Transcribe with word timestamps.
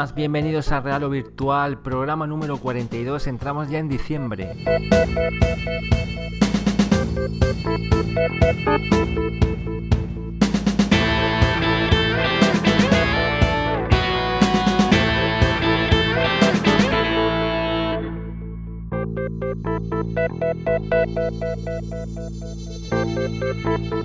Bienvenidos 0.00 0.72
a 0.72 0.80
Real 0.80 1.04
o 1.04 1.10
Virtual, 1.10 1.78
programa 1.78 2.26
número 2.26 2.56
42, 2.56 3.26
entramos 3.26 3.68
ya 3.68 3.78
en 3.78 3.88
diciembre. 3.90 4.56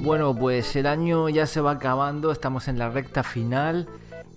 Bueno, 0.01 0.35
pues 0.35 0.75
el 0.75 0.87
año 0.87 1.29
ya 1.29 1.47
se 1.47 1.61
va 1.61 1.71
acabando, 1.71 2.33
estamos 2.33 2.67
en 2.67 2.79
la 2.79 2.89
recta 2.89 3.23
final 3.23 3.87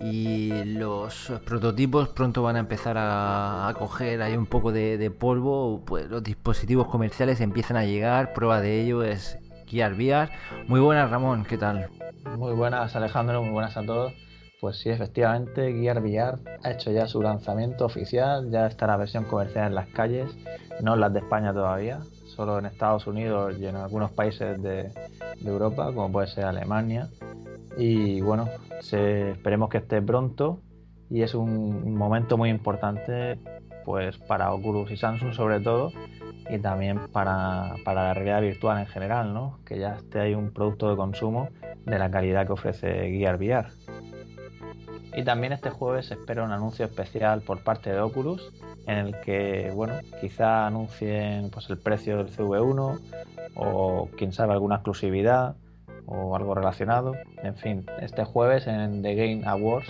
y 0.01 0.63
los 0.65 1.31
prototipos 1.45 2.09
pronto 2.09 2.41
van 2.41 2.55
a 2.55 2.59
empezar 2.59 2.95
a, 2.97 3.73
coger 3.77 4.21
ahí 4.21 4.35
un 4.35 4.45
poco 4.45 4.71
de, 4.71 5.11
polvo, 5.11 5.83
pues 5.85 6.09
los 6.09 6.23
dispositivos 6.23 6.87
comerciales 6.87 7.41
empiezan 7.41 7.77
a 7.77 7.85
llegar, 7.85 8.33
prueba 8.33 8.61
de 8.61 8.81
ello 8.81 9.03
es 9.03 9.37
Gear 9.67 9.93
VR. 9.93 10.29
Muy 10.67 10.79
buenas 10.79 11.09
Ramón, 11.09 11.45
¿qué 11.45 11.57
tal? 11.57 11.89
Muy 12.37 12.53
buenas 12.53 12.95
Alejandro, 12.95 13.41
muy 13.41 13.51
buenas 13.51 13.77
a 13.77 13.83
todos. 13.83 14.13
Pues 14.59 14.77
sí, 14.77 14.89
efectivamente, 14.89 15.71
Gear 15.71 16.01
VR 16.01 16.37
ha 16.63 16.71
hecho 16.71 16.91
ya 16.91 17.07
su 17.07 17.21
lanzamiento 17.21 17.85
oficial, 17.85 18.51
ya 18.51 18.67
está 18.67 18.87
la 18.87 18.97
versión 18.97 19.23
comercial 19.23 19.67
en 19.67 19.75
las 19.75 19.87
calles, 19.87 20.35
no 20.81 20.95
en 20.95 20.99
las 20.99 21.13
de 21.13 21.19
España 21.19 21.53
todavía, 21.53 22.01
solo 22.25 22.59
en 22.59 22.65
Estados 22.65 23.07
Unidos 23.07 23.55
y 23.57 23.65
en 23.65 23.77
algunos 23.77 24.11
países 24.11 24.61
de, 24.61 24.91
Europa, 25.45 25.85
como 25.93 26.11
puede 26.11 26.27
ser 26.27 26.43
Alemania. 26.43 27.09
Y 27.77 28.21
bueno, 28.21 28.49
esperemos 28.79 29.69
que 29.69 29.77
esté 29.77 30.01
pronto 30.01 30.61
y 31.09 31.21
es 31.21 31.33
un 31.33 31.95
momento 31.95 32.37
muy 32.37 32.49
importante 32.49 33.39
pues 33.85 34.17
para 34.17 34.53
Oculus 34.53 34.91
y 34.91 34.97
Samsung 34.97 35.33
sobre 35.33 35.59
todo 35.59 35.91
y 36.49 36.59
también 36.59 36.99
para, 37.11 37.75
para, 37.83 38.03
la 38.03 38.13
realidad 38.13 38.41
virtual 38.41 38.79
en 38.79 38.87
general, 38.87 39.33
¿no? 39.33 39.59
que 39.65 39.79
ya 39.79 39.95
esté 39.95 40.19
ahí 40.19 40.35
un 40.35 40.51
producto 40.51 40.89
de 40.89 40.95
consumo 40.95 41.49
de 41.85 41.99
la 41.99 42.09
calidad 42.11 42.45
que 42.45 42.53
ofrece 42.53 42.87
Gear 43.11 43.37
VR. 43.37 43.69
Y 45.15 45.23
también 45.23 45.53
este 45.53 45.69
jueves 45.69 46.07
se 46.07 46.15
espera 46.15 46.43
un 46.43 46.51
anuncio 46.51 46.85
especial 46.85 47.41
por 47.41 47.63
parte 47.63 47.91
de 47.91 47.99
Oculus 47.99 48.51
en 48.87 48.97
el 48.97 49.19
que, 49.21 49.71
bueno, 49.75 49.95
quizá 50.21 50.67
anuncien 50.67 51.49
pues, 51.49 51.69
el 51.69 51.77
precio 51.77 52.17
del 52.17 52.31
CV1 52.31 52.99
o 53.55 54.09
quién 54.17 54.33
sabe 54.33 54.53
alguna 54.53 54.75
exclusividad 54.75 55.55
o 56.09 56.35
algo 56.35 56.55
relacionado. 56.55 57.13
En 57.43 57.55
fin, 57.55 57.85
este 58.01 58.23
jueves 58.23 58.67
en 58.67 59.01
The 59.01 59.15
Game 59.15 59.41
Awards 59.45 59.87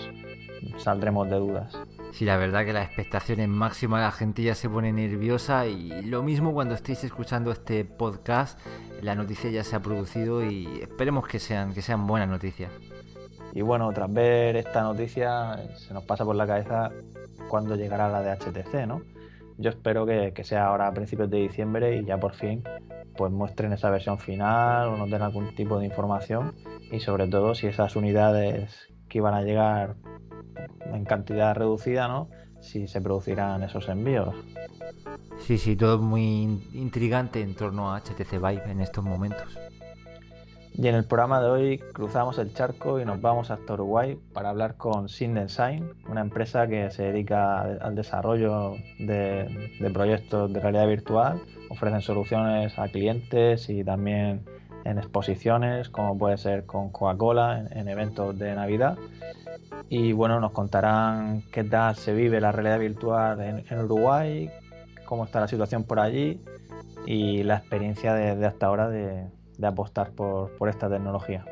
saldremos 0.78 1.28
de 1.30 1.36
dudas. 1.36 1.76
Sí, 2.12 2.24
la 2.24 2.36
verdad 2.36 2.64
que 2.64 2.72
la 2.72 2.82
expectación 2.82 3.40
es 3.40 3.48
máxima, 3.48 4.00
la 4.00 4.10
gente 4.10 4.42
ya 4.42 4.54
se 4.54 4.68
pone 4.68 4.92
nerviosa 4.92 5.66
y 5.66 6.02
lo 6.02 6.22
mismo 6.22 6.52
cuando 6.52 6.74
estéis 6.74 7.04
escuchando 7.04 7.50
este 7.52 7.84
podcast, 7.84 8.58
la 9.00 9.14
noticia 9.14 9.50
ya 9.50 9.64
se 9.64 9.76
ha 9.76 9.80
producido 9.80 10.44
y 10.44 10.80
esperemos 10.82 11.26
que 11.26 11.38
sean, 11.38 11.72
que 11.72 11.82
sean 11.82 12.06
buenas 12.06 12.28
noticias. 12.28 12.70
Y 13.52 13.62
bueno, 13.62 13.90
tras 13.92 14.12
ver 14.12 14.56
esta 14.56 14.82
noticia, 14.82 15.56
se 15.76 15.94
nos 15.94 16.04
pasa 16.04 16.24
por 16.24 16.36
la 16.36 16.46
cabeza 16.46 16.90
cuándo 17.48 17.74
llegará 17.74 18.08
la 18.08 18.22
de 18.22 18.32
HTC, 18.32 18.86
¿no? 18.86 19.02
Yo 19.60 19.68
espero 19.68 20.06
que, 20.06 20.32
sea 20.42 20.68
ahora 20.68 20.86
a 20.86 20.94
principios 20.94 21.28
de 21.28 21.36
diciembre 21.36 21.98
y 21.98 22.04
ya 22.06 22.18
por 22.18 22.34
fin 22.34 22.62
pues 23.16 23.30
muestren 23.30 23.74
esa 23.74 23.90
versión 23.90 24.18
final 24.18 24.88
o 24.88 24.96
nos 24.96 25.10
den 25.10 25.20
algún 25.20 25.54
tipo 25.54 25.78
de 25.78 25.84
información 25.84 26.54
y 26.90 27.00
sobre 27.00 27.28
todo 27.28 27.54
si 27.54 27.66
esas 27.66 27.94
unidades 27.94 28.88
que 29.10 29.18
iban 29.18 29.34
a 29.34 29.42
llegar 29.42 29.96
en 30.86 31.04
cantidad 31.04 31.54
reducida, 31.54 32.08
¿no? 32.08 32.30
Si 32.60 32.88
se 32.88 33.02
producirán 33.02 33.62
esos 33.62 33.90
envíos. 33.90 34.34
Sí, 35.40 35.58
sí, 35.58 35.76
todo 35.76 35.98
muy 35.98 36.66
intrigante 36.72 37.42
en 37.42 37.54
torno 37.54 37.92
a 37.92 38.00
HTC 38.00 38.32
Vive 38.32 38.70
en 38.70 38.80
estos 38.80 39.04
momentos. 39.04 39.58
Y 40.82 40.88
en 40.88 40.94
el 40.94 41.04
programa 41.04 41.42
de 41.42 41.50
hoy 41.50 41.78
cruzamos 41.92 42.38
el 42.38 42.54
charco 42.54 42.98
y 42.98 43.04
nos 43.04 43.20
vamos 43.20 43.50
hasta 43.50 43.74
Uruguay 43.74 44.18
para 44.32 44.48
hablar 44.48 44.78
con 44.78 45.10
Syndesign, 45.10 45.90
una 46.08 46.22
empresa 46.22 46.66
que 46.68 46.90
se 46.90 47.02
dedica 47.02 47.60
al 47.60 47.94
desarrollo 47.94 48.76
de, 48.98 49.90
proyectos 49.92 50.50
de 50.50 50.58
realidad 50.58 50.88
virtual. 50.88 51.42
Ofrecen 51.68 52.00
soluciones 52.00 52.78
a 52.78 52.88
clientes 52.88 53.68
y 53.68 53.84
también 53.84 54.46
en 54.86 54.96
exposiciones, 54.96 55.90
como 55.90 56.16
puede 56.16 56.38
ser 56.38 56.64
con 56.64 56.88
Coca-Cola, 56.88 57.62
en, 57.72 57.86
eventos 57.86 58.38
de 58.38 58.54
Navidad. 58.54 58.96
Y 59.90 60.12
bueno, 60.14 60.40
nos 60.40 60.52
contarán 60.52 61.42
qué 61.52 61.62
tal 61.62 61.94
se 61.94 62.14
vive 62.14 62.40
la 62.40 62.52
realidad 62.52 62.78
virtual 62.78 63.38
en, 63.42 63.78
Uruguay, 63.80 64.48
cómo 65.04 65.24
está 65.26 65.40
la 65.40 65.48
situación 65.48 65.84
por 65.84 66.00
allí 66.00 66.40
y 67.04 67.42
la 67.42 67.56
experiencia 67.58 68.14
de 68.14 68.46
hasta 68.46 68.64
ahora 68.64 68.88
de, 68.88 69.26
de 69.60 69.66
apostar 69.66 70.12
por, 70.12 70.56
por 70.56 70.68
esta 70.68 70.88
tecnología. 70.88 71.44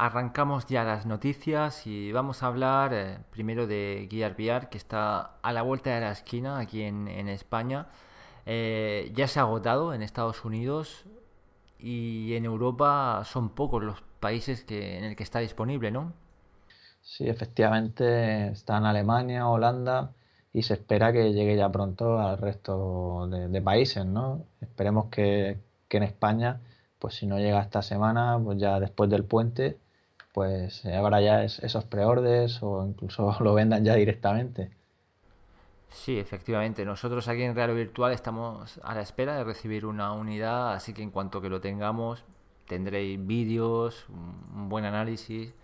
Arrancamos 0.00 0.66
ya 0.66 0.84
las 0.84 1.06
noticias 1.06 1.84
y 1.86 2.12
vamos 2.12 2.42
a 2.42 2.46
hablar 2.46 2.94
eh, 2.94 3.18
primero 3.30 3.66
de 3.66 4.06
Gear 4.08 4.36
VR 4.38 4.68
que 4.68 4.78
está 4.78 5.38
a 5.42 5.52
la 5.52 5.62
vuelta 5.62 5.92
de 5.92 6.00
la 6.00 6.12
esquina 6.12 6.58
aquí 6.60 6.82
en, 6.82 7.08
España. 7.28 7.88
Eh, 8.46 9.10
ya 9.14 9.26
se 9.26 9.40
ha 9.40 9.42
agotado 9.42 9.92
en 9.94 10.02
Estados 10.02 10.44
Unidos 10.44 11.04
y 11.80 12.34
en 12.34 12.44
Europa 12.44 13.22
son 13.24 13.50
pocos 13.50 13.82
los 13.82 14.00
países 14.20 14.62
que, 14.62 14.98
en 14.98 15.04
el 15.04 15.16
que 15.16 15.24
está 15.24 15.40
disponible, 15.40 15.90
¿no? 15.90 16.12
Sí, 17.08 17.26
efectivamente 17.26 18.48
está 18.48 18.76
en 18.76 18.84
Alemania, 18.84 19.48
Holanda 19.48 20.12
y 20.52 20.62
se 20.62 20.74
espera 20.74 21.10
que 21.10 21.32
llegue 21.32 21.56
ya 21.56 21.70
pronto 21.72 22.18
al 22.18 22.36
resto 22.36 23.26
de, 23.28 23.62
países, 23.62 24.04
¿no? 24.04 24.44
Esperemos 24.60 25.06
que, 25.10 25.58
en 25.88 26.02
España, 26.02 26.60
pues 26.98 27.14
si 27.14 27.26
no 27.26 27.38
llega 27.38 27.62
esta 27.62 27.80
semana, 27.80 28.38
pues 28.44 28.58
ya 28.58 28.78
después 28.78 29.08
del 29.08 29.24
puente, 29.24 29.78
pues 30.34 30.84
habrá 30.84 31.22
ya 31.22 31.44
esos 31.44 31.84
preordes 31.86 32.62
o 32.62 32.86
incluso 32.86 33.34
lo 33.40 33.54
vendan 33.54 33.84
ya 33.84 33.94
directamente. 33.94 34.70
Sí, 35.88 36.18
efectivamente. 36.18 36.84
Nosotros 36.84 37.26
aquí 37.28 37.42
en 37.42 37.54
Real 37.54 37.74
Virtual 37.74 38.12
estamos 38.12 38.80
a 38.84 38.94
la 38.94 39.00
espera 39.00 39.34
de 39.34 39.44
recibir 39.44 39.86
una 39.86 40.12
unidad, 40.12 40.74
así 40.74 40.92
que 40.92 41.02
en 41.02 41.10
cuanto 41.10 41.40
que 41.40 41.48
lo 41.48 41.62
tengamos, 41.62 42.22
tendréis 42.66 43.26
vídeos, 43.26 44.06
un 44.10 44.68
buen 44.68 44.84
análisis 44.84 45.54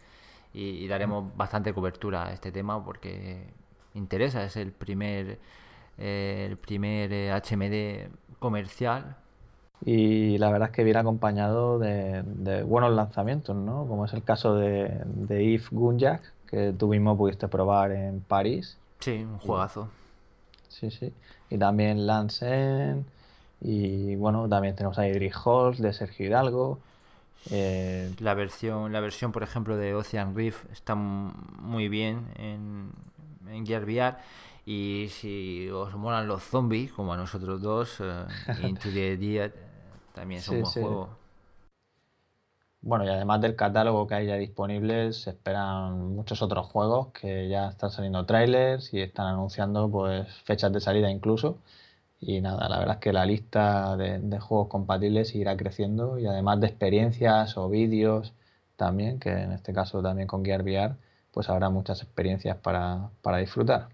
y, 0.54 0.86
daremos 0.88 1.36
bastante 1.36 1.74
cobertura 1.74 2.28
a 2.28 2.32
este 2.32 2.52
tema 2.52 2.82
porque 2.84 3.52
interesa, 3.94 4.44
es 4.44 4.56
el 4.56 4.72
primer, 4.72 5.38
eh, 5.98 6.46
el 6.48 6.56
primer 6.56 7.10
HMD 7.10 7.72
eh, 7.72 8.08
comercial. 8.38 9.16
Y 9.84 10.38
la 10.38 10.50
verdad 10.50 10.70
es 10.70 10.74
que 10.74 10.84
viene 10.84 11.00
acompañado 11.00 11.78
de, 11.78 12.62
buenos 12.66 12.92
lanzamientos, 12.92 13.54
¿no? 13.54 13.86
Como 13.86 14.06
es 14.06 14.14
el 14.14 14.22
caso 14.22 14.54
de, 14.54 15.02
de 15.04 15.44
Yves 15.44 15.68
Gunjak, 15.70 16.22
que 16.46 16.72
tú 16.72 16.88
mismo 16.88 17.16
pudiste 17.16 17.48
probar 17.48 17.92
en 17.92 18.20
París. 18.20 18.78
Sí, 19.00 19.24
un 19.24 19.38
juegazo. 19.38 19.90
Sí, 20.68 20.90
sí. 20.90 21.12
Y 21.50 21.58
también 21.58 22.06
Lansen. 22.06 23.04
Y 23.60 24.16
bueno, 24.16 24.48
también 24.48 24.74
tenemos 24.74 24.98
a 24.98 25.06
Idris 25.08 25.34
Halls 25.44 25.78
de 25.78 25.92
Sergio 25.92 26.26
Hidalgo. 26.26 26.78
Eh, 27.50 28.12
la 28.20 28.34
versión, 28.34 28.92
la 28.92 29.00
versión, 29.00 29.32
por 29.32 29.42
ejemplo, 29.42 29.76
de 29.76 29.94
Ocean 29.94 30.34
Reef 30.34 30.64
está 30.72 30.94
muy 30.94 31.88
bien 31.88 32.26
en, 32.36 32.92
en 33.48 33.66
Gear 33.66 33.84
VR. 33.84 34.16
Y 34.66 35.08
si 35.10 35.68
os 35.68 35.94
molan 35.94 36.26
los 36.26 36.42
zombies, 36.42 36.92
como 36.92 37.12
a 37.12 37.16
nosotros 37.16 37.60
dos, 37.60 38.00
eh, 38.00 38.24
Into 38.62 38.90
the 38.90 39.16
Dead 39.16 39.52
también 40.14 40.40
es 40.40 40.48
un 40.48 40.62
buen 40.62 40.72
juego. 40.72 41.24
Bueno, 42.80 43.04
y 43.04 43.08
además 43.08 43.40
del 43.40 43.56
catálogo 43.56 44.06
que 44.06 44.14
hay 44.14 44.26
ya 44.26 44.36
disponible, 44.36 45.12
se 45.14 45.30
esperan 45.30 46.14
muchos 46.14 46.42
otros 46.42 46.66
juegos 46.66 47.08
que 47.12 47.48
ya 47.48 47.68
están 47.68 47.90
saliendo 47.90 48.26
trailers 48.26 48.92
y 48.92 49.00
están 49.00 49.26
anunciando 49.26 49.90
pues 49.90 50.28
fechas 50.44 50.70
de 50.70 50.80
salida 50.80 51.10
incluso. 51.10 51.58
Y 52.26 52.40
nada, 52.40 52.68
la 52.70 52.78
verdad 52.78 52.94
es 52.94 53.00
que 53.02 53.12
la 53.12 53.26
lista 53.26 53.98
de, 53.98 54.40
juegos 54.40 54.68
compatibles 54.68 55.34
irá 55.34 55.58
creciendo 55.58 56.18
y 56.18 56.26
además 56.26 56.58
de 56.58 56.68
experiencias 56.68 57.58
o 57.58 57.68
vídeos 57.68 58.32
también, 58.76 59.18
que 59.20 59.30
en 59.30 59.52
este 59.52 59.74
caso 59.74 60.02
también 60.02 60.26
con 60.26 60.42
Gear 60.42 60.62
VR, 60.62 60.96
pues 61.32 61.50
habrá 61.50 61.68
muchas 61.68 62.02
experiencias 62.02 62.56
para, 62.56 63.10
disfrutar. 63.38 63.88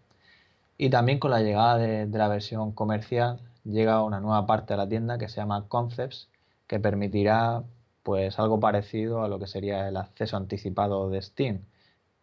Y 0.79 0.91
también 0.91 1.19
con 1.19 1.32
la 1.32 1.41
llegada 1.41 1.79
de, 1.79 2.06
la 2.06 2.29
versión 2.29 2.73
comercial 2.73 3.41
llega 3.65 4.03
una 4.03 4.21
nueva 4.21 4.47
parte 4.47 4.75
de 4.75 4.79
la 4.79 4.88
tienda 4.88 5.19
que 5.19 5.29
se 5.29 5.38
llama 5.38 5.67
Concepts, 5.69 6.29
que 6.69 6.79
permitirá 6.79 7.65
pues 8.05 8.38
algo 8.38 8.61
parecido 8.61 9.25
a 9.25 9.29
lo 9.29 9.41
que 9.41 9.49
sería 9.49 9.88
el 9.88 9.97
acceso 9.97 10.37
anticipado 10.37 11.11
de 11.11 11.21
Steam, 11.23 11.65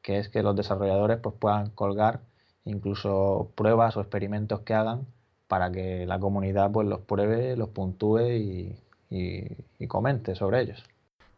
que 0.02 0.20
es 0.20 0.30
que 0.30 0.42
los 0.44 0.56
desarrolladores 0.56 1.20
pues 1.20 1.36
puedan 1.38 1.70
colgar 1.72 2.22
incluso 2.66 3.52
pruebas 3.56 3.98
o 3.98 4.02
experimentos 4.02 4.62
que 4.62 4.74
hagan 4.74 5.08
para 5.48 5.72
que 5.72 6.06
la 6.06 6.20
comunidad 6.20 6.72
pues 6.72 6.88
los 6.88 7.02
pruebe, 7.02 7.56
los 7.56 7.70
puntúe 7.70 8.20
y, 8.32 8.76
y, 9.10 9.88
comente 9.88 10.36
sobre 10.36 10.62
ellos. 10.62 10.84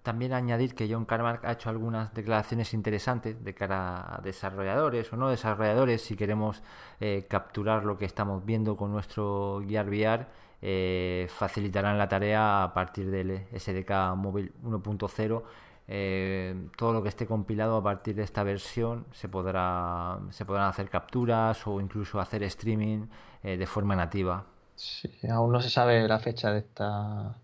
También 0.01 0.33
añadir 0.33 0.73
que 0.73 0.91
John 0.91 1.05
Carmack 1.05 1.45
ha 1.45 1.51
hecho 1.51 1.69
algunas 1.69 2.13
declaraciones 2.13 2.73
interesantes 2.73 3.43
de 3.43 3.53
cara 3.53 4.15
a 4.15 4.21
desarrolladores 4.21 5.11
o 5.13 5.17
no 5.17 5.29
desarrolladores 5.29 6.01
si 6.01 6.15
queremos 6.15 6.63
eh, 6.99 7.25
capturar 7.29 7.83
lo 7.83 7.97
que 7.97 8.05
estamos 8.05 8.45
viendo 8.45 8.75
con 8.77 8.91
nuestro 8.91 9.61
Gear 9.67 9.87
VR 9.87 10.25
eh, 10.61 11.27
facilitarán 11.29 11.97
la 11.97 12.09
tarea 12.09 12.63
a 12.63 12.73
partir 12.73 13.09
del 13.11 13.45
SDK 13.57 14.15
móvil 14.15 14.51
1.0 14.63 15.43
eh, 15.91 16.53
todo 16.77 16.93
lo 16.93 17.01
que 17.01 17.09
esté 17.09 17.25
compilado 17.25 17.75
a 17.75 17.81
partir 17.81 18.15
de 18.15 18.21
esta 18.21 18.43
versión 18.43 19.07
se 19.11 19.27
podrá 19.27 20.19
se 20.29 20.45
podrán 20.45 20.67
hacer 20.67 20.87
capturas 20.87 21.65
o 21.65 21.81
incluso 21.81 22.19
hacer 22.19 22.43
streaming 22.43 23.07
eh, 23.41 23.57
de 23.57 23.65
forma 23.65 23.95
nativa. 23.95 24.45
Sí, 24.75 25.09
aún 25.27 25.51
no 25.51 25.61
se 25.61 25.71
sabe 25.71 26.07
la 26.07 26.19
fecha 26.19 26.51
de 26.51 26.59
esta 26.59 27.35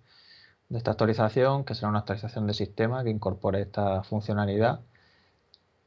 de 0.70 0.78
esta 0.78 0.92
actualización, 0.92 1.66
que 1.66 1.74
será 1.74 1.90
una 1.90 2.00
actualización 2.00 2.46
de 2.46 2.54
sistema 2.54 3.04
que 3.04 3.10
incorpore 3.10 3.62
esta 3.62 4.04
funcionalidad, 4.04 4.82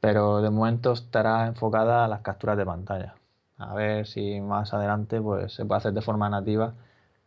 pero 0.01 0.41
de 0.41 0.49
momento 0.49 0.91
estará 0.93 1.47
enfocada 1.47 2.05
a 2.05 2.07
las 2.09 2.21
capturas 2.21 2.57
de 2.57 2.65
pantalla. 2.65 3.15
A 3.57 3.73
ver 3.73 4.05
si 4.05 4.41
más 4.41 4.73
adelante 4.73 5.21
pues 5.21 5.53
se 5.53 5.65
puede 5.65 5.77
hacer 5.79 5.93
de 5.93 6.01
forma 6.01 6.29
nativa 6.29 6.73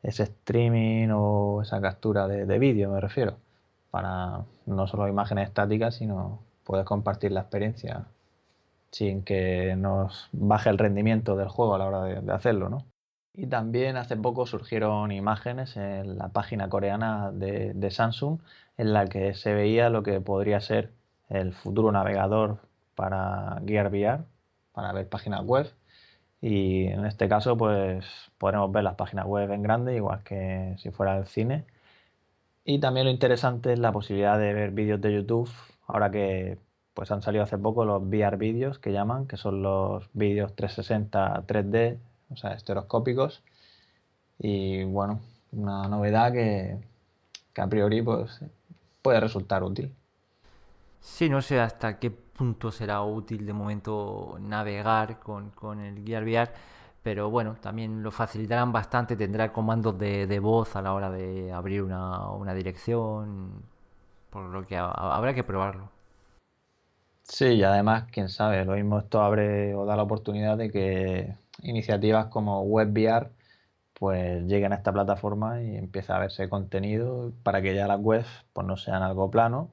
ese 0.02 0.24
streaming 0.24 1.08
o 1.12 1.62
esa 1.62 1.80
captura 1.80 2.28
de, 2.28 2.46
de 2.46 2.58
vídeo, 2.58 2.90
me 2.90 3.00
refiero 3.00 3.41
para 3.92 4.46
no 4.64 4.86
solo 4.86 5.06
imágenes 5.06 5.48
estáticas, 5.48 5.96
sino 5.96 6.40
poder 6.64 6.86
compartir 6.86 7.30
la 7.30 7.40
experiencia 7.40 8.06
sin 8.90 9.22
que 9.22 9.76
nos 9.76 10.30
baje 10.32 10.70
el 10.70 10.78
rendimiento 10.78 11.36
del 11.36 11.48
juego 11.48 11.74
a 11.74 11.78
la 11.78 11.86
hora 11.86 12.02
de, 12.04 12.32
hacerlo, 12.32 12.70
¿no? 12.70 12.86
Y 13.34 13.48
también 13.48 13.98
hace 13.98 14.16
poco 14.16 14.46
surgieron 14.46 15.12
imágenes 15.12 15.76
en 15.76 16.16
la 16.16 16.28
página 16.30 16.70
coreana 16.70 17.32
de, 17.32 17.74
de, 17.74 17.90
Samsung 17.90 18.38
en 18.78 18.94
la 18.94 19.06
que 19.08 19.34
se 19.34 19.52
veía 19.52 19.90
lo 19.90 20.02
que 20.02 20.20
podría 20.22 20.60
ser 20.60 20.92
el 21.28 21.52
futuro 21.52 21.92
navegador 21.92 22.60
para 22.94 23.60
Gear 23.66 23.88
VR, 23.88 24.24
para 24.72 24.92
ver 24.92 25.08
páginas 25.08 25.44
web. 25.44 25.70
Y 26.40 26.86
en 26.86 27.04
este 27.04 27.28
caso, 27.28 27.56
pues 27.58 28.06
podremos 28.38 28.72
ver 28.72 28.84
las 28.84 28.96
páginas 28.96 29.26
web 29.26 29.50
en 29.50 29.62
grande, 29.62 29.96
igual 29.96 30.22
que 30.24 30.76
si 30.78 30.90
fuera 30.90 31.18
el 31.18 31.26
cine, 31.26 31.66
y 32.64 32.78
también 32.78 33.06
lo 33.06 33.12
interesante 33.12 33.72
es 33.72 33.78
la 33.78 33.92
posibilidad 33.92 34.38
de 34.38 34.52
ver 34.54 34.70
vídeos 34.70 35.00
de 35.00 35.14
YouTube, 35.14 35.50
ahora 35.86 36.10
que 36.10 36.58
pues 36.94 37.10
han 37.10 37.22
salido 37.22 37.44
hace 37.44 37.58
poco 37.58 37.84
los 37.84 38.02
VR 38.02 38.36
vídeos 38.36 38.78
que 38.78 38.92
llaman, 38.92 39.26
que 39.26 39.36
son 39.36 39.62
los 39.62 40.08
vídeos 40.12 40.54
360 40.54 41.46
3D, 41.46 41.98
o 42.30 42.36
sea, 42.36 42.52
estereoscópicos. 42.52 43.42
Y 44.38 44.84
bueno, 44.84 45.20
una 45.52 45.88
novedad 45.88 46.32
que, 46.32 46.78
a 47.56 47.66
priori 47.66 48.02
pues, 48.02 48.40
puede 49.00 49.20
resultar 49.20 49.62
útil. 49.62 49.94
Sí, 51.00 51.28
no 51.28 51.42
sé 51.42 51.60
hasta 51.60 51.98
qué 51.98 52.10
punto 52.10 52.70
será 52.70 53.02
útil 53.02 53.46
de 53.46 53.52
momento 53.52 54.36
navegar 54.40 55.18
con, 55.18 55.50
con 55.50 55.80
el 55.80 56.04
Gear 56.04 56.24
VR 56.24 56.50
pero 57.02 57.30
bueno, 57.30 57.56
también 57.60 58.02
lo 58.02 58.10
facilitarán 58.10 58.72
bastante, 58.72 59.16
tendrá 59.16 59.52
comandos 59.52 59.98
de, 59.98 60.38
voz 60.40 60.76
a 60.76 60.82
la 60.82 60.94
hora 60.94 61.10
de 61.10 61.52
abrir 61.52 61.82
una, 61.82 62.54
dirección, 62.54 63.62
por 64.30 64.44
lo 64.44 64.66
que 64.66 64.76
habrá 64.76 65.34
que 65.34 65.44
probarlo. 65.44 65.90
Sí, 67.22 67.46
y 67.46 67.62
además, 67.64 68.04
quién 68.12 68.28
sabe, 68.28 68.64
lo 68.64 68.74
mismo 68.74 68.98
esto 68.98 69.22
abre 69.22 69.74
o 69.74 69.86
da 69.86 69.96
la 69.96 70.02
oportunidad 70.02 70.56
de 70.58 70.70
que 70.70 71.34
iniciativas 71.62 72.26
como 72.26 72.62
WebVR 72.62 73.30
pues 73.94 74.42
lleguen 74.44 74.72
a 74.72 74.76
esta 74.76 74.92
plataforma 74.92 75.62
y 75.62 75.76
empiece 75.76 76.12
a 76.12 76.18
verse 76.18 76.48
contenido 76.48 77.32
para 77.44 77.62
que 77.62 77.74
ya 77.74 77.86
las 77.86 78.00
webs 78.00 78.26
pues 78.52 78.66
no 78.66 78.76
sean 78.76 79.02
algo 79.02 79.30
plano 79.30 79.70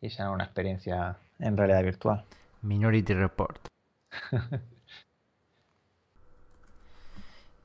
y 0.00 0.10
sean 0.10 0.30
una 0.30 0.44
experiencia 0.44 1.18
en 1.38 1.56
realidad 1.56 1.82
virtual. 1.82 2.24
Minority 2.62 3.12
Report. 3.12 3.68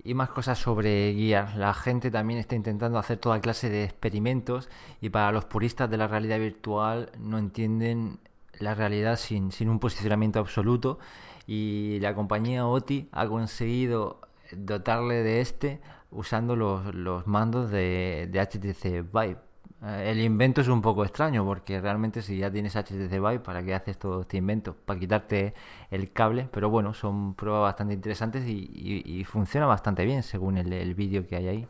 y 0.03 0.13
más 0.13 0.29
cosas 0.29 0.59
sobre 0.59 1.11
guías. 1.13 1.55
La 1.55 1.73
gente 1.73 2.11
también 2.11 2.39
está 2.39 2.55
intentando 2.55 2.97
hacer 2.97 3.17
toda 3.17 3.41
clase 3.41 3.69
de 3.69 3.83
experimentos 3.83 4.69
y 4.99 5.09
para 5.09 5.31
los 5.31 5.45
puristas 5.45 5.89
de 5.89 5.97
la 5.97 6.07
realidad 6.07 6.39
virtual 6.39 7.11
no 7.19 7.37
entienden 7.37 8.19
la 8.59 8.75
realidad 8.75 9.17
sin, 9.17 9.51
sin 9.51 9.69
un 9.69 9.79
posicionamiento 9.79 10.39
absoluto 10.39 10.99
y 11.47 11.99
la 11.99 12.13
compañía 12.15 12.67
OTI 12.67 13.09
ha 13.11 13.27
conseguido 13.27 14.21
dotarle 14.51 15.23
de 15.23 15.41
este 15.41 15.81
usando 16.11 16.55
los, 16.55 16.93
los 16.93 17.25
mandos 17.27 17.71
de, 17.71 18.27
de 18.31 18.39
HTC 18.39 19.11
Vive. 19.11 19.50
Eh, 19.83 20.11
el 20.11 20.19
invento 20.19 20.61
es 20.61 20.67
un 20.67 20.81
poco 20.81 21.03
extraño 21.03 21.43
porque 21.45 21.81
realmente 21.81 22.21
si 22.21 22.37
ya 22.37 22.51
tienes 22.51 22.75
HTC 22.75 23.11
Vive, 23.11 23.39
¿para 23.39 23.63
qué 23.63 23.73
haces 23.73 23.97
todo 23.97 24.21
este 24.21 24.37
invento? 24.37 24.75
Para 24.75 24.99
quitarte 24.99 25.53
el 25.89 26.11
cable, 26.13 26.47
pero 26.51 26.69
bueno, 26.69 26.93
son 26.93 27.33
pruebas 27.35 27.63
bastante 27.63 27.93
interesantes 27.95 28.43
y, 28.47 29.23
funciona 29.25 29.65
bastante 29.65 30.05
bien 30.05 30.23
según 30.23 30.57
el, 30.57 30.93
vídeo 30.95 31.25
que 31.27 31.35
hay 31.35 31.47
ahí. 31.47 31.67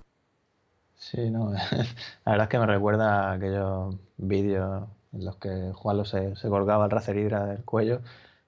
Sí, 0.96 1.30
no, 1.30 1.52
la 2.26 2.32
verdad 2.32 2.44
es 2.44 2.50
que 2.50 2.60
me 2.60 2.66
recuerda 2.66 3.30
a 3.30 3.34
aquellos 3.34 3.96
vídeos 4.18 4.88
en 5.14 5.26
los 5.26 5.38
que 5.38 5.72
Juan 5.74 6.06
se, 6.06 6.36
se 6.36 6.50
colgaba 6.50 6.86
el 6.86 6.92
Razer 6.92 7.18
Hydra 7.18 7.46
del 7.46 7.64
cuello 7.64 8.02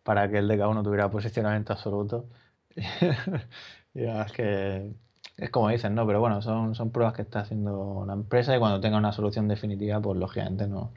para 0.04 0.30
que 0.30 0.40
el 0.40 0.48
de 0.48 0.58
cada 0.58 0.70
uno 0.70 0.84
tuviera 0.84 1.10
posicionamiento 1.10 1.74
absoluto. 1.74 2.26
y 2.76 4.02
la 4.02 4.14
verdad 4.14 4.26
es 4.28 4.32
que 4.34 4.94
es 5.38 5.50
como 5.50 5.70
dicen, 5.70 5.96
¿no? 5.96 6.06
Pero 6.06 6.20
bueno, 6.20 6.42
son, 6.42 6.76
son 6.76 6.92
pruebas 6.92 7.16
que 7.16 7.24
está 7.24 7.40
haciendo 7.42 8.04
la 8.06 8.14
empresa 8.14 8.56
y 8.56 8.60
cuando 8.60 8.80
tenga 8.80 8.98
una 8.98 9.12
solución 9.12 9.48
definitiva, 9.48 10.00
pues 10.00 10.18
lógicamente 10.20 10.68
no, 10.68 10.92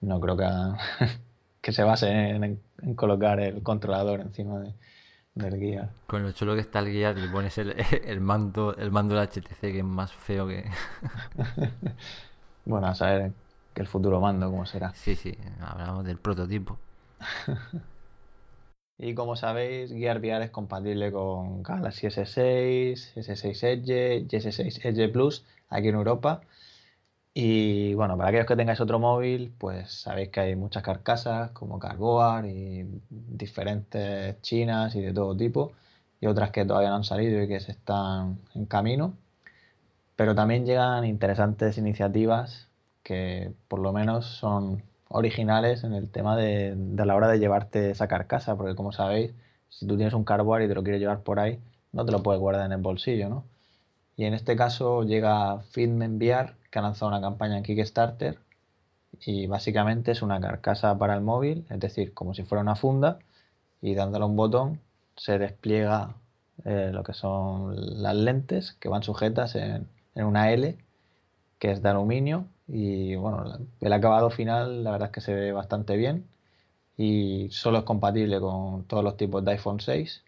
no 0.00 0.20
creo 0.20 0.36
que, 0.36 0.46
que 1.60 1.72
se 1.72 1.82
base 1.82 2.10
en, 2.10 2.60
colocar 2.96 3.40
el 3.40 3.62
controlador 3.62 4.20
encima 4.20 4.60
de, 4.60 4.74
del 5.34 5.58
guía. 5.60 5.90
Con 6.06 6.22
lo 6.22 6.32
chulo 6.32 6.54
que 6.54 6.60
está 6.60 6.78
el 6.78 6.90
guía 6.90 7.14
y 7.16 7.28
pones 7.28 7.58
el, 7.58 7.74
el, 8.04 8.20
mando, 8.20 8.74
el 8.76 8.90
mando 8.90 9.14
del 9.14 9.28
HTC 9.28 9.60
que 9.60 9.78
es 9.78 9.84
más 9.84 10.12
feo 10.12 10.46
que... 10.46 10.64
bueno, 12.64 12.86
a 12.88 12.94
saber 12.94 13.32
que 13.74 13.82
el 13.82 13.88
futuro 13.88 14.20
mando 14.20 14.50
cómo 14.50 14.66
será. 14.66 14.92
Sí, 14.94 15.16
sí, 15.16 15.36
hablamos 15.60 16.04
del 16.04 16.18
prototipo. 16.18 16.78
Y 19.04 19.16
como 19.16 19.34
sabéis, 19.34 19.90
Gear 19.90 20.18
VR 20.20 20.44
es 20.44 20.50
compatible 20.52 21.10
con 21.10 21.64
Galaxy 21.64 22.06
S6, 22.06 23.14
S6 23.16 23.62
Edge 23.64 24.18
y 24.18 24.28
S6 24.28 24.84
Edge 24.84 25.08
Plus 25.08 25.44
aquí 25.70 25.88
en 25.88 25.96
Europa. 25.96 26.42
Y 27.34 27.94
bueno, 27.94 28.16
para 28.16 28.28
aquellos 28.28 28.46
que 28.46 28.54
tengáis 28.56 28.80
otro 28.80 29.00
móvil, 29.00 29.52
pues 29.58 29.90
sabéis 29.90 30.28
que 30.30 30.40
hay 30.40 30.56
muchas 30.56 30.84
carcasas 30.84 31.50
como 31.50 31.80
Carboard 31.80 32.46
y 32.46 32.86
diferentes 33.10 34.40
chinas 34.42 34.94
y 34.94 35.00
de 35.02 35.12
todo 35.12 35.36
tipo, 35.36 35.72
y 36.20 36.26
otras 36.26 36.52
que 36.52 36.64
todavía 36.64 36.90
no 36.90 36.96
han 36.96 37.04
salido 37.04 37.42
y 37.42 37.48
que 37.48 37.58
se 37.58 37.72
están 37.72 38.38
en 38.54 38.66
camino. 38.66 39.14
Pero 40.16 40.34
también 40.36 40.64
llegan 40.64 41.04
interesantes 41.04 41.76
iniciativas 41.76 42.68
que 43.02 43.52
por 43.66 43.80
lo 43.80 43.92
menos 43.92 44.26
son 44.26 44.82
originales 45.12 45.84
en 45.84 45.92
el 45.92 46.10
tema 46.10 46.36
de, 46.36 46.74
la 46.96 47.14
hora 47.14 47.28
de 47.28 47.38
llevarte 47.38 47.90
esa 47.90 48.08
carcasa, 48.08 48.56
porque 48.56 48.74
como 48.74 48.92
sabéis, 48.92 49.32
si 49.68 49.86
tú 49.86 49.96
tienes 49.96 50.14
un 50.14 50.24
carboard 50.24 50.62
y 50.62 50.68
te 50.68 50.74
lo 50.74 50.82
quieres 50.82 51.00
llevar 51.00 51.22
por 51.22 51.38
ahí, 51.38 51.58
no 51.92 52.04
te 52.04 52.12
lo 52.12 52.22
puedes 52.22 52.40
guardar 52.40 52.66
en 52.66 52.72
el 52.72 52.80
bolsillo, 52.80 53.28
¿no? 53.28 53.44
Y 54.16 54.24
en 54.24 54.34
este 54.34 54.56
caso 54.56 55.04
llega 55.04 55.60
Fitment 55.70 56.20
VR, 56.20 56.54
que 56.70 56.78
ha 56.78 56.82
lanzado 56.82 57.10
una 57.10 57.20
campaña 57.20 57.56
en 57.58 57.62
Kickstarter, 57.62 58.38
y 59.20 59.46
básicamente 59.46 60.12
es 60.12 60.22
una 60.22 60.40
carcasa 60.40 60.96
para 60.98 61.14
el 61.14 61.20
móvil, 61.20 61.66
es 61.70 61.80
decir, 61.80 62.14
como 62.14 62.34
si 62.34 62.44
fuera 62.44 62.62
una 62.62 62.76
funda, 62.76 63.18
y 63.82 63.94
dándole 63.94 64.24
un 64.24 64.36
botón 64.36 64.80
se 65.16 65.38
despliega 65.38 66.14
eh, 66.64 66.90
lo 66.92 67.02
que 67.02 67.12
son 67.12 68.02
las 68.02 68.14
lentes 68.14 68.72
que 68.80 68.88
van 68.88 69.02
sujetas 69.02 69.54
en, 69.56 69.88
en 70.14 70.24
una 70.24 70.52
L, 70.52 70.76
que 71.58 71.70
es 71.70 71.82
de 71.82 71.88
aluminio, 71.90 72.46
y 72.72 73.16
bueno, 73.16 73.44
el 73.80 73.92
acabado 73.92 74.30
final 74.30 74.82
la 74.82 74.92
verdad 74.92 75.08
es 75.08 75.12
que 75.12 75.20
se 75.20 75.34
ve 75.34 75.52
bastante 75.52 75.96
bien. 75.96 76.26
Y 76.96 77.48
solo 77.50 77.78
es 77.78 77.84
compatible 77.84 78.40
con 78.40 78.84
todos 78.84 79.04
los 79.04 79.16
tipos 79.18 79.44
de 79.44 79.52
iPhone 79.52 79.80
6. 79.80 80.24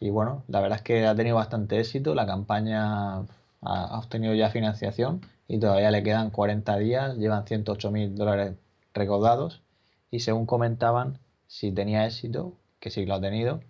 Y 0.00 0.10
bueno, 0.10 0.44
la 0.48 0.60
verdad 0.60 0.78
es 0.78 0.82
que 0.82 1.06
ha 1.06 1.14
tenido 1.14 1.36
bastante 1.36 1.80
éxito, 1.80 2.14
la 2.14 2.26
campaña 2.26 3.20
ha 3.62 3.98
obtenido 3.98 4.34
ya 4.34 4.50
financiación 4.50 5.22
y 5.48 5.58
todavía 5.58 5.90
le 5.90 6.02
quedan 6.02 6.30
40 6.30 6.76
días, 6.78 7.16
llevan 7.16 7.46
108 7.46 7.90
mil 7.90 8.14
dólares 8.14 8.54
recaudados. 8.92 9.62
Y 10.10 10.20
según 10.20 10.46
comentaban, 10.46 11.18
si 11.46 11.72
tenía 11.72 12.06
éxito, 12.06 12.54
que 12.80 12.90
sí 12.90 13.06
lo 13.06 13.14
ha 13.14 13.20
tenido, 13.20 13.60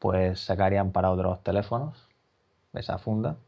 pues 0.00 0.40
sacarían 0.40 0.92
para 0.92 1.10
otros 1.12 1.42
teléfonos 1.44 2.08
esa 2.74 2.98
funda 2.98 3.38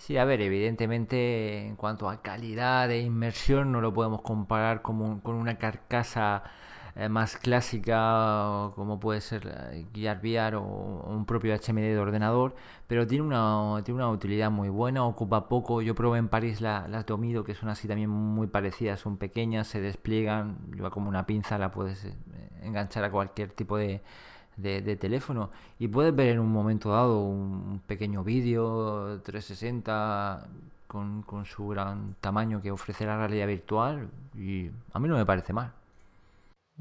Sí, 0.00 0.16
a 0.16 0.24
ver, 0.24 0.40
evidentemente 0.40 1.66
en 1.66 1.76
cuanto 1.76 2.08
a 2.08 2.22
calidad 2.22 2.88
de 2.88 3.00
inmersión 3.00 3.70
no 3.70 3.80
lo 3.82 3.92
podemos 3.92 4.22
comparar 4.22 4.80
con 4.82 5.20
una 5.26 5.58
carcasa 5.58 6.42
eh, 6.96 7.08
más 7.08 7.36
clásica, 7.36 8.72
como 8.74 8.98
puede 8.98 9.20
ser 9.20 9.46
eh, 9.72 9.86
Gear 9.94 10.18
VR 10.22 10.56
o, 10.56 10.62
un 10.62 11.24
propio 11.24 11.54
HMD 11.54 11.80
de 11.80 11.98
ordenador, 11.98 12.54
pero 12.86 13.06
tiene 13.06 13.24
una, 13.24 13.82
tiene 13.84 14.02
una 14.02 14.10
utilidad 14.10 14.50
muy 14.50 14.68
buena, 14.68 15.04
ocupa 15.04 15.48
poco. 15.48 15.82
Yo 15.82 15.94
probé 15.94 16.18
en 16.18 16.28
París 16.28 16.60
las 16.60 17.06
Domido, 17.06 17.44
que 17.44 17.54
son 17.54 17.68
así 17.68 17.86
también 17.86 18.10
muy 18.10 18.48
parecidas, 18.48 19.00
son 19.00 19.18
pequeñas, 19.18 19.68
se 19.68 19.80
despliegan, 19.80 20.58
lleva 20.74 20.90
como 20.90 21.08
una 21.08 21.26
pinza, 21.26 21.58
la 21.58 21.70
puedes 21.70 22.04
eh, 22.04 22.14
enganchar 22.62 23.04
a 23.04 23.10
cualquier 23.10 23.52
tipo 23.52 23.76
de, 23.76 24.02
de, 24.56 24.96
teléfono 24.96 25.50
y 25.78 25.88
puedes 25.88 26.14
ver 26.14 26.30
en 26.30 26.40
un 26.40 26.52
momento 26.52 26.90
dado 26.90 27.20
un 27.20 27.80
pequeño 27.86 28.22
vídeo 28.24 29.20
360 29.22 30.46
con, 30.86 31.22
con 31.22 31.44
su 31.46 31.68
gran 31.68 32.14
tamaño 32.20 32.60
que 32.62 32.70
ofrece 32.70 33.06
la 33.06 33.16
realidad 33.16 33.46
virtual 33.46 34.08
y 34.36 34.70
a 34.92 34.98
mí 34.98 35.08
no 35.08 35.16
me 35.16 35.26
parece 35.26 35.52
mal. 35.52 35.72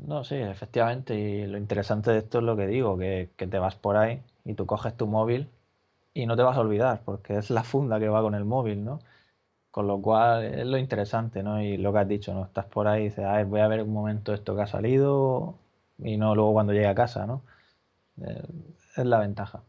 No, 0.08 0.24
sí, 0.24 0.36
efectivamente. 0.36 1.16
Y 1.16 1.46
lo 1.48 1.58
interesante 1.58 2.12
de 2.12 2.20
esto 2.20 2.40
es 2.40 2.44
lo 2.44 2.56
que 2.56 2.68
digo, 2.68 2.98
que, 2.98 3.30
te 3.38 3.60
vas 3.60 3.76
por 3.76 3.98
ahí 3.98 4.22
y 4.46 4.54
tú 4.54 4.66
coges 4.66 4.96
tu 4.96 5.08
móvil 5.08 5.50
y 6.14 6.26
no 6.26 6.36
te 6.36 6.44
vas 6.44 6.58
a 6.58 6.62
olvidar, 6.62 7.02
porque 7.06 7.38
es 7.38 7.50
la 7.50 7.64
funda 7.64 8.00
que 8.00 8.10
va 8.10 8.22
con 8.22 8.36
el 8.36 8.46
móvil, 8.46 8.84
¿no? 8.86 9.00
Con 9.72 9.88
lo 9.88 10.02
cual 10.02 10.46
es 10.46 10.66
lo 10.68 10.78
interesante, 10.78 11.44
¿no? 11.44 11.62
Y 11.62 11.78
lo 11.78 11.94
que 11.94 12.00
has 12.00 12.08
dicho, 12.08 12.34
¿no? 12.34 12.46
Estás 12.46 12.66
por 12.66 12.88
ahí 12.88 13.04
y 13.04 13.06
dices, 13.06 13.26
a 13.26 13.34
ver, 13.38 13.46
voy 13.48 13.62
a 13.62 13.68
ver 13.68 13.84
un 13.84 13.94
momento 13.94 14.34
esto 14.34 14.56
que 14.56 14.64
ha 14.64 14.68
salido 14.68 15.56
y 16.00 16.18
no 16.18 16.36
luego 16.36 16.54
cuando 16.54 16.74
llegue 16.74 16.88
a 16.88 16.96
casa, 16.96 17.26
¿no? 17.28 17.44
Eh, 18.22 18.44
es 18.98 19.06
la 19.06 19.20
ventaja. 19.20 19.64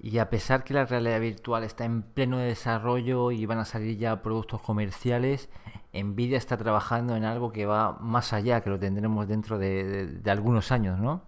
Y 0.00 0.18
a 0.18 0.30
pesar 0.30 0.62
que 0.62 0.74
la 0.74 0.86
realidad 0.86 1.20
virtual 1.20 1.64
está 1.64 1.84
en 1.84 2.02
pleno 2.02 2.38
desarrollo 2.38 3.32
y 3.32 3.46
van 3.46 3.58
a 3.58 3.64
salir 3.64 3.98
ya 3.98 4.22
productos 4.22 4.60
comerciales, 4.60 5.48
Nvidia 5.92 6.38
está 6.38 6.56
trabajando 6.56 7.16
en 7.16 7.24
algo 7.24 7.50
que 7.50 7.66
va 7.66 7.94
más 8.00 8.32
allá, 8.32 8.60
que 8.60 8.70
lo 8.70 8.78
tendremos 8.78 9.26
dentro 9.26 9.58
de, 9.58 10.20
algunos 10.26 10.70
años, 10.70 11.00
¿no? 11.00 11.22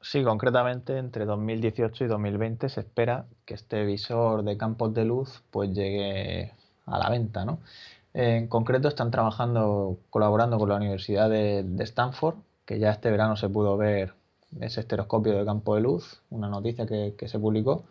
Sí, 0.00 0.22
concretamente 0.22 0.98
entre 0.98 1.24
2018 1.24 2.04
y 2.04 2.06
2020 2.08 2.68
se 2.68 2.80
espera 2.80 3.24
que 3.44 3.54
este 3.54 3.84
visor 3.84 4.44
de 4.44 4.56
campos 4.56 4.94
de 4.94 5.04
luz 5.04 5.42
pues 5.50 5.70
llegue 5.70 6.52
a 6.86 6.98
la 6.98 7.08
venta, 7.08 7.44
¿no? 7.44 7.60
En 8.12 8.48
concreto 8.48 8.88
están 8.88 9.10
trabajando, 9.10 9.98
colaborando 10.10 10.58
con 10.58 10.68
la 10.68 10.76
Universidad 10.76 11.30
de 11.30 11.64
Stanford, 11.80 12.36
que 12.64 12.78
ya 12.78 12.90
este 12.90 13.10
verano 13.10 13.36
se 13.36 13.48
pudo 13.48 13.76
ver 13.76 14.17
ese 14.60 14.80
estereoscopio 14.80 15.38
de 15.38 15.44
campo 15.44 15.74
de 15.74 15.82
luz, 15.82 16.22
una 16.30 16.48
noticia 16.48 16.86
que, 16.86 17.28
se 17.28 17.38
publicó. 17.38 17.84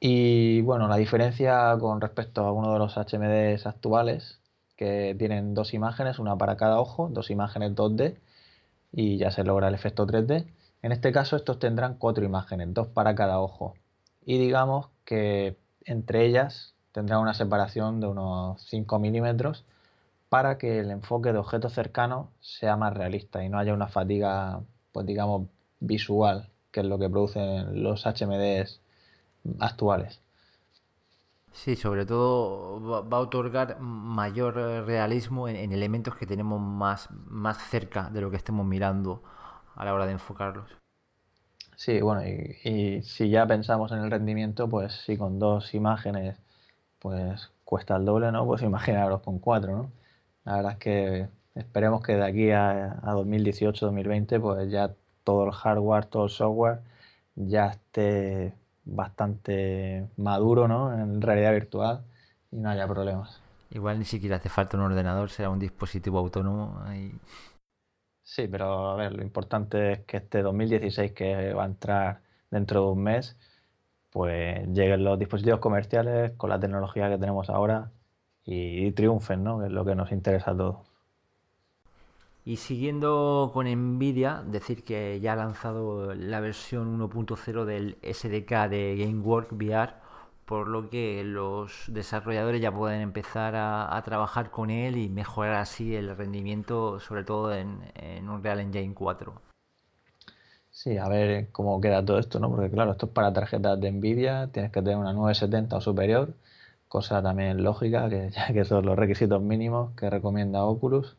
Y 0.00 0.60
bueno, 0.62 0.88
la 0.88 0.96
diferencia 0.96 1.76
con 1.78 2.00
respecto 2.00 2.42
a 2.42 2.52
uno 2.52 2.72
de 2.72 2.78
los 2.78 2.96
HMDs 2.96 3.66
actuales, 3.66 4.40
que 4.76 5.14
tienen 5.18 5.54
dos 5.54 5.74
imágenes, 5.74 6.18
una 6.18 6.36
para 6.36 6.56
cada 6.56 6.80
ojo, 6.80 7.08
dos 7.10 7.30
imágenes 7.30 7.74
2D, 7.74 8.16
y 8.92 9.18
ya 9.18 9.30
se 9.30 9.44
logra 9.44 9.68
el 9.68 9.74
efecto 9.74 10.06
3D. 10.06 10.46
En 10.82 10.92
este 10.92 11.12
caso 11.12 11.36
estos 11.36 11.58
tendrán 11.58 11.94
cuatro 11.98 12.24
imágenes, 12.24 12.72
dos 12.74 12.88
para 12.88 13.14
cada 13.14 13.40
ojo. 13.40 13.74
Y 14.24 14.38
digamos 14.38 14.88
que 15.04 15.56
entre 15.84 16.26
ellas 16.26 16.74
tendrá 16.92 17.18
una 17.18 17.34
separación 17.34 18.00
de 18.00 18.06
unos 18.08 18.62
5 18.68 18.98
milímetros 18.98 19.64
para 20.28 20.58
que 20.58 20.80
el 20.80 20.90
enfoque 20.90 21.32
de 21.32 21.38
objetos 21.38 21.72
cercanos 21.74 22.28
sea 22.40 22.76
más 22.76 22.94
realista 22.94 23.44
y 23.44 23.48
no 23.48 23.58
haya 23.58 23.74
una 23.74 23.88
fatiga, 23.88 24.62
pues 24.92 25.06
digamos, 25.06 25.48
visual, 25.80 26.50
que 26.70 26.80
es 26.80 26.86
lo 26.86 26.98
que 26.98 27.08
producen 27.08 27.82
los 27.82 28.04
HMDs 28.04 28.80
actuales. 29.60 30.20
Sí, 31.56 31.74
sobre 31.74 32.04
todo 32.04 33.08
va 33.08 33.16
a 33.16 33.20
otorgar 33.20 33.80
mayor 33.80 34.56
realismo 34.86 35.48
en, 35.48 35.72
elementos 35.72 36.14
que 36.14 36.26
tenemos 36.26 36.60
más, 36.60 37.08
más 37.28 37.56
cerca 37.70 38.10
de 38.10 38.20
lo 38.20 38.30
que 38.30 38.36
estemos 38.36 38.66
mirando 38.66 39.22
a 39.74 39.84
la 39.86 39.94
hora 39.94 40.06
de 40.06 40.12
enfocarlos. 40.12 40.70
Sí, 41.76 42.00
bueno, 42.02 42.22
y, 42.26 43.02
si 43.02 43.30
ya 43.30 43.46
pensamos 43.46 43.90
en 43.92 43.98
el 44.00 44.10
rendimiento, 44.10 44.68
pues 44.68 44.92
si 45.06 45.16
con 45.16 45.38
dos 45.38 45.74
imágenes 45.74 46.38
pues 46.98 47.50
cuesta 47.64 47.96
el 47.96 48.04
doble, 48.04 48.32
¿no? 48.32 48.46
Pues 48.46 48.62
imaginaros 48.62 49.22
con 49.22 49.38
cuatro, 49.38 49.76
¿no? 49.76 49.92
La 50.44 50.56
verdad 50.56 50.72
es 50.72 50.78
que 50.78 51.28
esperemos 51.54 52.02
que 52.02 52.16
de 52.16 52.24
aquí 52.24 52.50
a, 52.50 52.98
a 53.02 53.14
2018-2020 53.14 54.40
pues 54.40 54.70
ya 54.70 54.94
todo 55.26 55.44
el 55.44 55.50
hardware, 55.50 56.06
todo 56.06 56.24
el 56.24 56.30
software 56.30 56.78
ya 57.34 57.66
esté 57.66 58.54
bastante 58.84 60.08
maduro 60.16 60.68
¿no? 60.68 60.94
en 60.94 61.20
realidad 61.20 61.52
virtual 61.52 62.04
y 62.52 62.58
no 62.58 62.70
haya 62.70 62.86
problemas. 62.86 63.42
Igual 63.70 63.98
ni 63.98 64.04
siquiera 64.04 64.36
hace 64.36 64.48
falta 64.48 64.76
un 64.76 64.84
ordenador, 64.84 65.28
será 65.28 65.50
un 65.50 65.58
dispositivo 65.58 66.20
autónomo. 66.20 66.80
Sí, 68.22 68.46
pero 68.46 68.90
a 68.90 68.94
ver, 68.94 69.14
lo 69.14 69.22
importante 69.22 69.92
es 69.92 69.98
que 70.04 70.18
este 70.18 70.42
2016 70.42 71.12
que 71.12 71.52
va 71.52 71.64
a 71.64 71.66
entrar 71.66 72.22
dentro 72.50 72.84
de 72.84 72.92
un 72.92 73.02
mes, 73.02 73.36
pues 74.10 74.66
lleguen 74.68 75.02
los 75.02 75.18
dispositivos 75.18 75.58
comerciales 75.58 76.32
con 76.36 76.50
la 76.50 76.60
tecnología 76.60 77.10
que 77.10 77.18
tenemos 77.18 77.50
ahora 77.50 77.90
y, 78.44 78.86
y 78.86 78.92
triunfen, 78.92 79.42
¿no? 79.42 79.58
Que 79.58 79.66
es 79.66 79.72
lo 79.72 79.84
que 79.84 79.96
nos 79.96 80.12
interesa 80.12 80.52
a 80.52 80.56
todos. 80.56 80.85
Y 82.46 82.58
siguiendo 82.58 83.50
con 83.52 83.66
Nvidia, 83.66 84.44
decir 84.46 84.84
que 84.84 85.18
ya 85.18 85.32
ha 85.32 85.36
lanzado 85.36 86.14
la 86.14 86.38
versión 86.38 86.96
1.0 86.96 87.64
del 87.64 87.98
SDK 88.04 88.68
de 88.70 88.96
GameWork 88.96 89.50
VR, 89.50 89.94
por 90.44 90.68
lo 90.68 90.88
que 90.88 91.24
los 91.24 91.86
desarrolladores 91.88 92.60
ya 92.60 92.72
pueden 92.72 93.00
empezar 93.00 93.54
a, 93.56 94.00
trabajar 94.04 94.52
con 94.52 94.70
él 94.70 94.96
y 94.96 95.08
mejorar 95.08 95.56
así 95.56 95.96
el 95.96 96.16
rendimiento, 96.16 97.00
sobre 97.00 97.24
todo 97.24 97.52
en, 97.52 97.80
en 97.96 98.28
Unreal 98.28 98.60
Engine 98.60 98.94
4. 98.94 99.42
Sí, 100.70 100.98
a 100.98 101.08
ver 101.08 101.50
cómo 101.50 101.80
queda 101.80 102.04
todo 102.04 102.20
esto, 102.20 102.38
¿no? 102.38 102.48
Porque 102.48 102.70
claro, 102.70 102.92
esto 102.92 103.06
es 103.06 103.12
para 103.12 103.32
tarjetas 103.32 103.80
de 103.80 103.90
Nvidia, 103.90 104.50
tienes 104.52 104.70
que 104.70 104.82
tener 104.82 104.98
una 104.98 105.12
970 105.12 105.78
o 105.78 105.80
superior, 105.80 106.34
cosa 106.86 107.20
también 107.20 107.64
lógica, 107.64 108.08
que 108.08 108.30
ya 108.30 108.52
que 108.52 108.64
son 108.64 108.86
los 108.86 108.96
requisitos 108.96 109.42
mínimos 109.42 109.96
que 109.96 110.08
recomienda 110.10 110.64
Oculus. 110.64 111.16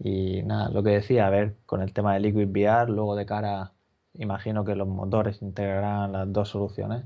Y 0.00 0.42
nada, 0.44 0.70
lo 0.70 0.82
que 0.82 0.90
decía, 0.90 1.26
a 1.26 1.30
ver, 1.30 1.56
con 1.66 1.82
el 1.82 1.92
tema 1.92 2.14
de 2.14 2.20
Liquid 2.20 2.48
VR, 2.48 2.90
luego 2.92 3.14
de 3.16 3.26
cara, 3.26 3.74
imagino 4.14 4.64
que 4.64 4.74
los 4.74 4.88
motores 4.88 5.42
integrarán 5.42 6.12
las 6.12 6.32
dos 6.32 6.48
soluciones 6.50 7.04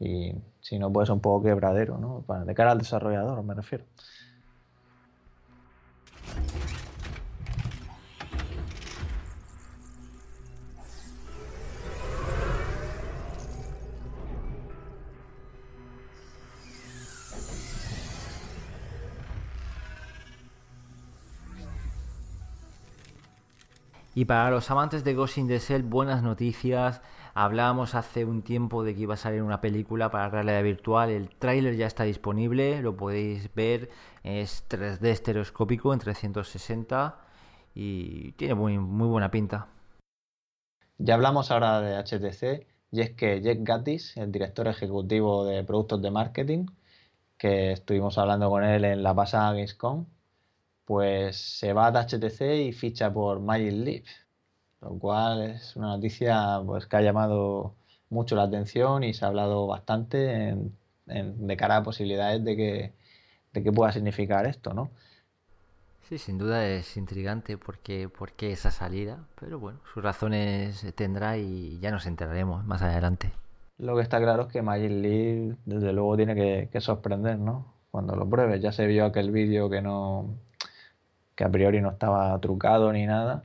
y 0.00 0.32
si 0.60 0.78
no, 0.78 0.92
puede 0.92 1.06
ser 1.06 1.14
un 1.14 1.20
poco 1.22 1.44
quebradero, 1.44 1.98
¿no? 1.98 2.24
De 2.46 2.54
cara 2.54 2.72
al 2.72 2.78
desarrollador, 2.78 3.42
me 3.44 3.54
refiero. 3.54 3.86
Y 24.16 24.24
para 24.24 24.50
los 24.50 24.70
amantes 24.70 25.04
de 25.04 25.12
Ghost 25.12 25.36
in 25.36 25.46
the 25.46 25.58
Shell, 25.58 25.82
buenas 25.82 26.22
noticias. 26.22 27.02
Hablábamos 27.34 27.94
hace 27.94 28.24
un 28.24 28.40
tiempo 28.40 28.82
de 28.82 28.94
que 28.94 29.02
iba 29.02 29.12
a 29.12 29.18
salir 29.18 29.42
una 29.42 29.60
película 29.60 30.10
para 30.10 30.30
realidad 30.30 30.62
virtual. 30.62 31.10
El 31.10 31.28
tráiler 31.28 31.76
ya 31.76 31.86
está 31.86 32.04
disponible, 32.04 32.80
lo 32.80 32.96
podéis 32.96 33.54
ver. 33.54 33.90
Es 34.22 34.66
3D 34.70 35.04
estereoscópico 35.08 35.92
en 35.92 35.98
360 35.98 37.14
y 37.74 38.32
tiene 38.32 38.54
muy, 38.54 38.78
muy 38.78 39.06
buena 39.06 39.30
pinta. 39.30 39.66
Ya 40.96 41.12
hablamos 41.12 41.50
ahora 41.50 41.82
de 41.82 42.02
HTC 42.02 42.66
y 42.92 43.02
es 43.02 43.10
que 43.10 43.42
Jack 43.42 43.58
Gattis, 43.64 44.16
el 44.16 44.32
director 44.32 44.66
ejecutivo 44.66 45.44
de 45.44 45.62
productos 45.62 46.00
de 46.00 46.10
marketing, 46.10 46.64
que 47.36 47.72
estuvimos 47.72 48.16
hablando 48.16 48.48
con 48.48 48.64
él 48.64 48.86
en 48.86 49.02
la 49.02 49.14
pasada 49.14 49.52
Gamescom, 49.52 50.06
pues 50.86 51.36
se 51.36 51.72
va 51.72 51.90
de 51.90 51.98
HTC 51.98 52.68
y 52.68 52.72
ficha 52.72 53.12
por 53.12 53.40
Magic 53.40 53.72
Leap, 53.72 54.04
lo 54.80 54.98
cual 54.98 55.42
es 55.42 55.76
una 55.76 55.88
noticia 55.88 56.62
pues, 56.64 56.86
que 56.86 56.96
ha 56.96 57.02
llamado 57.02 57.74
mucho 58.08 58.36
la 58.36 58.44
atención 58.44 59.02
y 59.02 59.12
se 59.12 59.24
ha 59.24 59.28
hablado 59.28 59.66
bastante 59.66 60.56
de 61.06 61.56
cara 61.56 61.78
a 61.78 61.82
posibilidades 61.82 62.44
de 62.44 62.56
que, 62.56 62.92
de 63.52 63.62
que 63.62 63.72
pueda 63.72 63.92
significar 63.92 64.46
esto, 64.46 64.72
¿no? 64.74 64.90
Sí, 66.08 66.18
sin 66.18 66.38
duda 66.38 66.64
es 66.68 66.96
intrigante 66.96 67.58
porque, 67.58 68.08
porque 68.08 68.52
esa 68.52 68.70
salida, 68.70 69.26
pero 69.40 69.58
bueno, 69.58 69.80
sus 69.92 70.04
razones 70.04 70.86
tendrá 70.94 71.36
y 71.36 71.80
ya 71.80 71.90
nos 71.90 72.06
enteraremos 72.06 72.64
más 72.64 72.80
adelante. 72.82 73.32
Lo 73.78 73.96
que 73.96 74.02
está 74.02 74.20
claro 74.20 74.42
es 74.44 74.52
que 74.52 74.62
Magic 74.62 74.90
Leap 74.90 75.58
desde 75.64 75.92
luego 75.92 76.16
tiene 76.16 76.36
que, 76.36 76.68
que 76.70 76.80
sorprender, 76.80 77.40
¿no? 77.40 77.74
Cuando 77.90 78.14
lo 78.14 78.28
pruebes, 78.28 78.62
ya 78.62 78.70
se 78.70 78.86
vio 78.86 79.04
aquel 79.04 79.32
vídeo 79.32 79.68
que 79.68 79.82
no, 79.82 80.36
que 81.36 81.44
a 81.44 81.50
priori 81.50 81.80
no 81.80 81.90
estaba 81.90 82.38
trucado 82.40 82.92
ni 82.92 83.06
nada 83.06 83.44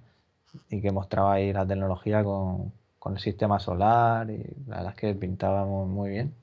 y 0.69 0.81
que 0.81 0.91
mostraba 0.91 1.33
ahí 1.33 1.53
la 1.53 1.67
tecnología 1.67 2.23
con, 2.23 2.73
el 3.05 3.19
sistema 3.19 3.59
solar 3.59 4.29
y 4.29 4.43
la 4.67 4.77
verdad 4.77 4.93
es 4.93 4.95
que 4.95 5.15
pintábamos 5.15 5.87
muy 5.87 6.09
bien. 6.09 6.33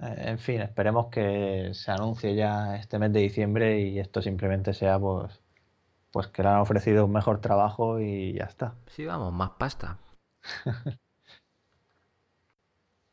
Eh, 0.00 0.14
en 0.28 0.38
fin, 0.38 0.60
esperemos 0.60 1.06
que 1.06 1.70
se 1.74 1.90
anuncie 1.90 2.34
ya 2.34 2.76
este 2.76 2.98
mes 2.98 3.12
de 3.12 3.20
diciembre 3.20 3.80
y 3.80 3.98
esto 3.98 4.22
simplemente 4.22 4.74
sea 4.74 4.98
pues, 4.98 5.40
pues 6.10 6.26
que 6.28 6.42
le 6.42 6.48
han 6.48 6.60
ofrecido 6.60 7.04
un 7.06 7.12
mejor 7.12 7.40
trabajo 7.40 8.00
y 8.00 8.34
ya 8.34 8.44
está. 8.44 8.74
Sí, 8.88 9.04
vamos, 9.04 9.32
más 9.32 9.50
pasta. 9.58 9.98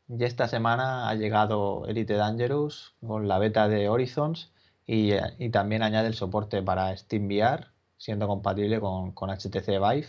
y 0.08 0.24
esta 0.24 0.48
semana 0.48 1.08
ha 1.08 1.14
llegado 1.14 1.86
Elite 1.86 2.14
Dangerous 2.14 2.94
con 3.06 3.28
la 3.28 3.38
beta 3.38 3.68
de 3.68 3.88
Horizons 3.88 4.53
y, 4.86 5.50
también 5.50 5.82
añade 5.82 6.08
el 6.08 6.14
soporte 6.14 6.62
para 6.62 6.96
SteamVR, 6.96 7.68
siendo 7.96 8.26
compatible 8.26 8.80
con, 8.80 9.12
HTC 9.14 9.66
Vive, 9.66 10.08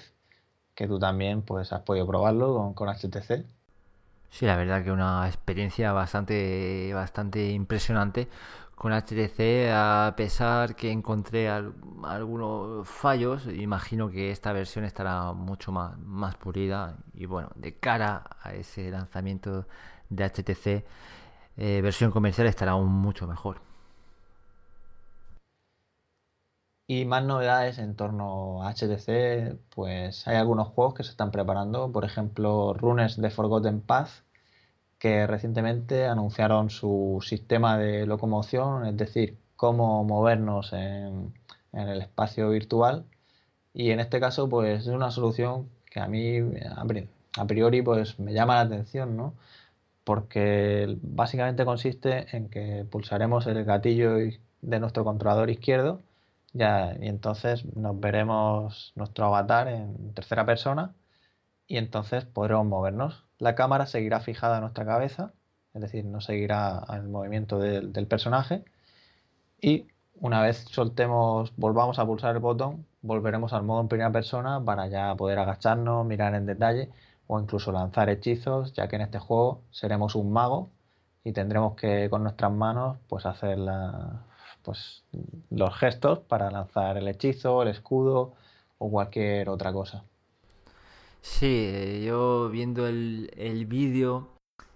que 0.74 0.88
tú 0.88 1.00
también 1.00 1.42
pues 1.42 1.72
has 1.72 1.82
podido 1.82 2.08
probarlo 2.08 2.56
con, 2.56 2.74
con 2.74 2.90
HTC. 2.90 3.46
Sí, 4.30 4.46
la 4.46 4.58
verdad 4.58 4.84
que 4.84 4.92
una 4.92 5.28
experiencia 5.28 5.94
bastante, 5.94 6.92
bastante 6.94 7.52
impresionante 7.52 8.28
con 8.76 8.92
HTC, 8.92 9.72
a 9.72 10.14
pesar 10.18 10.76
que 10.76 10.92
encontré 10.92 11.50
algunos 11.50 12.88
fallos, 12.88 13.48
imagino 13.48 14.10
que 14.10 14.32
esta 14.32 14.52
versión 14.52 14.84
estará 14.84 15.32
mucho 15.32 15.72
más, 15.72 15.98
más 16.00 16.36
pulida 16.36 16.98
y 17.14 17.26
bueno, 17.26 17.50
de 17.56 17.76
cara 17.76 18.24
a 18.42 18.54
ese 18.54 18.92
lanzamiento 18.92 19.66
de 20.10 20.26
HTC, 20.26 20.86
eh, 21.58 21.82
versión 21.82 22.12
comercial 22.12 22.48
estará 22.48 22.74
aún 22.74 22.92
mucho 22.92 23.28
mejor. 23.28 23.65
Y 26.88 27.06
más 27.06 27.24
novedades 27.24 27.80
en 27.80 27.96
torno 27.96 28.64
a 28.64 28.74
HTC, 28.74 29.58
pues 29.74 30.28
hay 30.28 30.36
algunos 30.38 30.68
juegos 30.70 30.94
que 30.94 31.04
se 31.04 31.10
están 31.12 31.32
preparando, 31.32 31.92
por 31.92 32.06
ejemplo, 32.06 32.74
Runes 32.74 33.18
de 33.20 33.32
Forgotten 33.32 33.82
Path, 33.82 34.10
que 35.00 35.28
recientemente 35.28 36.06
anunciaron 36.08 36.70
su 36.70 37.20
sistema 37.24 37.78
de 37.78 38.06
locomoción, 38.06 38.86
es 38.86 38.98
decir, 38.98 39.38
cómo 39.56 40.04
movernos 40.04 40.74
en, 40.74 41.34
el 41.74 42.02
espacio 42.02 42.50
virtual. 42.50 43.06
Y 43.74 43.92
en 43.92 44.00
este 44.00 44.20
caso, 44.20 44.50
pues 44.50 44.82
es 44.82 44.88
una 44.88 45.12
solución 45.12 45.70
que 45.92 46.00
a 46.00 46.08
mí 46.08 46.40
a 47.38 47.46
priori 47.48 47.82
pues 47.82 48.20
me 48.20 48.34
llama 48.34 48.56
la 48.56 48.62
atención, 48.62 49.18
¿no? 49.18 49.36
Porque 50.04 50.98
básicamente 51.02 51.66
consiste 51.66 52.28
en 52.36 52.50
que 52.50 52.86
pulsaremos 52.90 53.48
el 53.48 53.64
gatillo 53.66 54.16
de 54.62 54.80
nuestro 54.80 55.04
controlador 55.06 55.50
izquierdo 55.50 56.02
ya, 56.56 56.96
y 57.00 57.08
entonces 57.08 57.66
nos 57.76 58.00
veremos 58.00 58.94
nuestro 58.96 59.26
avatar 59.26 59.68
en 59.68 60.14
tercera 60.14 60.46
persona 60.46 60.96
y 61.68 61.78
entonces 61.78 62.26
podremos 62.26 62.66
movernos 62.68 63.26
la 63.38 63.56
cámara 63.56 63.86
seguirá 63.86 64.20
fijada 64.22 64.58
a 64.58 64.62
nuestra 64.62 64.86
cabeza, 64.86 65.34
es 65.74 65.82
decir, 65.82 66.06
no 66.06 66.22
seguirá 66.22 66.86
el 66.94 67.04
movimiento 67.04 67.60
del, 67.60 68.08
personaje. 68.08 68.64
Y 69.62 69.88
una 70.16 70.42
vez 70.42 70.66
soltemos, 70.72 71.54
volvamos 71.58 72.00
a 72.00 72.06
pulsar 72.06 72.36
el 72.36 72.42
botón, 72.42 72.86
volveremos 73.02 73.54
al 73.54 73.64
modo 73.64 73.82
en 73.82 73.88
primera 73.90 74.12
persona 74.12 74.64
para 74.64 74.88
ya 74.88 75.16
poder 75.16 75.40
agacharnos, 75.40 76.06
mirar 76.06 76.36
en 76.36 76.46
detalle 76.46 76.90
o 77.28 77.40
incluso 77.40 77.72
lanzar 77.72 78.10
hechizos, 78.10 78.74
ya 78.74 78.88
que 78.88 78.96
en 78.98 79.04
este 79.04 79.20
juego 79.20 79.64
seremos 79.72 80.16
un 80.16 80.32
mago 80.32 80.72
y 81.24 81.34
tendremos 81.34 81.76
que 81.76 82.10
con 82.10 82.24
nuestras 82.24 82.52
manos 82.52 82.98
pues 83.08 83.26
hacer 83.26 83.58
pues, 84.66 85.04
los 85.50 85.74
gestos 85.76 86.20
para 86.20 86.52
lanzar 86.52 86.98
el 86.98 87.08
hechizo, 87.08 87.62
el 87.62 87.70
escudo 87.70 88.34
o 88.78 88.90
cualquier 88.90 89.50
otra 89.50 89.72
cosa. 89.72 90.04
Sí, 91.22 92.04
yo 92.06 92.50
viendo 92.50 92.88
el, 92.88 93.32
el 93.36 93.66
vídeo, 93.66 94.36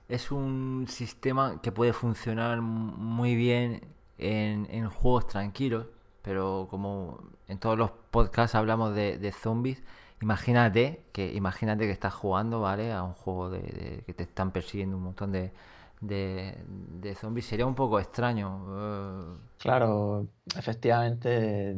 es 0.09 0.31
un 0.31 0.87
sistema 0.89 1.61
que 1.61 1.71
puede 1.71 1.93
funcionar 1.93 2.61
muy 2.61 3.35
bien 3.35 3.81
en, 4.17 4.67
en, 4.71 4.89
juegos 4.89 5.27
tranquilos, 5.27 5.85
pero 6.23 6.67
como 6.69 7.19
en 7.47 7.59
todos 7.59 7.77
los 7.77 7.91
podcasts 8.11 8.55
hablamos 8.55 8.95
de, 8.95 9.31
zombies, 9.31 9.83
imagínate 10.21 11.03
que 11.13 11.33
imagínate 11.33 11.85
que 11.85 11.91
estás 11.91 12.13
jugando, 12.13 12.61
¿vale? 12.61 12.91
A 12.91 13.03
un 13.03 13.13
juego 13.13 13.49
de, 13.51 14.03
que 14.05 14.13
te 14.13 14.23
están 14.23 14.51
persiguiendo 14.51 14.97
un 14.97 15.03
montón 15.03 15.31
de, 15.31 15.51
de, 16.01 17.15
zombies, 17.19 17.45
sería 17.45 17.65
un 17.65 17.75
poco 17.75 17.99
extraño. 17.99 18.65
Eh. 18.69 19.37
Claro, 19.57 20.27
efectivamente 20.55 21.75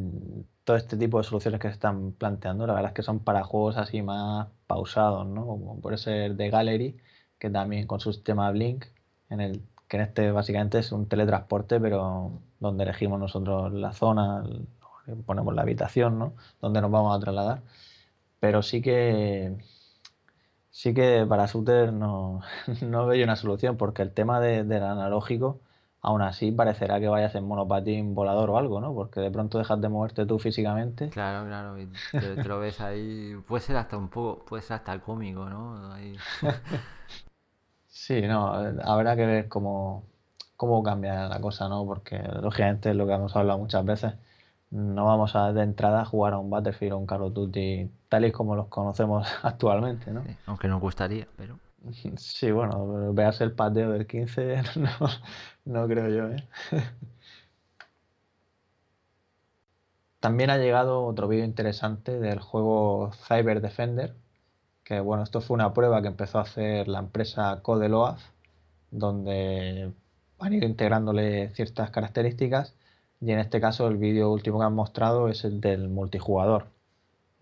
todo 0.63 0.77
este 0.77 0.97
tipo 0.97 1.17
de 1.17 1.23
soluciones 1.23 1.59
que 1.59 1.67
se 1.67 1.73
están 1.73 2.11
planteando, 2.13 2.67
la 2.67 2.73
verdad 2.73 2.91
es 2.91 2.95
que 2.95 3.03
son 3.03 3.19
para 3.19 3.43
juegos 3.43 3.77
así 3.77 4.01
más 4.01 4.47
pausados, 4.67 5.25
¿no? 5.27 5.45
Como 5.45 5.79
puede 5.81 5.97
ser 5.97 6.35
de 6.35 6.49
Gallery, 6.49 6.97
que 7.39 7.49
también 7.49 7.87
con 7.87 7.99
su 7.99 8.13
sistema 8.13 8.51
Blink, 8.51 8.85
en 9.29 9.41
el 9.41 9.63
que 9.87 9.97
en 9.97 10.03
este 10.03 10.31
básicamente 10.31 10.79
es 10.79 10.91
un 10.91 11.07
teletransporte, 11.07 11.79
pero 11.79 12.31
donde 12.59 12.83
elegimos 12.83 13.19
nosotros 13.19 13.73
la 13.73 13.91
zona, 13.93 14.43
ponemos 15.25 15.53
la 15.55 15.63
habitación, 15.63 16.19
¿no? 16.19 16.33
Donde 16.61 16.81
nos 16.81 16.91
vamos 16.91 17.15
a 17.17 17.19
trasladar. 17.19 17.61
Pero 18.39 18.61
sí 18.63 18.81
que 18.81 19.57
sí 20.71 20.93
que 20.93 21.25
para 21.27 21.45
Shooter 21.45 21.93
no, 21.93 22.41
no 22.81 23.05
veo 23.05 23.23
una 23.23 23.35
solución, 23.35 23.77
porque 23.77 24.01
el 24.01 24.13
tema 24.13 24.39
del 24.39 24.83
analógico 24.83 25.61
aún 26.01 26.21
así 26.23 26.51
parecerá 26.51 26.99
que 26.99 27.07
vayas 27.07 27.35
en 27.35 27.45
monopatín 27.45 28.15
volador 28.15 28.49
o 28.49 28.57
algo, 28.57 28.81
¿no? 28.81 28.93
Porque 28.93 29.19
de 29.19 29.29
pronto 29.31 29.59
dejas 29.59 29.79
de 29.81 29.89
moverte 29.89 30.25
tú 30.25 30.39
físicamente. 30.39 31.09
Claro, 31.09 31.47
claro, 31.47 31.79
y 31.79 31.87
te, 32.11 32.43
lo 32.43 32.59
ves 32.59 32.81
ahí, 32.81 33.35
puede 33.47 33.61
ser 33.61 33.75
hasta 33.77 33.97
un 33.97 34.09
poco, 34.09 34.43
puede 34.45 34.63
ser 34.63 34.77
hasta 34.77 34.99
cómico, 34.99 35.47
¿no? 35.47 35.93
sí, 37.87 38.21
no, 38.23 38.51
habrá 38.83 39.15
que 39.15 39.25
ver 39.25 39.47
cómo, 39.47 40.05
cómo 40.57 40.81
cambia 40.81 41.27
la 41.27 41.39
cosa, 41.39 41.69
¿no? 41.69 41.85
Porque 41.85 42.17
lógicamente 42.41 42.89
es 42.89 42.95
lo 42.95 43.05
que 43.05 43.13
hemos 43.13 43.35
hablado 43.35 43.59
muchas 43.59 43.85
veces, 43.85 44.13
no 44.71 45.05
vamos 45.05 45.35
a 45.35 45.53
de 45.53 45.63
entrada 45.63 46.01
a 46.01 46.05
jugar 46.05 46.33
a 46.33 46.39
un 46.39 46.49
Battlefield 46.49 46.93
o 46.93 46.97
un 46.97 47.05
Call 47.05 47.23
of 47.23 47.33
Duty 47.33 47.91
tal 48.11 48.25
y 48.25 48.33
como 48.33 48.57
los 48.57 48.67
conocemos 48.67 49.25
actualmente, 49.41 50.11
¿no? 50.11 50.21
aunque 50.45 50.67
nos 50.67 50.81
gustaría, 50.81 51.27
pero... 51.37 51.57
Sí, 52.17 52.51
bueno, 52.51 53.11
veas 53.13 53.41
el 53.41 53.53
pateo 53.53 53.91
del 53.91 54.05
15, 54.05 54.61
no, 54.75 55.07
no 55.65 55.87
creo 55.87 56.09
yo, 56.09 56.35
¿eh? 56.35 56.45
También 60.19 60.51
ha 60.51 60.57
llegado 60.57 61.05
otro 61.05 61.27
vídeo 61.27 61.45
interesante 61.45 62.19
del 62.19 62.39
juego 62.39 63.11
Cyber 63.27 63.61
Defender, 63.61 64.13
que 64.83 64.99
bueno, 64.99 65.23
esto 65.23 65.41
fue 65.41 65.55
una 65.55 65.73
prueba 65.73 66.01
que 66.03 66.09
empezó 66.09 66.37
a 66.37 66.43
hacer 66.43 66.87
la 66.87 66.99
empresa 66.99 67.61
Codeloaf, 67.63 68.21
donde 68.91 69.91
han 70.37 70.53
ido 70.53 70.67
integrándole 70.67 71.49
ciertas 71.55 71.89
características 71.89 72.75
y 73.21 73.31
en 73.31 73.39
este 73.39 73.59
caso 73.59 73.87
el 73.87 73.97
vídeo 73.97 74.31
último 74.31 74.59
que 74.59 74.65
han 74.65 74.75
mostrado 74.75 75.29
es 75.29 75.45
el 75.45 75.61
del 75.61 75.89
multijugador, 75.89 76.67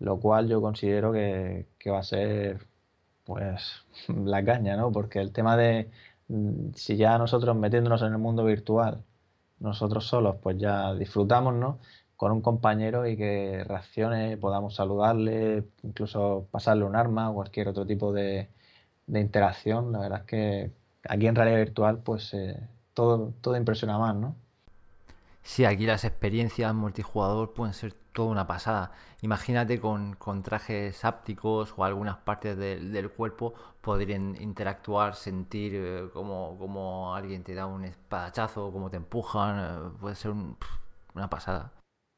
lo 0.00 0.18
cual 0.18 0.48
yo 0.48 0.60
considero 0.60 1.12
que, 1.12 1.66
que 1.78 1.90
va 1.90 2.00
a 2.00 2.02
ser 2.02 2.66
pues 3.24 3.84
la 4.08 4.44
caña, 4.44 4.76
¿no? 4.76 4.92
Porque 4.92 5.20
el 5.20 5.32
tema 5.32 5.56
de 5.56 5.90
mm, 6.28 6.72
si 6.74 6.96
ya 6.96 7.18
nosotros 7.18 7.56
metiéndonos 7.56 8.02
en 8.02 8.12
el 8.12 8.18
mundo 8.18 8.44
virtual, 8.44 9.04
nosotros 9.60 10.06
solos, 10.06 10.36
pues 10.42 10.58
ya 10.58 10.94
disfrutamos, 10.94 11.54
¿no? 11.54 11.78
Con 12.16 12.32
un 12.32 12.42
compañero 12.42 13.06
y 13.06 13.16
que 13.16 13.64
reaccione, 13.64 14.36
podamos 14.36 14.74
saludarle, 14.74 15.64
incluso 15.82 16.48
pasarle 16.50 16.84
un 16.84 16.96
arma 16.96 17.30
o 17.30 17.34
cualquier 17.34 17.68
otro 17.68 17.86
tipo 17.86 18.12
de, 18.12 18.48
interacción. 19.08 19.92
La 19.92 20.00
verdad 20.00 20.20
es 20.20 20.26
que 20.26 20.70
aquí 21.08 21.26
en 21.26 21.34
realidad 21.36 21.58
virtual, 21.58 21.98
pues 21.98 22.32
eh, 22.34 22.58
todo, 22.94 23.32
todo 23.40 23.56
impresiona 23.56 23.98
más, 23.98 24.14
¿no? 24.16 24.34
Sí, 25.42 25.64
aquí 25.64 25.86
las 25.86 26.04
experiencias 26.04 26.74
multijugador 26.74 27.54
pueden 27.54 27.74
ser 27.74 27.94
toda 28.12 28.30
una 28.30 28.46
pasada. 28.46 28.92
Imagínate 29.22 29.80
con, 29.80 30.16
trajes 30.42 31.04
ápticos 31.04 31.74
o 31.76 31.84
algunas 31.84 32.16
partes 32.18 32.56
del 32.56 33.10
cuerpo 33.10 33.54
podrían 33.80 34.36
interactuar, 34.40 35.14
sentir 35.14 35.72
eh, 35.74 36.08
como, 36.12 37.14
alguien 37.14 37.42
te 37.44 37.54
da 37.54 37.66
un 37.66 37.84
espadachazo, 37.84 38.72
como 38.72 38.90
te 38.90 38.96
empujan, 38.96 39.58
eh, 39.58 39.98
puede 40.00 40.14
ser 40.16 40.32
una 40.32 41.30
pasada. 41.30 41.72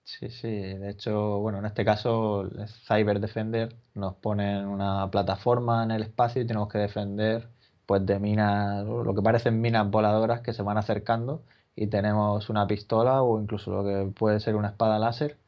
Sí, 0.05 0.31
sí, 0.31 0.49
de 0.49 0.91
hecho, 0.91 1.39
bueno, 1.39 1.59
en 1.59 1.67
este 1.67 1.85
caso 1.85 2.49
Cyber 2.87 3.21
Defender 3.21 3.77
nos 3.95 4.15
pone 4.17 4.67
una 4.67 5.09
plataforma 5.11 5.85
en 5.85 5.93
el 5.93 6.03
espacio 6.03 6.43
y 6.43 6.47
tenemos 6.47 6.69
que 6.69 6.79
defender 6.79 7.49
pues 7.87 8.05
de 8.05 8.19
minas, 8.19 8.85
lo 8.85 9.15
que 9.15 9.23
parecen 9.23 9.61
minas 9.61 9.89
voladoras 9.91 10.41
que 10.41 10.53
se 10.53 10.63
van 10.63 10.79
acercando 10.79 11.45
y 11.77 11.87
tenemos 11.87 12.51
una 12.51 12.67
pistola 12.67 13.23
o 13.23 13.41
incluso 13.41 13.71
lo 13.71 13.85
que 13.85 14.13
puede 14.13 14.41
ser 14.41 14.57
una 14.57 14.69
espada 14.69 14.99
láser 14.99 15.39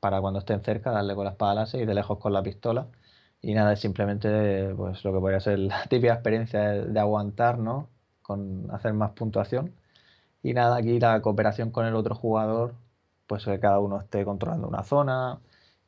para 0.00 0.20
cuando 0.20 0.40
estén 0.40 0.62
cerca 0.62 0.90
darle 0.90 1.14
con 1.14 1.24
la 1.24 1.32
espada 1.32 1.54
láser 1.54 1.82
y 1.82 1.86
de 1.86 1.94
lejos 1.94 2.18
con 2.18 2.32
la 2.32 2.42
pistola. 2.42 2.88
Y 3.42 3.54
nada, 3.54 3.72
es 3.74 3.80
simplemente 3.80 4.74
pues, 4.76 5.04
lo 5.04 5.12
que 5.12 5.20
podría 5.20 5.40
ser 5.40 5.58
la 5.60 5.84
típica 5.88 6.14
experiencia 6.14 6.60
de, 6.60 7.00
aguantar, 7.00 7.58
¿no? 7.58 7.88
Con 8.22 8.68
hacer 8.72 8.92
más 8.94 9.12
puntuación. 9.12 9.74
Y 10.42 10.54
nada, 10.54 10.76
aquí 10.76 11.00
la 11.00 11.20
cooperación 11.22 11.70
con 11.70 11.86
el 11.86 11.94
otro 11.96 12.14
jugador, 12.14 12.74
pues 13.26 13.44
que 13.44 13.60
cada 13.60 13.80
uno 13.80 14.00
esté 14.00 14.24
controlando 14.24 14.68
una 14.68 14.82
zona, 14.84 15.40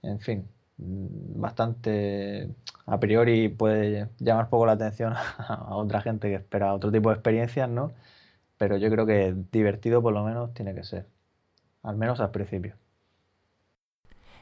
en 0.03 0.21
fin, 0.21 0.49
bastante 0.79 2.55
a 2.87 3.01
priori 3.01 3.49
puede 3.49 4.09
llamar 4.19 4.49
poco 4.49 4.67
la 4.67 4.73
atención 4.73 5.15
a 5.39 5.77
otra 5.77 6.01
gente 6.01 6.29
que 6.29 6.37
espera 6.37 6.75
otro 6.75 6.91
tipo 6.93 7.11
de 7.11 7.17
experiencias, 7.17 7.69
¿no? 7.69 7.93
Pero 8.59 8.77
yo 8.79 8.91
creo 8.91 9.07
que 9.07 9.35
divertido 9.53 10.03
por 10.03 10.13
lo 10.15 10.25
menos 10.25 10.55
tiene 10.55 10.75
que 10.75 10.85
ser, 10.85 11.07
al 11.83 11.97
menos 11.97 12.21
al 12.21 12.31
principio. 12.31 12.77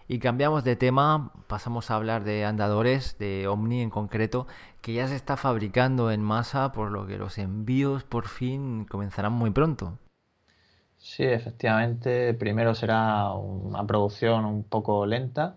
Y 0.09 0.21
cambiamos 0.21 0.63
de 0.63 0.77
tema, 0.77 1.33
pasamos 1.49 1.91
a 1.91 1.97
hablar 1.97 2.23
de 2.23 2.45
andadores, 2.45 3.19
de 3.19 3.49
Omni 3.49 3.83
en 3.83 3.91
concreto, 3.91 4.47
que 4.81 4.93
ya 4.95 5.09
se 5.09 5.17
está 5.17 5.37
fabricando 5.37 6.13
en 6.13 6.23
masa, 6.23 6.73
por 6.73 6.93
lo 6.93 7.07
que 7.07 7.19
los 7.19 7.39
envíos 7.39 8.05
por 8.05 8.29
fin 8.29 8.85
comenzarán 8.85 9.33
muy 9.33 9.51
pronto. 9.51 9.99
Sí, 10.97 11.25
efectivamente, 11.25 12.35
primero 12.35 12.75
será 12.75 13.33
una 13.33 13.87
producción 13.87 14.45
un 14.45 14.65
poco 14.65 15.07
lenta 15.07 15.57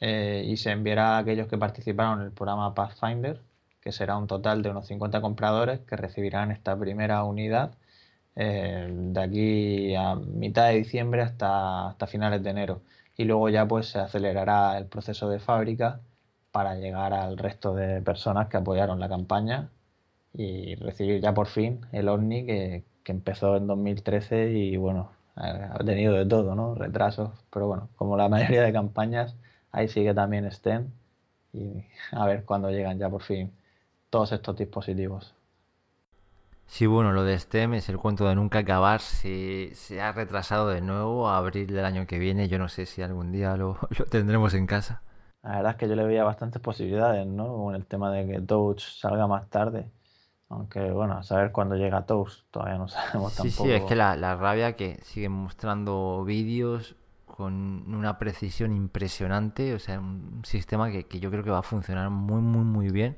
eh, 0.00 0.44
y 0.46 0.56
se 0.56 0.70
enviará 0.72 1.16
a 1.16 1.18
aquellos 1.18 1.48
que 1.48 1.58
participaron 1.58 2.20
en 2.20 2.26
el 2.26 2.32
programa 2.32 2.74
Pathfinder, 2.74 3.40
que 3.80 3.92
será 3.92 4.16
un 4.16 4.26
total 4.26 4.62
de 4.62 4.70
unos 4.70 4.86
50 4.86 5.20
compradores 5.20 5.80
que 5.80 5.96
recibirán 5.96 6.50
esta 6.50 6.78
primera 6.78 7.24
unidad 7.24 7.72
eh, 8.36 8.88
de 8.90 9.20
aquí 9.20 9.94
a 9.94 10.14
mitad 10.16 10.68
de 10.68 10.76
diciembre 10.76 11.22
hasta, 11.22 11.88
hasta 11.88 12.06
finales 12.06 12.42
de 12.42 12.50
enero. 12.50 12.82
Y 13.16 13.24
luego 13.24 13.48
ya 13.48 13.66
pues 13.66 13.88
se 13.88 13.98
acelerará 13.98 14.78
el 14.78 14.86
proceso 14.86 15.28
de 15.28 15.38
fábrica 15.40 16.00
para 16.50 16.74
llegar 16.76 17.12
al 17.14 17.38
resto 17.38 17.74
de 17.74 18.02
personas 18.02 18.48
que 18.48 18.56
apoyaron 18.58 19.00
la 19.00 19.08
campaña 19.08 19.70
y 20.32 20.74
recibir 20.76 21.20
ya 21.22 21.34
por 21.34 21.46
fin 21.48 21.80
el 21.92 22.08
OVNI 22.08 22.46
que, 22.46 22.84
que 23.04 23.12
empezó 23.12 23.56
en 23.56 23.66
2013 23.68 24.50
y 24.50 24.76
bueno, 24.76 25.12
ha 25.36 25.78
tenido 25.84 26.14
de 26.14 26.26
todo, 26.26 26.54
¿no? 26.56 26.74
Retrasos, 26.74 27.30
pero 27.52 27.68
bueno, 27.68 27.88
como 27.96 28.16
la 28.16 28.28
mayoría 28.28 28.62
de 28.62 28.72
campañas, 28.72 29.36
ahí 29.70 29.88
sigue 29.88 30.14
también 30.14 30.50
STEM 30.50 30.90
y 31.52 31.84
a 32.12 32.26
ver 32.26 32.44
cuándo 32.44 32.70
llegan 32.70 32.98
ya 32.98 33.08
por 33.10 33.22
fin 33.22 33.52
todos 34.10 34.32
estos 34.32 34.56
dispositivos. 34.56 35.35
Sí, 36.66 36.86
bueno, 36.86 37.12
lo 37.12 37.22
de 37.22 37.38
STEM 37.38 37.74
es 37.74 37.88
el 37.88 37.96
cuento 37.96 38.28
de 38.28 38.34
nunca 38.34 38.58
acabar. 38.58 39.00
Si 39.00 39.70
se 39.74 40.00
ha 40.00 40.12
retrasado 40.12 40.68
de 40.68 40.80
nuevo 40.80 41.28
a 41.28 41.38
abril 41.38 41.68
del 41.68 41.84
año 41.84 42.06
que 42.06 42.18
viene, 42.18 42.48
yo 42.48 42.58
no 42.58 42.68
sé 42.68 42.86
si 42.86 43.02
algún 43.02 43.32
día 43.32 43.56
lo, 43.56 43.78
tendremos 44.10 44.52
en 44.54 44.66
casa. 44.66 45.02
La 45.42 45.56
verdad 45.56 45.72
es 45.72 45.76
que 45.76 45.88
yo 45.88 45.94
le 45.94 46.04
veía 46.04 46.24
bastantes 46.24 46.60
posibilidades, 46.60 47.26
¿no? 47.26 47.46
Con 47.56 47.74
el 47.76 47.86
tema 47.86 48.10
de 48.10 48.26
que 48.26 48.40
Touch 48.40 48.80
salga 48.80 49.26
más 49.28 49.48
tarde. 49.48 49.90
Aunque, 50.48 50.90
bueno, 50.90 51.14
a 51.14 51.22
saber 51.22 51.52
cuándo 51.52 51.76
llega 51.76 52.04
Touch, 52.04 52.44
todavía 52.50 52.78
no 52.78 52.88
sabemos 52.88 53.32
sí, 53.32 53.42
tampoco. 53.42 53.64
Sí, 53.64 53.72
es 53.72 53.84
que 53.84 53.94
la, 53.94 54.16
la 54.16 54.36
rabia 54.36 54.74
que 54.74 54.98
siguen 55.04 55.32
mostrando 55.32 56.24
vídeos 56.24 56.96
con 57.26 57.94
una 57.94 58.18
precisión 58.18 58.72
impresionante, 58.72 59.74
o 59.74 59.78
sea, 59.78 60.00
un 60.00 60.42
sistema 60.44 60.90
que, 60.90 61.04
que 61.04 61.20
yo 61.20 61.30
creo 61.30 61.44
que 61.44 61.50
va 61.50 61.58
a 61.58 61.62
funcionar 61.62 62.10
muy, 62.10 62.40
muy, 62.40 62.64
muy 62.64 62.90
bien 62.90 63.16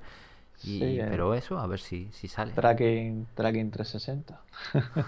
eh. 0.65 1.07
pero 1.09 1.35
eso, 1.35 1.59
a 1.59 1.67
ver 1.67 1.81
si, 1.81 2.11
si 2.13 2.29
sale. 2.29 2.53
Tracking, 2.53 3.27
tracking 3.35 3.71
360. 3.71 4.41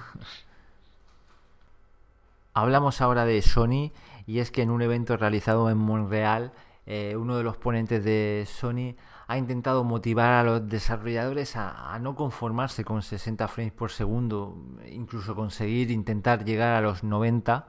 Hablamos 2.54 3.00
ahora 3.00 3.24
de 3.24 3.40
Sony 3.42 3.92
y 4.26 4.40
es 4.40 4.50
que 4.50 4.62
en 4.62 4.70
un 4.70 4.82
evento 4.82 5.16
realizado 5.16 5.70
en 5.70 5.78
Montreal, 5.78 6.52
eh, 6.86 7.16
uno 7.16 7.36
de 7.36 7.44
los 7.44 7.56
ponentes 7.56 8.04
de 8.04 8.46
Sony 8.48 8.96
ha 9.28 9.38
intentado 9.38 9.84
motivar 9.84 10.32
a 10.32 10.42
los 10.42 10.68
desarrolladores 10.68 11.54
a, 11.56 11.94
a, 11.94 11.98
no 12.00 12.16
conformarse 12.16 12.84
con 12.84 13.02
60 13.02 13.46
frames 13.48 13.72
por 13.72 13.92
segundo, 13.92 14.56
incluso 14.90 15.36
conseguir 15.36 15.90
intentar 15.90 16.44
llegar 16.44 16.74
a 16.74 16.80
los 16.80 17.04
90 17.04 17.66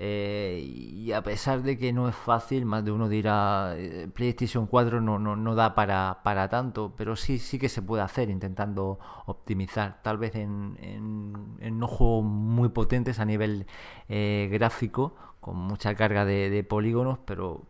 eh, 0.00 0.60
y 0.64 1.10
a 1.10 1.24
pesar 1.24 1.64
de 1.64 1.76
que 1.76 1.92
no 1.92 2.08
es 2.08 2.14
fácil, 2.14 2.64
más 2.64 2.84
de 2.84 2.92
uno 2.92 3.08
dirá, 3.08 3.74
eh, 3.76 4.06
PlayStation 4.14 4.68
4 4.68 5.00
no, 5.00 5.18
no, 5.18 5.34
no 5.34 5.56
da 5.56 5.74
para, 5.74 6.20
para, 6.22 6.48
tanto, 6.48 6.94
pero 6.96 7.16
sí, 7.16 7.38
sí 7.38 7.58
que 7.58 7.68
se 7.68 7.82
puede 7.82 8.04
hacer 8.04 8.30
intentando 8.30 9.00
optimizar, 9.26 10.00
tal 10.02 10.16
vez 10.16 10.36
en, 10.36 10.78
en, 10.80 11.78
no 11.80 11.88
juegos 11.88 12.24
muy 12.24 12.68
potentes 12.68 13.18
a 13.18 13.24
nivel 13.24 13.66
eh, 14.08 14.48
gráfico, 14.52 15.16
con 15.40 15.56
mucha 15.56 15.96
carga 15.96 16.24
de, 16.24 16.62
polígonos, 16.62 17.18
pero... 17.24 17.66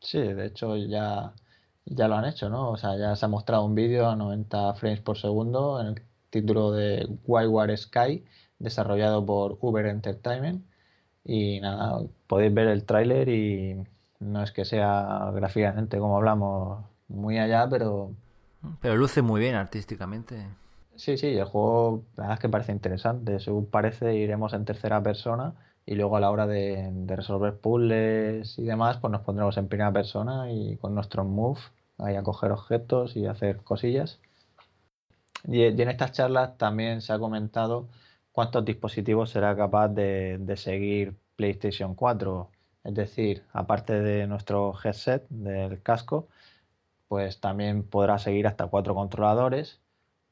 Sí, 0.00 0.18
de 0.18 0.46
hecho 0.46 0.76
ya, 0.76 1.32
ya 1.86 2.08
lo 2.08 2.16
han 2.16 2.26
hecho, 2.26 2.50
¿no? 2.50 2.70
O 2.70 2.76
sea, 2.76 2.98
ya 2.98 3.16
se 3.16 3.24
ha 3.24 3.28
mostrado 3.28 3.64
un 3.64 3.74
vídeo 3.74 4.06
a 4.06 4.16
90 4.16 4.74
frames 4.74 5.00
por 5.00 5.16
segundo 5.16 5.80
en 5.80 5.86
el 5.86 6.02
título 6.28 6.72
de 6.72 7.08
Wildware 7.24 7.78
Sky, 7.78 8.22
desarrollado 8.58 9.24
por 9.24 9.56
Uber 9.62 9.86
Entertainment 9.86 10.66
y 11.24 11.60
nada, 11.60 12.02
podéis 12.26 12.52
ver 12.52 12.68
el 12.68 12.84
tráiler 12.84 13.28
y 13.28 13.84
no 14.20 14.42
es 14.42 14.52
que 14.52 14.64
sea 14.64 15.30
gráficamente 15.34 15.98
como 15.98 16.16
hablamos 16.16 16.84
muy 17.08 17.38
allá, 17.38 17.68
pero... 17.68 18.12
Pero 18.80 18.96
luce 18.96 19.22
muy 19.22 19.40
bien 19.40 19.54
artísticamente. 19.56 20.46
Sí, 20.94 21.16
sí, 21.16 21.36
el 21.36 21.44
juego 21.44 22.04
la 22.16 22.24
verdad 22.24 22.34
es 22.34 22.40
que 22.40 22.48
parece 22.48 22.72
interesante. 22.72 23.40
Según 23.40 23.66
parece 23.66 24.14
iremos 24.14 24.52
en 24.52 24.64
tercera 24.64 25.02
persona 25.02 25.54
y 25.84 25.94
luego 25.94 26.16
a 26.16 26.20
la 26.20 26.30
hora 26.30 26.46
de, 26.46 26.92
resolver 27.06 27.56
puzzles 27.58 28.58
y 28.58 28.64
demás, 28.64 28.98
pues 28.98 29.10
nos 29.10 29.22
pondremos 29.22 29.56
en 29.56 29.68
primera 29.68 29.92
persona 29.92 30.52
y 30.52 30.76
con 30.76 30.94
nuestros 30.94 31.26
move 31.26 31.60
ahí 31.98 32.16
a 32.16 32.22
coger 32.22 32.52
objetos 32.52 33.16
y 33.16 33.26
hacer 33.26 33.58
cosillas. 33.58 34.20
Y 35.44 35.64
en 35.64 35.88
estas 35.88 36.12
charlas 36.12 36.56
también 36.56 37.00
se 37.00 37.12
ha 37.12 37.18
comentado 37.18 37.88
cuántos 38.32 38.64
dispositivos 38.64 39.30
será 39.30 39.56
capaz 39.56 39.88
de, 39.88 40.54
seguir 40.56 41.16
PlayStation 41.36 41.94
4. 41.94 42.50
Es 42.84 42.94
decir, 42.94 43.44
aparte 43.52 44.00
de 44.00 44.26
nuestro 44.26 44.74
headset, 44.82 45.26
del 45.28 45.82
casco, 45.82 46.28
pues 47.08 47.40
también 47.40 47.84
podrá 47.84 48.18
seguir 48.18 48.46
hasta 48.46 48.66
cuatro 48.68 48.94
controladores 48.94 49.80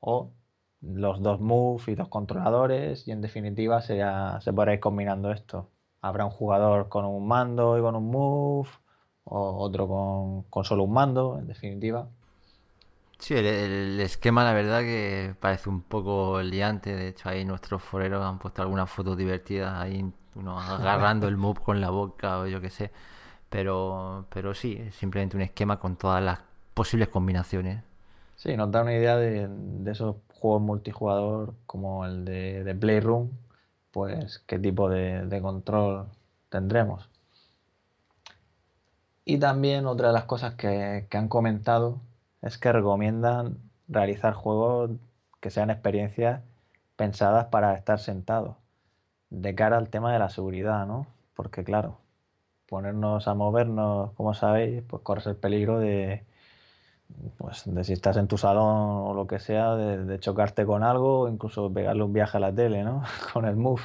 o 0.01 0.33
los 0.81 1.23
dos 1.23 1.41
Move 1.41 1.83
y 1.89 1.95
dos 1.95 2.09
controladores 2.09 3.07
y 3.07 3.13
en 3.13 3.21
definitiva 3.21 3.83
se 3.83 4.53
podrá 4.53 4.75
ir 4.75 4.81
combinando 4.81 5.31
esto. 5.33 5.71
Habrá 6.01 6.25
un 6.25 6.31
jugador 6.31 6.89
con 6.89 7.05
un 7.05 7.27
mando 7.29 7.79
y 7.79 7.83
con 7.83 7.97
un 7.97 8.11
Move 8.11 8.69
o 9.25 9.59
otro 9.59 9.89
con, 9.89 10.43
con 10.45 10.65
solo 10.65 10.85
un 10.85 10.93
mando, 10.93 11.39
en 11.39 11.47
definitiva. 11.47 12.09
Sí, 13.21 13.35
el, 13.35 14.01
esquema 14.01 14.45
la 14.45 14.55
verdad 14.55 14.81
que 14.81 15.35
parece 15.39 15.69
un 15.69 15.83
poco 15.83 16.43
liante. 16.43 16.97
De 16.97 17.09
hecho, 17.09 17.29
ahí 17.29 17.45
nuestros 17.45 17.83
foreros 17.83 18.25
han 18.25 18.39
puesto 18.39 18.63
algunas 18.63 18.91
fotos 18.91 19.17
divertidas 19.17 19.75
ahí, 19.75 20.11
uno 20.35 20.59
agarrando 20.61 21.29
el 21.29 21.37
mob 21.37 21.61
con 21.61 21.81
la 21.81 21.91
boca 21.91 22.41
o 22.41 22.47
yo 22.47 22.61
qué 22.61 22.71
sé. 22.71 22.91
Pero, 23.51 24.27
pero 24.31 24.55
sí, 24.55 24.77
es 24.81 24.95
simplemente 24.95 25.37
un 25.37 25.43
esquema 25.43 25.79
con 25.79 25.97
todas 25.97 26.23
las 26.23 26.41
posibles 26.75 27.09
combinaciones. 27.09 27.83
Sí, 28.37 28.57
nos 28.57 28.71
da 28.71 28.83
una 28.83 28.95
idea 28.95 29.17
de, 29.17 29.49
esos 29.87 30.17
juegos 30.35 30.63
multijugador 30.63 31.55
como 31.67 32.07
el 32.07 32.25
de, 32.25 32.65
de 32.65 32.75
Playroom, 32.75 33.31
pues 33.91 34.43
qué 34.47 34.59
tipo 34.59 34.89
de 34.89 35.41
control 35.43 36.07
tendremos. 36.49 37.11
Y 39.25 39.39
también 39.39 39.87
otra 39.87 40.09
de 40.09 40.15
las 40.15 40.25
cosas 40.25 40.55
que, 40.55 41.07
que 41.09 41.19
han 41.19 41.29
comentado 41.29 42.01
es 42.43 42.59
que 42.59 42.73
recomiendan 42.73 43.59
realizar 43.89 44.35
juegos 44.35 44.93
que 45.41 45.51
sean 45.51 45.71
experiencias 45.71 46.43
pensadas 46.97 47.47
para 47.47 47.75
estar 47.75 47.99
sentado, 47.99 48.59
de 49.31 49.55
cara 49.55 49.79
al 49.79 49.91
tema 49.91 50.13
de 50.13 50.19
la 50.19 50.31
seguridad, 50.31 50.87
¿no? 50.87 51.07
Porque 51.35 51.65
claro, 51.65 51.99
ponernos 52.69 53.29
a 53.29 53.35
movernos, 53.35 54.13
como 54.15 54.35
sabéis, 54.35 54.83
pues 54.85 55.03
corres 55.03 55.27
el 55.27 55.37
peligro 55.37 55.79
de, 55.81 56.25
pues, 57.39 57.63
de 57.67 57.85
si 57.85 57.93
estás 57.95 58.17
en 58.17 58.29
tu 58.29 58.39
salón 58.39 59.09
o 59.09 59.15
lo 59.15 59.27
que 59.27 59.39
sea, 59.39 59.77
de, 59.77 60.21
chocarte 60.21 60.67
con 60.67 60.83
algo 60.83 61.21
o 61.23 61.29
incluso 61.29 61.73
pegarle 61.73 62.03
un 62.05 62.13
viaje 62.13 62.37
a 62.39 62.41
la 62.41 62.55
tele, 62.55 62.85
¿no? 62.85 63.03
con 63.33 63.45
el 63.47 63.57
Move. 63.57 63.83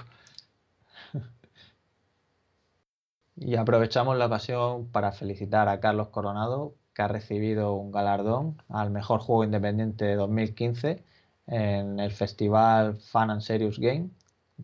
y 3.36 3.56
aprovechamos 3.56 4.18
la 4.18 4.28
ocasión 4.28 4.88
para 4.92 5.12
felicitar 5.12 5.68
a 5.70 5.80
Carlos 5.80 6.10
Coronado 6.10 6.76
que 6.96 7.02
ha 7.04 7.08
recibido 7.08 7.74
un 7.76 7.92
galardón 7.92 8.62
al 8.70 8.90
mejor 8.92 9.22
juego 9.22 9.44
independiente 9.44 10.06
de 10.06 10.16
2015 10.16 11.04
en 11.48 12.00
el 12.00 12.12
festival 12.12 12.98
Fun 12.98 13.30
and 13.32 13.42
Serious 13.42 13.80
Game 13.80 14.10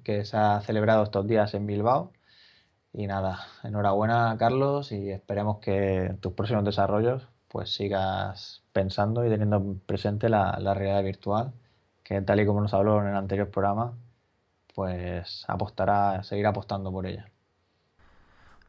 que 0.04 0.26
se 0.26 0.38
ha 0.38 0.62
celebrado 0.62 1.04
estos 1.04 1.28
días 1.28 1.54
en 1.54 1.68
Bilbao. 1.68 2.12
Y 2.94 3.08
nada, 3.08 3.40
enhorabuena 3.64 4.36
Carlos 4.40 4.92
y 4.92 5.12
esperemos 5.12 5.60
que 5.60 6.06
en 6.08 6.18
tus 6.20 6.34
próximos 6.34 6.66
desarrollos 6.66 7.28
pues 7.48 7.74
sigas 7.74 8.64
pensando 8.74 9.26
y 9.26 9.30
teniendo 9.30 9.76
presente 9.86 10.30
la, 10.30 10.58
la 10.60 10.74
realidad 10.74 11.04
virtual, 11.04 11.54
que 12.04 12.22
tal 12.22 12.40
y 12.42 12.46
como 12.46 12.62
nos 12.62 12.74
habló 12.74 13.02
en 13.02 13.10
el 13.10 13.16
anterior 13.16 13.50
programa, 13.52 13.98
pues 14.76 15.46
apostará, 15.48 16.24
seguirá 16.24 16.50
apostando 16.50 16.92
por 16.92 17.06
ella. 17.08 17.31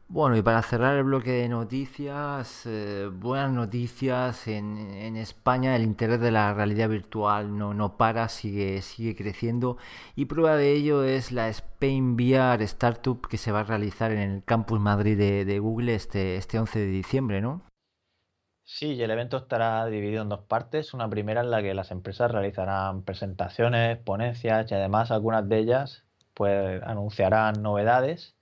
Bueno, 0.07 0.37
y 0.37 0.43
para 0.43 0.61
cerrar 0.61 0.95
el 0.97 1.05
bloque 1.05 1.31
de 1.31 1.49
noticias, 1.49 2.65
eh, 2.67 3.09
buenas 3.11 3.51
noticias. 3.51 4.47
En, 4.47 5.17
España 5.17 5.75
el 5.75 5.83
interés 5.83 6.19
de 6.19 6.31
la 6.31 6.53
realidad 6.53 6.89
virtual 6.89 7.57
no, 7.57 7.73
no 7.73 7.97
para, 7.97 8.29
sigue, 8.29 8.81
sigue 8.81 9.15
creciendo. 9.15 9.77
Y 10.15 10.25
prueba 10.25 10.55
de 10.55 10.73
ello 10.73 11.03
es 11.03 11.31
la 11.31 11.49
Spain 11.49 12.13
VR 12.13 12.63
Startup 12.65 13.27
que 13.27 13.37
se 13.37 13.51
va 13.51 13.61
a 13.61 13.63
realizar 13.63 14.11
en 14.11 14.19
el 14.19 14.43
Campus 14.43 14.79
Madrid 14.79 15.17
de, 15.17 15.45
de 15.45 15.59
Google 15.59 15.95
este, 15.95 16.35
este 16.35 16.59
11 16.59 16.79
de 16.79 16.87
diciembre, 16.87 17.41
¿no? 17.41 17.63
Sí, 18.65 18.93
y 18.93 19.01
el 19.03 19.11
evento 19.11 19.37
estará 19.37 19.85
dividido 19.87 20.21
en 20.21 20.29
dos 20.29 20.41
partes. 20.41 20.93
Una 20.93 21.09
primera 21.09 21.41
en 21.41 21.49
la 21.51 21.61
que 21.61 21.73
las 21.73 21.91
empresas 21.91 22.31
realizarán 22.31 23.03
presentaciones, 23.03 23.97
ponencias 23.97 24.69
y 24.71 24.75
además 24.75 25.11
algunas 25.11 25.47
de 25.49 25.57
ellas 25.59 26.05
pues 26.33 26.81
anunciarán 26.83 27.61
novedades 27.61 28.35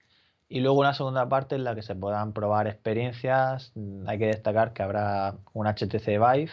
Y 0.53 0.59
luego 0.59 0.81
una 0.81 0.93
segunda 0.93 1.29
parte 1.29 1.55
en 1.55 1.63
la 1.63 1.75
que 1.75 1.81
se 1.81 1.95
puedan 1.95 2.33
probar 2.33 2.67
experiencias. 2.67 3.71
Hay 4.05 4.19
que 4.19 4.25
destacar 4.25 4.73
que 4.73 4.83
habrá 4.83 5.35
un 5.53 5.65
HTC 5.65 6.05
Vive. 6.07 6.51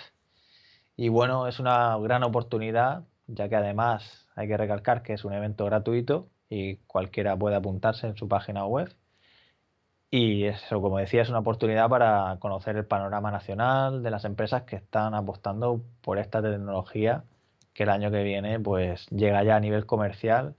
Y 0.96 1.08
bueno, 1.08 1.48
es 1.48 1.58
una 1.58 1.98
gran 1.98 2.22
oportunidad, 2.22 3.02
ya 3.26 3.48
que 3.48 3.56
además 3.56 4.28
hay 4.37 4.46
que 4.46 4.56
recalcar 4.56 5.02
que 5.02 5.14
es 5.14 5.24
un 5.24 5.32
evento 5.32 5.64
gratuito 5.64 6.28
y 6.48 6.76
cualquiera 6.87 7.37
puede 7.37 7.56
apuntarse 7.56 8.06
en 8.06 8.16
su 8.16 8.28
página 8.28 8.64
web. 8.66 8.94
Y 10.12 10.44
eso, 10.44 10.80
como 10.80 10.98
decía, 10.98 11.22
es 11.22 11.28
una 11.28 11.40
oportunidad 11.40 11.88
para 11.88 12.37
conocer 12.38 12.76
el 12.76 12.87
panorama 12.87 13.32
nacional 13.32 14.04
de 14.04 14.12
las 14.12 14.24
empresas 14.24 14.62
que 14.62 14.76
están 14.76 15.12
apostando 15.14 15.82
por 16.02 16.18
esta 16.18 16.40
tecnología 16.40 17.24
que 17.74 17.82
el 17.82 17.90
año 17.90 18.12
que 18.12 18.22
viene 18.22 18.61
pues 18.61 19.08
llega 19.08 19.42
ya 19.42 19.56
a 19.56 19.61
nivel 19.61 19.87
comercial 19.87 20.54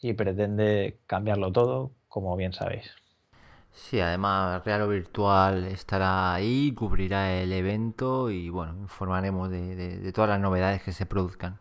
y 0.00 0.14
pretende 0.14 0.98
cambiarlo 1.06 1.52
todo, 1.52 1.92
como 2.14 2.36
bien 2.36 2.52
sabéis. 2.52 2.94
Sí, 3.72 3.98
además 3.98 4.64
Real 4.64 4.88
Virtual 4.88 5.64
estará 5.64 6.32
ahí, 6.32 6.72
cubrirá 6.72 7.32
el 7.42 7.52
evento 7.52 8.30
y 8.30 8.50
bueno, 8.50 8.74
informaremos 8.82 9.50
de 9.50 10.12
todas 10.14 10.30
las 10.30 10.38
novedades 10.38 10.80
que 10.84 10.92
se 10.92 11.06
produzcan. 11.06 11.58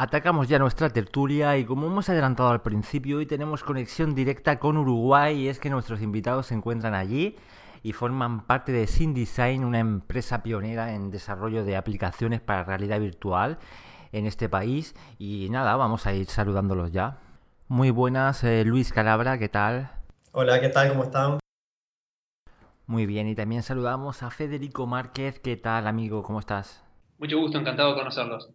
Atacamos 0.00 0.46
ya 0.46 0.60
nuestra 0.60 0.90
tertulia 0.90 1.56
y 1.56 1.64
como 1.64 1.88
hemos 1.88 2.08
adelantado 2.08 2.50
al 2.50 2.62
principio, 2.62 3.18
hoy 3.18 3.26
tenemos 3.26 3.64
conexión 3.64 4.14
directa 4.14 4.60
con 4.60 4.76
Uruguay 4.76 5.36
y 5.36 5.48
es 5.48 5.58
que 5.58 5.70
nuestros 5.70 6.02
invitados 6.02 6.46
se 6.46 6.54
encuentran 6.54 6.94
allí 6.94 7.34
y 7.82 7.92
forman 7.92 8.46
parte 8.46 8.70
de 8.70 8.86
SynDesign, 8.86 9.64
una 9.64 9.80
empresa 9.80 10.44
pionera 10.44 10.94
en 10.94 11.10
desarrollo 11.10 11.64
de 11.64 11.76
aplicaciones 11.76 12.40
para 12.40 12.62
realidad 12.62 13.00
virtual 13.00 13.58
en 14.12 14.26
este 14.26 14.48
país. 14.48 14.94
Y 15.18 15.48
nada, 15.50 15.74
vamos 15.74 16.06
a 16.06 16.12
ir 16.12 16.26
saludándolos 16.26 16.92
ya. 16.92 17.18
Muy 17.66 17.90
buenas, 17.90 18.44
eh, 18.44 18.64
Luis 18.64 18.92
Calabra, 18.92 19.36
¿qué 19.36 19.48
tal? 19.48 19.90
Hola, 20.30 20.60
¿qué 20.60 20.68
tal? 20.68 20.90
¿Cómo 20.90 21.02
están? 21.02 21.40
Muy 22.88 23.04
bien, 23.04 23.28
y 23.28 23.34
también 23.34 23.62
saludamos 23.62 24.22
a 24.22 24.30
Federico 24.30 24.86
Márquez, 24.86 25.40
¿qué 25.40 25.58
tal 25.58 25.86
amigo? 25.86 26.22
¿Cómo 26.22 26.40
estás? 26.40 26.82
Mucho 27.18 27.38
gusto, 27.38 27.58
encantado 27.58 27.90
de 27.90 27.98
conocerlos. 27.98 28.48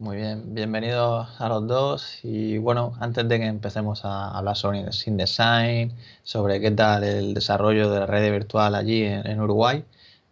Muy 0.00 0.16
bien, 0.16 0.52
bienvenidos 0.52 1.28
a 1.40 1.48
los 1.48 1.68
dos. 1.68 2.18
Y 2.24 2.58
bueno, 2.58 2.94
antes 2.98 3.28
de 3.28 3.38
que 3.38 3.46
empecemos 3.46 4.04
a 4.04 4.36
hablar 4.36 4.56
sobre 4.56 4.82
Design, 4.82 5.92
sobre 6.24 6.60
qué 6.60 6.72
tal 6.72 7.04
el 7.04 7.34
desarrollo 7.34 7.88
de 7.88 8.00
la 8.00 8.06
red 8.06 8.32
virtual 8.32 8.74
allí 8.74 9.04
en, 9.04 9.40
Uruguay, 9.40 9.84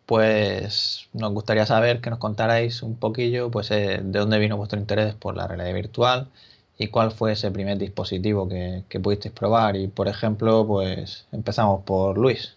pues 0.05 1.09
nos 1.13 1.33
gustaría 1.33 1.67
saber 1.67 2.01
que 2.01 2.11
nos 2.11 2.19
contarais 2.19 2.83
un 2.83 2.97
poquillo 2.97 3.49
pues, 3.49 3.71
eh, 3.71 4.01
de 4.03 4.19
dónde 4.19 4.41
vino 4.41 4.57
vuestro 4.57 4.81
interés 4.81 5.15
por 5.15 5.37
la 5.37 5.47
realidad 5.47 5.73
virtual 5.73 6.31
y 6.79 6.89
cuál 6.89 7.13
fue 7.13 7.33
ese 7.33 7.51
primer 7.53 7.79
dispositivo 7.79 8.49
que, 8.49 8.83
que 8.89 8.99
pudisteis 9.01 9.33
probar. 9.33 9.77
Y 9.77 9.87
por 9.87 10.09
ejemplo, 10.09 10.67
pues 10.67 11.27
empezamos 11.33 11.85
por 11.85 12.19
Luis. 12.19 12.56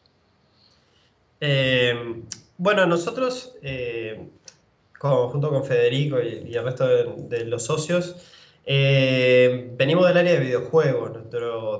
Eh, 1.41 2.23
bueno, 2.57 2.85
nosotros 2.85 3.55
eh, 3.61 4.27
junto 4.99 5.49
con 5.49 5.63
Federico 5.63 6.21
y, 6.21 6.53
el 6.53 6.63
resto 6.63 6.85
de, 6.87 7.45
los 7.45 7.63
socios, 7.63 8.17
eh, 8.65 9.71
venimos 9.77 10.05
del 10.07 10.17
área 10.17 10.33
de 10.33 10.39
videojuegos. 10.39 11.11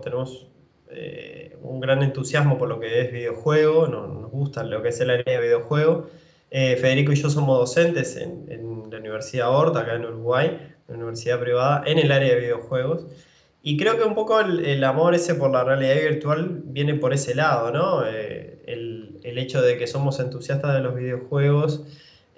tenemos 0.02 0.48
eh, 0.90 1.58
un 1.62 1.82
gran 1.82 2.02
entusiasmo 2.02 2.58
por 2.58 2.70
lo 2.70 2.80
que 2.80 3.02
es 3.02 3.12
videojuego, 3.12 3.88
nos, 3.88 4.32
gusta 4.32 4.64
lo 4.64 4.82
que 4.82 4.88
es 4.90 5.02
el 5.02 5.10
área 5.10 5.40
de 5.40 5.42
videojuego. 5.42 6.10
Federico 6.50 7.12
y 7.12 7.16
yo 7.16 7.30
somos 7.30 7.60
docentes 7.60 8.16
en, 8.16 8.90
la 8.90 8.98
Universidad 8.98 9.54
Horta, 9.54 9.82
acá 9.82 9.96
en 9.96 10.06
Uruguay, 10.06 10.58
una 10.88 10.98
universidad 10.98 11.40
privada, 11.40 11.84
en 11.86 12.00
el 12.00 12.12
área 12.12 12.34
de 12.34 12.40
videojuegos. 12.40 13.06
Y 13.62 13.78
creo 13.78 13.98
que 13.98 14.04
un 14.04 14.16
poco 14.16 14.40
el, 14.40 14.84
amor 14.84 15.16
ese 15.16 15.36
por 15.36 15.52
la 15.52 15.64
realidad 15.64 15.96
virtual 15.96 16.62
viene 16.66 16.96
por 16.96 17.14
ese 17.14 17.36
lado, 17.36 17.72
¿no? 17.72 18.06
el, 18.06 19.20
el, 19.24 19.38
hecho 19.38 19.62
de 19.62 19.78
que 19.78 19.86
somos 19.86 20.20
entusiastas 20.20 20.74
de 20.76 20.82
los 20.82 20.96
videojuegos 20.96 21.84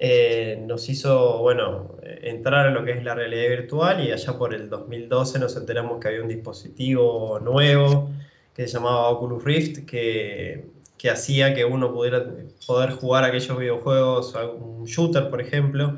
eh, 0.04 0.64
nos 0.66 0.90
hizo, 0.90 1.38
bueno, 1.40 1.96
entrar 2.24 2.66
en 2.66 2.74
lo 2.74 2.84
que 2.84 2.92
es 2.94 3.04
la 3.04 3.14
realidad 3.14 3.50
virtual 3.50 4.04
y 4.04 4.12
allá 4.12 4.36
por 4.36 4.56
el 4.56 4.68
2012 4.68 5.38
nos 5.38 5.56
enteramos 5.56 6.00
que 6.00 6.08
había 6.08 6.24
un 6.24 6.28
dispositivo 6.28 7.40
nuevo 7.40 8.10
que 8.56 8.68
se 8.68 8.74
llamaba 8.74 9.10
Oculus 9.10 9.44
Rift 9.44 9.86
que, 9.86 10.66
que 10.98 11.10
hacía 11.12 11.54
que 11.54 11.66
uno 11.66 11.94
pudiera 11.94 12.26
poder 12.66 12.92
jugar 12.92 13.26
aquellos 13.26 13.58
videojuegos, 13.60 14.34
un 14.60 14.86
shooter 14.86 15.30
por 15.30 15.40
ejemplo, 15.40 15.96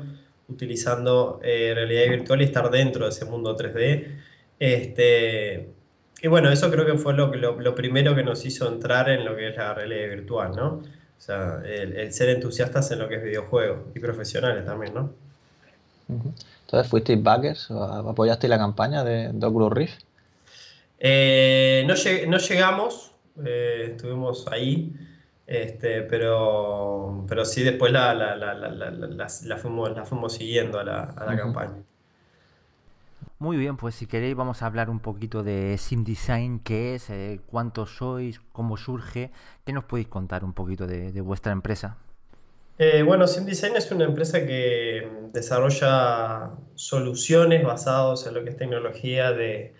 utilizando 0.48 1.40
eh, 1.42 1.72
realidad 1.74 2.10
virtual 2.10 2.42
y 2.42 2.44
estar 2.44 2.70
dentro 2.70 3.04
de 3.04 3.10
ese 3.10 3.24
mundo 3.24 3.56
3D. 3.56 4.06
Este, 4.58 5.68
y 6.22 6.28
bueno, 6.28 6.50
eso 6.50 6.70
creo 6.70 6.86
que 6.86 6.96
fue 6.96 7.14
lo, 7.14 7.34
lo, 7.34 7.60
lo 7.60 7.74
primero 7.74 8.14
que 8.14 8.22
nos 8.22 8.44
hizo 8.46 8.66
entrar 8.68 9.10
en 9.10 9.24
lo 9.24 9.36
que 9.36 9.48
es 9.48 9.56
la 9.56 9.74
realidad 9.74 10.08
virtual, 10.08 10.52
¿no? 10.56 10.82
O 11.16 11.20
sea, 11.26 11.62
el, 11.64 12.12
ser 12.12 12.28
entusiastas 12.28 12.90
en 12.90 12.98
lo 12.98 13.08
que 13.08 13.16
es 13.16 13.22
videojuegos 13.22 13.78
y 13.94 14.00
profesionales 14.00 14.64
también, 14.64 14.94
¿no? 14.94 15.12
Entonces, 16.08 16.90
¿fuisteis 16.90 17.22
backers? 17.22 17.70
¿Apoyasteis 17.70 18.50
la 18.50 18.58
campaña 18.58 19.04
de, 19.04 19.32
Oculus 19.42 19.72
Rift? 19.72 20.02
Eh, 20.98 21.84
no, 21.86 21.94
llegamos, 22.36 23.12
eh, 23.44 23.88
estuvimos 23.92 24.46
ahí, 24.48 24.92
este, 25.46 26.02
pero, 26.02 27.24
pero 27.26 27.44
sí 27.44 27.62
después 27.62 27.90
la, 27.92 28.14
la, 28.14 29.56
fuimos, 29.56 30.32
siguiendo 30.34 30.78
a 30.78 30.84
la, 30.84 31.36
campaña. 31.36 31.82
Muy 33.38 33.56
bien, 33.56 33.76
pues 33.76 33.96
si 33.96 34.06
queréis 34.06 34.36
vamos 34.36 34.62
a 34.62 34.66
hablar 34.66 34.88
un 34.88 35.00
poquito 35.00 35.42
de 35.42 35.76
SimDesign, 35.76 36.60
qué 36.60 36.94
es, 36.94 37.10
eh, 37.10 37.40
cuántos 37.46 37.96
sois, 37.96 38.40
cómo 38.52 38.76
surge, 38.76 39.32
¿qué 39.64 39.72
nos 39.72 39.84
podéis 39.84 40.06
contar 40.06 40.44
un 40.44 40.52
poquito 40.52 40.86
de, 40.86 41.20
vuestra 41.20 41.50
empresa? 41.50 41.96
Eh, 42.78 43.02
bueno, 43.02 43.26
SimDesign 43.26 43.76
es 43.76 43.90
una 43.90 44.04
empresa 44.04 44.46
que 44.46 45.08
desarrolla 45.32 46.50
soluciones 46.76 47.64
basadas 47.64 48.26
en 48.26 48.34
lo 48.34 48.44
que 48.44 48.50
es 48.50 48.56
tecnología 48.56 49.32
de, 49.32 49.74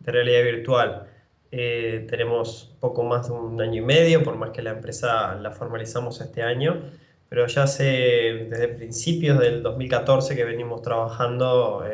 realidad 0.00 0.42
virtual. 0.42 1.06
Eh, 1.50 2.06
tenemos 2.08 2.74
poco 2.80 3.04
más 3.04 3.28
de 3.28 3.34
un 3.34 3.60
año 3.60 3.82
y 3.82 3.84
medio, 3.84 4.22
por 4.22 4.36
más 4.36 4.50
que 4.50 4.62
la 4.62 4.70
empresa 4.70 5.34
la 5.36 5.50
formalizamos 5.50 6.20
este 6.20 6.42
año, 6.42 6.82
pero 7.28 7.46
ya 7.46 7.62
hace 7.62 8.48
desde 8.50 8.68
principios 8.68 9.38
del 9.38 9.62
2014 9.62 10.34
que 10.36 10.44
venimos 10.44 10.82
trabajando 10.82 11.84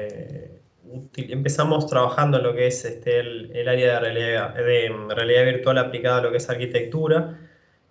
empezamos 1.16 1.86
trabajando 1.86 2.38
en 2.38 2.44
lo 2.44 2.54
que 2.54 2.66
es 2.66 2.84
este, 2.84 3.20
el, 3.20 3.68
área 3.68 3.94
de 3.94 4.00
realidad, 4.00 5.44
virtual 5.44 5.78
aplicada 5.78 6.18
a 6.18 6.22
lo 6.22 6.30
que 6.30 6.38
es 6.38 6.50
arquitectura. 6.50 7.38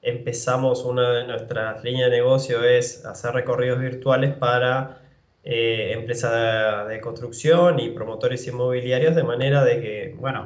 Empezamos, 0.02 0.86
una 0.86 1.12
de 1.12 1.28
nuestras 1.28 1.84
líneas 1.84 2.10
de 2.10 2.18
negocio 2.18 2.64
es 2.64 3.06
hacer 3.06 3.34
recorridos 3.34 3.80
virtuales 3.80 4.36
para 4.36 5.02
eh, 5.44 5.92
empresas 5.94 6.88
de, 6.88 7.00
construcción 7.02 7.80
y 7.80 7.90
promotores 7.90 8.46
inmobiliarios 8.48 9.16
de 9.16 9.24
manera 9.24 9.64
de 9.64 9.82
que, 9.82 10.16
bueno, 10.18 10.46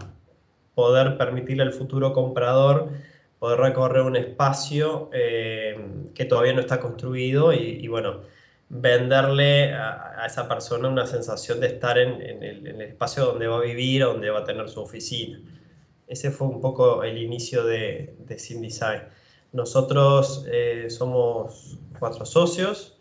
poder 0.75 1.17
permitirle 1.17 1.63
al 1.63 1.73
futuro 1.73 2.13
comprador 2.13 2.89
poder 3.39 3.59
recorrer 3.59 4.03
un 4.03 4.15
espacio 4.15 5.09
eh, 5.13 5.77
que 6.15 6.25
todavía 6.25 6.53
no 6.53 6.61
está 6.61 6.79
construido 6.79 7.51
y 7.51 7.85
bueno, 7.89 8.21
venderle 8.69 9.73
a, 9.73 10.25
esa 10.25 10.47
persona 10.47 10.87
una 10.87 11.05
sensación 11.05 11.59
de 11.59 11.67
estar 11.67 11.97
en, 11.97 12.21
el, 12.21 12.81
espacio 12.81 13.25
donde 13.25 13.47
va 13.47 13.57
a 13.57 13.61
vivir, 13.61 14.03
donde 14.03 14.29
va 14.29 14.39
a 14.39 14.43
tener 14.43 14.69
su 14.69 14.81
oficina. 14.81 15.39
Ese 16.07 16.31
fue 16.31 16.47
un 16.47 16.61
poco 16.61 17.03
el 17.03 17.17
inicio 17.17 17.63
de, 17.63 18.15
de 18.19 18.35
Design. 18.35 19.03
Nosotros 19.53 20.45
eh, 20.51 20.87
somos 20.89 21.77
cuatro 21.99 22.25
socios. 22.25 22.97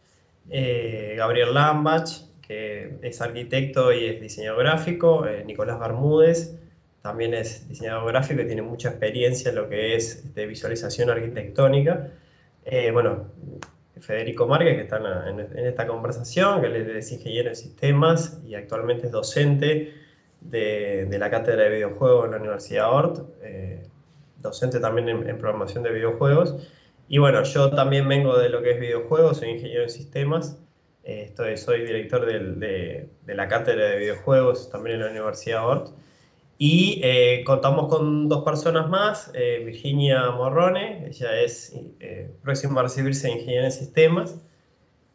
Eh, 0.50 1.14
Gabriel 1.16 1.54
Lambach, 1.54 2.10
que 2.46 2.98
es 3.00 3.20
arquitecto 3.22 3.92
y 3.92 4.04
es 4.04 4.20
diseñador 4.20 4.64
gráfico. 4.64 5.26
Eh, 5.26 5.44
Nicolás 5.44 5.80
Bermúdez, 5.80 6.58
también 7.00 7.32
es 7.32 7.66
diseñador 7.68 8.06
gráfico 8.06 8.42
y 8.42 8.46
tiene 8.46 8.62
mucha 8.62 8.90
experiencia 8.90 9.48
en 9.48 9.56
lo 9.56 9.68
que 9.68 9.96
es 9.96 10.34
de 10.34 10.46
visualización 10.46 11.08
arquitectónica. 11.08 12.10
bueno, 12.92 13.28
Federico 14.02 14.46
Márquez, 14.46 14.74
que 14.74 14.82
está 14.82 14.98
en, 15.28 15.40
esta 15.66 15.86
conversación, 15.86 16.60
que 16.60 16.98
es 16.98 17.12
ingeniero 17.12 17.50
en 17.50 17.56
sistemas 17.56 18.40
y 18.44 18.54
actualmente 18.54 19.06
es 19.06 19.12
docente 19.12 19.94
de, 20.40 21.06
la 21.18 21.30
cátedra 21.30 21.64
de 21.64 21.70
videojuegos 21.70 22.26
en 22.26 22.32
la 22.32 22.36
Universidad 22.38 22.92
Ort, 22.92 23.20
eh, 23.42 23.86
docente 24.38 24.80
también 24.80 25.08
en, 25.08 25.38
programación 25.38 25.84
de 25.84 25.92
videojuegos. 25.92 26.68
Y 27.08 27.18
bueno, 27.18 27.42
yo 27.44 27.70
también 27.70 28.08
vengo 28.08 28.36
de 28.38 28.48
lo 28.48 28.62
que 28.62 28.72
es 28.72 28.80
videojuegos, 28.80 29.38
soy 29.38 29.50
ingeniero 29.50 29.84
en 29.84 29.90
sistemas, 29.90 30.58
eh, 31.04 31.22
estoy, 31.26 31.56
soy 31.56 31.84
director 31.84 32.26
de, 32.26 33.08
de, 33.24 33.34
la 33.34 33.48
cátedra 33.48 33.86
de 33.86 33.98
videojuegos 33.98 34.70
también 34.70 34.96
en 34.96 35.02
la 35.02 35.10
Universidad 35.10 35.66
Ort. 35.66 35.90
Y 36.64 37.00
eh, 37.02 37.42
contamos 37.44 37.88
con 37.88 38.28
dos 38.28 38.44
personas 38.44 38.88
más, 38.88 39.32
eh, 39.34 39.64
Virginia 39.66 40.30
Morrone, 40.30 41.08
ella 41.08 41.40
es 41.40 41.76
próxima 42.40 42.78
a 42.78 42.82
recibirse 42.84 43.26
en 43.26 43.38
Ingeniería 43.38 43.64
en 43.64 43.72
Sistemas, 43.72 44.40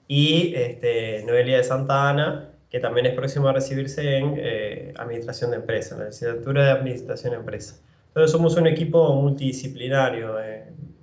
y 0.10 0.54
este, 0.56 1.24
Noelia 1.24 1.56
de 1.56 1.64
Santa 1.64 2.10
Ana, 2.10 2.50
que 2.70 2.82
también 2.82 3.06
es 3.06 3.14
próxima 3.14 3.52
a 3.52 3.54
recibirse 3.54 4.18
en 4.18 4.94
Administración 5.00 5.52
de 5.52 5.56
Empresas, 5.56 5.94
en 5.94 6.00
la 6.00 6.06
licenciatura 6.08 6.66
de 6.66 6.72
Administración 6.72 7.32
de 7.32 7.38
Empresas. 7.38 7.82
Entonces 8.10 8.30
somos 8.30 8.58
un 8.58 8.68
equipo 8.68 9.16
multidisciplinario, 9.16 10.36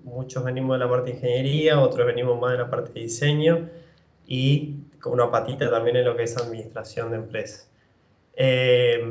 muchos 0.02 0.44
venimos 0.44 0.78
de 0.78 0.84
la 0.84 0.90
parte 0.90 1.12
de 1.12 1.16
ingeniería, 1.16 1.80
otros 1.80 2.06
venimos 2.06 2.38
más 2.38 2.52
de 2.52 2.58
la 2.58 2.68
parte 2.68 2.92
de 2.92 3.00
diseño, 3.00 3.70
y 4.26 4.74
con 5.00 5.14
una 5.14 5.30
patita 5.30 5.70
también 5.70 5.96
en 5.96 6.04
lo 6.04 6.14
que 6.14 6.24
es 6.24 6.36
administración 6.36 7.12
de 7.12 7.16
empresas. 7.16 7.70
Eh, 8.36 9.02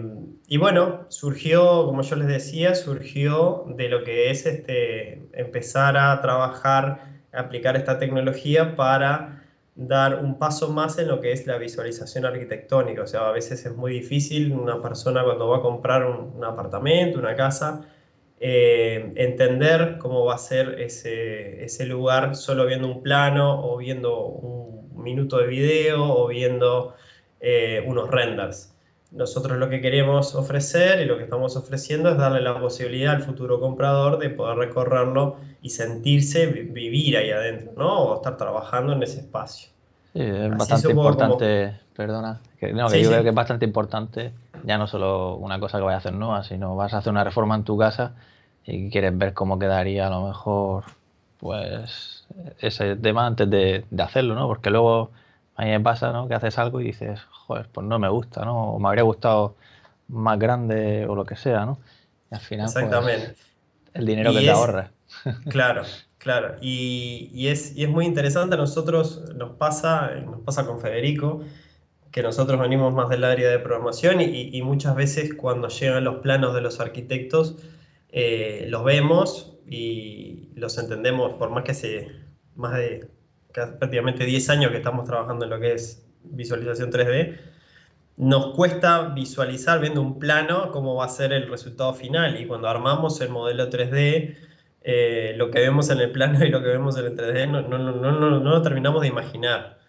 y 0.48 0.58
bueno, 0.58 1.06
surgió, 1.10 1.86
como 1.86 2.02
yo 2.02 2.16
les 2.16 2.28
decía, 2.28 2.76
surgió 2.76 3.66
de 3.68 3.90
lo 3.90 4.04
que 4.04 4.30
es 4.30 4.46
este, 4.46 5.24
empezar 5.34 5.98
a 5.98 6.22
trabajar, 6.22 7.22
aplicar 7.32 7.76
esta 7.76 7.98
tecnología 7.98 8.76
para 8.76 9.44
dar 9.76 10.24
un 10.24 10.38
paso 10.38 10.72
más 10.72 11.00
en 11.00 11.08
lo 11.08 11.20
que 11.22 11.32
es 11.32 11.48
la 11.48 11.58
visualización 11.58 12.26
arquitectónica. 12.26 13.04
O 13.04 13.08
sea, 13.08 13.30
a 13.30 13.32
veces 13.32 13.66
es 13.66 13.76
muy 13.76 13.94
difícil 13.94 14.52
una 14.54 14.82
persona 14.82 15.24
cuando 15.24 15.48
va 15.48 15.58
a 15.58 15.62
comprar 15.62 16.06
un, 16.06 16.44
apartamento, 16.44 17.20
una 17.20 17.36
casa, 17.36 17.82
eh, 18.40 19.14
entender 19.16 19.98
cómo 20.00 20.26
va 20.26 20.36
a 20.36 20.38
ser 20.38 20.82
ese, 20.82 21.64
ese 21.64 21.86
lugar 21.86 22.36
solo 22.36 22.66
viendo 22.66 22.88
un 22.88 23.02
plano 23.02 23.66
o 23.66 23.78
viendo 23.78 24.26
un 24.26 25.02
minuto 25.02 25.38
de 25.38 25.48
video 25.48 26.04
o 26.04 26.28
viendo 26.28 26.96
eh, 27.40 27.84
unos 27.88 28.10
renders. 28.12 28.73
Nosotros 29.14 29.58
lo 29.60 29.70
que 29.70 29.80
queremos 29.80 30.34
ofrecer 30.34 31.00
y 31.02 31.06
lo 31.06 31.18
que 31.18 31.24
estamos 31.24 31.56
ofreciendo 31.56 32.10
es 32.10 32.18
darle 32.18 32.42
la 32.42 32.60
posibilidad 32.60 33.14
al 33.14 33.22
futuro 33.22 33.60
comprador 33.60 34.18
de 34.18 34.30
poder 34.30 34.58
recorrerlo 34.58 35.38
y 35.62 35.70
sentirse, 35.70 36.48
vivir 36.48 37.18
ahí 37.18 37.30
adentro, 37.30 37.74
¿no? 37.78 38.00
O 38.00 38.16
estar 38.16 38.38
trabajando 38.38 38.94
en 38.94 39.04
ese 39.04 39.20
espacio. 39.20 39.70
Sí, 40.14 40.22
es 40.22 40.58
bastante 40.58 40.92
importante, 40.92 41.80
perdona, 41.96 42.40
que, 42.60 42.74
no, 42.74 42.88
que 42.88 43.02
yo 43.02 43.10
creo 43.10 43.24
que 43.24 43.30
es 43.30 43.36
bastante 43.36 43.66
importante, 43.66 44.32
ya 44.64 44.78
no 44.78 44.88
solo 44.88 45.36
una 45.36 45.60
cosa 45.60 45.78
que 45.78 45.84
vayas 45.84 46.06
a 46.06 46.10
hacer 46.10 46.20
nueva, 46.20 46.44
sino 46.44 46.76
vas 46.76 46.94
a 46.94 47.00
hacer 47.00 47.12
una 47.12 47.24
reforma 47.24 47.56
en 47.56 47.64
tu 47.64 47.78
casa 47.78 48.14
y 48.66 48.90
quieres 48.90 49.18
ver 49.18 49.34
cómo 49.34 49.60
quedaría 49.60 50.08
a 50.08 50.10
lo 50.10 50.28
mejor, 50.28 50.84
pues 51.40 52.26
ese 52.60 52.96
tema 52.96 53.26
antes 53.26 53.50
de, 53.50 53.86
hacerlo, 53.98 54.36
¿no? 54.36 54.48
Porque 54.48 54.70
luego 54.70 55.12
a 55.56 55.64
mí 55.64 55.70
me 55.70 55.80
pasa, 55.80 56.12
¿no? 56.12 56.28
Que 56.28 56.34
haces 56.34 56.58
algo 56.58 56.82
y 56.82 56.86
dices, 56.86 57.22
joder, 57.32 57.70
pues 57.72 57.86
no 57.86 58.00
me 58.00 58.10
gusta, 58.10 58.44
¿no? 58.44 58.72
O 58.72 58.80
me 58.80 58.88
habría 58.88 59.04
gustado 59.04 59.56
más 60.08 60.40
grande 60.40 61.06
o 61.08 61.16
lo 61.16 61.26
que 61.26 61.36
sea, 61.36 61.66
¿no? 61.66 61.80
Y 62.32 62.36
al 62.36 62.42
final, 62.42 62.66
pues, 62.66 62.84
Exactamente. 62.84 63.36
el 63.94 64.06
dinero 64.06 64.34
que 64.34 64.40
te 64.40 64.50
ahorras. 64.50 64.92
Claro, 65.50 65.84
claro. 66.18 66.56
Y, 66.60 67.48
es, 67.48 67.76
y 67.76 67.84
es 67.84 67.90
muy 67.90 68.06
interesante, 68.06 68.56
a 68.56 68.58
nosotros 68.58 69.22
nos 69.36 69.52
pasa, 69.58 70.10
nos 70.26 70.40
pasa 70.40 70.66
con 70.66 70.80
Federico, 70.80 71.44
que 72.12 72.24
nosotros 72.24 72.60
venimos 72.60 72.92
más 72.94 73.10
del 73.10 73.24
área 73.24 73.50
de 73.50 73.60
programación 73.60 74.22
y, 74.22 74.60
muchas 74.64 74.96
veces 74.96 75.36
cuando 75.36 75.68
llegan 75.68 76.04
los 76.04 76.16
planos 76.18 76.56
de 76.56 76.62
los 76.62 76.80
arquitectos, 76.80 77.58
eh, 78.10 78.66
los 78.70 78.84
vemos 78.84 79.58
y 79.68 80.50
los 80.56 80.78
entendemos, 80.80 81.34
por 81.34 81.52
más 81.52 81.64
que 81.64 81.74
se 81.74 82.12
más 82.56 82.74
de 82.74 83.10
prácticamente 83.54 84.26
10 84.26 84.50
años 84.50 84.72
que 84.72 84.78
estamos 84.78 85.06
trabajando 85.06 85.46
en 85.46 85.52
lo 85.52 85.60
que 85.60 85.74
es 85.74 86.06
visualización 86.24 86.92
3D, 86.92 87.38
nos 88.18 88.54
cuesta 88.54 89.10
visualizar 89.10 89.80
viendo 89.80 90.02
un 90.02 90.20
plano 90.20 90.72
cómo 90.72 90.96
va 90.96 91.06
a 91.06 91.10
ser 91.10 91.34
el 91.34 91.50
resultado 91.50 91.94
final 91.94 92.40
y 92.40 92.46
cuando 92.46 92.68
armamos 92.68 93.20
el 93.22 93.30
modelo 93.30 93.70
3D, 93.70 94.36
eh, 94.84 95.34
lo 95.38 95.50
que 95.50 95.60
vemos 95.60 95.90
en 95.90 96.00
el 96.00 96.12
plano 96.12 96.44
y 96.46 96.50
lo 96.50 96.62
que 96.62 96.68
vemos 96.68 96.98
en 96.98 97.06
el 97.06 97.16
3D 97.16 97.50
no, 97.50 97.62
no, 97.62 97.78
no, 97.78 98.12
no, 98.12 98.40
lo 98.40 98.62
terminamos 98.62 99.02
de 99.02 99.08
imaginar. 99.08 99.80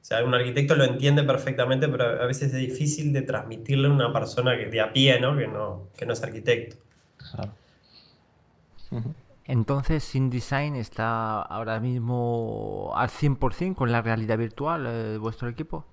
O 0.00 0.04
sea, 0.04 0.24
un 0.24 0.34
arquitecto 0.34 0.74
lo 0.74 0.84
entiende 0.84 1.22
perfectamente, 1.22 1.88
pero 1.88 2.22
a 2.22 2.26
veces 2.26 2.52
es 2.52 2.60
difícil 2.60 3.12
de 3.12 3.22
transmitirle 3.22 3.86
a 3.88 3.90
una 3.90 4.12
persona 4.12 4.56
que 4.56 4.66
de 4.66 4.80
a 4.80 4.92
pie, 4.92 5.20
¿no? 5.20 5.36
Que 5.36 5.46
no, 5.46 5.88
que 5.96 6.06
no 6.06 6.12
es 6.12 6.22
arquitecto. 6.22 6.76
Claro. 7.16 7.54
Entonces, 9.52 10.14
InDesign 10.14 10.76
está 10.76 11.42
ahora 11.42 11.78
mismo 11.78 12.90
al 12.96 13.10
100% 13.10 13.74
con 13.74 13.92
la 13.92 14.00
realidad 14.00 14.38
virtual 14.38 14.84
de 14.84 15.14
eh, 15.16 15.18
vuestro 15.18 15.46
equipo. 15.50 15.84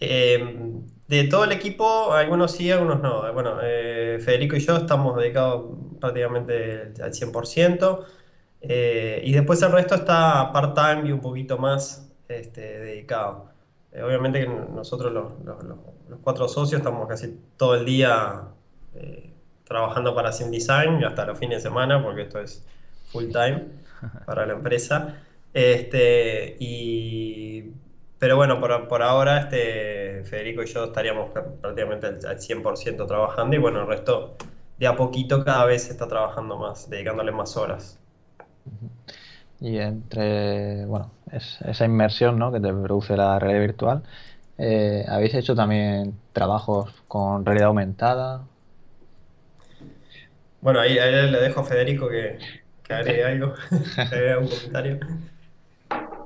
Eh, 0.00 0.80
de 1.06 1.24
todo 1.28 1.44
el 1.44 1.52
equipo, 1.52 2.12
algunos 2.12 2.50
sí, 2.50 2.72
algunos 2.72 3.00
no. 3.00 3.32
Bueno, 3.32 3.58
eh, 3.62 4.18
Federico 4.20 4.56
y 4.56 4.58
yo 4.58 4.78
estamos 4.78 5.16
dedicados 5.16 5.78
prácticamente 6.00 6.92
al 7.00 7.12
100%. 7.12 8.04
y 9.22 9.32
después 9.32 9.62
el 9.62 9.70
resto 9.70 9.94
está 9.94 10.50
part-time 10.52 11.08
y 11.08 11.12
un 11.12 11.20
poquito 11.20 11.58
más 11.58 12.12
este, 12.26 12.80
dedicado. 12.80 13.46
obviamente 13.94 14.40
que 14.40 14.48
nosotros 14.48 15.12
los, 15.12 15.30
los, 15.44 16.18
cuatro 16.24 16.48
socios 16.48 16.80
estamos 16.80 17.06
casi 17.06 17.38
todo 17.56 17.76
el 17.76 17.84
día 17.84 18.42
trabajando 19.72 20.14
para 20.14 20.30
InDesign 20.38 21.02
hasta 21.02 21.24
los 21.24 21.38
fines 21.38 21.62
de 21.62 21.68
semana, 21.70 22.02
porque 22.02 22.22
esto 22.22 22.40
es 22.40 22.62
full 23.10 23.28
time 23.28 23.64
para 24.26 24.44
la 24.44 24.52
empresa. 24.52 25.16
Este, 25.54 26.56
y, 26.60 27.72
pero 28.18 28.36
bueno, 28.36 28.60
por, 28.60 28.86
por 28.86 29.02
ahora 29.02 29.38
este, 29.38 30.24
Federico 30.24 30.62
y 30.62 30.66
yo 30.66 30.84
estaríamos 30.84 31.30
prácticamente 31.30 32.06
al, 32.06 32.38
100% 32.38 33.06
trabajando 33.06 33.56
y 33.56 33.58
bueno, 33.58 33.80
el 33.80 33.86
resto 33.86 34.36
de 34.78 34.86
a 34.86 34.94
poquito 34.94 35.42
cada 35.42 35.64
vez 35.64 35.84
se 35.84 35.92
está 35.92 36.06
trabajando 36.06 36.58
más, 36.58 36.90
dedicándole 36.90 37.32
más 37.32 37.56
horas. 37.56 37.98
Y 39.58 39.78
entre, 39.78 40.84
bueno, 40.86 41.10
esa 41.30 41.84
inmersión 41.84 42.38
¿no? 42.38 42.52
que 42.52 42.60
te 42.60 42.72
produce 42.72 43.16
la 43.16 43.38
realidad 43.38 43.60
virtual, 43.60 44.02
eh, 44.58 45.04
¿habéis 45.08 45.34
hecho 45.34 45.54
también 45.54 46.14
trabajos 46.32 46.92
con 47.08 47.46
realidad 47.46 47.68
aumentada 47.68 48.42
bueno, 50.62 50.80
ahí, 50.80 50.94
le 50.94 51.40
dejo 51.40 51.60
a 51.60 51.64
Federico 51.64 52.08
que, 52.08 52.38
que 52.82 52.94
agregue 52.94 53.24
algo, 53.24 53.54
que 53.94 54.00
agregue 54.00 54.36
un 54.38 54.48
comentario. 54.48 55.00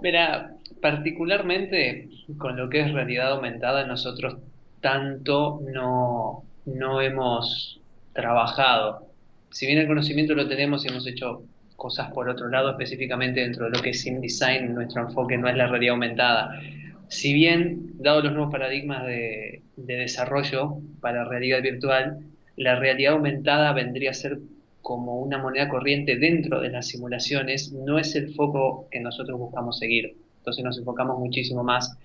Mira, 0.03 0.53
particularmente 0.81 2.09
con 2.39 2.57
lo 2.57 2.69
que 2.69 2.81
es 2.81 2.93
realidad 2.93 3.33
aumentada, 3.33 3.87
nosotros 3.87 4.37
tanto 4.81 5.61
no, 5.73 6.45
no 6.67 7.01
hemos 7.01 7.81
trabajado. 8.13 9.07
Si 9.51 9.67
bien 9.67 9.79
el 9.79 9.87
conocimiento 9.87 10.35
lo 10.35 10.47
tenemos 10.47 10.85
y 10.85 10.89
hemos 10.89 11.07
hecho 11.07 11.43
cosas 11.77 12.13
por 12.13 12.29
otro 12.29 12.49
lado, 12.49 12.71
específicamente 12.71 13.41
dentro 13.41 13.65
de 13.65 13.71
lo 13.71 13.83
que 13.83 13.91
es 13.91 14.07
InDesign, 14.07 14.75
nuestro 14.75 15.03
enfoque 15.03 15.39
no 15.39 15.49
es 15.49 15.57
la 15.57 15.67
realidad 15.67 15.95
aumentada. 15.95 16.61
Si 17.09 17.33
bien, 17.33 17.93
dado 17.99 18.21
los 18.23 18.33
nuevos 18.33 18.53
paradigmas 18.53 19.07
de, 19.07 19.63
de 19.77 19.95
desarrollo 19.95 20.79
para 21.01 21.25
realidad 21.25 21.63
virtual, 21.63 22.19
la 22.57 22.77
realidad 22.77 23.15
aumentada 23.15 23.73
vendría 23.73 24.11
a 24.11 24.15
ser 24.15 24.39
como 24.83 25.21
una 25.21 25.39
moneda 25.39 25.69
corriente 25.69 26.17
dentro 26.17 26.61
de 26.61 26.71
las 26.71 26.89
simulaciones, 26.89 27.73
no 27.73 27.99
es 27.99 28.15
el 28.15 28.35
foco 28.35 28.87
que 28.91 29.01
nosotros 29.01 29.39
buscamos 29.39 29.79
seguir. 29.79 30.17
Entonces 30.39 30.65
nos 30.65 30.79
enfocamos 30.79 31.19
muchísimo 31.19 31.65
más 31.65 31.97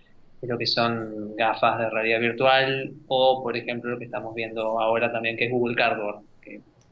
en 0.41 0.49
lo 0.49 0.57
que 0.57 0.65
son 0.65 1.35
gafas 1.35 1.77
de 1.77 1.89
realidad 1.91 2.19
virtual 2.19 2.91
o, 3.07 3.43
por 3.43 3.55
ejemplo, 3.55 3.91
lo 3.91 3.99
que 3.99 4.05
estamos 4.05 4.33
viendo 4.33 4.79
ahora 4.79 5.11
también, 5.11 5.37
que 5.37 5.45
es 5.45 5.51
Google 5.51 5.75
Cardboard, 5.75 6.23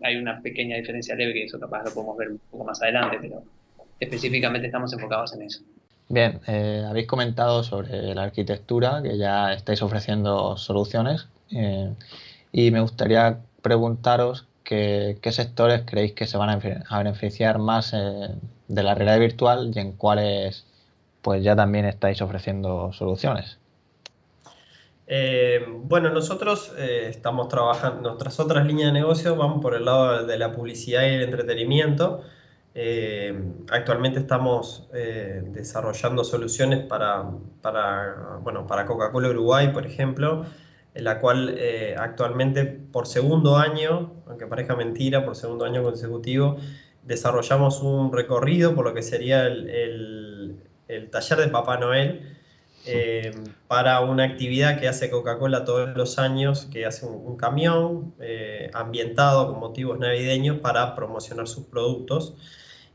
hay 0.02 0.16
una 0.16 0.42
pequeña 0.42 0.78
diferencia 0.78 1.16
leve 1.16 1.34
que 1.34 1.44
eso 1.44 1.60
capaz 1.60 1.84
lo 1.84 1.94
podemos 1.94 2.18
ver 2.18 2.32
un 2.32 2.40
poco 2.52 2.64
más 2.64 2.82
adelante, 2.82 3.18
pero 3.22 3.44
específicamente 4.00 4.68
estamos 4.68 4.94
enfocados 4.94 5.34
en 5.34 5.42
eso. 5.44 5.62
Bien, 6.08 6.40
eh, 6.48 6.84
habéis 6.88 7.08
comentado 7.08 7.64
sobre 7.64 8.16
la 8.16 8.24
arquitectura, 8.24 9.02
que 9.04 9.18
ya 9.18 9.54
estáis 9.54 9.82
ofreciendo 9.82 10.58
soluciones, 10.58 11.28
eh, 11.52 11.94
y 12.52 12.72
me 12.72 12.82
gustaría 12.82 13.40
preguntaros 13.62 14.48
qué, 14.64 15.32
sectores 15.32 15.84
creéis 15.86 16.14
que 16.14 16.28
se 16.28 16.38
van 16.38 16.50
a, 16.50 16.98
beneficiar 16.98 17.60
más 17.60 17.94
eh, 17.94 18.30
de 18.68 18.84
la 18.84 18.94
realidad 18.94 19.20
virtual 19.20 19.72
y 19.74 19.80
en 19.80 19.94
cuáles 19.94 20.66
pues 21.22 21.44
ya 21.44 21.56
también 21.56 21.86
estáis 21.86 22.22
ofreciendo 22.22 22.94
soluciones. 22.94 23.58
Eh, 25.08 25.66
bueno, 25.68 26.12
nosotros 26.12 26.72
eh, 26.78 27.08
estamos 27.10 27.48
trabajando, 27.48 28.10
nuestras 28.10 28.40
otras 28.40 28.66
líneas 28.68 28.94
de 28.94 29.00
negocio 29.00 29.36
van 29.36 29.60
por 29.60 29.74
el 29.74 29.86
lado 29.86 30.26
de 30.26 30.38
la 30.38 30.54
publicidad 30.54 31.02
y 31.04 31.16
el 31.16 31.24
entretenimiento. 31.24 32.22
actualmente 33.72 34.20
estamos 34.20 34.88
desarrollando 34.92 36.24
soluciones 36.24 36.86
para, 36.86 37.26
para, 37.62 38.38
bueno, 38.42 38.68
para 38.68 38.86
Coca-Cola 38.86 39.30
Uruguay, 39.30 39.74
por 39.74 39.86
ejemplo, 39.86 40.46
en 40.94 41.04
la 41.04 41.20
cual 41.20 41.58
actualmente 41.98 42.66
por 42.66 43.08
segundo 43.08 43.58
año, 43.58 44.14
aunque 44.28 44.48
parezca 44.48 44.76
mentira, 44.76 45.24
por 45.24 45.36
segundo 45.36 45.66
año 45.66 45.84
consecutivo, 45.84 46.58
desarrollamos 47.10 47.82
un 47.82 48.14
recorrido 48.14 48.76
por 48.76 48.86
lo 48.86 48.94
que 48.94 49.02
sería 49.02 49.48
el, 49.48 50.58
taller 51.12 51.40
de 51.40 51.48
Papá 51.48 51.78
Noel 51.78 52.38
eh, 52.86 53.32
para 53.68 54.00
una 54.02 54.24
actividad 54.24 54.80
que 54.80 54.88
hace 54.88 55.10
Coca-Cola 55.10 55.66
todos 55.66 55.96
los 55.98 56.20
años, 56.20 56.68
que 56.72 56.86
hace 56.86 57.06
un, 57.06 57.36
camión 57.36 58.14
eh, 58.20 58.70
ambientado 58.74 59.48
con 59.48 59.60
motivos 59.60 60.00
navideños 60.00 60.60
para 60.60 60.96
promocionar 60.96 61.48
sus 61.48 61.66
productos. 61.66 62.36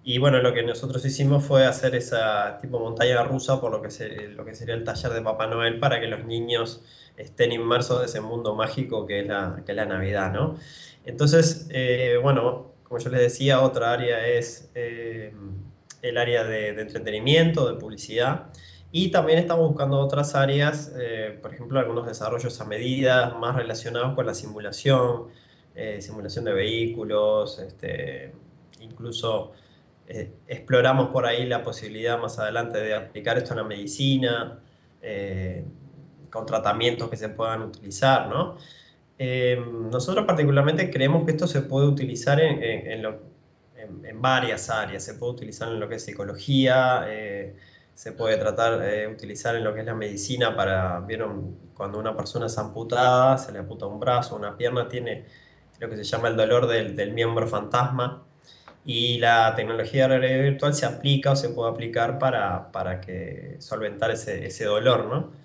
Y 0.04 0.18
bueno, 0.18 0.40
lo 0.40 0.52
que 0.52 0.62
nosotros 0.62 1.04
hicimos 1.04 1.44
fue 1.44 1.66
hacer 1.66 1.94
esa 1.94 2.58
tipo 2.60 2.78
montaña 2.78 3.22
rusa 3.24 3.60
por 3.60 3.72
lo 3.72 3.82
que, 3.82 4.28
lo 4.28 4.44
que 4.44 4.54
sería 4.54 4.74
el 4.74 4.84
taller 4.84 5.12
de 5.12 5.22
Papá 5.22 5.46
Noel 5.46 5.80
para 5.80 6.00
que 6.00 6.06
los 6.06 6.24
niños 6.24 6.82
estén 7.16 7.52
inmersos 7.52 8.00
en 8.00 8.04
ese 8.06 8.20
mundo 8.20 8.54
mágico 8.54 9.06
que 9.06 9.20
es 9.20 9.26
la, 9.26 9.62
que 9.64 9.72
la 9.72 9.86
Navidad, 9.86 10.32
¿no? 10.32 10.56
Entonces, 11.04 11.68
eh, 11.70 12.18
bueno, 12.22 12.72
como 12.82 12.98
yo 12.98 13.10
les 13.10 13.20
decía, 13.20 13.60
otra 13.60 13.92
área 13.92 14.26
es 14.26 14.70
eh, 14.74 15.32
el 16.02 16.18
área 16.18 16.44
de, 16.44 16.68
entretenimiento, 16.80 17.72
de 17.72 17.78
publicidad. 17.78 18.46
Y 18.90 19.10
también 19.10 19.38
estamos 19.38 19.68
buscando 19.68 19.98
otras 19.98 20.34
áreas, 20.34 20.92
eh, 20.96 21.38
por 21.42 21.52
ejemplo, 21.52 21.80
algunos 21.80 22.06
desarrollos 22.06 22.60
a 22.60 22.64
medida 22.64 23.34
más 23.34 23.56
relacionados 23.56 24.14
con 24.14 24.26
la 24.26 24.34
simulación, 24.34 25.28
simulación 25.98 26.44
de 26.44 26.52
vehículos, 26.52 27.58
este, 27.58 28.32
incluso 28.78 29.50
exploramos 30.46 31.08
por 31.08 31.26
ahí 31.26 31.46
la 31.46 31.64
posibilidad 31.64 32.16
más 32.16 32.38
adelante 32.38 32.78
de 32.78 32.94
aplicar 32.94 33.38
esto 33.38 33.54
en 33.54 33.56
la 33.56 33.64
medicina, 33.64 34.60
con 36.34 36.46
tratamientos 36.46 37.08
que 37.08 37.16
se 37.16 37.28
puedan 37.28 37.62
utilizar, 37.62 38.28
¿no? 38.28 38.56
Eh, 39.18 39.56
nosotros 39.92 40.26
particularmente 40.26 40.90
creemos 40.90 41.24
que 41.24 41.30
esto 41.30 41.46
se 41.46 41.62
puede 41.62 41.86
utilizar 41.86 42.40
en, 42.40 42.60
en, 42.60 44.20
varias 44.20 44.68
áreas. 44.68 45.04
Se 45.04 45.14
puede 45.14 45.32
utilizar 45.32 45.68
en 45.68 45.78
lo 45.78 45.88
que 45.88 45.94
es 45.94 46.04
psicología, 46.04 47.04
eh, 47.06 47.54
se 47.94 48.10
puede 48.10 48.36
tratar 48.36 48.80
de 48.80 49.06
utilizar 49.06 49.54
en 49.54 49.62
lo 49.62 49.72
que 49.74 49.80
es 49.80 49.86
la 49.86 49.94
medicina 49.94 50.56
para, 50.56 50.98
vieron, 51.00 51.56
cuando 51.74 52.00
una 52.00 52.16
persona 52.16 52.46
es 52.46 52.58
amputada, 52.58 53.38
se 53.38 53.52
le 53.52 53.60
amputa 53.60 53.86
un 53.86 54.00
brazo, 54.00 54.34
una 54.34 54.56
pierna, 54.56 54.88
tiene 54.88 55.26
lo 55.78 55.88
que 55.88 55.96
se 55.96 56.02
llama 56.02 56.26
el 56.26 56.36
dolor 56.36 56.66
del, 56.66 56.96
del 56.96 57.12
miembro 57.12 57.46
fantasma. 57.46 58.24
Y 58.84 59.18
la 59.18 59.54
tecnología 59.54 60.08
de 60.08 60.18
realidad 60.18 60.42
virtual 60.50 60.74
se 60.74 60.84
aplica 60.84 61.30
o 61.30 61.36
se 61.36 61.50
puede 61.50 61.70
aplicar 61.70 62.18
para, 62.18 62.72
para 62.72 63.00
que 63.00 63.56
solventar 63.60 64.10
ese, 64.10 64.46
ese 64.46 64.64
dolor, 64.64 65.06
¿no? 65.06 65.43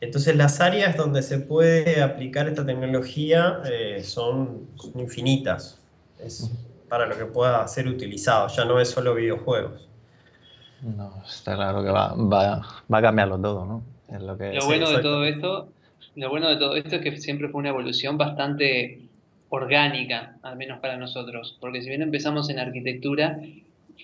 Entonces 0.00 0.34
las 0.36 0.60
áreas 0.60 0.96
donde 0.96 1.22
se 1.22 1.38
puede 1.38 2.02
aplicar 2.02 2.48
esta 2.48 2.64
tecnología 2.64 3.60
eh, 3.70 4.02
son, 4.02 4.66
infinitas. 4.94 5.78
Es 6.18 6.50
para 6.88 7.06
lo 7.06 7.16
que 7.16 7.26
pueda 7.26 7.66
ser 7.68 7.86
utilizado, 7.86 8.48
ya 8.48 8.64
no 8.64 8.80
es 8.80 8.90
solo 8.90 9.14
videojuegos. 9.14 9.88
No, 10.82 11.22
está 11.28 11.54
claro 11.54 11.82
que 11.84 11.90
va, 11.90 12.14
va, 12.14 12.62
va 12.92 12.98
a 12.98 13.02
cambiarlo 13.02 13.38
todo, 13.38 13.64
¿no? 13.66 13.82
lo, 14.18 14.36
bueno 14.66 14.90
de 14.90 15.02
todo 15.02 15.24
esto, 15.24 15.68
lo 16.16 16.30
bueno 16.30 16.48
de 16.48 16.56
todo 16.56 16.74
esto 16.74 16.96
es 16.96 17.02
que 17.02 17.16
siempre 17.18 17.48
fue 17.48 17.60
una 17.60 17.68
evolución 17.68 18.18
bastante 18.18 19.02
orgánica, 19.50 20.36
al 20.42 20.56
menos 20.56 20.80
para 20.80 20.96
nosotros, 20.96 21.56
porque 21.60 21.82
si 21.82 21.88
bien 21.88 22.02
empezamos 22.02 22.50
en 22.50 22.58
arquitectura, 22.58 23.40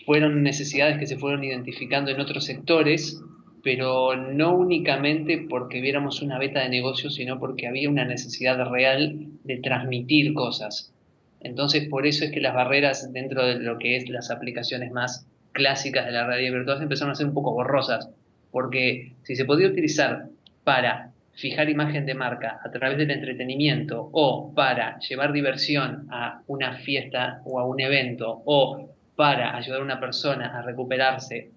fueron 0.04 0.42
necesidades 0.42 0.98
que 0.98 1.06
se 1.06 1.16
fueron 1.16 1.42
identificando 1.42 2.10
en 2.10 2.20
otros 2.20 2.44
sectores 2.44 3.20
pero 3.66 4.14
no 4.14 4.54
únicamente 4.54 5.44
porque 5.50 5.80
viéramos 5.80 6.22
una 6.22 6.38
beta 6.38 6.60
de 6.60 6.68
negocio, 6.68 7.10
sino 7.10 7.40
porque 7.40 7.66
había 7.66 7.90
una 7.90 8.04
necesidad 8.04 8.64
real 8.70 9.26
de 9.42 9.56
transmitir 9.56 10.34
cosas. 10.34 10.94
Entonces, 11.40 11.88
por 11.88 12.06
eso 12.06 12.24
es 12.24 12.30
que 12.30 12.40
las 12.40 12.54
barreras 12.54 13.12
dentro 13.12 13.44
de 13.44 13.58
lo 13.58 13.76
que 13.80 13.96
es 13.96 14.08
las 14.08 14.30
aplicaciones 14.30 14.92
más 14.92 15.26
clásicas 15.50 16.06
de 16.06 16.12
la 16.12 16.28
realidad 16.28 16.52
virtual 16.52 16.80
empezaron 16.80 17.10
a 17.10 17.16
ser 17.16 17.26
un 17.26 17.34
poco 17.34 17.54
borrosas, 17.54 18.08
porque 18.52 19.14
si 19.24 19.34
se 19.34 19.44
podía 19.44 19.66
utilizar 19.66 20.28
para 20.62 21.10
fijar 21.32 21.68
imagen 21.68 22.06
de 22.06 22.14
marca 22.14 22.60
a 22.64 22.70
través 22.70 22.98
del 22.98 23.10
entretenimiento 23.10 24.10
o 24.12 24.54
para 24.54 25.00
llevar 25.00 25.32
diversión 25.32 26.06
a 26.12 26.40
una 26.46 26.74
fiesta 26.74 27.42
o 27.44 27.58
a 27.58 27.64
un 27.66 27.80
evento 27.80 28.42
o 28.44 28.90
para 29.16 29.56
ayudar 29.56 29.80
a 29.80 29.84
una 29.84 29.98
persona 29.98 30.56
a 30.56 30.62
recuperarse, 30.62 31.50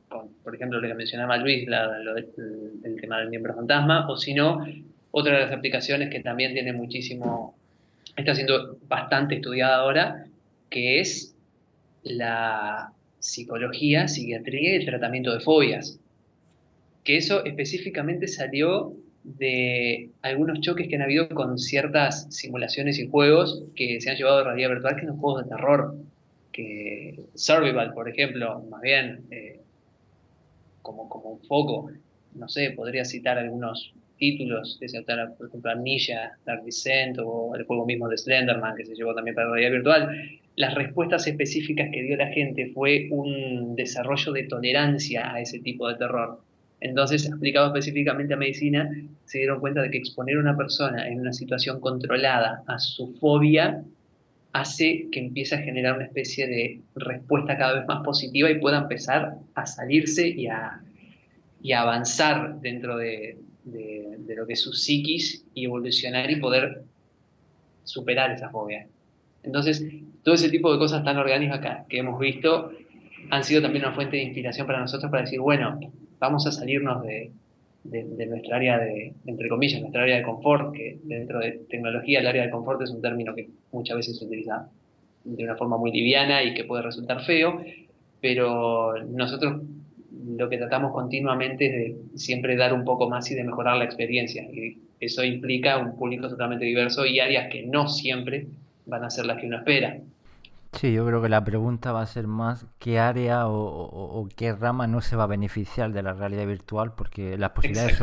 por 0.44 0.56
ejemplo, 0.56 0.80
lo 0.80 0.88
que 0.88 0.94
mencionaba 0.94 1.38
Luis, 1.38 1.68
el 1.68 2.98
tema 3.00 3.20
del 3.20 3.30
miembro 3.30 3.56
fantasma, 3.56 4.10
o 4.10 4.18
si 4.18 4.34
no, 4.34 4.66
otra 5.12 5.34
de 5.38 5.46
las 5.46 5.54
aplicaciones 5.54 6.10
que 6.10 6.20
también 6.22 6.54
tiene 6.54 6.74
muchísimo, 6.74 7.56
está 8.16 8.36
siendo 8.36 8.78
bastante 8.88 9.36
estudiada 9.36 9.78
ahora, 9.78 10.26
que 10.70 11.00
es 11.00 11.36
la 12.04 12.92
psicología, 13.20 14.08
psiquiatría 14.08 14.74
y 14.74 14.76
el 14.78 14.86
tratamiento 14.86 15.34
de 15.34 15.40
fobias. 15.42 16.00
Que 17.04 17.18
eso 17.18 17.44
específicamente 17.46 18.28
salió 18.28 18.94
de 19.24 20.10
algunos 20.22 20.62
choques 20.62 20.88
que 20.88 20.96
han 20.96 21.02
habido 21.02 21.30
con 21.30 21.58
ciertas 21.58 22.28
simulaciones 22.34 23.00
y 23.00 23.08
juegos 23.08 23.64
que 23.76 24.00
se 24.00 24.10
han 24.10 24.18
llevado 24.18 24.40
a 24.40 24.44
realidad 24.44 24.70
virtual, 24.70 24.96
que 24.96 25.06
son 25.06 25.18
juegos 25.18 25.44
de 25.44 25.50
terror 25.50 25.96
que 26.52 27.20
Survival, 27.36 27.94
por 27.94 28.10
ejemplo, 28.10 28.62
más 28.70 28.82
bien 28.82 29.22
eh, 29.32 29.60
como, 30.82 31.10
como 31.10 31.30
un 31.30 31.40
foco, 31.42 31.92
no 32.36 32.48
sé, 32.48 32.72
podría 32.72 33.06
citar 33.06 33.38
algunos 33.38 33.94
títulos, 34.18 34.78
que 34.80 34.90
se 34.90 35.02
por 35.02 35.48
ejemplo 35.48 35.72
Amnesia, 35.72 36.38
Dark 36.46 36.64
Descent 36.64 37.18
o 37.24 37.56
el 37.56 37.64
juego 37.64 37.86
mismo 37.86 38.08
de 38.10 38.18
Slenderman 38.18 38.76
que 38.76 38.86
se 38.86 38.94
llevó 38.94 39.16
también 39.16 39.34
para 39.34 39.48
la 39.48 39.54
realidad 39.54 39.78
virtual, 39.78 40.40
las 40.56 40.76
respuestas 40.76 41.26
específicas 41.26 41.90
que 41.92 42.04
dio 42.04 42.18
la 42.18 42.28
gente 42.28 42.72
fue 42.74 43.08
un 43.12 43.76
desarrollo 43.76 44.34
de 44.34 44.44
tolerancia 44.44 45.34
a 45.34 45.40
ese 45.40 45.60
tipo 45.60 45.88
de 45.88 45.96
terror. 45.96 46.42
Entonces, 46.82 47.32
aplicado 47.32 47.68
específicamente 47.68 48.34
a 48.34 48.38
medicina, 48.38 48.90
se 49.26 49.40
dieron 49.40 49.60
cuenta 49.60 49.82
de 49.82 49.90
que 49.90 49.98
exponer 49.98 50.38
a 50.38 50.42
una 50.42 50.58
persona 50.58 51.08
en 51.08 51.20
una 51.20 51.34
situación 51.34 51.80
controlada 51.80 52.64
a 52.68 52.78
su 52.80 53.14
fobia 53.20 53.84
hace 54.54 55.08
que 55.12 55.20
empiece 55.20 55.56
a 55.56 55.60
generar 55.60 55.96
una 55.96 56.06
especie 56.06 56.48
de 56.48 56.82
respuesta 56.96 57.58
cada 57.58 57.80
vez 57.80 57.88
más 57.88 58.04
positiva 58.04 58.50
y 58.50 58.60
pueda 58.60 58.80
empezar 58.80 59.38
a 59.56 59.66
salirse 59.66 60.28
y 60.28 60.48
a, 60.48 60.82
avanzar 61.76 62.60
dentro 62.62 62.98
de, 62.98 63.38
lo 63.66 64.48
que 64.48 64.54
es 64.54 64.62
su 64.62 64.74
psiquis 64.74 65.46
y 65.54 65.66
evolucionar 65.66 66.30
y 66.32 66.38
poder 66.38 66.84
superar 67.84 68.32
esa 68.32 68.50
fobia. 68.50 68.88
Entonces, 69.44 69.86
todo 70.24 70.36
ese 70.36 70.50
tipo 70.50 70.72
de 70.72 70.80
cosas 70.80 71.04
tan 71.04 71.18
orgánicas 71.18 71.86
que 71.88 72.00
hemos 72.00 72.20
visto 72.20 72.72
han 73.30 73.44
sido 73.44 73.62
también 73.62 73.86
una 73.86 73.94
fuente 73.94 74.18
de 74.18 74.24
inspiración 74.24 74.66
para 74.66 74.80
nosotros 74.80 75.12
para 75.12 75.24
decir, 75.24 75.40
bueno, 75.40 75.80
vamos 76.20 76.48
a 76.48 76.52
salirnos 76.52 77.04
de, 77.04 77.32
de, 77.84 78.26
nuestra 78.26 78.58
área 78.58 78.78
de, 78.80 79.14
entre 79.26 79.50
comillas, 79.50 79.82
nuestra 79.82 80.04
área 80.04 80.18
de 80.18 80.24
confort, 80.24 80.74
que 80.74 81.00
dentro 81.04 81.40
de 81.40 81.62
tecnología 81.70 82.20
el 82.20 82.28
área 82.28 82.44
de 82.44 82.52
confort 82.52 82.82
es 82.82 82.92
un 82.92 83.02
término 83.02 83.34
que 83.34 83.50
muchas 83.72 83.98
veces 83.98 84.18
se 84.18 84.26
utiliza 84.26 84.70
de 85.24 85.44
una 85.44 85.56
forma 85.56 85.78
muy 85.78 85.92
liviana 85.92 86.44
y 86.44 86.54
que 86.54 86.64
puede 86.64 86.84
resultar 86.84 87.24
feo, 87.24 87.62
pero 88.22 89.02
nosotros 89.06 89.62
lo 90.28 90.50
que 90.50 90.58
tratamos 90.58 90.92
continuamente 90.92 91.66
es 91.66 91.72
de 91.74 92.18
siempre 92.18 92.56
dar 92.56 92.74
un 92.74 92.84
poco 92.84 93.10
más 93.10 93.30
y 93.32 93.36
de 93.36 93.44
mejorar 93.44 93.78
la 93.78 93.86
experiencia. 93.86 94.44
Y 94.44 94.78
eso 95.00 95.24
implica 95.24 95.78
un 95.78 95.96
público 95.96 96.28
totalmente 96.28 96.66
diverso 96.66 97.06
y 97.06 97.20
áreas 97.20 97.50
que 97.52 97.66
no 97.66 97.88
siempre 97.88 98.48
van 98.86 99.04
a 99.04 99.10
ser 99.10 99.26
las 99.26 99.40
que 99.40 99.48
uno 99.48 99.58
espera. 99.58 99.98
Sí, 100.74 100.94
yo 100.94 101.06
creo 101.06 101.22
que 101.22 101.30
la 101.30 101.44
pregunta 101.44 101.92
va 101.92 102.02
a 102.02 102.06
ser 102.06 102.28
más 102.28 102.68
qué 102.78 103.00
área 103.00 103.48
o, 103.48 104.28
qué 104.36 104.54
rama 104.54 104.86
no 104.86 105.02
se 105.02 105.16
va 105.16 105.24
a 105.24 105.28
beneficiar 105.28 105.92
de 105.92 106.04
la 106.04 106.14
realidad 106.14 106.46
virtual, 106.46 106.94
porque 106.94 107.38
las 107.38 107.52
posibilidades 107.52 107.98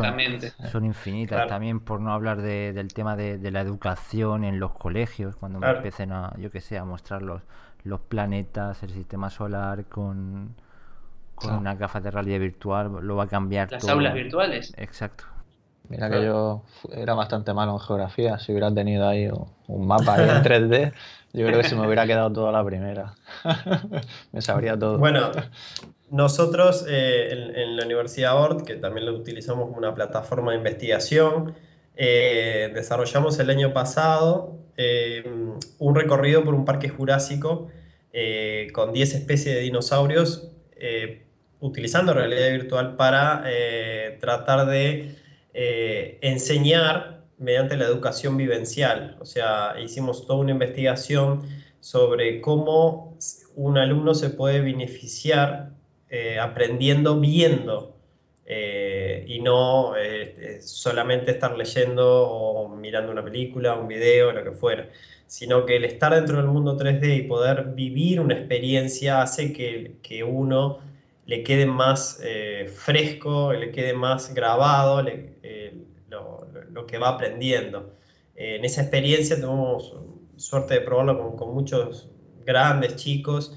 son, 0.71 0.85
infinitas. 0.85 1.47
También 1.47 1.79
por 1.81 2.01
no 2.01 2.13
hablar 2.13 2.43
del 2.43 2.93
tema 2.93 3.17
de, 3.17 3.51
la 3.51 3.61
educación 3.61 4.45
en 4.45 4.59
los 4.59 4.73
colegios, 4.73 5.37
cuando 5.37 5.65
empiecen 5.65 6.13
a, 6.13 6.35
yo 6.39 6.51
que 6.51 6.61
sé, 6.61 6.77
a 6.77 6.85
mostrar 6.85 7.23
los, 7.23 7.43
los 7.85 8.01
planetas, 8.01 8.83
el 8.83 8.91
sistema 8.91 9.31
solar 9.31 9.85
con, 9.85 10.57
con 11.37 11.55
una 11.55 11.77
gafas 11.77 12.03
de 12.03 12.11
realidad 12.11 12.41
virtual, 12.41 12.99
lo 13.01 13.15
va 13.15 13.25
a 13.25 13.29
cambiar 13.29 13.71
Las 13.71 13.89
aulas 13.89 14.13
virtuales. 14.13 14.75
Exacto. 14.77 15.25
Mira 15.89 16.11
que 16.11 16.25
yo 16.25 16.65
era 16.91 17.15
bastante 17.15 17.55
malo 17.55 17.73
en 17.75 17.79
geografía, 17.79 18.39
si 18.39 18.51
hubiera 18.51 18.75
tenido 18.75 19.09
ahí 19.09 19.31
un 19.69 19.87
mapa 19.87 20.21
en 20.21 20.43
3D 20.43 20.93
Yo 21.37 21.47
creo 21.47 21.61
que 21.61 21.69
se 21.69 21.77
me 21.77 21.87
hubiera 21.87 22.07
quedado 22.07 22.33
toda 22.33 22.51
la 22.51 22.65
primera. 22.65 23.15
me 24.33 24.41
sabría 24.41 24.79
todo. 24.79 24.97
Bueno, 24.97 25.33
nosotros 26.11 26.87
eh, 26.89 27.53
en, 27.55 27.77
la 27.77 27.85
Universidad 27.85 28.41
ORT, 28.41 28.65
que 28.65 28.77
también 28.77 29.05
lo 29.05 29.13
utilizamos 29.13 29.67
como 29.67 29.77
una 29.77 29.95
plataforma 29.95 30.53
de 30.53 30.59
investigación, 30.59 31.55
eh, 31.95 32.71
desarrollamos 32.73 33.39
el 33.39 33.51
año 33.51 33.75
pasado 33.75 34.57
eh, 34.79 35.25
un 35.79 35.95
recorrido 35.95 36.43
por 36.43 36.55
un 36.55 36.65
parque 36.65 36.89
jurásico 36.89 37.69
con 38.73 38.95
10 38.95 39.15
especies 39.15 39.57
de 39.57 39.61
dinosaurios, 39.61 40.51
utilizando 41.61 42.15
realidad 42.15 42.51
virtual 42.51 42.97
para 42.97 43.45
tratar 44.19 44.65
de 44.65 45.15
enseñar 46.23 47.16
mediante 47.39 47.77
la 47.77 47.85
educación 47.85 48.37
vivencial. 48.37 49.17
O 49.21 49.25
sea, 49.25 49.75
hicimos 49.83 50.27
toda 50.27 50.41
una 50.41 50.53
investigación 50.53 51.43
sobre 51.81 52.41
cómo 52.41 53.17
un 53.55 53.79
alumno 53.79 54.15
se 54.15 54.31
puede 54.31 54.61
beneficiar 54.61 55.71
eh, 56.09 56.39
aprendiendo 56.39 57.19
viendo 57.21 57.97
eh, 58.47 59.25
y 59.27 59.41
no 59.41 59.97
eh, 59.97 60.59
solamente 60.61 61.33
estar 61.33 61.57
leyendo 61.57 62.29
o 62.29 62.69
mirando 62.69 63.11
una 63.11 63.25
película, 63.25 63.75
un 63.75 63.89
video, 63.89 64.33
lo 64.33 64.45
que 64.45 64.53
fuera, 64.53 64.89
sino 65.27 65.67
que 65.67 65.77
el 65.77 65.85
estar 65.85 66.15
dentro 66.15 66.37
del 66.37 66.47
mundo 66.47 66.77
3D 66.79 67.17
y 67.17 67.23
poder 67.23 67.73
vivir 67.75 68.21
una 68.21 68.35
experiencia 68.35 69.23
hace 69.23 69.53
que, 69.53 69.97
que 70.03 70.23
uno 70.23 70.79
le 71.27 71.43
quede 71.43 71.67
más 71.67 72.23
fresco, 72.77 73.53
le 73.53 73.73
quede 73.73 73.95
más 73.95 74.33
grabado 74.33 75.03
lo, 76.09 76.47
lo, 76.71 76.87
que 76.87 76.99
va 76.99 77.11
aprendiendo. 77.11 77.95
en 78.35 78.65
esa 78.65 78.83
experiencia 78.83 79.41
tuvimos 79.41 79.95
suerte 80.37 80.75
de 80.75 80.81
probarlo 80.81 81.19
con, 81.19 81.37
con 81.37 81.55
muchos 81.55 82.11
grandes, 82.45 82.97
chicos, 82.97 83.53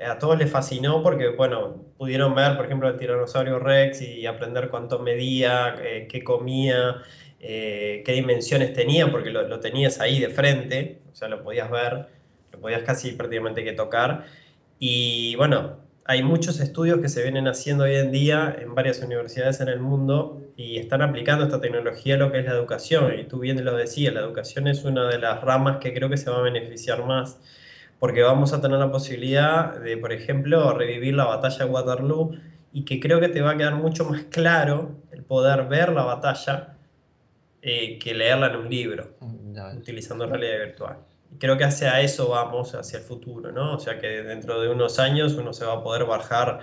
a 0.00 0.18
todos 0.18 0.38
les 0.38 0.50
fascinó 0.50 1.02
porque, 1.02 1.28
bueno, 1.28 1.84
pudieron 1.96 2.34
ver, 2.34 2.56
por 2.56 2.66
ejemplo, 2.66 2.88
el 2.88 2.96
tiranosaurio 2.96 3.58
Rex 3.58 4.02
y 4.02 4.26
aprender 4.26 4.68
cuánto 4.68 4.98
medía, 4.98 5.76
eh, 5.82 6.08
qué 6.10 6.24
comía, 6.24 7.02
eh, 7.40 8.02
qué 8.04 8.12
dimensiones 8.12 8.72
tenía, 8.72 9.10
porque 9.10 9.30
lo, 9.30 9.60
tenías 9.60 10.00
ahí 10.00 10.18
de 10.20 10.28
frente, 10.28 11.00
o 11.12 11.14
sea, 11.14 11.28
lo 11.28 11.42
podías 11.42 11.70
ver, 11.70 12.08
lo 12.52 12.60
podías 12.60 12.82
casi 12.82 13.12
prácticamente 13.12 13.64
que 13.64 13.72
tocar. 13.72 14.26
Y 14.78 15.36
bueno, 15.36 15.78
hay 16.06 16.22
muchos 16.22 16.60
estudios 16.60 17.00
que 17.00 17.08
se 17.08 17.22
vienen 17.22 17.48
haciendo 17.48 17.84
hoy 17.84 17.94
en 17.96 18.12
día 18.12 18.54
en 18.60 18.74
varias 18.74 19.00
universidades 19.00 19.60
en 19.60 19.68
el 19.68 19.80
mundo 19.80 20.42
y 20.56 20.78
están 20.78 21.00
aplicando 21.00 21.44
esta 21.44 21.60
tecnología 21.60 22.16
a 22.16 22.18
lo 22.18 22.30
que 22.30 22.40
es 22.40 22.44
la 22.44 22.52
educación. 22.52 23.18
Y 23.18 23.24
tú 23.24 23.38
bien 23.38 23.64
lo 23.64 23.74
decías, 23.74 24.12
la 24.12 24.20
educación 24.20 24.68
es 24.68 24.84
una 24.84 25.08
de 25.08 25.18
las 25.18 25.40
ramas 25.42 25.78
que 25.78 25.94
creo 25.94 26.10
que 26.10 26.18
se 26.18 26.30
va 26.30 26.38
a 26.38 26.42
beneficiar 26.42 27.06
más 27.06 27.40
porque 27.98 28.22
vamos 28.22 28.52
a 28.52 28.60
tener 28.60 28.78
la 28.78 28.90
posibilidad 28.90 29.80
de, 29.80 29.96
por 29.96 30.12
ejemplo, 30.12 30.74
revivir 30.74 31.14
la 31.14 31.24
batalla 31.24 31.64
de 31.64 31.70
Waterloo 31.70 32.32
y 32.70 32.84
que 32.84 33.00
creo 33.00 33.18
que 33.18 33.28
te 33.28 33.40
va 33.40 33.52
a 33.52 33.56
quedar 33.56 33.76
mucho 33.76 34.04
más 34.04 34.24
claro 34.24 34.96
el 35.10 35.22
poder 35.22 35.68
ver 35.68 35.90
la 35.90 36.02
batalla 36.02 36.76
eh, 37.62 37.98
que 37.98 38.12
leerla 38.12 38.48
en 38.48 38.56
un 38.56 38.68
libro, 38.68 39.14
mm, 39.20 39.78
utilizando 39.78 40.26
realidad 40.26 40.66
virtual. 40.66 40.98
Creo 41.38 41.56
que 41.56 41.64
hacia 41.64 42.00
eso 42.00 42.28
vamos, 42.28 42.74
hacia 42.74 42.98
el 42.98 43.04
futuro, 43.04 43.52
¿no? 43.52 43.74
O 43.74 43.78
sea 43.78 43.98
que 43.98 44.22
dentro 44.22 44.60
de 44.60 44.68
unos 44.68 44.98
años 44.98 45.34
uno 45.34 45.52
se 45.52 45.64
va 45.64 45.74
a 45.74 45.82
poder 45.82 46.04
bajar, 46.04 46.60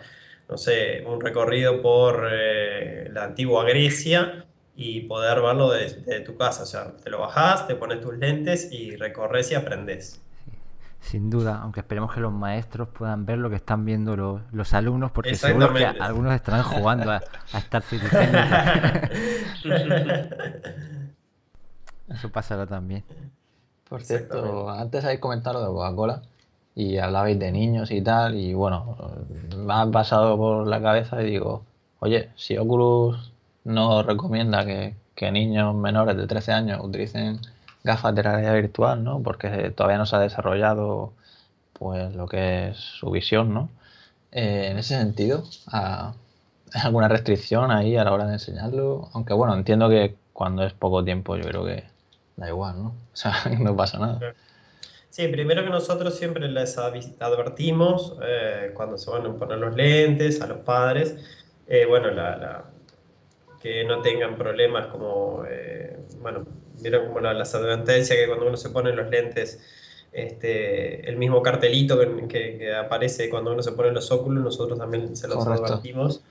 no 0.50 0.58
sé, 0.58 1.04
un 1.06 1.22
recorrido 1.22 1.82
por 1.82 2.28
eh, 2.32 3.10
la 3.12 3.26
antigua 3.26 3.64
Grecia 3.64 4.46
y 4.76 5.02
poder 5.02 5.42
verlo 5.42 5.72
desde 5.72 6.22
tu 6.22 6.38
casa. 6.38 6.64
O 6.64 6.66
sea, 6.66 6.96
te 6.96 7.10
lo 7.10 7.20
bajás, 7.20 7.68
te 7.68 7.76
pones 7.76 8.02
tus 8.02 8.18
lentes 8.18 8.72
y 8.72 8.96
recorres 8.96 9.52
y 9.52 9.56
aprendes 9.56 10.22
sin 11.02 11.32
duda, 11.32 11.60
aunque 11.62 11.80
esperemos 11.80 12.14
que 12.14 12.20
los 12.20 12.32
maestros 12.32 12.88
puedan 12.90 13.26
ver 13.26 13.40
lo 13.40 13.50
que 13.50 13.56
están 13.56 13.84
viendo 13.86 14.16
los, 14.16 14.42
los 14.54 14.74
alumnos, 14.74 15.12
porque 15.12 15.36
seguro 15.36 15.74
que 15.74 15.84
algunos 15.86 16.34
estarán 16.34 16.64
jugando 16.64 17.12
a, 17.12 17.22
estar 17.58 17.82
Citizen. 17.90 18.36
Eso 22.08 22.30
pasará 22.32 22.68
también. 22.68 23.04
Por 23.92 24.04
cierto, 24.04 24.70
antes 24.70 25.04
habéis 25.04 25.20
comentado 25.20 25.60
de 25.60 25.68
Coca-Cola 25.68 26.22
y 26.76 26.98
hablabais 26.98 27.38
de 27.38 27.52
niños 27.52 27.92
y 27.92 28.02
tal, 28.02 28.36
y 28.36 28.54
bueno, 28.54 28.96
me 29.58 29.74
ha 29.74 29.86
pasado 29.92 30.38
por 30.38 30.66
la 30.66 30.82
cabeza 30.82 31.22
y 31.22 31.26
digo, 31.26 31.66
oye, 32.00 32.30
si 32.38 32.56
Oculus 32.56 33.34
no 33.66 34.02
recomienda 34.02 34.66
que, 34.66 34.96
que 35.14 35.30
niños 35.34 35.76
menores 35.76 36.16
de 36.16 36.26
13 36.26 36.54
años 36.54 36.80
utilicen 36.82 37.42
gafas 37.84 38.16
de 38.16 38.22
realidad 38.22 38.54
virtual, 38.54 39.04
¿no? 39.04 39.22
Porque 39.22 39.74
todavía 39.76 39.98
no 39.98 40.06
se 40.06 40.16
ha 40.16 40.20
desarrollado 40.20 41.12
pues 41.74 42.16
lo 42.16 42.28
que 42.28 42.70
es 42.70 42.78
su 42.78 43.12
visión, 43.12 43.54
¿no? 43.54 43.68
Eh, 44.32 44.70
en 44.72 44.78
ese 44.78 44.98
sentido, 44.98 45.44
¿hay 45.70 46.14
alguna 46.82 47.10
restricción 47.10 47.72
ahí 47.72 47.98
a 47.98 48.06
la 48.06 48.14
hora 48.14 48.26
de 48.26 48.36
enseñarlo? 48.36 49.10
Aunque 49.12 49.34
bueno, 49.34 49.54
entiendo 49.54 49.89
que 49.89 50.16
cuando 50.32 50.64
es 50.64 50.72
poco 50.72 51.04
tiempo 51.04 51.36
yo 51.36 51.44
creo 51.44 51.66
que 51.66 51.91
da 52.42 52.50
igual, 52.50 52.84
¿no? 52.84 52.89
O 52.89 53.16
sea, 53.16 53.34
no 53.60 53.76
pasa 53.76 54.00
nada. 54.00 54.34
Sí, 55.10 55.28
primero 55.28 55.64
que 55.64 55.70
nosotros 55.70 56.18
siempre 56.18 56.48
les 56.48 56.78
advertimos 56.78 58.18
eh, 58.24 58.72
cuando 58.74 58.98
se 58.98 59.12
van 59.12 59.26
a 59.26 59.34
poner 59.34 59.58
los 59.58 59.76
lentes 59.76 60.42
a 60.42 60.48
los 60.48 60.60
padres, 60.60 61.16
eh, 61.68 61.86
bueno, 61.86 62.12
la, 62.12 62.66
que 63.62 63.84
no 63.84 64.02
tengan 64.02 64.38
problemas 64.38 64.88
como, 64.88 65.44
bueno, 66.22 66.46
vieron 66.82 67.08
como 67.08 67.20
las 67.20 67.54
advertencias 67.54 68.18
que 68.18 68.28
cuando 68.28 68.48
uno 68.48 68.58
se 68.58 68.70
pone 68.70 68.94
los 68.94 69.10
lentes, 69.10 69.60
este, 70.12 71.08
el 71.10 71.18
mismo 71.18 71.42
cartelito 71.42 71.98
que, 72.28 72.74
aparece 72.74 73.30
cuando 73.30 73.54
uno 73.54 73.64
se 73.64 73.72
pone 73.72 73.92
los 73.92 74.12
óculos, 74.12 74.44
nosotros 74.44 74.78
también 74.78 75.16
se 75.16 75.28
los 75.28 75.46
advertimos. 75.46 76.22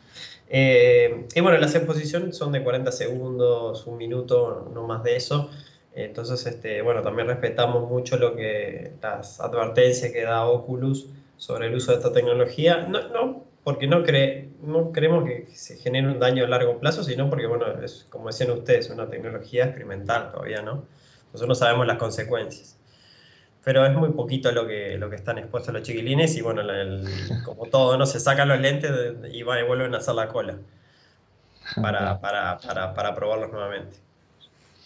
Eh, 0.49 1.27
y 1.35 1.41
bueno, 1.41 1.59
las 1.59 1.75
exposiciones 1.75 2.37
son 2.37 2.53
de 2.53 2.63
40 2.63 2.91
segundos, 2.93 3.87
un 3.87 3.97
minuto, 3.97 4.71
no 4.75 4.87
más 4.87 5.03
de 5.03 5.17
eso. 5.17 5.49
Entonces, 5.95 6.47
este, 6.47 6.83
bueno, 6.83 7.03
también 7.03 7.29
respetamos 7.29 7.89
mucho 7.89 8.17
lo 8.17 8.37
que 8.37 8.93
las 9.03 9.41
advertencias 9.41 10.13
que 10.13 10.23
da 10.23 10.47
Oculus 10.47 11.09
sobre 11.37 11.67
el 11.67 11.75
uso 11.75 11.93
de 11.93 11.99
esta 11.99 12.13
tecnología. 12.13 12.87
No, 12.89 13.09
no 13.09 13.51
porque 13.65 13.87
no, 13.87 14.03
cree, 14.03 14.49
no 14.63 14.91
creemos 14.91 15.25
que 15.25 15.47
se 15.53 15.77
genere 15.77 16.09
un 16.09 16.19
daño 16.19 16.45
a 16.45 16.49
largo 16.49 16.79
plazo, 16.79 17.05
sino 17.05 17.29
porque, 17.29 17.47
bueno, 17.47 17.67
es, 17.83 18.07
como 18.09 18.29
decían 18.29 18.51
ustedes, 18.51 18.89
una 18.91 19.09
tecnología 19.09 19.65
experimental 19.65 20.31
todavía, 20.31 20.63
¿no? 20.63 20.87
Nosotros 21.33 21.49
no 21.49 21.55
sabemos 21.55 21.87
las 21.87 21.99
consecuencias. 21.99 22.79
Pero 23.63 23.85
es 23.85 23.93
muy 23.95 24.11
poquito 24.11 24.51
lo 24.53 24.67
que, 24.67 24.97
lo 24.97 25.11
que 25.11 25.17
están 25.17 25.37
expuestos 25.39 25.75
los 25.75 25.83
chiquilines 25.83 26.35
y, 26.37 26.41
bueno, 26.41 26.63
como 27.45 27.67
todo, 27.67 27.99
¿no? 27.99 28.07
Se 28.07 28.19
sacan 28.19 28.49
los 28.49 28.59
lentes 28.59 28.91
y, 29.31 29.43
va, 29.43 29.61
y 29.61 29.65
vuelven 29.65 29.95
a 29.95 29.99
hacer 29.99 30.15
la 30.15 30.29
cola 30.29 30.57
para, 31.81 32.19
para, 32.21 32.59
para, 32.59 32.95
para 32.95 33.15
probarlos 33.15 33.53
nuevamente. 33.53 33.99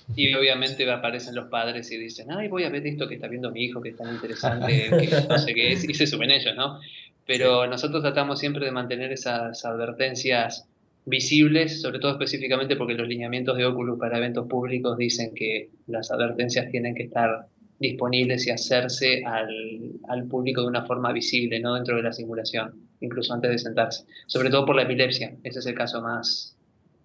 Y 0.17 0.35
obviamente 0.35 0.91
aparecen 0.91 1.35
los 1.35 1.47
padres 1.47 1.91
y 1.91 1.97
dicen, 1.97 2.31
ay, 2.31 2.49
voy 2.49 2.65
a 2.65 2.69
ver 2.69 2.87
esto 2.87 3.09
que 3.09 3.15
está 3.15 3.27
viendo 3.27 3.51
mi 3.51 3.65
hijo, 3.65 3.81
que 3.81 3.89
es 3.89 3.97
tan 3.97 4.13
interesante, 4.13 4.91
que 4.91 5.09
no 5.29 5.39
sé 5.39 5.55
qué 5.55 5.73
es, 5.73 5.89
y 5.89 5.95
se 5.95 6.07
suben 6.07 6.31
ellos, 6.31 6.55
¿no? 6.55 6.79
pero 7.27 7.67
nosotros 7.67 8.03
tratamos 8.03 8.39
siempre 8.39 8.65
de 8.65 8.73
mantener 8.73 9.13
esas 9.13 9.65
advertencias 9.65 10.67
visibles, 11.07 11.81
sobre 11.83 11.99
todo 11.99 12.13
específicamente 12.13 12.77
porque 12.77 12.95
los 12.95 13.09
lineamientos 13.09 13.57
de 13.57 13.67
Oculus 13.67 13.99
para 13.99 14.19
eventos 14.19 14.47
públicos 14.47 14.97
dicen 14.97 15.35
que 15.35 15.71
las 15.87 16.11
advertencias 16.11 16.71
tienen 16.71 16.95
que 16.95 17.05
estar 17.05 17.47
disponibles 17.79 18.47
y 18.47 18.51
hacerse 18.51 19.23
al, 19.25 20.25
público 20.29 20.63
de 20.63 20.69
una 20.69 20.85
forma 20.85 21.13
visible, 21.13 21.61
no 21.61 21.75
dentro 21.75 21.97
de 21.97 22.03
la 22.03 22.13
simulación, 22.13 22.73
incluso 23.01 23.35
antes 23.35 23.51
de 23.51 23.59
sentarse. 23.59 24.05
Sobre 24.27 24.51
todo 24.51 24.65
por 24.65 24.77
la 24.77 24.83
epilepsia, 24.83 25.35
ese 25.43 25.59
es 25.59 25.67
el 25.67 25.75
caso 25.75 26.01
más, 26.01 26.57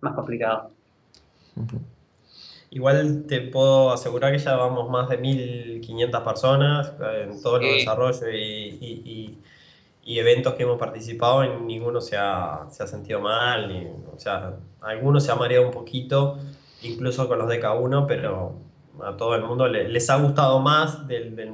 más 0.01 0.13
complicado. 0.13 0.71
Igual 2.71 3.25
te 3.27 3.41
puedo 3.41 3.91
asegurar 3.91 4.31
que 4.31 4.37
ya 4.37 4.55
vamos 4.55 4.89
más 4.89 5.09
de 5.09 5.19
1.500 5.19 6.23
personas 6.23 6.93
en 7.23 7.41
todo 7.41 7.57
el 7.57 7.63
desarrollo 7.63 8.29
y 8.31 9.37
y 10.09 10.17
eventos 10.17 10.55
que 10.55 10.63
hemos 10.63 10.79
participado, 10.79 11.43
en 11.43 11.67
ninguno 11.67 12.01
se 12.01 12.17
ha, 12.17 12.65
se 12.71 12.81
ha 12.81 12.87
sentido 12.87 13.21
mal, 13.21 13.67
ni, 13.67 13.85
o 13.85 14.17
sea, 14.17 14.55
algunos 14.81 15.23
se 15.23 15.31
ha 15.31 15.35
mareado 15.35 15.67
un 15.67 15.71
poquito, 15.71 16.39
incluso 16.81 17.27
con 17.27 17.37
los 17.37 17.47
de 17.47 17.61
K1, 17.61 18.07
pero 18.07 18.55
a 19.03 19.15
todo 19.17 19.35
el 19.35 19.43
mundo 19.43 19.67
les 19.67 20.09
ha 20.09 20.15
gustado 20.17 20.59
más 20.61 21.07
del, 21.07 21.35
del, 21.35 21.53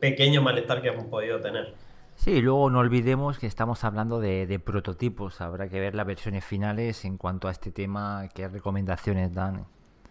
pequeño 0.00 0.42
malestar 0.42 0.82
que 0.82 0.88
hemos 0.88 1.06
podido 1.06 1.40
tener. 1.40 1.72
Sí, 2.14 2.42
luego 2.42 2.68
no 2.68 2.80
olvidemos 2.80 3.38
que 3.38 3.46
estamos 3.46 3.82
hablando 3.84 4.20
de, 4.20 4.46
de, 4.46 4.58
prototipos, 4.58 5.40
habrá 5.40 5.70
que 5.70 5.80
ver 5.80 5.94
las 5.94 6.06
versiones 6.06 6.44
finales 6.44 7.06
en 7.06 7.16
cuanto 7.16 7.48
a 7.48 7.52
este 7.52 7.72
tema, 7.72 8.28
qué 8.34 8.48
recomendaciones 8.48 9.32
dan. 9.32 9.64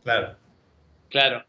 Claro. 0.08 0.38
Claro, 1.10 1.44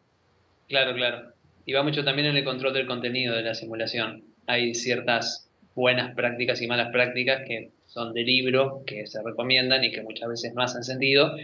claro, 0.67 0.93
claro. 0.93 1.33
Y 1.65 1.75
va 1.75 1.85
mucho 1.85 2.03
también 2.03 2.27
en 2.27 2.37
el 2.37 2.43
control 2.43 2.75
del 2.75 2.89
contenido 2.89 3.37
de 3.37 3.43
la 3.43 3.55
simulación. 3.55 4.25
Hay 4.49 4.75
ciertas 4.75 5.49
buenas 5.77 6.13
prácticas 6.17 6.61
y 6.61 6.67
malas 6.67 6.91
prácticas 6.91 7.43
que 7.47 7.71
son 7.87 8.13
de 8.15 8.23
libro, 8.23 8.83
que 8.85 9.07
se 9.07 9.23
recomiendan 9.23 9.85
y 9.85 9.93
que 9.93 10.03
muchas 10.03 10.29
veces 10.29 10.55
no 10.55 10.63
hacen 10.63 10.83
sentido. 10.83 11.37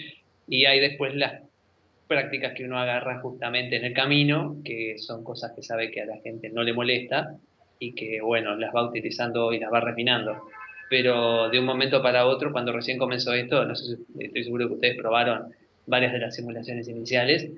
Y 0.48 0.64
hay 0.64 0.80
después 0.80 1.14
las 1.14 1.42
prácticas 2.08 2.54
que 2.54 2.64
uno 2.64 2.80
agarra 2.80 3.20
justamente 3.20 3.76
en 3.76 3.84
el 3.84 3.92
camino, 3.92 4.56
que 4.64 4.98
son 4.98 5.22
cosas 5.22 5.52
que 5.54 5.62
sabe 5.62 5.92
que 5.92 6.00
a 6.00 6.06
la 6.06 6.16
gente 6.16 6.50
no 6.50 6.64
le 6.64 6.72
molesta 6.72 7.36
y 7.78 7.94
que, 7.94 8.22
bueno, 8.22 8.56
las 8.56 8.74
va 8.74 8.88
utilizando 8.88 9.52
y 9.52 9.60
las 9.60 9.72
va 9.72 9.78
refinando. 9.78 10.48
Pero 10.90 11.48
de 11.48 11.60
un 11.60 11.64
momento 11.64 12.02
para 12.02 12.26
otro, 12.26 12.50
cuando 12.50 12.72
recién 12.72 12.98
comenzó 12.98 13.32
esto, 13.34 13.64
no 13.64 13.74
estoy 13.74 14.42
seguro 14.42 14.66
que 14.66 14.74
ustedes 14.74 14.96
probaron 14.96 15.54
varias 15.86 16.12
de 16.12 16.18
las 16.18 16.34
simulaciones 16.34 16.88
iniciales, 16.88 17.50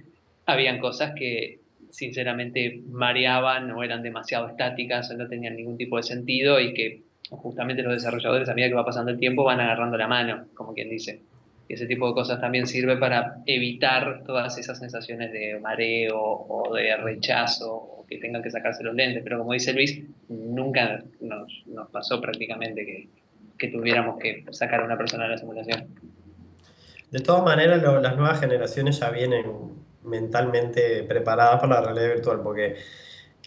habían 0.47 0.79
cosas 0.79 1.13
que 1.17 1.61
sinceramente 1.91 2.83
mareaban 2.91 3.71
o 3.71 3.83
eran 3.83 4.03
demasiado 4.03 4.49
estáticas 4.49 5.11
o 5.11 5.17
no 5.17 5.29
tenían 5.29 5.57
ningún 5.57 5.77
tipo 5.77 5.97
de 5.97 6.03
sentido 6.03 6.61
y 6.61 6.75
que 6.75 7.03
justamente 7.31 7.83
los 7.83 7.95
desarrolladores 7.95 8.49
a 8.49 8.55
medida 8.55 8.69
que 8.69 8.75
va 8.75 8.85
pasando 8.85 9.11
el 9.11 9.19
tiempo 9.19 9.45
van 9.45 9.61
agarrando 9.61 9.97
la 9.97 10.07
mano, 10.07 10.47
como 10.55 10.75
quien 10.75 10.91
dice. 10.91 11.21
Y 11.69 11.75
ese 11.75 11.87
tipo 11.87 12.07
de 12.07 12.15
cosas 12.15 12.41
también 12.41 12.67
sirve 12.67 12.97
para 12.97 13.39
evitar 13.47 14.23
todas 14.25 14.57
esas 14.57 14.79
sensaciones 14.79 15.33
de 15.33 15.59
mareo 15.59 16.21
o 16.21 16.73
de 16.75 16.97
rechazo 16.97 17.75
o 17.75 18.07
que 18.07 18.19
tengan 18.19 18.43
que 18.43 18.51
sacarse 18.51 18.85
los 18.85 18.95
lentes. 18.95 19.23
Pero 19.25 19.39
como 19.39 19.53
dice 19.53 19.73
Luis, 19.73 20.01
nunca 20.29 21.03
nos, 21.21 21.65
pasó 21.91 22.21
prácticamente 22.21 22.87
que, 22.87 23.09
que 23.59 23.69
tuviéramos 23.69 24.19
que 24.19 24.45
sacar 24.53 24.81
a 24.81 24.85
una 24.85 24.97
persona 24.97 25.25
de 25.25 25.31
la 25.31 25.39
simulación. 25.39 25.89
De 27.11 27.21
todas 27.21 27.43
maneras, 27.45 27.83
las 27.83 28.17
nuevas 28.17 28.41
generaciones 28.41 28.99
ya 28.99 29.11
vienen 29.11 29.77
mentalmente 30.03 31.03
preparadas 31.05 31.61
para 31.61 31.81
la 31.81 31.87
realidad 31.87 32.15
virtual, 32.15 32.41
porque 32.43 32.77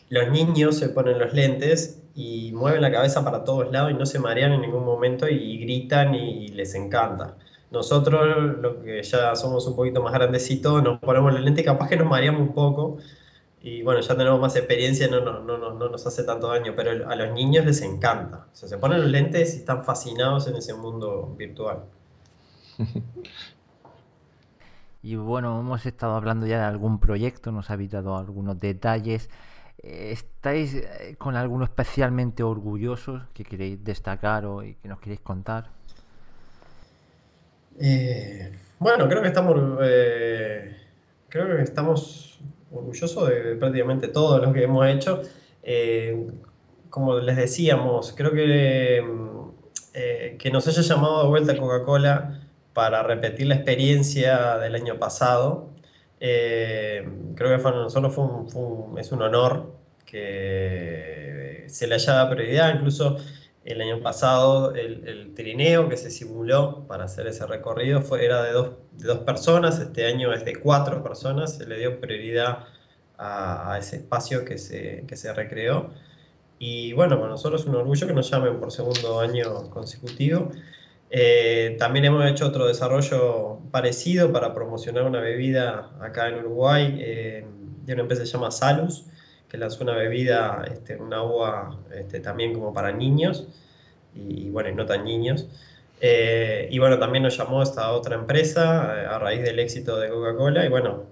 los 0.09 0.29
niños 0.29 0.77
se 0.77 0.89
ponen 0.89 1.19
los 1.19 1.33
lentes 1.33 2.01
y 2.15 2.51
mueven 2.53 2.81
la 2.81 2.91
cabeza 2.91 3.23
para 3.23 3.43
todos 3.43 3.71
lados 3.71 3.91
y 3.91 3.93
no 3.93 4.05
se 4.05 4.19
marean 4.19 4.53
en 4.53 4.61
ningún 4.61 4.85
momento 4.85 5.27
y 5.27 5.57
gritan 5.59 6.15
y 6.15 6.49
les 6.49 6.73
encanta. 6.75 7.37
Nosotros, 7.71 8.57
lo 8.61 8.81
que 8.81 9.03
ya 9.03 9.35
somos 9.35 9.67
un 9.67 9.75
poquito 9.75 10.01
más 10.01 10.13
grandecitos, 10.13 10.81
nos 10.83 10.99
ponemos 10.99 11.33
los 11.33 11.41
lentes 11.41 11.63
y 11.63 11.65
capaz 11.65 11.87
que 11.89 11.97
nos 11.97 12.07
mareamos 12.07 12.41
un 12.41 12.53
poco 12.53 12.97
y 13.61 13.83
bueno, 13.83 13.99
ya 14.01 14.15
tenemos 14.15 14.39
más 14.39 14.55
experiencia, 14.55 15.07
no, 15.09 15.19
no, 15.19 15.41
no, 15.41 15.57
no, 15.57 15.89
nos 15.89 16.07
hace 16.07 16.23
tanto 16.23 16.47
daño, 16.47 16.73
pero 16.75 17.09
a 17.09 17.15
los 17.15 17.33
niños 17.33 17.65
les 17.65 17.81
encanta. 17.81 18.47
Se 18.53 18.77
ponen 18.77 19.01
los 19.01 19.11
lentes 19.11 19.53
y 19.55 19.57
están 19.59 19.83
fascinados 19.83 20.47
en 20.47 20.55
ese 20.55 20.73
mundo 20.73 21.35
virtual. 21.37 21.83
Y 25.01 25.15
bueno, 25.15 25.59
hemos 25.61 25.85
estado 25.85 26.15
hablando 26.15 26.45
ya 26.45 26.59
de 26.59 26.65
algún 26.65 26.99
proyecto, 26.99 27.51
nos 27.51 27.69
ha 27.69 27.77
dado 27.77 28.17
algunos 28.17 28.59
detalles. 28.59 29.29
¿Estáis 29.77 30.75
eh, 30.75 31.15
con 31.17 31.37
alguno 31.37 31.63
especialmente 31.63 32.43
orgullosos 32.43 33.23
que 33.33 33.45
queréis 33.45 33.81
destacar 33.81 34.45
o 34.45 34.59
que 34.59 34.89
nos 34.89 34.99
queréis 34.99 35.21
contar? 35.21 35.69
Eh, 37.79 38.51
bueno, 38.77 39.07
creo 39.07 39.21
que 39.21 39.29
estamos 39.29 39.79
eh, 39.81 40.75
creo 41.29 41.55
que 41.55 41.61
estamos 41.61 42.41
orgullosos 42.69 43.29
de 43.29 43.55
prácticamente 43.55 44.09
todo 44.09 44.37
lo 44.39 44.51
que 44.51 44.63
hemos 44.63 44.85
hecho. 44.85 45.21
como 46.89 47.19
les 47.19 47.37
decíamos, 47.37 48.13
creo 48.17 48.31
que 48.31 49.01
que 50.37 50.51
nos 50.51 50.67
haya 50.67 50.81
llamado 50.81 51.23
de 51.23 51.29
vuelta 51.29 51.57
Coca-Cola 51.57 52.38
para 52.79 53.03
repetir 53.03 53.47
la 53.47 53.55
experiencia 53.55 54.57
del 54.57 54.73
año 54.73 54.99
pasado. 54.99 55.67
Eh, 56.21 57.05
creo 57.35 57.57
que 57.57 57.61
para 57.61 57.75
nosotros 57.75 58.13
es 58.97 59.11
un 59.11 59.21
honor 59.21 59.75
que 60.05 61.65
se 61.67 61.87
le 61.87 61.95
haya 61.95 62.13
dado 62.13 62.29
prioridad, 62.29 62.73
incluso 62.73 63.17
el 63.65 63.81
año 63.81 64.01
pasado 64.01 64.73
el, 64.73 65.33
trineo 65.35 65.89
que 65.89 65.97
se 65.97 66.09
simuló 66.09 66.85
para 66.87 67.03
hacer 67.03 67.27
ese 67.27 67.45
recorrido 67.45 68.01
fue, 68.01 68.23
era 68.23 68.43
de 68.43 68.53
dos, 68.53 68.69
de 68.93 69.07
dos, 69.09 69.19
personas, 69.19 69.77
este 69.79 70.05
año 70.05 70.31
es 70.31 70.45
de 70.45 70.55
cuatro 70.55 71.03
personas, 71.03 71.57
se 71.57 71.65
le 71.65 71.79
dio 71.79 71.99
prioridad 71.99 72.59
a, 73.17 73.75
ese 73.77 73.97
espacio 73.97 74.45
que 74.45 74.57
se, 74.57 75.03
que 75.05 75.17
se 75.17 75.33
recreó. 75.33 75.89
Y 76.59 76.93
bueno, 76.93 77.17
para 77.17 77.31
nosotros 77.31 77.59
es 77.59 77.67
un 77.67 77.75
orgullo 77.75 78.07
que 78.07 78.13
nos 78.13 78.31
llamen 78.31 78.57
por 78.57 78.71
segundo 78.71 79.19
año 79.19 79.69
consecutivo. 79.69 80.49
Eh, 81.11 81.75
también 81.79 82.05
hemos 82.05 82.25
hecho 82.25 82.47
otro 82.47 82.67
desarrollo 82.67 83.59
parecido 83.71 84.31
para 84.31 84.53
promocionar 84.53 85.03
una 85.03 85.19
bebida 85.19 85.91
acá 85.99 86.27
en 86.27 86.35
Uruguay 86.35 86.97
eh, 86.99 87.45
de 87.85 87.93
una 87.93 88.03
empresa 88.03 88.21
que 88.21 88.27
se 88.27 88.33
llama 88.33 88.51
Salus, 88.51 89.05
que 89.47 89.57
lanzó 89.57 89.83
una 89.83 89.95
bebida, 89.95 90.63
este, 90.71 90.97
un 90.97 91.13
agua 91.13 91.79
este, 91.95 92.19
también 92.19 92.53
como 92.53 92.73
para 92.73 92.91
niños 92.91 93.47
y, 94.13 94.49
bueno, 94.49 94.69
y 94.69 94.75
no 94.75 94.85
tan 94.85 95.03
niños. 95.03 95.47
Eh, 96.01 96.67
y 96.71 96.79
bueno, 96.79 96.99
también 96.99 97.23
nos 97.23 97.35
llamó 97.37 97.63
esta 97.63 97.91
otra 97.91 98.15
empresa 98.15 99.15
a 99.15 99.19
raíz 99.19 99.41
del 99.41 99.59
éxito 99.59 99.99
de 99.99 100.09
Coca-Cola 100.09 100.65
y 100.65 100.69
bueno, 100.69 101.03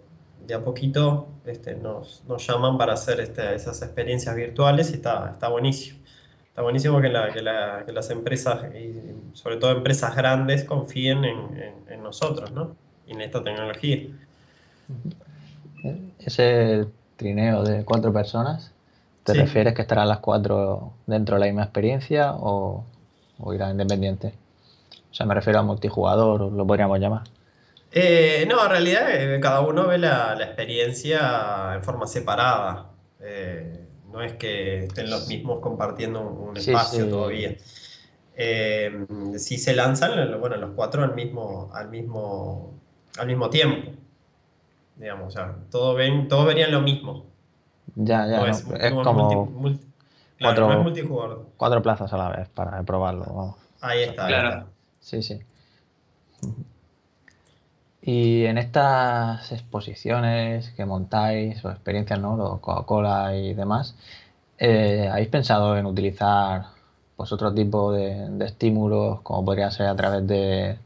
de 0.46 0.54
a 0.54 0.64
poquito 0.64 1.28
este, 1.46 1.76
nos, 1.76 2.24
nos 2.28 2.46
llaman 2.48 2.78
para 2.78 2.94
hacer 2.94 3.20
este, 3.20 3.56
esas 3.56 3.82
experiencias 3.82 4.36
virtuales 4.36 4.92
y 4.92 4.96
está, 4.96 5.32
está 5.34 5.50
buenísimo. 5.50 6.00
Está 6.58 6.64
buenísimo 6.64 7.00
que, 7.00 7.10
las 7.10 8.10
empresas, 8.10 8.74
y 8.74 9.36
sobre 9.38 9.58
todo 9.58 9.74
empresas 9.74 10.16
grandes, 10.16 10.64
confíen 10.64 11.24
en, 11.24 12.02
nosotros, 12.02 12.52
¿no? 12.52 12.76
Y 13.06 13.12
en 13.12 13.22
esta 13.22 13.44
tecnología. 13.44 14.08
Ese 16.18 16.88
trineo 17.16 17.62
de 17.62 17.86
cuatro 17.86 18.12
personas, 18.12 18.72
¿te 19.24 19.36
refieres 19.36 19.76
que 19.76 19.84
estarán 19.84 20.08
las 20.08 20.18
cuatro 20.18 20.94
dentro 21.06 21.36
de 21.36 21.42
la 21.42 21.46
misma 21.46 21.62
experiencia 21.62 22.34
o, 22.34 22.84
o 23.38 23.54
irán 23.54 23.74
independientes? 23.74 24.34
O 25.12 25.14
sea, 25.14 25.28
me 25.28 25.36
refiero 25.36 25.60
a 25.60 25.62
multijugador, 25.62 26.52
lo 26.52 26.66
podríamos 26.66 27.00
llamar. 27.00 27.22
Eh, 27.92 28.48
no, 28.50 28.64
en 28.64 28.70
realidad 28.72 29.04
eh, 29.12 29.40
cada 29.40 29.62
uno 29.62 29.86
ve 29.86 30.00
la, 30.00 30.36
experiencia 30.42 31.76
en 31.76 31.84
forma 31.84 32.08
separada. 32.08 32.88
Eh, 33.20 33.87
no 34.12 34.22
es 34.22 34.34
que 34.34 34.86
estén 34.86 35.10
los 35.10 35.28
mismos 35.28 35.60
compartiendo 35.60 36.22
un, 36.22 36.58
espacio 36.58 37.10
todavía. 37.10 37.56
Eh, 38.36 39.06
si 39.38 39.58
se 39.58 39.76
lanzan, 39.76 40.40
bueno, 40.40 40.58
los 40.58 40.72
cuatro 40.76 41.04
al 41.04 41.16
mismo, 41.16 41.70
al 41.74 41.90
mismo, 41.90 42.74
al 43.18 43.28
mismo 43.28 43.50
tiempo. 43.50 43.92
Digamos, 44.96 45.28
o 45.28 45.32
sea, 45.32 45.56
todos, 45.70 45.96
ven, 45.96 46.28
todos 46.28 46.46
verían 46.46 46.72
lo 46.72 46.82
mismo. 46.82 47.26
Ya, 47.96 48.28
ya. 48.28 48.48
es, 48.48 48.64
como 48.94 49.50
cuatro, 50.40 50.84
multijugador. 50.84 51.48
Cuatro 51.58 51.82
plazas 51.82 52.14
a 52.14 52.18
la 52.18 52.30
vez 52.30 52.50
para 52.50 52.84
probarlo. 52.84 53.58
Ahí 53.82 54.04
está. 54.04 54.28
Claro. 54.28 54.68
Sí, 55.00 55.24
sí. 55.24 55.40
Y 58.08 58.46
en 58.46 58.58
estas 58.58 59.52
exposiciones 59.52 60.70
que 60.78 60.86
montáis 60.86 61.64
o 61.66 61.70
experiencias, 61.70 62.18
¿no? 62.22 62.38
Coca-Cola 62.62 63.36
y 63.36 63.54
demás, 63.54 63.98
eh, 64.58 65.10
¿habéis 65.12 65.28
pensado 65.28 65.78
en 65.78 65.86
utilizar 65.86 66.68
pues, 67.18 67.34
otro 67.34 67.54
tipo 67.54 67.92
de, 67.92 68.30
estímulos, 68.46 69.20
como 69.24 69.44
podría 69.44 69.70
ser 69.72 69.88
a 69.88 69.96
través 69.98 70.26
de, 70.26 70.78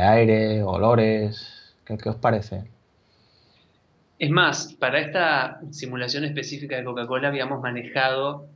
aire, 0.00 0.62
olores? 0.62 1.74
¿Qué, 1.84 2.08
os 2.08 2.14
parece? 2.14 2.62
Es 4.20 4.30
más, 4.30 4.72
para 4.74 5.00
esta 5.00 5.60
simulación 5.72 6.22
específica 6.22 6.76
de 6.76 6.84
Coca-Cola 6.84 7.26
habíamos 7.26 7.60
manejado 7.60 8.46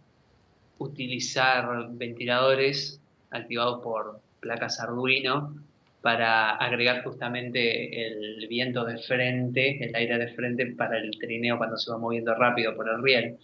utilizar 0.79 1.89
ventiladores 1.91 3.01
activados 3.33 3.83
por 3.83 4.21
placas 4.39 4.79
Arduino 4.79 5.64
para 6.05 6.51
agregar 6.57 7.03
justamente 7.03 8.07
el 8.07 8.47
viento 8.47 8.85
de 8.85 8.99
frente, 8.99 9.83
el 9.83 9.97
aire 9.97 10.19
de 10.19 10.29
frente 10.35 10.67
para 10.77 10.99
el 10.99 11.11
trineo 11.19 11.57
cuando 11.57 11.79
se 11.79 11.91
va 11.91 11.97
moviendo 11.97 12.35
rápido 12.35 12.77
por 12.77 12.91
el 12.91 13.03
riel. 13.03 13.39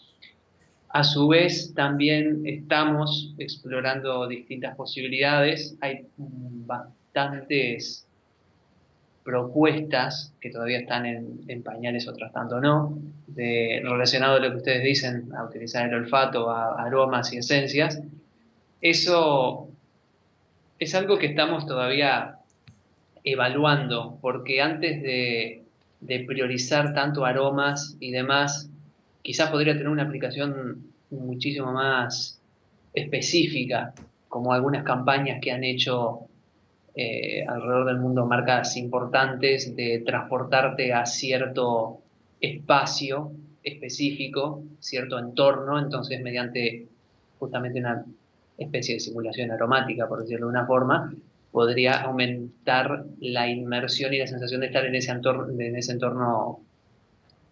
A 0.91 1.03
su 1.03 1.27
vez, 1.27 1.73
también 1.75 2.43
estamos 2.45 3.35
explorando 3.39 4.29
distintas 4.29 4.77
posibilidades. 4.77 5.79
Hay 5.81 6.07
bastantes 6.19 8.07
propuestas 9.25 10.35
que 10.39 10.51
todavía 10.51 10.81
están 10.81 11.07
en, 11.07 11.63
pañales, 11.63 12.09
otras 12.09 12.31
tanto 12.31 12.61
no, 12.61 12.99
de, 13.27 13.81
relacionado 13.83 14.37
a 14.37 14.41
lo 14.41 14.51
que 14.51 14.57
ustedes 14.59 14.85
dicen, 14.85 15.31
a 15.35 15.45
utilizar 15.45 15.89
el 15.89 15.95
olfato, 15.95 16.51
a 16.51 16.75
aromas 16.83 17.33
y 17.33 17.39
esencias. 17.39 18.03
Eso 18.83 19.71
es 20.79 20.95
algo 20.95 21.19
que 21.19 21.25
estamos 21.25 21.65
todavía 21.65 22.37
evaluando, 23.25 24.19
porque 24.21 24.61
antes 24.61 25.03
de, 25.03 25.65
priorizar 26.27 26.95
tanto 26.95 27.25
aromas 27.25 27.97
y 28.01 28.11
demás, 28.11 28.71
quizás 29.23 29.51
podría 29.51 29.75
tener 29.75 29.89
una 29.89 30.05
aplicación 30.05 30.87
muchísimo 31.11 31.73
más 31.73 32.41
específica, 32.95 33.93
como 34.29 34.53
algunas 34.53 34.83
campañas 34.85 35.41
que 35.41 35.53
han 35.53 35.65
hecho 35.65 36.21
eh, 36.95 37.45
alrededor 37.47 37.87
del 37.87 37.99
mundo 37.99 38.27
marcas 38.27 38.77
importantes 38.77 39.77
de 39.77 40.03
transportarte 40.05 40.93
a 40.93 41.05
cierto 41.07 41.99
espacio 42.41 43.33
específico, 43.63 44.63
cierto 44.81 45.19
entorno, 45.19 45.79
entonces 45.79 46.21
mediante 46.23 46.89
justamente 47.39 47.81
una 47.81 48.05
especie 48.57 48.95
de 48.95 49.01
simulación 49.01 49.51
aromática, 49.51 50.09
por 50.09 50.21
decirlo 50.21 50.47
de 50.47 50.51
una 50.51 50.67
forma, 50.67 51.15
podría 51.53 52.03
aumentar 52.03 53.05
la 53.21 53.49
inmersión 53.49 54.15
y 54.15 54.19
la 54.19 54.27
sensación 54.27 54.61
de 54.61 54.69
estar 54.69 54.85
en 54.85 54.95
ese 54.95 55.11
entorno, 55.11 55.49
en 55.61 55.77
ese 55.77 55.93
entorno 55.93 56.61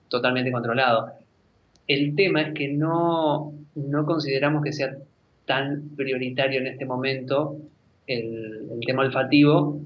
totalmente 0.09 0.53
controlado. 0.53 1.13
El 1.87 2.15
tema 2.15 2.43
es 2.43 2.55
que 2.55 2.69
no, 2.69 3.53
no 3.75 4.07
consideramos 4.07 4.63
que 4.63 4.73
sea 4.73 4.97
tan 5.47 5.91
prioritario 5.97 6.61
en 6.61 6.67
este 6.67 6.85
momento 6.85 7.57
el, 8.07 8.69
el, 8.71 8.81
tema 8.87 9.03
olfativo, 9.03 9.81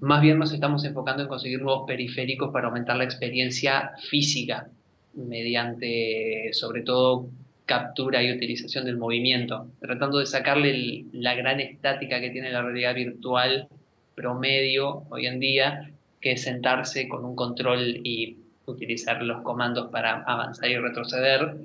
más 0.00 0.22
bien 0.22 0.38
nos 0.38 0.52
estamos 0.52 0.84
enfocando 0.84 1.22
en 1.22 1.28
conseguir 1.28 1.60
nuevos 1.60 1.84
periféricos 1.86 2.50
para 2.52 2.68
aumentar 2.68 2.96
la 2.96 3.04
experiencia 3.04 3.92
física, 4.08 4.68
mediante 5.14 6.50
sobre 6.52 6.82
todo 6.82 7.28
captura 7.68 8.22
y 8.22 8.32
utilización 8.32 8.86
del 8.86 8.96
movimiento, 8.96 9.68
tratando 9.78 10.18
de 10.18 10.26
sacarle 10.26 11.04
la 11.12 11.34
gran 11.34 11.60
estática 11.60 12.20
que 12.20 12.30
tiene 12.30 12.50
la 12.50 12.62
realidad 12.62 12.94
virtual 12.94 13.68
promedio 14.16 15.04
hoy 15.10 15.26
en 15.26 15.38
día, 15.38 15.90
que 16.20 16.32
es 16.32 16.42
sentarse 16.42 17.06
con 17.06 17.24
un 17.24 17.36
control 17.36 18.00
y 18.02 18.38
utilizar 18.66 19.22
los 19.22 19.42
comandos 19.42 19.90
para 19.90 20.22
avanzar 20.24 20.68
y 20.68 20.76
retroceder, 20.76 21.56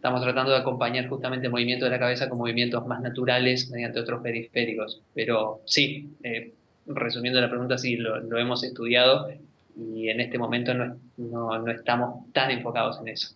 Estamos 0.00 0.22
tratando 0.22 0.52
de 0.52 0.56
acompañar 0.56 1.10
justamente 1.10 1.48
el 1.48 1.52
movimiento 1.52 1.84
de 1.84 1.90
la 1.90 1.98
cabeza 1.98 2.30
con 2.30 2.38
movimientos 2.38 2.86
más 2.86 3.02
naturales 3.02 3.68
mediante 3.68 4.00
otros 4.00 4.22
periféricos. 4.22 5.02
Pero 5.14 5.60
sí, 5.66 6.08
eh, 6.22 6.54
resumiendo 6.86 7.38
la 7.38 7.50
pregunta, 7.50 7.76
sí, 7.76 7.96
lo, 7.96 8.38
hemos 8.38 8.64
estudiado 8.64 9.28
y 9.76 10.08
en 10.08 10.20
este 10.20 10.38
momento 10.38 10.72
no, 10.72 10.96
no, 11.18 11.68
estamos 11.68 12.32
tan 12.32 12.50
enfocados 12.50 12.98
en 13.02 13.08
eso. 13.08 13.34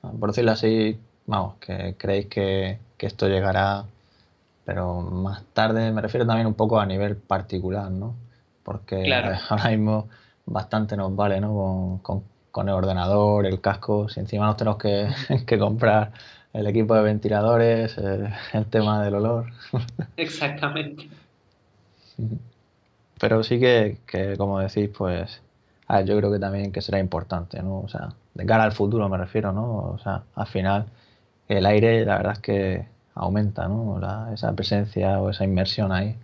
Por 0.00 0.30
decirlo 0.30 0.52
así, 0.52 0.98
vamos, 1.26 1.56
que 1.56 1.94
creéis 1.98 2.26
que, 2.26 2.78
que 2.96 3.06
esto 3.06 3.28
llegará 3.28 3.84
pero 4.70 5.00
más 5.00 5.42
tarde 5.52 5.90
me 5.90 6.00
refiero 6.00 6.24
también 6.24 6.46
un 6.46 6.54
poco 6.54 6.78
a 6.78 6.86
nivel 6.86 7.16
particular, 7.16 7.90
¿no? 7.90 8.14
Porque 8.62 9.04
ahora 9.48 9.70
mismo 9.70 10.08
bastante 10.46 10.96
nos 10.96 11.16
vale, 11.16 11.40
¿no? 11.40 11.98
Con, 12.02 12.22
el 12.68 12.74
ordenador, 12.74 13.46
el 13.46 13.60
casco, 13.60 14.08
si 14.08 14.20
encima 14.20 14.46
nos 14.46 14.56
tenemos 14.56 14.78
que, 14.78 15.58
comprar 15.58 16.12
el 16.52 16.68
equipo 16.68 16.94
de 16.94 17.02
ventiladores, 17.02 17.98
el, 17.98 18.66
tema 18.66 19.02
del 19.02 19.16
olor. 19.16 19.46
Exactamente. 20.16 21.08
Pero 23.18 23.42
sí 23.42 23.58
que, 23.58 23.98
como 24.38 24.60
decís, 24.60 24.88
pues, 24.96 25.40
yo 26.04 26.16
creo 26.16 26.30
que 26.30 26.38
también 26.38 26.70
que 26.70 26.80
será 26.80 27.00
importante, 27.00 27.60
¿no? 27.60 27.80
O 27.80 27.88
sea, 27.88 28.10
de 28.34 28.46
cara 28.46 28.64
al 28.64 28.72
futuro 28.72 29.08
me 29.08 29.18
refiero, 29.18 29.52
¿no? 29.52 29.92
O 29.94 29.98
sea, 29.98 30.22
al 30.34 30.46
final 30.46 30.86
el 31.48 31.66
aire, 31.66 32.04
la 32.04 32.16
verdad 32.18 32.32
es 32.34 32.38
que 32.40 32.86
aumenta 33.14 33.68
¿no? 33.68 34.00
esa 34.32 34.52
presencia 34.54 35.20
o 35.20 35.30
esa 35.30 35.44
inmersión 35.44 35.92
ahí. 35.92 36.16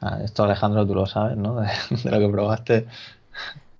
Ah, 0.00 0.20
esto 0.22 0.44
Alejandro 0.44 0.86
tú 0.86 0.94
lo 0.94 1.06
sabes, 1.06 1.36
¿no? 1.36 1.56
De, 1.60 1.68
lo 2.10 2.18
que 2.18 2.28
probaste. 2.28 2.86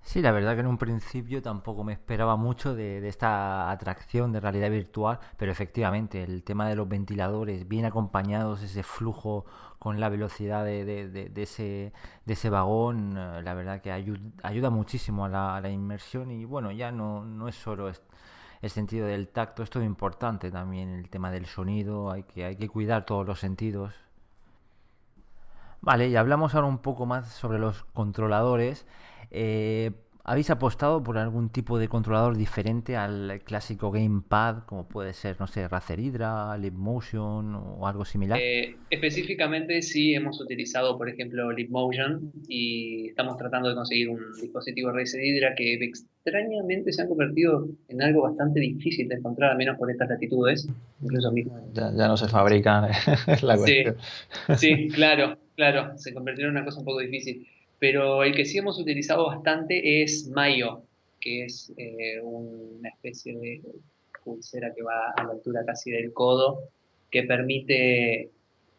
Sí, 0.08 0.22
la 0.22 0.32
verdad 0.32 0.54
que 0.54 0.60
en 0.60 0.66
un 0.66 0.78
principio 0.78 1.42
tampoco 1.42 1.84
me 1.84 1.92
esperaba 1.92 2.34
mucho 2.36 2.74
de, 2.74 3.06
esta 3.06 3.70
atracción 3.70 4.32
de 4.32 4.40
realidad 4.40 4.70
virtual, 4.70 5.18
pero 5.36 5.52
efectivamente 5.52 6.22
el 6.22 6.44
tema 6.44 6.66
de 6.66 6.76
los 6.76 6.88
ventiladores 6.88 7.68
bien 7.68 7.84
acompañados, 7.84 8.62
ese 8.62 8.82
flujo 8.82 9.44
con 9.78 10.00
la 10.00 10.08
velocidad 10.08 10.64
de, 10.64 11.30
ese, 11.36 11.92
de 12.24 12.32
ese 12.32 12.48
vagón, 12.48 13.18
eh, 13.18 13.42
la 13.42 13.52
verdad 13.52 13.82
que 13.82 13.92
ayuda, 13.92 14.70
muchísimo 14.70 15.26
a 15.26 15.28
la, 15.28 15.56
a 15.56 15.60
la, 15.60 15.68
inmersión 15.68 16.30
y 16.30 16.46
bueno, 16.46 16.72
ya 16.72 16.90
no, 16.90 17.22
no 17.26 17.46
es 17.46 17.56
solo 17.56 17.92
el 18.62 18.70
sentido 18.70 19.06
del 19.06 19.28
tacto, 19.28 19.62
esto 19.62 19.78
es 19.78 19.84
importante 19.84 20.50
también, 20.50 20.88
el 20.88 21.10
tema 21.10 21.30
del 21.30 21.44
sonido, 21.44 22.10
hay 22.10 22.22
que, 22.22 22.46
hay 22.46 22.56
que 22.56 22.70
cuidar 22.70 23.04
todos 23.04 23.26
los 23.26 23.40
sentidos. 23.40 23.92
Vale, 25.80 26.08
y 26.08 26.16
hablamos 26.16 26.54
ahora 26.54 26.66
un 26.66 26.78
poco 26.78 27.06
más 27.06 27.28
sobre 27.28 27.58
los 27.58 27.84
controladores. 27.94 28.86
Eh, 29.30 29.90
¿Habéis 30.28 30.50
apostado 30.50 31.02
por 31.02 31.16
algún 31.16 31.48
tipo 31.48 31.78
de 31.78 31.88
controlador 31.88 32.36
diferente 32.36 32.96
al 32.96 33.40
clásico 33.44 33.90
gamepad, 33.90 34.64
como 34.66 34.86
puede 34.86 35.14
ser, 35.14 35.40
no 35.40 35.46
sé, 35.46 35.66
Razer 35.66 36.00
Hydra, 36.00 36.54
Motion 36.70 37.54
o 37.54 37.86
algo 37.86 38.04
similar? 38.04 38.38
Eh, 38.38 38.76
específicamente 38.90 39.80
sí 39.80 40.12
hemos 40.12 40.38
utilizado, 40.38 40.98
por 40.98 41.08
ejemplo, 41.08 41.48
Motion 41.70 42.30
y 42.46 43.08
estamos 43.08 43.38
tratando 43.38 43.70
de 43.70 43.74
conseguir 43.74 44.10
un 44.10 44.20
dispositivo 44.38 44.92
Razer 44.92 45.24
Hydra 45.24 45.54
que 45.56 45.82
extrañamente 45.82 46.92
se 46.92 47.00
han 47.00 47.08
convertido 47.08 47.66
en 47.88 48.02
algo 48.02 48.20
bastante 48.24 48.60
difícil 48.60 49.08
de 49.08 49.14
encontrar, 49.14 49.52
al 49.52 49.56
menos 49.56 49.78
por 49.78 49.90
estas 49.90 50.10
latitudes, 50.10 50.68
incluso 51.02 51.32
mismo. 51.32 51.58
Ya, 51.72 51.90
no 51.90 52.18
se 52.18 52.28
fabrican, 52.28 52.90
es 53.28 53.42
la 53.42 53.56
cuestión. 53.56 53.96
sí, 54.58 54.88
claro, 54.88 55.38
claro, 55.56 55.96
se 55.96 56.12
convirtieron 56.12 56.54
en 56.54 56.58
una 56.58 56.66
cosa 56.66 56.80
un 56.80 56.84
poco 56.84 57.00
difícil. 57.00 57.46
Pero 57.78 58.24
el 58.24 58.34
que 58.34 58.44
sí 58.44 58.58
hemos 58.58 58.78
utilizado 58.78 59.26
bastante 59.26 60.02
es 60.02 60.28
Mayo, 60.28 60.82
que 61.20 61.44
es 61.44 61.72
eh, 61.76 62.20
una 62.22 62.88
especie 62.88 63.36
de 63.38 63.62
pulsera 64.24 64.74
que 64.74 64.82
va 64.82 65.12
a 65.16 65.24
la 65.24 65.32
altura 65.32 65.64
casi 65.64 65.90
del 65.90 66.12
codo, 66.12 66.60
que 67.10 67.22
permite 67.22 68.30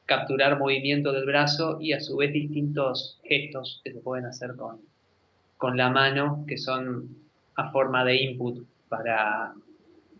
capturar 0.05 0.57
movimiento 0.57 1.11
del 1.11 1.25
brazo 1.25 1.77
y 1.79 1.93
a 1.93 1.99
su 1.99 2.17
vez 2.17 2.33
distintos 2.33 3.19
gestos 3.23 3.81
que 3.83 3.93
se 3.93 3.99
pueden 3.99 4.25
hacer 4.25 4.55
con, 4.55 4.81
con 5.57 5.77
la 5.77 5.89
mano, 5.89 6.45
que 6.47 6.57
son 6.57 7.15
a 7.55 7.71
forma 7.71 8.03
de 8.05 8.15
input 8.15 8.65
para, 8.89 9.53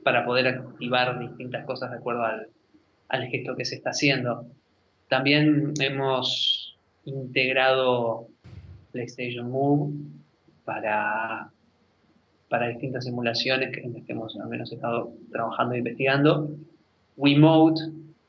para 0.04 0.26
poder 0.26 0.48
activar 0.48 1.20
distintas 1.20 1.66
cosas 1.66 1.92
de 1.92 1.98
acuerdo 1.98 2.24
al, 2.24 2.48
al 3.10 3.28
gesto 3.28 3.56
que 3.56 3.66
se 3.66 3.76
está 3.76 3.90
haciendo. 3.90 4.46
También 5.08 5.74
hemos 5.80 6.78
integrado 7.06 8.28
PlayStation 8.92 9.50
Move 9.50 9.94
para, 10.66 11.52
para 12.50 12.68
distintas 12.68 13.06
simulaciones 13.06 13.78
en 13.78 13.94
que 14.06 14.12
hemos 14.12 14.38
al 14.40 14.50
menos 14.50 14.72
estado 14.72 15.14
trabajando 15.32 15.76
e 15.76 15.80
investigando. 15.80 16.56
Wiimote 17.18 17.82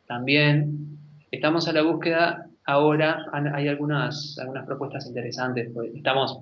también. 0.06 0.98
Estamos 1.30 1.68
a 1.68 1.72
la 1.72 1.82
búsqueda 1.82 2.50
ahora, 2.64 3.26
hay 3.32 3.68
algunas, 3.68 4.36
algunas 4.38 4.66
propuestas 4.66 5.06
interesantes. 5.06 5.70
Pues 5.72 5.94
estamos 5.94 6.40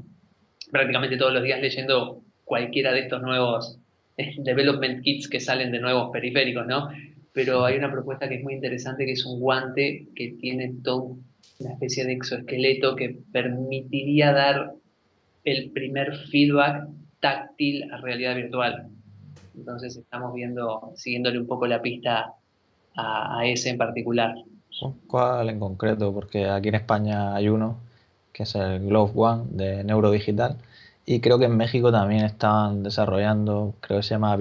prácticamente 0.71 1.17
todos 1.17 1.33
los 1.33 1.43
días 1.43 1.61
leyendo 1.61 2.23
cualquiera 2.45 2.93
de 2.93 3.01
estos 3.01 3.23
nuevos 3.23 3.79
eh, 4.17 4.35
development 4.39 5.03
kits 5.03 5.29
que 5.29 5.41
salen 5.41 5.71
de 5.73 5.81
nuevos 5.81 6.11
periféricos, 6.11 6.67
¿no? 6.67 6.89
Pero 7.33 7.65
hay 7.65 7.77
una 7.77 7.91
propuesta 7.91 8.29
que 8.29 8.37
es 8.37 8.43
muy 8.43 8.55
interesante, 8.55 9.05
que 9.05 9.13
es 9.13 9.25
un 9.25 9.39
guante 9.41 10.09
que 10.15 10.37
tiene 10.41 10.75
todo 10.83 11.19
una 11.59 11.73
especie 11.73 12.05
de 12.05 12.13
exoesqueleto 12.13 12.95
que 12.95 13.19
permitiría 13.33 14.33
dar 14.33 14.75
el 15.45 15.71
primer 15.71 16.17
feedback 16.31 16.89
táctil 17.21 17.91
a 17.93 17.97
realidad 17.99 18.37
virtual. 18.37 18.89
Entonces 19.57 19.97
estamos 19.97 20.35
viendo, 20.35 20.93
siguiéndole 20.95 21.41
un 21.41 21.47
poco 21.47 21.67
la 21.67 21.83
pista 21.83 22.35
a, 22.95 23.41
ese 23.45 23.71
en 23.71 23.79
particular. 23.79 24.35
¿Cuál 25.09 25.51
en 25.51 25.59
concreto? 25.59 26.13
Porque 26.13 26.47
aquí 26.47 26.69
en 26.69 26.77
España 26.77 27.35
hay 27.35 27.49
uno, 27.49 27.79
que 28.33 28.45
es 28.45 28.55
el 28.55 28.87
Glove 28.87 29.13
One 29.17 29.45
de 29.51 29.83
Neurodigital, 29.83 30.57
y 31.05 31.21
creo 31.21 31.39
que 31.39 31.47
en 31.47 31.57
México 31.57 31.91
también 31.91 32.25
están 32.25 32.85
desarrollando, 32.85 33.75
creo 33.81 33.99
que 33.99 34.03
se 34.05 34.15
llama 34.15 34.37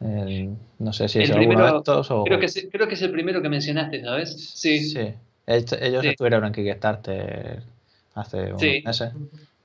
No 0.00 0.92
sé 0.92 1.08
si 1.08 1.20
es 1.20 1.30
alguno 1.30 1.72
de 1.72 1.78
estos 1.78 2.10
o... 2.10 2.24
Creo 2.24 2.40
que, 2.40 2.46
es, 2.46 2.68
creo 2.72 2.88
que 2.88 2.94
es 2.94 3.02
el 3.02 3.12
primero 3.12 3.42
que 3.42 3.50
mencionaste, 3.50 4.02
¿sabes? 4.02 4.54
Sí. 4.54 4.90
Sí. 4.90 5.14
Ellos 5.46 6.04
estuvieron 6.04 6.44
en 6.44 6.52
Kickstarter 6.52 7.62
hace 8.14 8.52
unos 8.52 8.62
meses. 8.62 9.12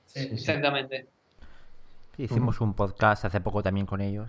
Sí, 0.06 0.28
exactamente. 0.32 1.06
Hicimos 2.18 2.60
un 2.60 2.74
podcast 2.74 3.24
hace 3.24 3.40
poco 3.40 3.62
también 3.62 3.86
con 3.86 4.00
ellos. 4.00 4.28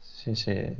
Sí, 0.00 0.34
sí. 0.36 0.76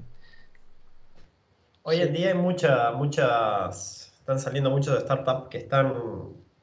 Hoy 1.83 2.01
en 2.01 2.13
día 2.13 2.29
hay 2.29 2.35
muchas, 2.35 2.95
muchas, 2.95 4.13
están 4.19 4.39
saliendo 4.39 4.71
muchos 4.71 5.01
startups 5.01 5.49
que 5.49 5.59
están 5.59 5.95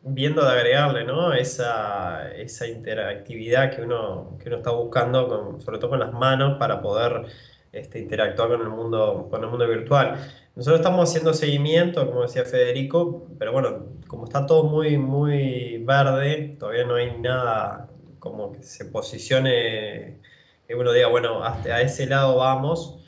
viendo 0.01 0.43
de 0.43 0.51
agregarle, 0.51 1.05
¿no? 1.05 1.33
Esa, 1.33 2.31
esa 2.33 2.67
interactividad 2.67 3.75
que 3.75 3.81
uno, 3.81 4.37
que 4.41 4.49
uno 4.49 4.57
está 4.57 4.71
buscando, 4.71 5.27
con, 5.27 5.61
sobre 5.61 5.79
todo 5.79 5.91
con 5.91 5.99
las 5.99 6.13
manos, 6.13 6.57
para 6.57 6.81
poder 6.81 7.25
este, 7.77 7.99
interactuar 7.99 8.49
con 8.49 8.61
el, 8.61 8.69
mundo, 8.69 9.27
con 9.29 9.43
el 9.43 9.49
mundo 9.49 9.67
virtual. 9.67 10.15
Nosotros 10.55 10.79
estamos 10.79 11.09
haciendo 11.09 11.33
seguimiento, 11.33 12.07
como 12.07 12.23
decía 12.23 12.43
Federico, 12.43 13.27
pero 13.37 13.51
bueno, 13.51 13.85
como 14.07 14.25
está 14.25 14.45
todo 14.45 14.63
muy, 14.63 14.97
muy 14.97 15.77
verde, 15.83 16.55
todavía 16.59 16.85
no 16.85 16.95
hay 16.95 17.19
nada 17.19 17.89
como 18.19 18.51
que 18.51 18.63
se 18.63 18.85
posicione, 18.85 20.17
que 20.67 20.75
uno 20.75 20.91
diga, 20.91 21.07
bueno, 21.07 21.43
hasta 21.43 21.75
a 21.75 21.81
ese 21.81 22.07
lado 22.07 22.37
vamos, 22.37 22.99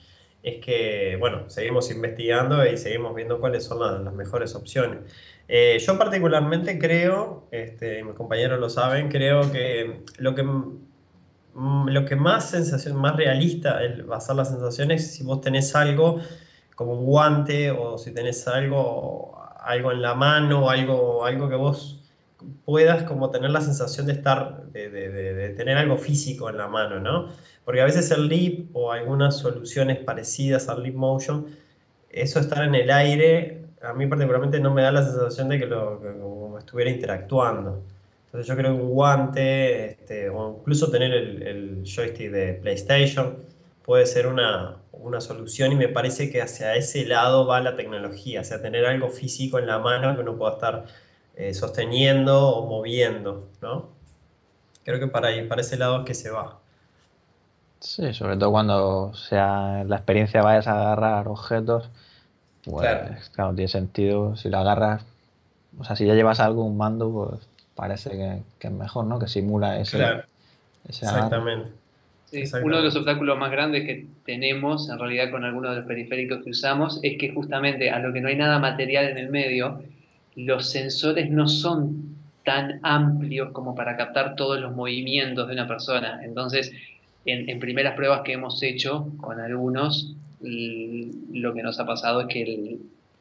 es 0.43 0.63
que, 0.63 1.17
bueno, 1.19 1.49
seguimos 1.49 1.91
investigando 1.91 2.65
y 2.65 2.77
seguimos 2.77 3.15
viendo 3.15 3.39
cuáles 3.39 3.65
son 3.65 4.03
las, 4.05 4.13
mejores 4.13 4.55
opciones. 4.55 4.99
Eh, 5.47 5.79
yo 5.79 5.97
particularmente 5.97 6.77
creo, 6.77 7.47
este, 7.51 8.03
mis 8.03 8.13
compañeros 8.13 8.59
lo 8.59 8.69
saben, 8.69 9.09
creo 9.09 9.51
que 9.51 10.03
lo 10.19 10.35
que 10.35 10.45
lo 11.55 12.05
que 12.05 12.15
más 12.15 12.49
sensación, 12.49 12.95
más 12.97 13.15
realista 13.15 13.83
el 13.83 14.03
basar 14.03 14.35
las 14.35 14.49
sensaciones 14.49 15.13
si 15.13 15.23
vos 15.23 15.41
tenés 15.41 15.75
algo 15.75 16.19
como 16.75 16.93
un 16.93 17.05
guante 17.05 17.71
o 17.71 17.97
si 17.97 18.13
tenés 18.13 18.47
algo, 18.47 19.37
algo 19.59 19.91
en 19.91 20.01
la 20.01 20.15
mano 20.15 20.69
algo, 20.69 21.25
algo 21.25 21.49
que 21.49 21.55
vos 21.55 21.99
puedas 22.65 23.03
como 23.03 23.29
tener 23.31 23.49
la 23.49 23.61
sensación 23.61 24.05
de 24.05 24.13
estar, 24.13 24.63
de, 24.71 24.89
de, 24.89 25.49
tener 25.49 25.77
algo 25.77 25.97
físico 25.97 26.49
en 26.49 26.57
la 26.57 26.67
mano, 26.67 26.99
¿no? 26.99 27.29
Porque 27.65 27.81
a 27.81 27.85
veces 27.85 28.09
el 28.11 28.27
Leap 28.27 28.73
o 28.73 28.91
algunas 28.91 29.37
soluciones 29.37 29.97
parecidas 29.97 30.69
al 30.69 30.83
Leap 30.83 30.95
Motion, 30.95 31.47
eso 32.09 32.39
estar 32.39 32.63
en 32.63 32.75
el 32.75 32.89
aire, 32.89 33.65
a 33.81 33.93
mí 33.93 34.07
particularmente 34.07 34.59
no 34.59 34.73
me 34.73 34.81
da 34.81 34.91
la 34.91 35.03
sensación 35.03 35.49
de 35.49 35.59
que, 35.59 35.65
lo, 35.65 36.57
estuviera 36.57 36.91
interactuando. 36.91 37.83
Entonces 38.29 38.47
yo 38.47 38.55
creo 38.55 38.75
que 38.75 38.83
un 38.83 38.89
guante 38.89 39.85
este, 39.85 40.29
o 40.29 40.57
incluso 40.59 40.91
tener 40.91 41.11
el, 41.11 41.81
joystick 41.83 42.29
de 42.29 42.53
PlayStation 42.53 43.37
puede 43.83 44.05
ser 44.05 44.27
una, 44.27 44.77
solución 45.19 45.71
y 45.71 45.75
me 45.75 45.87
parece 45.87 46.29
que 46.29 46.39
hacia 46.39 46.75
ese 46.75 47.07
lado 47.07 47.47
va 47.47 47.59
la 47.59 47.75
tecnología, 47.75 48.41
o 48.41 48.43
sea, 48.43 48.61
tener 48.61 48.85
algo 48.85 49.09
físico 49.09 49.57
en 49.57 49.65
la 49.65 49.79
mano 49.79 50.13
que 50.13 50.21
uno 50.21 50.37
pueda 50.37 50.53
estar 50.53 50.85
eh, 51.35 51.55
sosteniendo 51.55 52.49
o 52.49 52.67
moviendo, 52.67 53.47
¿no? 53.63 53.89
Creo 54.83 54.99
que 54.99 55.07
para, 55.07 55.29
para 55.47 55.61
ese 55.61 55.77
lado 55.77 56.01
es 56.01 56.05
que 56.05 56.13
se 56.13 56.29
va. 56.29 56.59
Sí, 57.79 58.13
sobre 58.13 58.37
todo 58.37 58.51
cuando 58.51 59.11
sea 59.15 59.83
la 59.85 59.95
experiencia 59.95 60.43
vayas 60.43 60.67
a 60.67 60.79
agarrar 60.79 61.27
objetos, 61.27 61.89
pues 62.63 63.31
claro, 63.31 63.55
tiene 63.55 63.69
sentido. 63.69 64.35
Si 64.35 64.49
lo 64.49 64.59
agarras, 64.59 65.03
o 65.79 65.83
sea, 65.83 65.95
si 65.95 66.05
ya 66.05 66.13
llevas 66.13 66.39
algo, 66.39 66.63
un 66.63 66.77
mando, 66.77 67.11
pues 67.11 67.48
parece 67.79 68.09
que, 68.11 68.67
es 68.67 68.71
mejor, 68.71 69.05
¿no? 69.05 69.17
Que 69.17 69.27
simula 69.27 69.79
ese. 69.79 69.97
Claro. 69.97 70.23
Exactamente. 70.87 71.69
uno 72.63 72.77
de 72.77 72.83
los 72.83 72.95
obstáculos 72.95 73.37
más 73.37 73.51
grandes 73.51 73.85
que 73.85 74.05
tenemos 74.25 74.89
en 74.89 74.99
realidad 74.99 75.31
con 75.31 75.45
algunos 75.45 75.71
de 75.71 75.77
los 75.77 75.85
periféricos 75.85 76.43
que 76.43 76.49
usamos 76.49 76.99
es 77.03 77.17
que 77.17 77.33
justamente 77.33 77.89
a 77.89 77.99
lo 77.99 78.11
que 78.11 78.21
no 78.21 78.27
hay 78.27 78.35
nada 78.35 78.59
material 78.59 79.05
en 79.05 79.17
el 79.17 79.29
medio, 79.29 79.81
los 80.35 80.69
sensores 80.69 81.29
no 81.29 81.47
son 81.47 82.15
tan 82.43 82.79
amplios 82.83 83.51
como 83.51 83.75
para 83.75 83.95
captar 83.95 84.35
todos 84.35 84.59
los 84.59 84.75
movimientos 84.75 85.47
de 85.47 85.53
una 85.53 85.67
persona. 85.67 86.21
Entonces, 86.23 86.71
en, 87.25 87.59
primeras 87.59 87.95
pruebas 87.95 88.21
que 88.25 88.33
hemos 88.33 88.61
hecho 88.63 89.09
con 89.17 89.39
algunos, 89.39 90.15
lo 90.41 91.53
que 91.53 91.63
nos 91.63 91.79
ha 91.79 91.85
pasado 91.85 92.21
es 92.21 92.27
que 92.27 92.77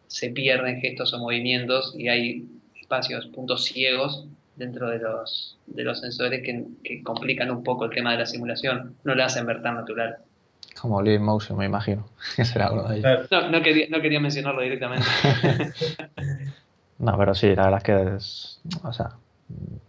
se 0.06 0.30
pierden 0.30 0.80
gestos 0.80 1.12
o 1.12 1.18
movimientos 1.18 1.94
y 1.96 2.08
hay 2.08 2.48
espacios, 2.80 3.26
puntos 3.26 3.64
ciegos 3.66 4.26
dentro 4.58 4.90
de 4.90 4.98
los, 4.98 5.56
de 5.66 5.84
los 5.84 6.00
sensores 6.00 6.42
que, 6.42 7.02
complican 7.02 7.50
un 7.50 7.62
poco 7.62 7.84
el 7.84 7.90
tema 7.90 8.12
de 8.12 8.18
la 8.18 8.26
simulación, 8.26 8.96
no 9.04 9.14
la 9.14 9.26
hacen 9.26 9.46
ver 9.46 9.62
tan 9.62 9.76
natural. 9.76 10.18
Como 10.80 11.00
Live 11.00 11.20
Motion, 11.20 11.58
me 11.58 11.66
imagino. 11.66 12.06
será 12.44 12.66
algo 12.66 12.88
de 12.88 13.00
No, 13.30 13.50
no, 13.50 13.62
quería, 13.62 13.86
no 13.88 14.00
quería 14.00 14.20
mencionarlo 14.20 14.60
directamente. 14.60 15.06
no, 16.98 17.16
pero 17.16 17.34
sí, 17.34 17.54
la 17.54 17.64
verdad 17.64 17.78
es 17.78 17.84
que 17.84 18.16
es, 18.16 18.60
o 18.84 18.92
sea, 18.92 19.12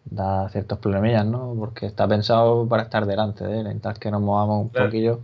da 0.06 0.50
ciertos 0.50 0.80
problemillas, 0.80 1.26
¿no? 1.26 1.56
Porque 1.58 1.88
está 1.88 2.08
pensado 2.08 2.68
para 2.68 2.84
estar 2.84 3.06
delante 3.06 3.46
de 3.46 3.62
él, 3.62 3.68
en 3.68 3.80
tal 3.80 4.00
que 4.00 4.12
nos 4.12 4.22
movamos 4.22 4.64
un 4.64 4.70
poquillo. 4.70 5.22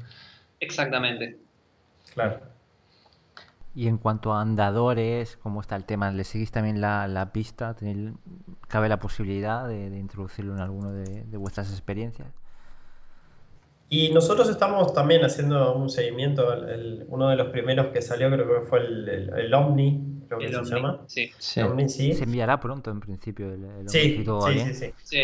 Exactamente. 0.59 1.37
Claro. 2.13 2.54
Y 3.75 3.89
en 3.89 3.97
cuanto 3.97 4.31
a 4.31 4.41
andadores, 4.41 5.37
¿cómo 5.43 5.59
está 5.59 5.75
el 5.75 5.83
tema? 5.83 6.09
¿Le 6.09 6.23
seguís 6.23 6.49
también 6.49 6.79
la, 6.79 7.29
pista? 7.33 7.75
¿Cabe 8.69 8.87
la 8.87 8.99
posibilidad 8.99 9.67
de, 9.67 9.97
introducirlo 9.97 10.53
en 10.53 10.61
alguno 10.61 10.93
de, 10.93 11.37
vuestras 11.37 11.69
experiencias? 11.71 12.29
Y 13.89 14.11
nosotros 14.11 14.49
estamos 14.49 14.93
también 14.93 15.25
haciendo 15.25 15.75
un 15.75 15.89
seguimiento. 15.89 16.47
uno 17.09 17.29
de 17.29 17.35
los 17.35 17.49
primeros 17.49 17.87
que 17.87 18.01
salió 18.01 18.31
creo 18.31 18.61
que 18.61 18.65
fue 18.65 18.79
el, 18.79 19.53
Omni, 19.53 20.21
creo 20.29 20.39
que 20.39 20.47
se 20.47 20.75
llama. 20.75 21.01
Sí. 21.07 21.31
Se 21.37 21.61
enviará 22.23 22.61
pronto 22.61 22.89
en 22.91 23.01
principio 23.01 23.53
el, 23.53 23.65
Omni, 23.65 23.89
sí, 23.89 24.23
sí, 24.25 24.73
sí, 24.73 24.93
sí, 25.03 25.23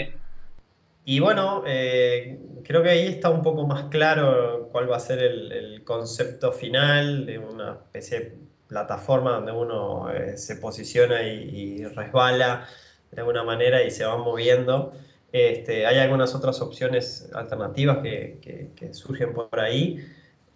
Y 1.06 1.22
bueno, 1.22 1.64
eh, 1.66 2.38
creo 2.64 2.84
que 2.84 2.90
ahí 2.90 3.08
está 3.08 3.30
un 3.30 3.42
poco 3.42 3.66
más 3.66 3.86
claro 3.86 4.68
cuál 4.72 4.92
va 4.92 4.98
a 4.98 5.00
ser 5.00 5.20
el, 5.20 5.84
concepto 5.86 6.52
final 6.52 7.26
de 7.26 7.40
una 7.40 7.72
especie 7.74 8.20
de 8.20 8.41
plataforma 8.72 9.32
donde 9.32 9.52
uno 9.52 10.10
eh, 10.10 10.38
se 10.38 10.56
posiciona 10.56 11.24
y, 11.24 11.84
resbala 11.84 12.66
de 13.12 13.20
alguna 13.20 13.44
manera 13.44 13.84
y 13.84 13.92
se 13.92 14.06
va 14.06 14.16
moviendo. 14.18 14.94
Este, 15.34 15.86
hay 15.86 16.00
algunas 16.00 16.34
otras 16.36 16.62
opciones 16.62 17.30
alternativas 17.34 17.98
que, 17.98 18.90
surgen 18.94 19.34
por 19.34 19.60
ahí, 19.60 19.98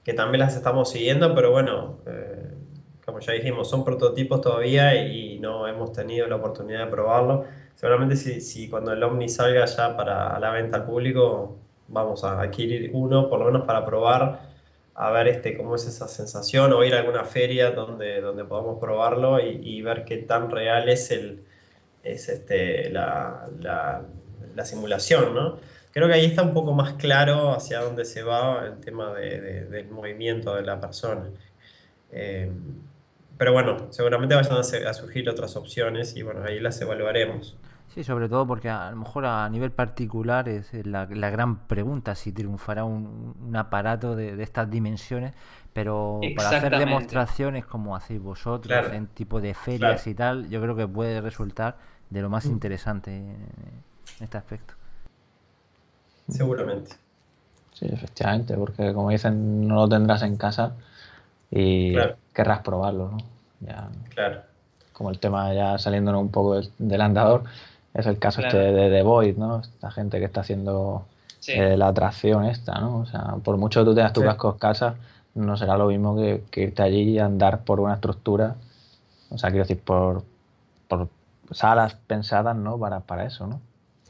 que 0.04 0.14
también 0.14 0.40
las 0.40 0.56
estamos 0.56 0.92
siguiendo, 0.92 1.36
pero 1.36 1.52
bueno, 1.52 2.00
eh, 2.08 2.54
como 3.06 3.20
ya 3.20 3.34
dijimos, 3.34 3.70
son 3.70 3.84
prototipos 3.84 4.40
todavía 4.40 4.96
y, 4.96 5.38
no 5.40 5.68
hemos 5.68 5.92
tenido 5.92 6.28
la 6.28 6.38
oportunidad 6.38 6.86
de 6.86 6.92
probarlo. 6.92 7.44
Seguramente 7.76 8.16
si, 8.16 8.40
si, 8.40 8.70
cuando 8.70 8.94
el 8.94 9.04
Omni 9.04 9.28
salga 9.28 9.66
ya 9.66 9.98
para 9.98 10.40
la 10.40 10.52
venta 10.52 10.78
al 10.78 10.86
público, 10.86 11.58
vamos 11.90 12.24
a 12.24 12.42
adquirir 12.42 12.92
uno, 12.94 13.30
por 13.30 13.40
lo 13.40 13.46
menos 13.46 13.68
para 13.68 13.86
probar, 13.86 14.55
a 14.96 15.12
ver 15.12 15.28
este, 15.28 15.58
cómo 15.58 15.76
es 15.76 15.86
esa 15.86 16.08
sensación, 16.08 16.72
o 16.74 16.84
ir 16.84 16.96
a 16.96 17.00
alguna 17.00 17.26
feria 17.26 17.72
donde, 17.72 18.22
donde 18.22 18.46
podamos 18.46 18.80
probarlo 18.80 19.40
y, 19.40 19.82
ver 19.82 20.06
qué 20.06 20.18
tan 20.18 20.50
real 20.50 20.88
es, 20.90 21.12
el, 21.12 21.44
es 22.04 22.30
este, 22.30 22.90
la, 22.90 23.50
la, 23.60 24.66
simulación, 24.66 25.36
¿no? 25.36 25.58
Creo 25.92 26.08
que 26.08 26.14
ahí 26.14 26.26
está 26.26 26.44
un 26.44 26.54
poco 26.54 26.74
más 26.74 26.94
claro 26.94 27.52
hacia 27.52 27.82
dónde 27.82 28.06
se 28.06 28.24
va 28.24 28.66
el 28.66 28.80
tema 28.80 29.14
de, 29.14 29.66
del 29.66 29.90
movimiento 29.90 30.56
de 30.56 30.62
la 30.64 30.80
persona. 30.80 31.30
Eh, 32.12 32.50
pero 33.38 33.52
bueno, 33.52 33.88
seguramente 33.92 34.36
vayan 34.36 34.58
a, 34.58 34.94
surgir 34.94 35.30
otras 35.30 35.56
opciones 35.58 36.16
y 36.16 36.24
bueno, 36.24 36.44
ahí 36.44 36.60
las 36.60 36.80
evaluaremos. 36.80 37.58
Sí, 37.96 38.04
sobre 38.04 38.28
todo 38.28 38.46
porque 38.46 38.70
a, 38.70 38.92
lo 38.92 38.98
mejor 38.98 39.26
a 39.26 39.50
nivel 39.50 39.72
particular 39.72 40.50
es 40.50 40.74
la, 40.86 41.06
gran 41.06 41.66
pregunta 41.66 42.14
si 42.14 42.34
triunfará 42.34 42.84
un, 42.84 43.54
aparato 43.56 44.16
de, 44.16 44.44
estas 44.44 44.70
dimensiones, 44.70 45.34
pero 45.72 46.20
para 46.36 46.50
hacer 46.50 46.78
demostraciones 46.78 47.66
como 47.66 47.96
hacéis 47.96 48.22
vosotros 48.22 48.92
en 48.92 49.08
tipo 49.08 49.40
de 49.40 49.54
ferias 49.54 50.06
y 50.08 50.14
tal, 50.14 50.50
yo 50.50 50.62
creo 50.62 50.76
que 50.76 50.88
puede 50.88 51.22
resultar 51.22 51.78
de 52.10 52.22
lo 52.22 52.30
más 52.30 52.46
mm. 52.46 52.52
interesante 52.52 53.16
en 53.16 53.38
este 54.20 54.38
aspecto. 54.38 54.74
Seguramente. 56.28 56.98
Sí, 57.74 57.88
efectivamente, 57.92 58.56
porque 58.56 58.94
como 58.94 59.10
dicen, 59.10 59.68
no 59.68 59.76
lo 59.76 59.90
tendrás 59.90 60.22
en 60.24 60.38
casa 60.38 60.76
y 61.52 61.96
querrás 62.34 62.60
probarlo, 62.60 63.12
¿no? 63.12 63.18
Ya, 63.62 63.90
claro. 64.10 64.42
Como 64.94 65.10
el 65.12 65.20
tema 65.20 65.54
ya 65.54 65.78
saliéndonos 65.78 66.22
un 66.22 66.32
poco 66.32 66.62
del, 66.78 67.02
andador, 67.02 67.44
es 67.96 68.06
el 68.06 68.20
caso 68.20 68.42
este 68.42 68.58
de 68.58 68.90
The 68.90 69.02
Void, 69.04 69.38
¿no? 69.38 69.62
Esta 69.62 69.90
gente 69.90 70.20
que 70.20 70.26
está 70.26 70.42
haciendo 70.42 71.06
eh, 71.48 71.78
la 71.78 71.88
atracción 71.88 72.46
esta, 72.46 72.80
¿no? 72.80 73.00
O 73.00 73.06
sea, 73.06 73.36
por 73.44 73.58
mucho 73.58 73.82
que 73.82 73.86
tú 73.86 73.96
tengas 73.96 74.14
tu 74.14 74.22
casco 74.22 74.52
en 74.52 74.60
casa, 74.60 74.96
no 75.34 75.56
será 75.58 75.78
lo 75.78 75.88
mismo 75.88 76.16
que, 76.52 76.62
irte 76.62 76.82
allí 76.82 77.12
y 77.12 77.20
andar 77.20 77.64
por 77.64 77.80
una 77.80 77.96
estructura, 77.96 78.56
o 79.30 79.38
sea, 79.38 79.50
quiero 79.50 79.64
decir, 79.64 79.80
por, 79.80 80.24
por 80.88 81.08
salas 81.52 81.96
pensadas, 82.08 82.56
¿no? 82.56 82.78
Para, 82.78 83.00
para 83.00 83.26
eso, 83.26 83.48
¿no? 83.48 83.62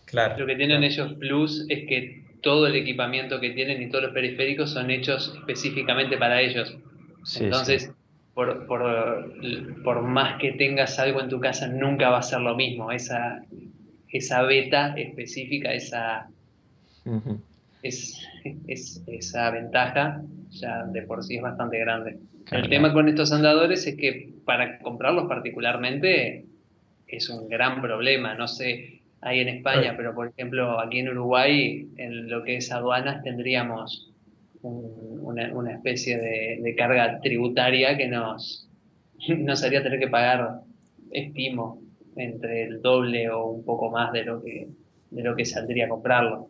Claro. 0.06 0.38
Lo 0.38 0.46
que 0.46 0.56
tienen 0.56 0.84
ellos 0.84 1.14
plus 1.14 1.66
es 1.70 1.88
que 1.88 2.26
todo 2.42 2.68
el 2.68 2.76
equipamiento 2.76 3.40
que 3.40 3.52
tienen 3.52 3.82
y 3.82 3.90
todos 3.90 4.06
los 4.06 4.14
periféricos 4.14 4.72
son 4.72 4.90
hechos 4.92 5.34
específicamente 5.36 6.18
para 6.18 6.42
ellos. 6.42 6.76
Entonces, 7.40 7.92
Por, 8.34 8.68
por, 8.68 10.02
más 10.02 10.40
que 10.40 10.52
tengas 10.52 11.00
algo 11.00 11.22
en 11.22 11.30
tu 11.30 11.40
casa, 11.40 11.68
nunca 11.68 12.10
va 12.10 12.20
a 12.20 12.22
ser 12.22 12.42
lo 12.42 12.54
mismo. 12.56 12.92
Esa, 12.92 13.44
esa 14.10 14.44
beta 14.44 14.94
específica, 14.98 15.74
esa, 15.74 16.30
es, 17.82 18.22
esa 19.08 19.52
ventaja, 19.52 20.22
ya 20.52 20.86
de 20.86 21.02
por 21.04 21.24
sí 21.24 21.38
es 21.38 21.42
bastante 21.42 21.80
grande. 21.80 22.18
El 22.52 22.70
tema 22.70 22.94
con 22.94 23.10
estos 23.10 23.32
andadores 23.32 23.88
es 23.88 23.96
que 23.96 24.34
para 24.46 24.80
comprarlos 24.80 25.28
particularmente 25.28 26.46
es 27.08 27.30
un 27.30 27.50
gran 27.50 27.82
problema. 27.82 28.36
No 28.36 28.48
sé, 28.48 29.02
hay 29.22 29.40
en 29.40 29.50
España, 29.50 29.96
pero 29.98 30.14
por 30.14 30.28
ejemplo 30.28 30.80
aquí 30.80 31.00
en 31.00 31.10
Uruguay, 31.10 31.88
en 31.98 32.30
lo 32.30 32.44
que 32.44 32.58
es 32.58 32.72
aduanas, 32.72 33.24
tendríamos 33.24 34.12
una, 34.62 35.72
especie 35.72 36.18
de, 36.18 36.76
carga 36.76 37.20
tributaria 37.22 37.98
que 37.98 38.08
nos, 38.08 38.68
nos 39.38 39.64
haría 39.64 39.84
tener 39.84 40.00
que 40.00 40.08
pagar, 40.08 40.62
estimo, 41.12 41.82
entre 42.16 42.64
el 42.64 42.82
doble 42.82 43.30
o 43.30 43.46
un 43.46 43.64
poco 43.64 43.90
más 43.90 44.12
de 44.14 44.24
lo 44.24 44.42
que, 44.42 44.68
de 45.12 45.24
lo 45.24 45.36
que 45.36 45.46
saldría 45.46 45.90
comprarlo. 45.90 46.50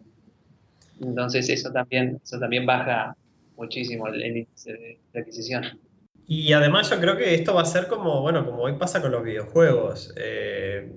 Entonces 1.01 1.49
eso 1.49 1.72
también, 1.72 2.20
eso 2.24 2.39
también 2.39 2.66
baja 2.66 3.16
muchísimo 3.57 4.07
el, 4.07 4.26
índice 4.26 4.99
de, 5.13 5.20
adquisición. 5.20 5.63
Y 6.28 6.53
además 6.53 6.89
yo 6.89 6.99
creo 6.99 7.18
que 7.18 7.36
esto 7.36 7.53
va 7.53 7.61
a 7.61 7.66
ser 7.66 7.88
como, 7.88 8.22
bueno, 8.22 8.45
como 8.45 8.63
hoy 8.63 8.74
pasa 8.74 9.01
con 9.01 9.11
los 9.11 9.24
videojuegos. 9.24 10.13
Eh, 10.18 10.91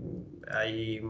hay, 0.50 1.00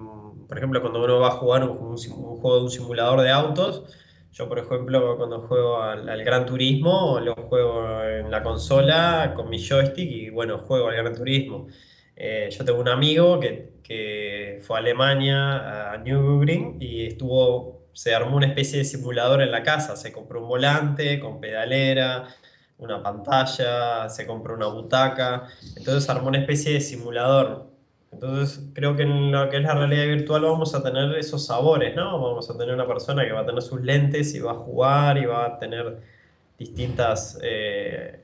por 0.48 0.56
ejemplo, 0.56 0.80
cuando 0.80 1.04
uno 1.04 1.20
va 1.20 1.28
a 1.28 1.32
jugar 1.32 1.68
un, 1.68 1.96
juego 1.96 2.56
de 2.56 2.62
un 2.62 2.70
simulador 2.70 3.20
de 3.20 3.30
autos, 3.30 3.84
yo, 4.32 4.48
por 4.48 4.58
ejemplo, 4.58 5.16
cuando 5.16 5.40
juego 5.42 5.82
al, 5.82 6.24
Gran 6.24 6.46
Turismo, 6.46 7.18
lo 7.20 7.34
juego 7.34 8.02
en 8.04 8.30
la 8.30 8.42
consola 8.42 9.32
con 9.34 9.48
mi 9.48 9.58
joystick 9.58 10.10
y, 10.10 10.30
bueno, 10.30 10.58
juego 10.58 10.88
al 10.88 10.96
Gran 10.96 11.14
Turismo. 11.14 11.68
Eh, 12.20 12.48
yo 12.50 12.64
tengo 12.64 12.80
un 12.80 12.88
amigo 12.88 13.38
que, 13.40 13.70
que, 13.82 14.60
fue 14.62 14.76
a 14.76 14.80
Alemania, 14.80 15.92
a 15.92 15.98
Nürburgring, 15.98 16.76
y 16.80 17.06
estuvo, 17.06 17.86
se 17.92 18.14
armó 18.14 18.36
una 18.36 18.48
especie 18.48 18.78
de 18.78 18.84
simulador 18.84 19.40
en 19.40 19.52
la 19.52 19.62
casa. 19.62 19.96
Se 19.96 20.12
compró 20.12 20.42
un 20.42 20.48
volante 20.48 21.20
con 21.20 21.40
pedalera, 21.40 22.28
una 22.78 23.02
pantalla, 23.02 24.08
se 24.08 24.26
compró 24.26 24.54
una 24.54 24.66
butaca. 24.66 25.48
Entonces 25.76 26.10
armó 26.10 26.28
una 26.28 26.38
especie 26.38 26.74
de 26.74 26.80
simulador 26.80 27.68
entonces 28.10 28.64
creo 28.74 28.96
que 28.96 29.02
en 29.02 29.32
lo 29.32 29.48
que 29.50 29.58
es 29.58 29.62
la 29.62 29.74
realidad 29.74 30.06
virtual 30.06 30.42
vamos 30.42 30.74
a 30.74 30.82
tener 30.82 31.14
esos 31.16 31.46
sabores, 31.46 31.94
¿no? 31.94 32.20
Vamos 32.20 32.48
a 32.50 32.56
tener 32.56 32.74
una 32.74 32.86
persona 32.86 33.24
que 33.24 33.32
va 33.32 33.40
a 33.40 33.46
tener 33.46 33.62
sus 33.62 33.80
lentes 33.82 34.34
y 34.34 34.40
va 34.40 34.52
a 34.52 34.54
jugar 34.54 35.18
y 35.18 35.26
va 35.26 35.46
a 35.46 35.58
tener 35.58 35.98
distintas, 36.58 37.38
eh, 37.42 38.20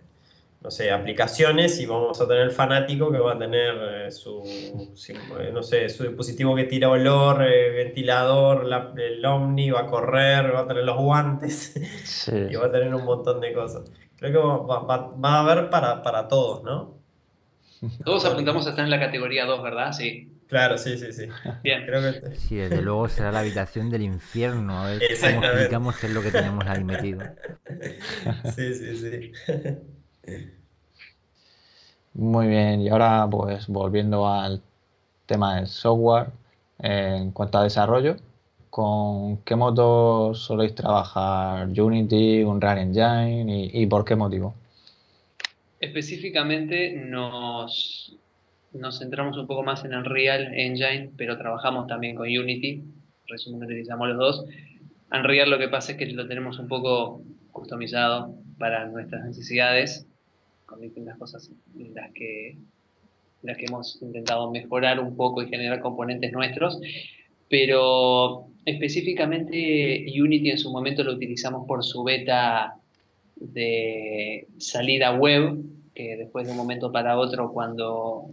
no 0.64 0.70
sé, 0.70 0.90
aplicaciones 0.90 1.78
y 1.78 1.84
vamos 1.84 2.18
a 2.22 2.26
tener 2.26 2.44
el 2.44 2.50
fanático 2.50 3.12
que 3.12 3.18
va 3.18 3.34
a 3.34 3.38
tener 3.38 3.74
eh, 4.06 4.10
su, 4.10 4.42
eh, 4.42 5.50
no 5.52 5.62
sé, 5.62 5.90
su 5.90 6.04
dispositivo 6.04 6.56
que 6.56 6.64
tira 6.64 6.88
olor, 6.88 7.46
eh, 7.46 7.68
ventilador, 7.68 8.66
el 8.96 9.26
Omni, 9.26 9.70
va 9.70 9.80
a 9.80 9.86
correr, 9.86 10.54
va 10.54 10.60
a 10.60 10.66
tener 10.66 10.84
los 10.84 10.96
guantes 10.96 11.74
y 12.50 12.54
va 12.54 12.66
a 12.66 12.72
tener 12.72 12.94
un 12.94 13.04
montón 13.04 13.42
de 13.42 13.52
cosas. 13.52 13.92
Creo 14.16 14.32
que 14.32 14.38
va, 14.38 15.32
a 15.34 15.40
haber 15.40 15.68
para, 15.68 16.02
para 16.02 16.28
todos, 16.28 16.62
¿no? 16.64 16.98
Todos 18.02 18.24
apuntamos 18.24 18.66
a 18.66 18.70
estar 18.70 18.86
en 18.86 18.90
la 18.90 18.98
categoría 18.98 19.44
2, 19.44 19.62
¿verdad? 19.62 19.92
Sí. 19.92 20.30
Claro, 20.48 20.78
sí, 20.78 20.96
sí, 20.96 21.12
sí. 21.12 21.28
Bien. 21.62 21.84
Creo 21.84 22.00
que... 22.00 22.36
Sí, 22.36 22.56
desde 22.56 22.80
luego 22.82 23.06
será 23.10 23.32
la 23.32 23.40
habitación 23.40 23.90
del 23.90 24.02
infierno. 24.02 24.78
A 24.78 24.86
ver 24.86 25.02
cómo 25.20 25.44
explicamos 25.44 25.96
qué 25.98 26.06
es 26.06 26.12
lo 26.14 26.22
que 26.22 26.30
tenemos 26.30 26.66
ahí 26.66 26.84
metido. 26.84 27.20
Sí, 28.54 28.74
sí, 28.74 28.96
sí. 28.96 29.32
Muy 32.14 32.46
bien, 32.46 32.80
y 32.80 32.88
ahora 32.88 33.26
pues 33.28 33.66
volviendo 33.66 34.28
al 34.28 34.62
tema 35.26 35.56
del 35.56 35.66
software, 35.66 36.28
en 36.78 37.32
cuanto 37.32 37.58
a 37.58 37.64
desarrollo, 37.64 38.16
¿con 38.70 39.38
qué 39.38 39.56
motor 39.56 40.36
soléis 40.36 40.74
trabajar? 40.76 41.68
¿Unity, 41.68 42.44
Unreal 42.44 42.78
Engine 42.78 43.70
y, 43.72 43.86
por 43.86 44.04
qué 44.04 44.14
motivo? 44.14 44.54
Específicamente 45.80 46.92
nos, 46.92 48.16
nos 48.72 48.98
centramos 49.00 49.36
un 49.36 49.48
poco 49.48 49.64
más 49.64 49.84
en 49.84 49.94
Unreal 49.94 50.54
Engine, 50.54 51.10
pero 51.16 51.36
trabajamos 51.36 51.88
también 51.88 52.14
con 52.14 52.26
Unity, 52.26 52.84
resumen 53.26 53.64
utilizamos 53.64 54.08
los 54.08 54.18
dos. 54.18 54.44
Unreal 55.12 55.50
lo 55.50 55.58
que 55.58 55.68
pasa 55.68 55.92
es 55.92 55.98
que 55.98 56.06
lo 56.06 56.28
tenemos 56.28 56.60
un 56.60 56.68
poco 56.68 57.22
customizado 57.50 58.34
para 58.58 58.86
nuestras 58.86 59.24
necesidades 59.24 60.06
con 60.66 60.80
distintas 60.80 61.18
cosas 61.18 61.50
en 61.78 61.94
las 61.94 62.12
que, 62.12 62.56
las 63.42 63.56
que 63.56 63.66
hemos 63.66 64.00
intentado 64.02 64.50
mejorar 64.50 65.00
un 65.00 65.16
poco 65.16 65.42
y 65.42 65.48
generar 65.48 65.80
componentes 65.80 66.32
nuestros, 66.32 66.80
pero 67.48 68.46
específicamente 68.64 70.06
Unity 70.20 70.50
en 70.50 70.58
su 70.58 70.72
momento 70.72 71.04
lo 71.04 71.12
utilizamos 71.12 71.66
por 71.66 71.84
su 71.84 72.02
beta 72.02 72.76
de 73.36 74.46
salida 74.58 75.12
web, 75.12 75.58
que 75.94 76.16
después 76.16 76.46
de 76.46 76.52
un 76.52 76.58
momento 76.58 76.90
para 76.90 77.18
otro, 77.18 77.52
cuando 77.52 78.30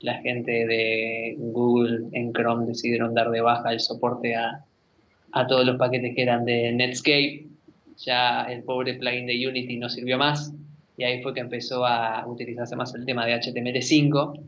la 0.00 0.14
gente 0.18 0.66
de 0.66 1.36
Google 1.38 2.08
en 2.12 2.32
Chrome 2.32 2.66
decidieron 2.66 3.14
dar 3.14 3.30
de 3.30 3.40
baja 3.40 3.72
el 3.72 3.80
soporte 3.80 4.34
a, 4.34 4.64
a 5.32 5.46
todos 5.46 5.64
los 5.64 5.76
paquetes 5.76 6.14
que 6.14 6.22
eran 6.22 6.44
de 6.44 6.72
Netscape, 6.72 7.46
ya 7.96 8.44
el 8.44 8.62
pobre 8.62 8.94
plugin 8.94 9.26
de 9.26 9.48
Unity 9.48 9.76
no 9.76 9.88
sirvió 9.88 10.18
más 10.18 10.52
y 10.98 11.04
ahí 11.04 11.22
fue 11.22 11.32
que 11.32 11.40
empezó 11.40 11.86
a 11.86 12.26
utilizarse 12.26 12.74
más 12.74 12.92
el 12.96 13.06
tema 13.06 13.24
de 13.24 13.34
HTML5. 13.34 14.40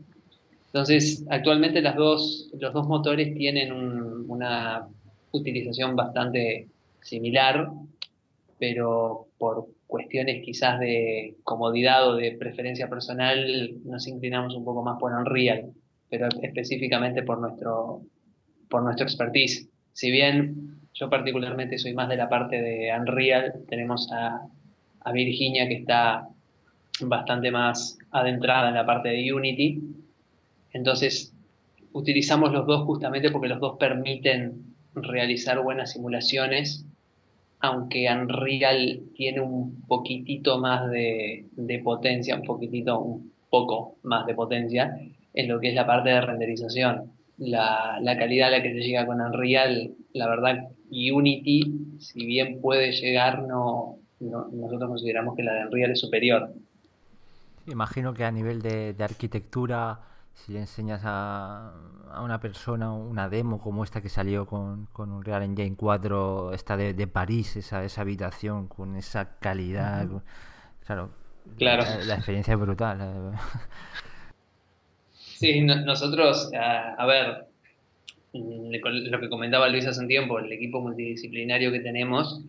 Entonces, 0.65 1.25
actualmente 1.29 1.81
las 1.81 1.95
dos, 1.95 2.51
los 2.59 2.73
dos 2.73 2.87
motores 2.87 3.33
tienen 3.35 3.71
una 3.71 4.85
utilización 5.31 5.95
bastante 5.95 6.67
similar, 7.01 7.69
pero 8.59 9.27
por 9.37 9.67
cuestiones 9.87 10.43
quizás 10.43 10.77
de 10.81 11.35
comodidad 11.45 12.09
o 12.09 12.15
de 12.17 12.33
preferencia 12.33 12.89
personal 12.89 13.71
nos 13.85 14.05
inclinamos 14.07 14.53
un 14.53 14.65
poco 14.65 14.83
más 14.83 14.99
por 14.99 15.13
Unreal, 15.13 15.71
pero 16.09 16.27
específicamente 16.41 17.23
por 17.23 17.39
nuestro, 17.39 18.01
por 18.69 18.83
nuestro 18.83 19.05
expertise. 19.05 19.69
Si 19.93 20.11
bien 20.11 20.81
yo 20.93 21.09
particularmente 21.09 21.77
soy 21.77 21.93
más 21.93 22.09
de 22.09 22.17
la 22.17 22.27
parte 22.27 22.61
de 22.61 22.91
Unreal, 22.93 23.53
tenemos 23.69 24.11
a, 24.11 24.41
a 24.99 25.11
Virginia 25.13 25.65
que 25.69 25.75
está 25.75 26.27
bastante 26.99 27.51
más 27.51 27.97
adentrada 28.11 28.69
en 28.69 28.75
la 28.75 28.85
parte 28.85 29.09
de 29.09 29.33
Unity. 29.33 29.81
Entonces, 30.73 31.33
utilizamos 31.93 32.51
los 32.51 32.65
dos 32.65 32.85
justamente 32.85 33.31
porque 33.31 33.47
los 33.47 33.59
dos 33.59 33.77
permiten 33.77 34.75
realizar 34.93 35.61
buenas 35.61 35.93
simulaciones, 35.93 36.85
aunque 37.59 38.07
Unreal 38.11 39.01
tiene 39.15 39.41
un 39.41 39.81
poquitito 39.87 40.59
más 40.59 40.89
de, 40.89 41.45
potencia, 41.83 42.35
un 42.35 42.43
poquitito, 42.43 42.99
un 42.99 43.31
poco 43.49 43.97
más 44.03 44.25
de 44.25 44.33
potencia 44.33 44.97
en 45.33 45.47
lo 45.47 45.59
que 45.59 45.69
es 45.69 45.75
la 45.75 45.85
parte 45.85 46.09
de 46.09 46.21
renderización. 46.21 47.11
La, 47.37 47.99
calidad 48.17 48.49
a 48.49 48.57
la 48.57 48.63
que 48.63 48.73
se 48.73 48.81
llega 48.81 49.05
con 49.05 49.21
Unreal, 49.21 49.91
la 50.13 50.27
verdad, 50.27 50.69
Unity, 50.89 51.97
si 51.99 52.25
bien 52.25 52.59
puede 52.61 52.91
llegar, 52.91 53.43
no, 53.43 53.97
nosotros 54.19 54.89
consideramos 54.89 55.35
que 55.35 55.43
la 55.43 55.53
de 55.53 55.65
Unreal 55.65 55.91
es 55.91 55.99
superior. 55.99 56.53
Imagino 57.67 58.13
que 58.13 58.23
a 58.23 58.31
nivel 58.31 58.61
de, 58.61 58.95
arquitectura, 58.99 59.99
si 60.33 60.53
le 60.53 60.59
enseñas 60.59 61.01
a, 61.03 61.73
una 62.23 62.39
persona 62.39 62.91
una 62.91 63.29
demo 63.29 63.61
como 63.61 63.83
esta 63.83 64.01
que 64.01 64.09
salió 64.09 64.45
con, 64.45 64.87
con 64.87 65.11
un 65.11 65.23
Real 65.23 65.43
Engine 65.43 65.75
4, 65.75 66.53
esta 66.53 66.75
de, 66.77 67.07
París, 67.07 67.55
esa, 67.55 67.83
esa 67.83 68.01
habitación 68.01 68.67
con 68.67 68.95
esa 68.95 69.37
calidad, 69.39 70.07
claro, 70.85 71.11
claro. 71.57 71.83
La, 72.05 72.15
experiencia 72.15 72.53
es 72.53 72.59
brutal. 72.59 73.33
Sí, 75.41 75.61
nosotros, 75.61 76.51
a, 76.53 77.05
ver, 77.07 77.47
lo 78.33 79.19
que 79.19 79.29
comentaba 79.29 79.69
Luis 79.69 79.87
hace 79.87 79.99
un 79.99 80.07
tiempo, 80.07 80.37
el 80.37 80.51
equipo 80.51 80.81
multidisciplinario 80.81 81.71
que 81.71 81.79
tenemos, 81.79 82.43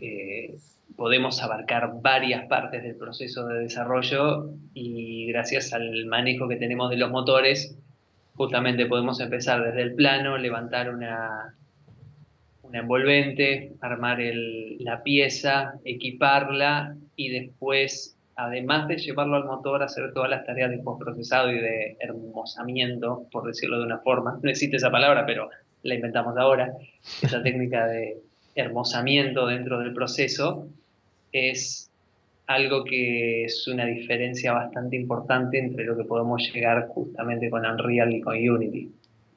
eh, 0.00 0.56
podemos 0.96 1.42
abarcar 1.42 2.00
varias 2.00 2.46
partes 2.46 2.82
del 2.82 2.96
proceso 2.96 3.46
de 3.46 3.60
desarrollo 3.60 4.50
y 4.74 5.26
gracias 5.26 5.72
al 5.72 6.06
manejo 6.06 6.48
que 6.48 6.56
tenemos 6.56 6.90
de 6.90 6.96
los 6.96 7.10
motores, 7.10 7.76
justamente 8.34 8.86
podemos 8.86 9.20
empezar 9.20 9.62
desde 9.62 9.82
el 9.82 9.94
plano, 9.94 10.38
levantar 10.38 10.92
una, 10.92 11.54
envolvente, 12.72 13.72
armar 13.80 14.18
la 14.20 15.02
pieza, 15.02 15.74
equiparla 15.84 16.96
y 17.14 17.28
después, 17.30 18.16
además 18.34 18.88
de 18.88 18.98
llevarlo 18.98 19.36
al 19.36 19.44
motor, 19.44 19.82
hacer 19.82 20.12
todas 20.12 20.30
las 20.30 20.44
tareas 20.44 20.70
de 20.70 20.78
postprocesado 20.78 21.50
y 21.50 21.58
de 21.58 21.96
hermosamiento, 22.00 23.26
por 23.30 23.46
decirlo 23.46 23.78
de 23.78 23.84
una 23.84 23.98
forma. 23.98 24.38
No 24.42 24.50
existe 24.50 24.76
esa 24.76 24.90
palabra, 24.90 25.24
pero 25.24 25.48
la 25.82 25.94
inventamos 25.94 26.36
ahora, 26.36 26.72
esa 27.22 27.42
técnica 27.42 27.86
de 27.86 28.18
hermosamiento 28.54 29.46
dentro 29.46 29.78
del 29.78 29.92
proceso 29.92 30.68
es 31.36 31.90
algo 32.46 32.84
que 32.84 33.44
es 33.44 33.66
una 33.66 33.84
diferencia 33.84 34.52
bastante 34.52 34.96
importante 34.96 35.58
entre 35.58 35.84
lo 35.84 35.96
que 35.96 36.04
podemos 36.04 36.50
llegar 36.52 36.88
justamente 36.88 37.50
con 37.50 37.66
Unreal 37.66 38.12
y 38.14 38.20
con 38.20 38.36
Unity. 38.36 38.90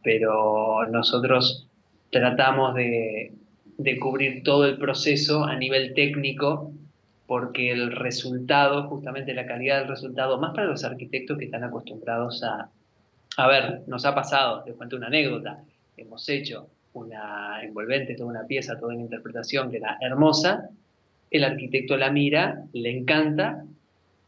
Pero 0.04 0.86
nosotros 0.90 1.68
tratamos 2.12 2.76
de, 2.76 3.34
cubrir 4.00 4.44
todo 4.44 4.66
el 4.66 4.78
proceso 4.78 5.44
a 5.44 5.56
nivel 5.56 5.94
técnico 5.94 6.72
porque 7.26 7.72
el 7.72 7.92
resultado, 7.92 8.88
justamente 8.88 9.34
la 9.34 9.46
calidad 9.46 9.80
del 9.80 9.90
resultado, 9.90 10.40
más 10.40 10.54
para 10.56 10.68
los 10.68 10.84
arquitectos 10.84 11.38
que 11.38 11.46
están 11.46 11.64
acostumbrados 11.64 12.44
a... 12.44 12.70
A 13.38 13.48
ver, 13.48 13.82
nos 13.88 14.06
ha 14.06 14.16
pasado, 14.16 14.64
les 14.66 14.76
cuento 14.76 14.98
una 14.98 15.08
anécdota, 15.08 15.64
hemos 15.96 16.28
hecho 16.28 16.68
una 16.94 17.64
envolvente, 17.64 18.16
toda 18.16 18.30
una 18.30 18.46
pieza, 18.46 18.78
toda 18.78 18.94
una 18.94 19.04
interpretación 19.04 19.70
que 19.70 19.78
era 19.78 19.98
hermosa, 20.02 20.70
el 21.32 21.44
arquitecto 21.44 21.98
la 21.98 22.12
mira, 22.12 22.64
le 22.74 22.98
encanta, 22.98 23.66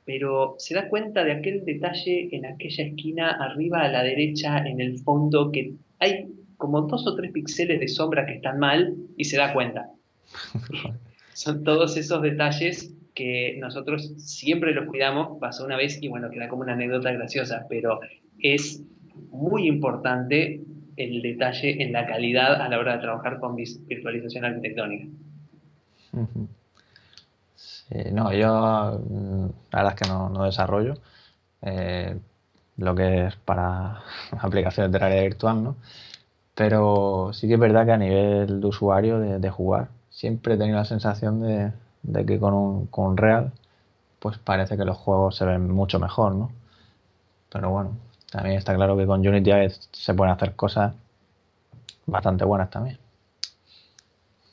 pero 0.06 0.56
se 0.58 0.76
da 0.76 0.90
cuenta 0.90 1.24
de 1.24 1.34
aquel 1.34 1.64
detalle 1.66 2.30
en 2.36 2.46
aquella 2.46 2.86
esquina 2.86 3.32
arriba 3.32 3.82
a 3.82 3.92
la 3.92 4.04
derecha, 4.04 4.58
en 4.60 4.82
el 4.82 5.00
fondo, 5.00 5.52
que 5.52 5.74
hay 6.00 6.28
como 6.58 6.82
dos 6.82 7.08
o 7.08 7.16
tres 7.16 7.32
píxeles 7.32 7.80
de 7.80 7.88
sombra 7.88 8.26
que 8.26 8.36
están 8.36 8.60
mal 8.60 8.96
y 9.18 9.26
se 9.26 9.38
da 9.38 9.54
cuenta. 9.54 9.90
Son 11.34 11.64
todos 11.64 11.98
esos 11.98 12.22
detalles 12.22 12.94
que 13.14 13.58
nosotros 13.60 14.14
siempre 14.18 14.74
los 14.74 14.86
cuidamos, 14.86 15.40
pasó 15.40 15.66
una 15.66 15.78
vez 15.78 16.02
y 16.02 16.08
bueno, 16.08 16.30
queda 16.30 16.48
como 16.48 16.62
una 16.62 16.74
anécdota 16.74 17.12
graciosa, 17.12 17.66
pero 17.70 18.00
es 18.40 18.84
muy 19.32 19.68
importante 19.68 20.62
el 20.98 21.22
detalle 21.22 21.82
en 21.82 21.94
la 21.94 22.06
calidad 22.06 22.62
a 22.62 22.70
la 22.70 22.80
hora 22.80 22.94
de 22.94 23.02
trabajar 23.02 23.40
con 23.40 23.56
virtualización 23.56 24.46
arquitectónica. 24.46 25.08
Eh, 27.92 28.12
no, 28.12 28.32
yo 28.34 29.00
mm, 29.10 29.46
la 29.72 29.84
verdad 29.84 29.94
es 29.96 30.02
que 30.02 30.10
no, 30.10 30.44
desarrollo 30.46 30.96
eh, 31.62 32.18
lo 32.78 32.96
que 32.96 33.28
es 33.28 33.36
para 33.38 34.04
aplicaciones 34.40 34.92
de 34.92 35.00
realidad 35.00 35.24
virtual, 35.24 35.64
¿no? 35.64 35.76
Pero 36.56 37.32
sí 37.34 37.48
que 37.48 37.56
es 37.56 37.60
verdad 37.60 37.86
que 37.86 37.92
a 37.94 37.98
nivel 37.98 38.62
de 38.62 38.68
usuario, 38.68 39.20
de, 39.20 39.50
jugar, 39.50 39.90
siempre 40.10 40.56
he 40.56 40.58
tenido 40.58 40.78
la 40.78 40.86
sensación 40.86 41.42
de, 41.42 41.74
que 42.26 42.40
con 42.40 42.54
un, 42.54 42.88
con 42.88 43.18
Real, 43.18 43.52
pues 44.20 44.38
parece 44.40 44.78
que 44.78 44.86
los 44.86 44.98
juegos 44.98 45.38
se 45.38 45.46
ven 45.46 45.72
mucho 45.72 46.00
mejor, 46.00 46.36
¿no? 46.36 46.52
Pero 47.52 47.70
bueno, 47.72 47.92
también 48.32 48.58
está 48.58 48.76
claro 48.76 48.98
que 48.98 49.06
con 49.08 49.28
Unity 49.28 49.52
se 49.92 50.14
pueden 50.14 50.34
hacer 50.34 50.56
cosas 50.56 50.94
bastante 52.06 52.46
buenas 52.46 52.70
también. 52.70 52.98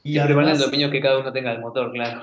Y 0.08 0.12
Siempre 0.12 0.36
además, 0.36 0.58
el 0.58 0.64
dominio 0.64 0.90
que 0.90 1.02
cada 1.02 1.18
uno 1.18 1.30
tenga 1.30 1.50
del 1.50 1.60
motor, 1.60 1.92
claro. 1.92 2.22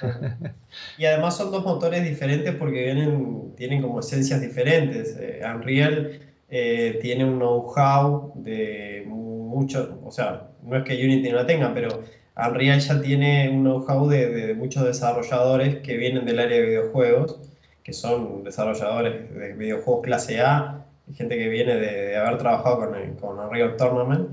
Y 0.96 1.06
además 1.06 1.36
son 1.36 1.50
dos 1.50 1.64
motores 1.64 2.04
diferentes 2.04 2.54
porque 2.54 2.84
vienen, 2.84 3.52
tienen 3.56 3.82
como 3.82 3.98
esencias 3.98 4.40
diferentes. 4.40 5.16
Eh, 5.18 5.42
Unreal 5.44 6.20
eh, 6.48 7.00
tiene 7.02 7.24
un 7.24 7.38
know-how 7.38 8.32
de 8.36 9.02
mucho, 9.08 9.98
o 10.04 10.12
sea, 10.12 10.50
no 10.62 10.76
es 10.76 10.84
que 10.84 10.94
Unity 11.04 11.28
no 11.30 11.36
la 11.36 11.46
tenga, 11.46 11.74
pero 11.74 12.04
Unreal 12.36 12.78
ya 12.78 13.00
tiene 13.00 13.50
un 13.50 13.64
know-how 13.64 14.08
de, 14.08 14.54
muchos 14.54 14.84
desarrolladores 14.84 15.78
que 15.78 15.96
vienen 15.96 16.26
del 16.26 16.38
área 16.38 16.58
de 16.58 16.66
videojuegos, 16.66 17.40
que 17.82 17.92
son 17.92 18.44
desarrolladores 18.44 19.34
de 19.34 19.52
videojuegos 19.54 20.04
clase 20.04 20.40
A, 20.40 20.84
gente 21.12 21.36
que 21.36 21.48
viene 21.48 21.74
de, 21.74 22.16
haber 22.16 22.38
trabajado 22.38 22.78
con, 22.78 23.16
con 23.16 23.36
Unreal 23.40 23.76
Tournament. 23.76 24.28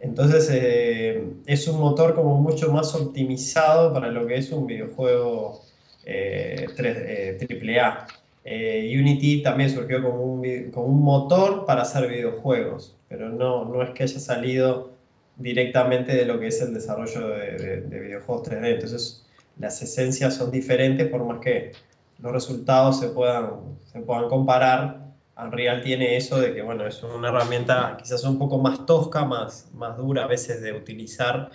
Entonces 0.00 0.48
eh, 0.50 1.22
es 1.46 1.68
un 1.68 1.78
motor 1.78 2.14
como 2.14 2.36
mucho 2.40 2.72
más 2.72 2.94
optimizado 2.94 3.92
para 3.92 4.10
lo 4.10 4.26
que 4.26 4.36
es 4.36 4.50
un 4.50 4.66
videojuego 4.66 5.60
eh, 6.06 6.66
AAA. 6.76 8.06
Eh, 8.44 8.96
Unity 8.98 9.42
también 9.42 9.68
surgió 9.70 10.02
como 10.02 10.22
un, 10.22 10.70
como 10.70 10.86
un, 10.86 11.02
motor 11.02 11.66
para 11.66 11.82
hacer 11.82 12.08
videojuegos, 12.08 12.96
pero 13.08 13.28
no, 13.28 13.66
no 13.66 13.82
es 13.82 13.90
que 13.90 14.04
haya 14.04 14.18
salido 14.18 14.92
directamente 15.36 16.14
de 16.14 16.24
lo 16.24 16.40
que 16.40 16.46
es 16.46 16.60
el 16.62 16.72
desarrollo 16.72 17.28
de, 17.28 18.00
videojuegos 18.00 18.48
3D. 18.48 18.74
Entonces, 18.74 19.26
las 19.58 19.82
esencias 19.82 20.34
son 20.34 20.50
diferentes 20.50 21.06
por 21.08 21.24
más 21.24 21.40
que 21.40 21.72
los 22.18 22.32
resultados 22.32 23.00
se 23.00 23.08
puedan, 23.08 23.78
se 23.92 24.00
puedan 24.00 24.28
comparar. 24.28 24.99
Unreal 25.44 25.82
tiene 25.82 26.16
eso 26.16 26.40
de 26.40 26.54
que, 26.54 26.62
bueno, 26.62 26.86
es 26.86 27.02
una 27.02 27.28
herramienta 27.28 27.96
quizás 28.00 28.24
un 28.24 28.38
poco 28.38 28.58
más 28.58 28.86
tosca, 28.86 29.24
más, 29.24 29.70
más 29.74 29.96
dura 29.96 30.24
a 30.24 30.26
veces 30.26 30.62
de 30.62 30.72
utilizar, 30.72 31.50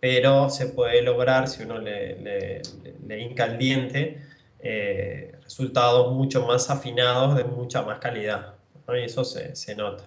pero 0.00 0.48
se 0.50 0.66
puede 0.66 1.02
lograr 1.02 1.48
si 1.48 1.62
uno 1.64 1.78
le, 1.78 2.18
le, 2.20 2.62
le 3.06 3.20
hinca 3.20 3.46
el 3.46 3.58
diente, 3.58 4.22
eh, 4.60 5.32
resultados 5.42 6.12
mucho 6.14 6.46
más 6.46 6.70
afinados 6.70 7.36
de 7.36 7.44
mucha 7.44 7.82
más 7.82 7.98
calidad. 7.98 8.54
Y 8.88 9.04
eso 9.04 9.24
se, 9.24 9.54
se 9.54 9.74
nota. 9.76 10.04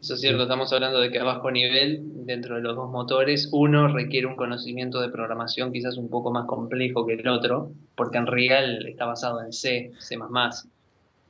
Eso 0.00 0.14
es 0.14 0.20
cierto, 0.20 0.42
estamos 0.42 0.72
hablando 0.72 0.98
de 0.98 1.10
que 1.10 1.18
a 1.18 1.24
bajo 1.24 1.50
nivel, 1.50 2.00
dentro 2.26 2.56
de 2.56 2.62
los 2.62 2.74
dos 2.74 2.90
motores, 2.90 3.48
uno 3.52 3.86
requiere 3.88 4.26
un 4.26 4.34
conocimiento 4.34 5.00
de 5.00 5.10
programación 5.10 5.72
quizás 5.72 5.96
un 5.96 6.08
poco 6.08 6.30
más 6.32 6.46
complejo 6.46 7.06
que 7.06 7.14
el 7.14 7.28
otro, 7.28 7.72
porque 7.94 8.18
en 8.18 8.26
Real 8.26 8.86
está 8.86 9.04
basado 9.06 9.42
en 9.42 9.52
C, 9.52 9.92
C++, 9.98 10.18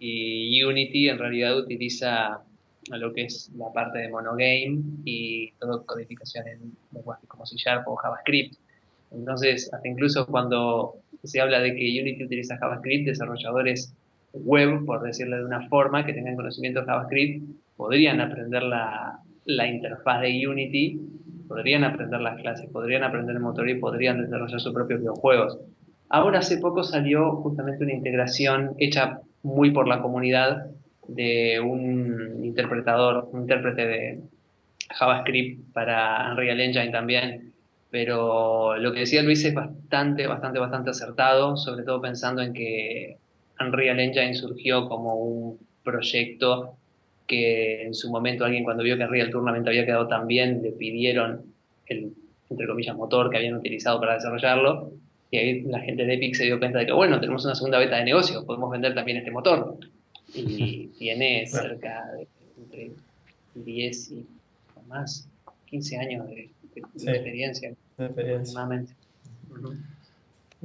y 0.05 0.65
Unity 0.65 1.09
en 1.09 1.19
realidad 1.19 1.57
utiliza 1.57 2.41
lo 2.91 3.13
que 3.13 3.27
es 3.27 3.53
la 3.57 3.73
parte 3.73 4.01
de 4.01 4.09
monogame 4.09 4.81
y 5.05 5.53
todo 5.61 5.87
codificación 5.87 6.49
en 6.49 6.73
lenguajes 6.93 7.29
como 7.29 7.47
C 7.47 7.55
Sharp 7.57 7.87
o 7.87 7.95
JavaScript. 7.95 8.57
Entonces, 9.13 9.73
hasta 9.73 9.87
incluso 9.87 10.27
cuando 10.27 10.97
se 11.23 11.41
habla 11.41 11.61
de 11.61 11.77
que 11.77 12.01
Unity 12.01 12.25
utiliza 12.25 12.59
JavaScript, 12.59 13.07
desarrolladores 13.07 13.95
web, 14.33 14.85
por 14.87 15.03
decirlo 15.03 15.37
de 15.37 15.45
una 15.45 15.69
forma, 15.69 16.05
que 16.05 16.15
tengan 16.15 16.35
conocimiento 16.35 16.81
de 16.81 16.87
JavaScript, 16.87 17.45
podrían 17.77 18.21
aprender 18.21 18.65
la, 18.65 19.21
la 19.45 19.69
interfaz 19.69 20.23
de 20.23 20.49
Unity, 20.49 21.01
podrían 21.47 21.85
aprender 21.85 22.21
las 22.21 22.41
clases, 22.41 22.69
podrían 22.73 23.05
aprender 23.05 23.37
el 23.37 23.43
motor 23.43 23.69
y 23.69 23.79
podrían 23.79 24.21
desarrollar 24.21 24.61
sus 24.61 24.75
propios 24.75 24.99
videojuegos. 24.99 25.61
Ahora 26.09 26.41
hace 26.41 26.59
poco 26.59 26.83
salió 26.83 27.37
justamente 27.37 27.85
una 27.85 27.95
integración 27.95 28.75
hecha 28.79 29.21
muy 29.43 29.71
por 29.71 29.89
la 29.89 30.01
comunidad 30.01 30.67
de 31.09 31.61
un 31.61 32.45
interpretador, 32.45 33.29
un 33.33 33.43
intérprete 33.43 33.87
de 33.87 34.21
JavaScript 34.91 35.73
para 35.73 36.31
Unreal 36.31 36.61
Engine 36.61 36.91
también, 36.91 37.53
pero 37.91 38.77
lo 38.77 38.93
que 38.93 39.01
decía 39.01 39.23
Luis 39.23 39.45
es 39.45 39.55
bastante, 39.55 40.27
bastante, 40.27 40.59
bastante 40.59 40.91
acertado, 40.91 41.57
sobre 41.57 41.85
todo 41.85 42.01
pensando 42.01 42.43
en 42.43 42.53
que 42.53 43.19
Unreal 43.61 44.01
Engine 44.01 44.35
surgió 44.35 44.89
como 44.89 45.15
un 45.15 45.59
proyecto 45.85 46.77
que 47.27 47.83
en 47.83 47.95
su 47.95 48.11
momento 48.11 48.45
alguien 48.45 48.65
cuando 48.65 48.83
vio 48.83 48.97
que 48.97 49.07
Real 49.07 49.31
Tournament 49.31 49.67
había 49.67 49.87
quedado 49.87 50.09
tan 50.09 50.27
bien, 50.27 50.63
le 50.63 50.73
pidieron 50.73 51.43
el, 51.87 52.13
entre 52.51 52.67
comillas, 52.67 52.97
motor 52.97 53.31
que 53.31 53.39
habían 53.39 53.55
utilizado 53.55 54.01
para 54.01 54.15
desarrollarlo, 54.15 54.93
y 55.33 55.39
ahí 55.39 55.63
la 55.63 55.81
gente 55.81 56.05
de 56.05 56.15
Epic 56.15 56.37
se 56.37 56.45
dio 56.45 56.59
cuenta 56.59 56.79
de 56.79 56.87
que, 56.87 56.93
bueno, 56.93 57.19
tenemos 57.19 57.45
una 57.45 57.55
segunda 57.55 57.79
beta 57.79 57.97
de 57.97 58.05
negocio, 58.05 58.45
podemos 58.47 58.71
vender 58.71 58.95
también 58.95 59.17
este 59.17 59.31
motor. 59.31 59.79
Y 60.35 60.87
tiene 60.99 61.47
cerca 61.47 62.05
de 62.13 62.29
entre 62.59 62.93
10 63.55 64.11
y 64.13 64.27
más, 64.87 65.27
15 65.67 65.97
años 65.97 66.29
de, 66.29 66.51
experiencia. 66.75 67.75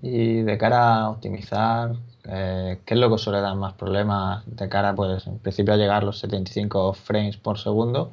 Y 0.02 0.42
de 0.42 0.58
cara 0.58 0.96
a 0.96 1.10
optimizar 1.10 1.96
eh, 2.30 2.80
¿Qué 2.86 2.94
es 2.94 3.00
lo 3.00 3.10
que 3.10 3.18
suele 3.18 3.40
dar 3.40 3.56
más 3.56 3.74
problemas 3.74 4.44
de 4.46 4.68
cara, 4.68 4.94
pues, 4.94 5.26
en 5.28 5.40
principio 5.40 5.74
a 5.74 5.78
llegar 5.78 6.04
a 6.04 6.06
los 6.06 6.20
75 6.20 6.94
frames 6.94 7.38
por 7.38 7.58
segundo? 7.58 8.12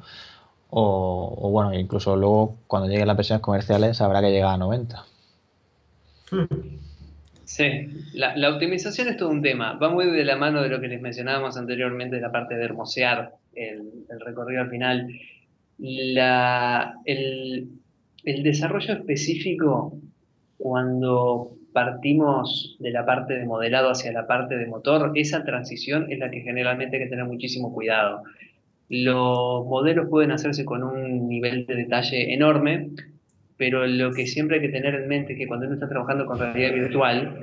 O, 0.69 1.49
bueno, 1.51 1.73
incluso 1.73 2.15
luego 2.15 2.55
cuando 2.67 2.87
lleguen 2.87 3.07
las 3.07 3.17
versiones 3.17 3.41
comerciales 3.41 4.01
habrá 4.01 4.21
que 4.21 4.31
llegar 4.31 4.53
a 4.53 4.57
90. 4.57 5.05
Sí, 7.45 7.65
la, 8.13 8.49
optimización 8.49 9.07
es 9.07 9.17
todo 9.17 9.29
un 9.29 9.41
tema. 9.41 9.73
Va 9.73 9.89
muy 9.89 10.05
de 10.09 10.25
la 10.25 10.35
mano 10.35 10.61
de 10.63 10.69
lo 10.69 10.81
que 10.81 10.87
les 10.87 11.01
mencionábamos 11.01 11.57
anteriormente, 11.57 12.19
la 12.19 12.31
parte 12.31 12.55
de 12.55 12.65
hermosear 12.65 13.33
el, 13.53 14.05
recorrido 14.25 14.61
al 14.61 14.69
final. 14.69 15.07
el, 15.77 17.69
el 18.23 18.43
desarrollo 18.43 18.93
específico, 18.95 19.97
cuando 20.57 21.55
partimos 21.71 22.77
de 22.79 22.89
la 22.89 23.05
parte 23.05 23.35
de 23.35 23.45
modelado 23.45 23.89
hacia 23.89 24.11
la 24.11 24.25
parte 24.25 24.57
de 24.57 24.65
motor, 24.65 25.11
esa 25.15 25.43
transición 25.43 26.11
es 26.11 26.19
la 26.19 26.31
que 26.31 26.41
generalmente 26.41 26.97
hay 26.97 27.03
que 27.03 27.09
tener 27.09 27.25
muchísimo 27.25 27.73
cuidado. 27.73 28.23
Los 28.87 29.65
modelos 29.65 30.07
pueden 30.09 30.31
hacerse 30.31 30.63
con 30.63 30.83
un 30.83 31.27
nivel 31.27 31.65
de 31.65 31.75
detalle 31.75 32.33
enorme, 32.33 32.89
pero 33.57 33.85
lo 33.87 34.11
que 34.11 34.27
siempre 34.27 34.57
hay 34.57 34.61
que 34.61 34.69
tener 34.69 34.95
en 34.95 35.07
mente 35.07 35.33
es 35.33 35.39
que 35.39 35.47
cuando 35.47 35.65
uno 35.65 35.75
está 35.75 35.87
trabajando 35.87 36.25
con 36.25 36.39
realidad 36.39 36.73
virtual, 36.73 37.39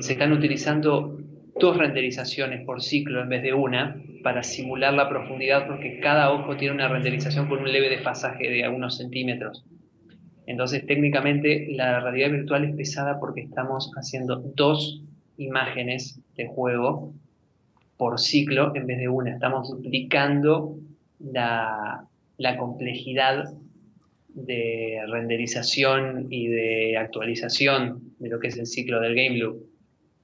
se 0.00 0.12
están 0.12 0.32
utilizando 0.32 1.18
dos 1.58 1.76
renderizaciones 1.76 2.64
por 2.64 2.82
ciclo 2.82 3.22
en 3.22 3.28
vez 3.28 3.42
de 3.42 3.54
una 3.54 3.96
para 4.22 4.42
simular 4.42 4.94
la 4.94 5.08
profundidad 5.08 5.66
porque 5.66 6.00
cada 6.00 6.32
ojo 6.32 6.56
tiene 6.56 6.74
una 6.74 6.88
renderización 6.88 7.48
con 7.48 7.60
un 7.60 7.72
leve 7.72 7.90
desfasaje 7.90 8.48
de 8.48 8.64
algunos 8.64 8.96
centímetros. 8.96 9.64
Entonces, 10.46 10.86
técnicamente, 10.86 11.68
la 11.70 12.00
realidad 12.00 12.30
virtual 12.30 12.64
es 12.64 12.76
pesada 12.76 13.18
porque 13.18 13.42
estamos 13.42 13.90
haciendo 13.96 14.36
dos 14.54 15.02
imágenes 15.38 16.20
de 16.36 16.46
juego 16.46 17.12
por 17.96 18.18
ciclo 18.18 18.74
en 18.74 18.86
vez 18.86 18.98
de 18.98 19.08
una. 19.08 19.32
Estamos 19.32 19.70
duplicando 19.70 20.76
la, 21.20 22.06
complejidad 22.58 23.44
de 24.34 25.00
renderización 25.06 26.26
y 26.30 26.48
de 26.48 26.96
actualización 26.96 28.14
de 28.18 28.28
lo 28.28 28.40
que 28.40 28.48
es 28.48 28.58
el 28.58 28.66
ciclo 28.66 29.00
del 29.00 29.14
game 29.14 29.38
loop. 29.38 29.64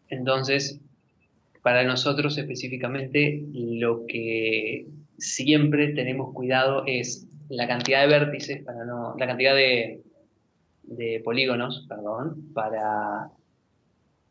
Entonces, 0.08 0.80
para 1.62 1.84
nosotros 1.84 2.36
específicamente, 2.36 3.42
lo 3.52 4.06
que 4.06 4.86
siempre 5.18 5.88
tenemos 5.88 6.34
cuidado 6.34 6.84
es 6.86 7.28
la 7.48 7.68
cantidad 7.68 8.02
de 8.02 8.18
vértices, 8.18 8.62
para 8.64 8.84
no, 8.84 9.14
la 9.18 9.26
cantidad 9.26 9.54
de, 9.54 10.02
de 10.82 11.20
polígonos, 11.24 11.86
perdón, 11.88 12.52
para, 12.52 13.30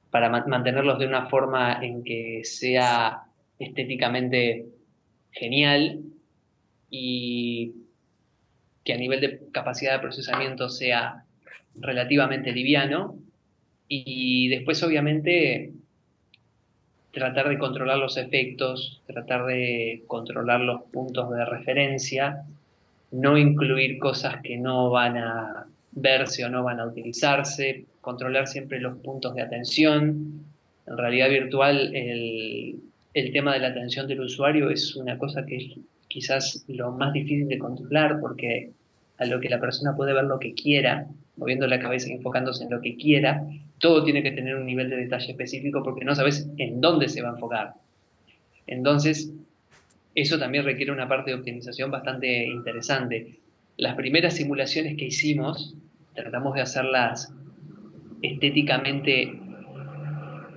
para 0.10 0.30
mantenerlos 0.30 0.99
de 0.99 1.07
una 1.07 1.27
forma 1.27 1.80
en 1.81 2.03
que 2.03 2.41
sea 2.43 3.23
estéticamente 3.60 4.65
genial 5.31 6.01
y 6.89 7.73
que 8.90 8.95
a 8.95 8.98
nivel 8.98 9.22
de 9.22 9.40
capacidad 9.52 9.94
de 9.94 9.99
procesamiento 9.99 10.68
sea 10.68 11.24
relativamente 11.76 12.52
liviano 12.52 13.20
y 13.88 14.48
después 14.48 14.82
obviamente 14.82 15.74
tratar 17.11 17.49
de 17.49 17.60
controlar 17.60 17.99
los 17.99 18.18
efectos, 18.18 19.03
tratar 19.06 19.45
de 19.45 20.02
controlar 20.07 20.61
los 20.61 20.82
puntos 20.91 21.30
de 21.30 21.45
referencia, 21.45 22.45
no 23.11 23.38
incluir 23.38 23.99
cosas 23.99 24.41
que 24.41 24.57
no 24.57 24.90
van 24.90 25.18
a 25.18 25.68
verse 25.91 26.44
o 26.45 26.49
no 26.49 26.64
van 26.64 26.80
a 26.80 26.88
utilizarse, 26.88 27.86
controlar 28.02 28.48
siempre 28.48 28.80
los 28.80 28.98
puntos 28.98 29.36
de 29.36 29.44
atención. 29.44 30.45
En 30.88 30.98
realidad 30.98 31.30
virtual 31.30 31.95
el, 31.95 32.82
tema 33.34 33.53
de 33.53 33.60
la 33.60 33.68
atención 33.68 34.07
del 34.07 34.22
usuario 34.22 34.72
es 34.72 34.95
una 34.95 35.16
cosa 35.20 35.45
que 35.45 35.57
es 35.57 35.66
quizás 36.07 36.66
lo 36.68 36.91
más 36.91 37.14
difícil 37.14 37.48
de 37.48 37.60
controlar 37.60 38.20
porque 38.20 38.72
a 39.20 39.26
lo 39.26 39.40
que 39.40 39.50
la 39.50 39.60
persona 39.60 39.96
puede 39.96 40.14
ver 40.14 40.24
lo 40.24 40.40
que 40.40 40.54
quiera, 40.54 41.08
moviendo 41.36 41.68
la 41.68 41.80
cabeza 41.80 42.10
y 42.10 42.14
enfocándose 42.14 42.64
en 42.64 42.72
lo 42.72 42.82
que 42.82 42.96
quiera, 42.96 43.44
todo 43.78 44.04
tiene 44.04 44.24
que 44.24 44.32
tener 44.32 44.56
un 44.56 44.66
nivel 44.66 44.90
de 44.90 44.98
detalle 44.98 45.32
específico 45.32 45.84
porque 45.84 46.06
no 46.06 46.16
sabes 46.16 46.50
en 46.58 46.82
dónde 46.82 47.10
se 47.10 47.22
va 47.22 47.30
a 47.30 47.34
enfocar. 47.34 47.74
Entonces, 48.66 49.32
eso 50.16 50.40
también 50.40 50.66
requiere 50.66 50.91
una 50.91 51.08
parte 51.08 51.32
de 51.32 51.38
optimización 51.38 51.91
bastante 51.91 52.46
interesante. 52.46 53.40
Las 53.78 53.96
primeras 53.96 54.36
simulaciones 54.36 54.98
que 54.98 55.06
hicimos 55.06 55.76
tratamos 56.14 56.56
de 56.56 56.62
hacerlas 56.62 57.34
estéticamente 58.22 59.40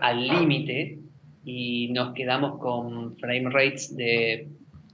al 0.00 0.26
límite 0.26 0.98
y 1.44 1.88
nos 1.92 2.14
quedamos 2.14 2.58
con 2.58 3.16
frame 3.18 3.50
rates 3.50 3.96
de 3.96 4.48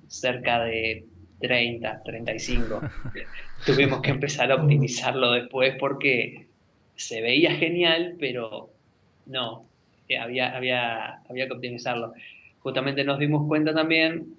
cerca 0.07 0.65
de 0.65 1.07
30, 1.41 2.03
35. 2.05 2.81
Tuvimos 3.67 4.01
que 4.01 4.11
empezar 4.11 4.51
a 4.51 4.57
optimizarlo 4.57 5.33
después 5.33 5.75
porque 5.79 6.47
se 6.97 7.21
veía 7.21 7.53
genial, 7.53 8.17
pero 8.19 8.71
no, 9.27 9.67
había, 10.21 10.57
había, 10.57 11.21
había 11.29 11.47
que 11.47 11.53
optimizarlo. 11.53 12.13
Justamente 12.61 13.05
nos 13.05 13.19
dimos 13.19 13.47
cuenta 13.47 13.73
también 13.73 14.35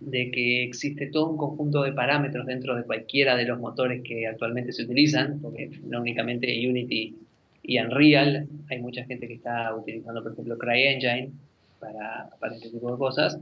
de 0.00 0.30
que 0.30 0.64
existe 0.64 1.06
todo 1.06 1.30
un 1.30 1.36
conjunto 1.38 1.82
de 1.82 1.92
parámetros 1.92 2.46
dentro 2.46 2.76
de 2.76 2.84
cualquiera 2.84 3.34
de 3.34 3.44
los 3.44 3.58
motores 3.58 4.02
que 4.02 4.26
actualmente 4.26 4.72
se 4.72 4.82
utilizan, 4.82 5.40
porque 5.40 5.70
no 5.84 6.00
únicamente 6.00 6.46
Unity 6.68 7.16
y 7.62 7.78
Unreal, 7.78 8.46
hay 8.70 8.80
mucha 8.80 9.04
gente 9.04 9.26
que 9.26 9.34
está 9.34 9.74
utilizando, 9.74 10.22
por 10.22 10.32
ejemplo, 10.32 10.58
CryEngine 10.58 11.30
para, 11.80 12.30
para 12.38 12.54
este 12.54 12.70
tipo 12.70 12.92
de 12.92 12.98
cosas. 12.98 13.38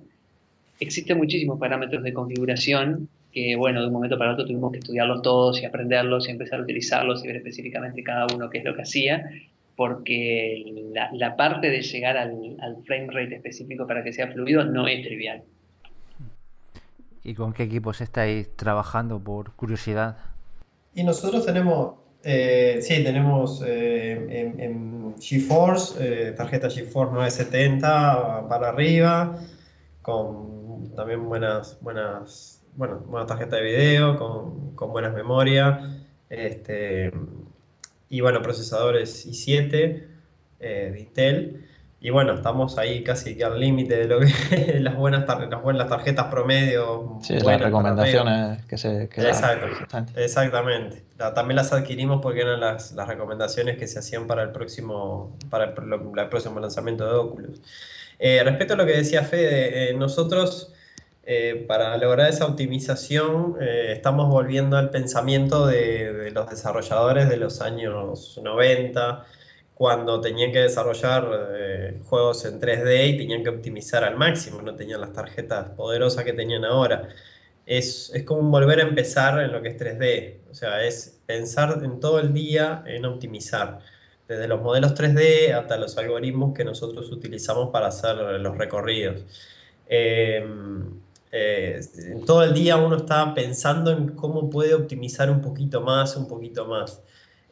Existen 0.81 1.19
muchísimos 1.19 1.59
parámetros 1.59 2.03
de 2.03 2.13
configuración 2.13 3.09
que, 3.33 3.57
bueno, 3.57 3.81
de 3.81 3.89
un 3.89 3.93
momento 3.93 4.17
para 4.19 4.33
otro 4.33 4.45
tuvimos 4.45 4.73
que 4.73 4.79
estudiarlos 4.79 5.23
todos 5.23 5.61
y 5.61 5.65
aprenderlos 5.65 6.29
y 6.29 6.31
empezar 6.31 6.61
a 6.61 6.63
utilizarlos 6.63 7.25
y 7.25 7.27
ver 7.27 7.37
específicamente 7.37 8.03
cada 8.03 8.27
uno 8.33 8.49
qué 8.51 8.59
es 8.59 8.65
lo 8.65 8.75
que 8.75 8.83
hacía, 8.83 9.29
porque 9.77 10.91
la, 11.13 11.37
parte 11.37 11.69
de 11.71 11.83
llegar 11.83 12.17
al, 12.17 12.57
al 12.61 12.83
frame 12.85 13.09
rate 13.09 13.35
específico 13.35 13.87
para 13.87 14.05
que 14.05 14.13
sea 14.13 14.29
fluido 14.29 14.65
no 14.65 14.87
es 14.87 15.03
trivial. 15.03 15.43
¿Y 17.25 17.35
con 17.35 17.53
qué 17.53 17.65
equipos 17.65 18.01
estáis 18.01 18.55
trabajando 18.55 19.19
por 19.19 19.53
curiosidad? 19.57 20.17
Y 20.95 21.03
nosotros 21.03 21.45
tenemos 21.45 21.95
eh, 22.27 22.79
sí, 22.81 23.05
tenemos 23.05 23.63
eh, 23.67 24.55
en, 24.59 25.15
GeForce, 25.21 26.29
eh, 26.29 26.33
tarjeta 26.33 26.71
GeForce 26.71 27.13
970 27.13 28.49
para 28.49 28.71
arriba, 28.71 29.39
con 30.01 30.64
también 30.91 31.29
buenas, 31.29 31.79
buenas, 31.81 32.63
bueno, 32.77 32.99
buena 33.07 33.27
tarjeta 33.27 33.57
de 33.57 33.63
video, 33.63 34.19
con, 34.19 34.75
con 34.75 34.91
buenas 34.91 35.15
memorias, 35.15 35.83
este, 36.29 37.13
y 38.09 38.21
bueno, 38.21 38.43
procesadores 38.43 39.27
i7 39.27 40.07
de 40.59 41.01
Intel. 41.01 41.69
Y 42.05 42.11
bueno, 42.11 42.35
estamos 42.35 42.77
ahí 42.77 43.03
casi 43.03 43.35
que 43.35 43.45
al 43.45 43.59
límite 43.59 43.97
de 43.97 44.07
lo 44.07 44.21
que 44.21 44.79
las 44.81 44.95
buenas, 44.95 45.27
las 45.27 45.63
buenas 45.63 45.89
tarjetas 45.89 46.27
promedio. 46.27 47.19
Sí, 47.23 47.33
las 47.41 47.59
recomendaciones 47.59 48.63
que 48.67 48.77
se 48.77 49.09
que 49.09 49.23
Exactamente. 50.17 51.03
también 51.17 51.57
las 51.57 51.73
adquirimos 51.73 52.21
porque 52.21 52.43
eran 52.43 52.61
las, 52.61 52.93
las, 52.93 53.09
recomendaciones 53.09 53.79
que 53.79 53.87
se 53.87 54.01
hacían 54.01 54.27
para 54.27 54.43
el 54.43 54.51
próximo, 54.51 55.35
para 55.49 55.65
el, 55.65 56.29
próximo 56.29 56.61
lanzamiento 56.61 57.07
de 57.07 57.15
Oculus. 57.15 57.63
Eh, 58.19 58.43
respecto 58.45 58.75
a 58.75 58.77
lo 58.77 58.87
que 58.87 58.93
decía 58.93 59.23
Fede, 59.25 59.91
eh, 59.91 59.95
nosotros 59.95 60.73
eh, 61.25 61.65
para 61.67 61.97
lograr 61.97 62.29
esa 62.29 62.47
optimización 62.47 63.57
estamos 63.61 64.29
volviendo 64.29 64.77
al 64.77 64.91
pensamiento 64.91 65.67
de, 65.67 66.13
de 66.13 66.31
los 66.31 66.51
desarrolladores 66.51 67.29
de 67.29 67.39
los 67.39 67.61
años 67.63 68.39
90 68.43 69.25
cuando 69.75 70.21
tenían 70.21 70.53
que 70.53 70.61
desarrollar 70.61 71.99
juegos 72.05 72.45
en 72.45 72.61
3D 72.61 73.09
y 73.15 73.17
tenían 73.19 73.43
que 73.43 73.49
optimizar 73.51 74.05
al 74.05 74.17
máximo, 74.17 74.63
no 74.63 74.77
tenían 74.77 75.01
las 75.01 75.13
tarjetas 75.13 75.71
poderosas 75.71 76.25
que 76.25 76.33
tenían 76.33 76.65
ahora. 76.65 77.09
Es, 77.67 78.13
es 78.15 78.25
como 78.25 78.51
volver 78.51 78.81
a 78.81 78.83
empezar 78.83 79.41
en 79.41 79.51
lo 79.53 79.63
que 79.63 79.69
es 79.71 79.79
3D, 79.79 80.51
o 80.51 80.55
sea, 80.55 80.85
es 80.85 81.21
pensar 81.27 81.81
en 81.83 81.99
todo 82.01 82.21
el 82.21 82.33
día 82.35 82.85
en 82.87 83.05
optimizar, 83.07 83.81
desde 84.29 84.49
los 84.49 84.61
modelos 84.63 84.95
3D 84.95 85.53
hasta 85.53 85.77
los 85.77 85.97
algoritmos 85.99 86.55
que 86.55 86.65
nosotros 86.65 87.11
utilizamos 87.11 87.71
para 87.71 87.89
hacer 87.89 88.17
los 88.17 88.57
recorridos. 88.57 89.25
Em, 89.87 91.01
eh, 91.33 91.81
todo 92.27 92.45
el 92.45 92.55
día 92.55 92.77
uno 92.77 92.97
está 92.97 93.35
pensando 93.35 93.91
en 93.91 94.15
cómo 94.15 94.49
puede 94.51 94.75
optimizar 94.75 95.31
un 95.31 95.43
poquito 95.43 95.81
más, 95.81 96.17
un 96.17 96.29
poquito 96.29 96.67
más. 96.67 97.03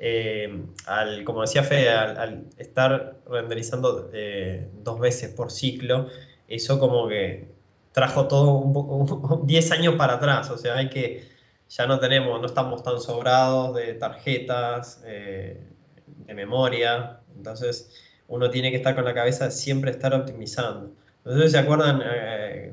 Eh, 0.04 0.64
al, 0.86 1.22
como 1.24 1.42
decía 1.42 1.62
Fede, 1.62 1.90
al, 1.90 2.46
estar 2.58 3.18
renderizando 3.28 4.10
eh, 4.12 4.68
dos 4.82 4.98
veces 4.98 5.30
por 5.30 5.52
ciclo, 5.52 6.08
eso 6.48 6.80
como 6.80 7.06
que 7.06 7.52
trajo 7.92 8.26
todo 8.26 8.52
un 8.52 8.72
poco 8.72 9.42
10 9.44 9.72
años 9.72 9.94
para 9.94 10.14
atrás, 10.14 10.50
o 10.50 10.58
sea, 10.58 10.76
hay 10.76 10.88
que, 10.88 11.28
ya 11.68 11.86
no 11.86 12.00
tenemos, 12.00 12.40
no 12.40 12.46
estamos 12.46 12.82
tan 12.82 13.00
sobrados 13.00 13.76
de 13.76 13.94
tarjetas, 13.94 15.02
eh, 15.06 15.60
de 16.32 16.36
memoria, 16.36 17.20
entonces 17.36 17.90
uno 18.28 18.50
tiene 18.50 18.70
que 18.70 18.78
estar 18.78 18.94
con 18.94 19.04
la 19.04 19.14
cabeza 19.14 19.50
siempre 19.50 19.90
estar 19.90 20.14
optimizando. 20.14 20.92
Entonces 21.24 21.52
se 21.52 21.58
acuerdan, 21.58 22.02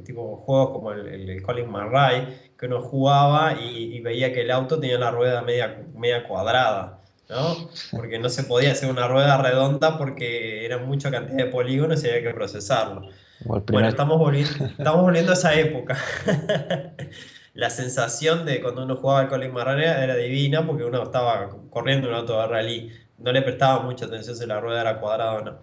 tipo 0.04 0.38
juegos 0.38 0.72
como 0.72 0.92
el, 0.92 1.30
el, 1.30 1.42
Colin 1.44 1.70
McRae, 1.70 2.52
que 2.58 2.66
uno 2.66 2.82
jugaba 2.82 3.54
y, 3.54 3.96
y, 3.96 4.00
veía 4.00 4.34
que 4.34 4.42
el 4.42 4.50
auto 4.50 4.80
tenía 4.80 4.98
la 4.98 5.12
rueda 5.12 5.44
media, 5.44 5.84
media 5.94 6.28
cuadrada. 6.28 7.00
¿no? 7.30 7.70
Porque 7.92 8.18
no 8.18 8.28
se 8.30 8.44
podía 8.44 8.72
hacer 8.72 8.90
una 8.90 9.08
rueda 9.08 9.38
redonda 9.38 9.98
porque 9.98 10.66
era 10.66 10.80
mucha 10.80 11.12
cantidad 11.12 11.38
de 11.38 11.46
polígonos 11.46 12.04
y 12.04 12.10
había 12.10 12.24
que 12.24 12.34
procesarlo. 12.34 13.08
Bueno, 13.46 13.88
estamos 13.88 14.18
volviendo, 14.18 14.66
estamos 14.78 15.02
volviendo 15.02 15.32
a 15.32 15.36
esa 15.36 15.54
época. 15.54 15.98
la 17.54 17.70
sensación 17.70 18.46
de 18.46 18.62
cuando 18.62 18.84
uno 18.84 18.96
jugaba 18.96 19.22
al 19.22 19.28
Colin 19.30 19.54
Marrera 19.54 20.04
era 20.04 20.16
divina 20.16 20.66
porque 20.66 20.84
uno 20.84 21.04
estaba 21.04 21.50
corriendo 21.70 22.10
un 22.10 22.16
auto 22.16 22.40
de 22.42 22.48
rally, 22.48 22.92
no 23.22 23.32
le 23.32 23.42
prestaba 23.42 23.84
mucha 23.84 24.06
atención 24.06 24.36
si 24.36 24.46
la 24.46 24.60
rueda 24.60 24.82
era 24.82 25.00
cuadrada 25.00 25.34
o 25.34 25.42
no. 25.42 25.60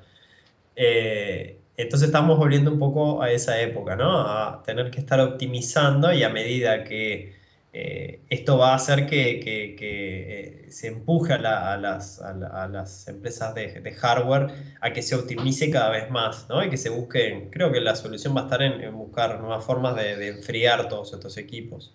Eh, 0.77 1.59
entonces 1.77 2.09
estamos 2.09 2.39
volviendo 2.39 2.73
un 2.73 2.79
poco 2.79 3.23
a 3.23 3.31
esa 3.31 3.61
época, 3.61 3.97
¿no? 3.97 4.21
A 4.21 4.63
tener 4.65 4.91
que 4.91 5.01
estar 5.01 5.21
optimizando 5.21 6.13
y 6.13 6.23
a 6.23 6.31
medida 6.31 6.85
que 6.85 7.37
eh, 7.79 8.21
esto 8.31 8.57
va 8.57 8.73
a 8.73 8.77
hacer 8.77 9.07
que, 9.07 9.43
eh, 9.79 10.67
se 10.71 10.87
empuje 10.89 11.35
a, 11.35 11.77
las, 11.77 13.07
empresas 13.07 13.55
de, 13.55 13.93
hardware 13.93 14.47
a 14.81 14.95
que 14.95 15.03
se 15.03 15.15
optimice 15.15 15.71
cada 15.71 15.91
vez 15.91 16.11
más, 16.11 16.47
¿no? 16.49 16.65
Y 16.65 16.71
que 16.71 16.79
se 16.79 16.89
busquen, 16.89 17.51
creo 17.51 17.71
que 17.71 17.83
la 17.83 17.95
solución 17.95 18.35
va 18.35 18.43
a 18.43 18.45
estar 18.45 18.63
en, 18.63 18.97
buscar 18.97 19.39
nuevas 19.41 19.63
formas 19.63 19.95
de, 19.95 20.29
enfriar 20.29 20.89
todos 20.89 21.13
estos 21.13 21.37
equipos. 21.37 21.93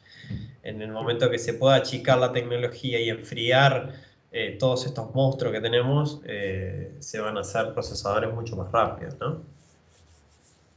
En 0.62 0.84
el 0.84 0.92
momento 0.92 1.32
que 1.32 1.40
se 1.40 1.56
pueda 1.56 1.78
achicar 1.78 2.20
la 2.20 2.32
tecnología 2.32 3.00
y 3.00 3.10
enfriar 3.10 3.94
eh, 4.32 4.58
todos 4.60 4.86
estos 4.86 5.14
monstruos 5.14 5.54
que 5.54 5.62
tenemos, 5.62 6.22
se 7.00 7.20
van 7.20 7.38
a 7.38 7.42
hacer 7.42 7.74
procesadores 7.74 8.34
mucho 8.34 8.56
más 8.56 8.72
rápidos, 8.72 9.16
¿no? 9.20 9.42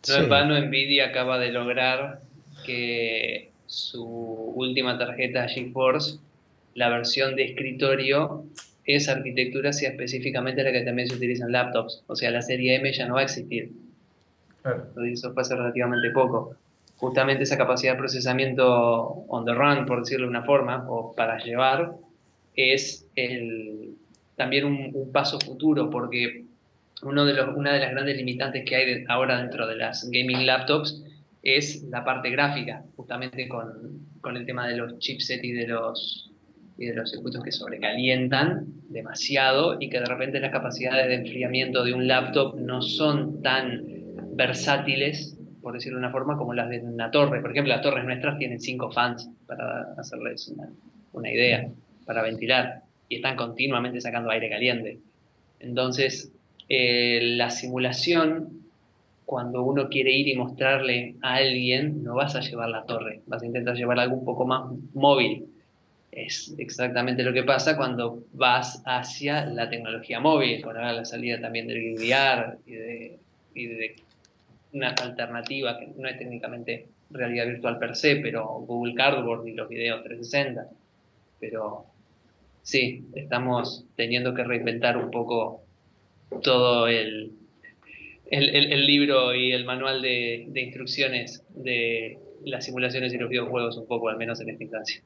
en 0.09 0.29
vano 0.29 0.59
Nvidia 0.61 1.07
acaba 1.07 1.39
de 1.39 1.51
lograr 1.51 2.21
que 2.67 3.51
su 3.67 4.05
última 4.05 4.99
tarjeta 4.99 5.49
GeForce, 5.49 6.19
la 6.75 6.89
versión 6.89 7.37
de 7.37 7.45
escritorio, 7.45 8.45
esa 8.85 9.13
arquitectura 9.13 9.73
sea 9.73 9.91
específicamente 9.91 10.63
la 10.63 10.73
que 10.73 10.83
también 10.83 11.09
se 11.09 11.17
utiliza 11.17 11.45
en 11.47 11.53
laptops. 11.53 12.03
O 12.07 12.17
sea, 12.17 12.31
la 12.31 12.43
serie 12.43 12.77
M 12.77 12.93
ya 12.93 13.07
no 13.07 13.15
va 13.15 13.21
a 13.21 13.25
existir. 13.25 13.71
Eso 15.11 15.33
fue 15.33 15.43
hace 15.43 15.57
relativamente 15.57 16.11
poco. 16.11 16.55
Justamente 16.97 17.45
esa 17.45 17.59
capacidad 17.59 17.93
de 17.93 17.99
procesamiento 17.99 18.67
on 19.29 19.45
the 19.45 19.55
run, 19.55 19.87
por 19.87 20.01
decirlo 20.01 20.27
de 20.27 20.31
una 20.31 20.43
forma, 20.43 20.87
o 20.89 21.15
para 21.15 21.39
llevar, 21.39 21.93
es 22.55 23.07
el, 23.17 23.97
también 24.37 24.65
un, 24.65 25.13
paso 25.13 25.39
futuro, 25.41 25.91
porque 25.91 26.45
uno 27.03 27.25
de 27.25 27.35
los, 27.35 27.57
una 27.57 27.73
de 27.73 27.81
las 27.81 27.91
grandes 27.93 28.17
limitantes 28.17 28.65
que 28.65 28.77
hay 28.77 29.05
ahora 29.09 29.41
dentro 29.41 29.67
de 29.67 29.77
las 29.77 30.09
gaming 30.11 30.47
laptops 30.47 31.03
es 31.43 31.83
la 31.91 32.05
parte 32.05 32.31
gráfica, 32.31 32.85
justamente 32.97 33.49
con, 33.49 34.37
el 34.37 34.47
tema 34.47 34.67
de 34.67 34.77
los 34.77 34.99
chipsets 34.99 35.45
y 35.45 35.53
de 35.53 35.69
los, 35.69 36.33
y 36.79 36.87
de 36.87 36.95
los 36.95 37.11
circuitos 37.11 37.43
que 37.43 37.53
sobrecalientan 37.53 38.65
demasiado 38.89 39.77
y 39.79 39.91
que 39.91 40.01
de 40.01 40.07
repente 40.07 40.41
las 40.41 40.51
capacidades 40.51 41.09
de 41.09 41.15
enfriamiento 41.17 41.85
de 41.85 41.93
un 41.93 42.09
laptop 42.09 42.59
no 42.59 42.81
son 42.81 43.43
tan 43.43 43.85
versátiles, 44.33 45.39
por 45.61 45.75
decirlo 45.75 45.99
de 45.99 46.05
una 46.05 46.13
forma, 46.13 46.39
como 46.39 46.55
las 46.55 46.71
de 46.71 46.81
una 46.81 47.11
torre. 47.11 47.41
Por 47.41 47.51
ejemplo, 47.51 47.73
las 47.73 47.83
torres 47.83 48.05
nuestras 48.05 48.39
tienen 48.39 48.61
cinco 48.61 48.91
fans, 48.91 49.29
para 49.47 49.93
hacerles 49.99 50.53
una, 51.13 51.31
idea, 51.31 51.69
para 52.07 52.23
ventilar, 52.23 52.83
y 53.09 53.17
están 53.17 53.37
continuamente 53.37 54.01
sacando 54.01 54.31
aire 54.31 54.49
caliente. 54.49 54.99
Entonces, 55.61 56.33
eh, 56.69 57.21
la 57.37 57.51
simulación 57.51 58.65
cuando 59.25 59.63
uno 59.63 59.89
quiere 59.89 60.13
ir 60.13 60.29
y 60.29 60.37
mostrarle 60.37 61.17
a 61.23 61.37
alguien, 61.37 62.03
no 62.05 62.15
vas 62.15 62.37
a 62.37 62.41
llevar 62.41 62.69
la 62.69 62.85
torre, 62.85 63.23
vas 63.27 63.43
a 63.43 63.47
intentar 63.47 63.75
llevar 63.75 63.99
algo 63.99 64.17
un 64.17 64.25
poco 64.25 64.45
más 64.45 64.71
móvil. 64.93 65.47
Es 66.13 66.55
exactamente 66.59 67.23
lo 67.23 67.33
que 67.33 67.43
pasa 67.43 67.77
cuando 67.77 68.25
vas 68.33 68.83
hacia 68.87 69.47
la 69.47 69.69
tecnología 69.69 70.21
móvil, 70.21 70.63
con 70.63 70.75
la 70.75 71.05
salida 71.05 71.41
también 71.41 71.67
del 71.67 71.95
VR 71.95 72.59
y 72.67 72.73
de, 72.73 73.19
y 73.55 73.67
de 73.67 73.97
una 74.73 74.91
alternativa 74.91 75.79
que 75.79 75.89
no 75.97 76.09
es 76.09 76.19
técnicamente 76.19 76.87
realidad 77.11 77.47
virtual 77.47 77.79
per 77.79 77.97
se, 77.97 78.17
pero 78.17 78.45
Google 78.67 78.95
Cardboard 78.95 79.47
y 79.47 79.55
los 79.55 79.69
videos 79.69 80.05
360. 80.05 80.69
Pero 81.41 81.87
sí, 82.65 83.07
estamos 83.15 83.85
teniendo 83.95 84.35
que 84.35 84.43
reinventar 84.43 84.97
un 84.97 85.13
poco 85.13 85.63
todo 86.43 86.89
el, 86.89 87.31
el, 88.27 88.87
libro 88.87 89.33
y 89.37 89.53
el 89.53 89.65
manual 89.65 90.03
de, 90.03 90.51
instrucciones 90.57 91.45
de 91.51 92.19
las 92.45 92.65
simulaciones 92.65 93.15
y 93.15 93.19
los 93.19 93.31
videojuegos 93.31 93.77
un 93.77 93.87
poco, 93.87 94.09
al 94.09 94.17
menos 94.17 94.41
en 94.41 94.51
esta 94.51 94.65
instancia. 94.65 95.01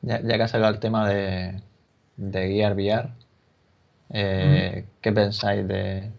Ya, 0.00 0.22
que 0.22 0.42
has 0.42 0.50
sacado 0.50 0.72
el 0.72 0.80
tema 0.80 1.12
de, 1.12 1.60
de 2.16 2.48
guiar 2.48 2.74
VR, 2.74 3.10
eh, 4.14 4.84
¿qué 5.02 5.12
pensáis 5.12 5.68
de 5.68 6.10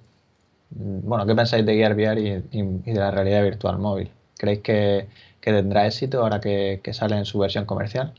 bueno, 0.76 1.26
qué 1.26 1.36
pensáis 1.36 1.66
de 1.66 1.76
Gear 1.76 1.94
VR 1.94 2.20
y, 2.52 2.62
de 2.62 2.94
la 2.94 3.12
realidad 3.12 3.44
virtual 3.44 3.78
móvil? 3.80 4.10
¿Creéis 4.38 4.62
que, 4.62 5.08
tendrá 5.42 5.86
éxito 5.86 6.22
ahora 6.22 6.40
que, 6.40 6.82
sale 6.94 7.18
en 7.18 7.26
su 7.26 7.40
versión 7.40 7.66
comercial? 7.66 8.14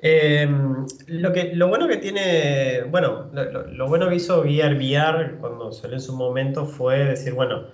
Em, 0.00 0.86
lo, 1.08 1.32
que, 1.32 1.54
lo 1.54 1.68
bueno 1.68 1.88
que 1.88 1.96
tiene, 1.96 2.82
bueno, 2.88 3.30
lo, 3.32 3.88
bueno 3.88 4.08
que 4.08 4.16
hizo 4.16 4.44
Gear 4.44 4.74
VR 4.76 5.38
cuando 5.40 5.72
salió 5.72 5.96
en 5.96 6.02
su 6.02 6.14
momento 6.14 6.66
fue 6.66 7.04
decir, 7.04 7.34
bueno, 7.34 7.64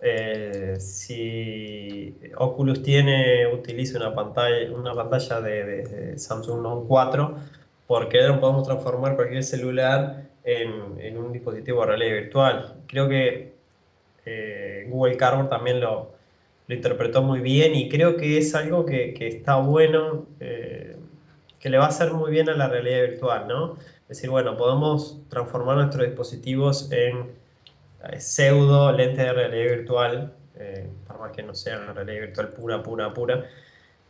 eh, 0.00 0.76
si 0.78 2.18
Oculus 2.36 2.82
tiene, 2.82 3.46
utiliza 3.52 3.98
una 3.98 4.14
pantalla, 4.14 4.72
una 4.72 4.94
pantalla 4.94 5.40
de, 5.40 6.18
Samsung 6.18 6.62
Note 6.62 6.86
4, 6.88 7.36
¿por 7.86 8.08
qué 8.08 8.22
no 8.26 8.40
podemos 8.40 8.66
transformar 8.66 9.16
cualquier 9.16 9.44
celular 9.44 10.26
en, 10.46 11.18
un 11.18 11.32
dispositivo 11.32 11.80
de 11.80 11.86
realidad 11.86 12.22
virtual. 12.22 12.74
Creo 12.86 13.08
que 13.08 13.52
eh, 14.24 14.86
Google 14.88 15.16
Cardboard 15.16 15.48
también 15.50 15.80
lo, 15.80 16.14
interpretó 16.68 17.22
muy 17.22 17.40
bien 17.40 17.76
y 17.76 17.88
creo 17.88 18.16
que 18.16 18.38
es 18.38 18.54
algo 18.54 18.86
que, 18.86 19.14
está 19.20 19.56
bueno, 19.56 20.26
eh, 20.40 20.85
que 21.66 21.70
le 21.70 21.78
va 21.78 21.86
a 21.86 21.88
hacer 21.88 22.12
muy 22.12 22.30
bien 22.30 22.48
a 22.48 22.54
la 22.54 22.68
realidad 22.68 23.00
virtual, 23.00 23.48
¿no? 23.48 23.76
Es 24.02 24.08
decir, 24.10 24.30
bueno, 24.30 24.56
podemos 24.56 25.20
transformar 25.28 25.78
nuestros 25.78 26.06
dispositivos 26.06 26.92
en 26.92 27.32
eh, 28.08 28.20
pseudo 28.20 28.92
lentes 28.92 29.18
de 29.18 29.32
realidad 29.32 29.76
virtual, 29.76 30.32
para 31.08 31.18
más 31.18 31.32
que 31.32 31.42
no 31.42 31.56
sean 31.56 31.92
realidad 31.92 32.20
virtual 32.20 32.50
pura, 32.50 32.84
pura, 32.84 33.12
pura. 33.12 33.46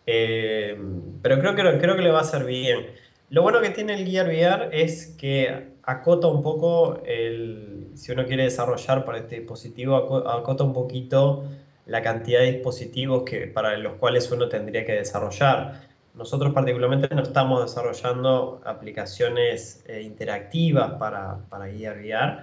pero 0.04 1.40
creo 1.40 1.54
que, 1.54 1.78
creo 1.78 1.96
que 1.96 2.02
le 2.02 2.10
va 2.10 2.18
a 2.18 2.20
hacer 2.20 2.44
bien. 2.44 2.88
Lo 3.30 3.40
bueno 3.40 3.62
que 3.62 3.70
tiene 3.70 3.94
el 3.94 4.06
Gear 4.06 4.26
VR 4.26 4.68
es 4.70 5.16
que 5.18 5.68
acota 5.82 6.26
un 6.26 6.42
poco 6.42 7.00
el, 7.06 7.88
si 7.94 8.12
uno 8.12 8.26
quiere 8.26 8.42
desarrollar 8.42 9.06
para 9.06 9.16
este 9.16 9.36
dispositivo, 9.36 9.96
acota 10.28 10.62
un 10.62 10.74
poquito 10.74 11.46
la 11.86 12.02
cantidad 12.02 12.40
de 12.40 12.52
dispositivos 12.52 13.22
que, 13.22 13.46
para 13.46 13.78
los 13.78 13.94
cuales 13.94 14.30
uno 14.30 14.46
tendría 14.46 14.84
que 14.84 14.92
desarrollar. 14.92 15.85
Nosotros 16.16 16.52
particularmente 16.52 17.14
no 17.14 17.22
estamos 17.22 17.62
desarrollando 17.62 18.60
aplicaciones 18.64 19.84
eh, 19.86 20.02
interactivas 20.02 20.92
para, 20.94 21.38
para 21.48 21.66
guiar 21.68 21.98
VR, 21.98 22.38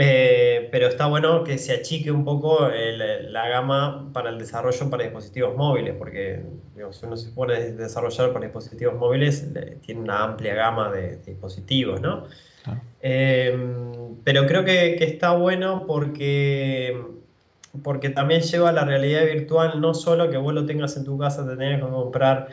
eh, 0.00 0.68
pero 0.70 0.86
está 0.86 1.06
bueno 1.06 1.42
que 1.42 1.58
se 1.58 1.72
achique 1.72 2.12
un 2.12 2.24
poco 2.24 2.68
la 2.68 3.48
gama 3.48 4.10
para 4.12 4.30
el 4.30 4.38
desarrollo 4.38 4.90
para 4.90 5.02
dispositivos 5.02 5.56
móviles, 5.56 5.96
porque 5.98 6.44
si 6.92 7.06
uno 7.06 7.16
se 7.16 7.30
pone 7.30 7.54
a 7.54 7.60
desarrollar 7.60 8.32
para 8.32 8.44
dispositivos 8.44 8.94
móviles, 8.94 9.48
tiene 9.80 10.00
una 10.00 10.22
amplia 10.22 10.54
gama 10.54 10.92
de, 10.92 11.16
dispositivos, 11.16 12.00
¿no? 12.00 12.26
Eh, 13.00 13.56
pero 14.24 14.46
creo 14.46 14.64
que, 14.64 14.96
está 15.02 15.32
bueno 15.32 15.84
porque, 15.86 16.96
porque 17.82 18.10
también 18.10 18.42
lleva 18.42 18.70
a 18.70 18.72
la 18.72 18.84
realidad 18.84 19.24
virtual 19.24 19.80
no 19.80 19.94
solo 19.94 20.30
que 20.30 20.36
vos 20.36 20.54
lo 20.54 20.66
tengas 20.66 20.96
en 20.96 21.04
tu 21.04 21.18
casa, 21.18 21.44
te 21.44 21.56
tenés 21.56 21.80
que 21.80 21.88
comprar 21.88 22.48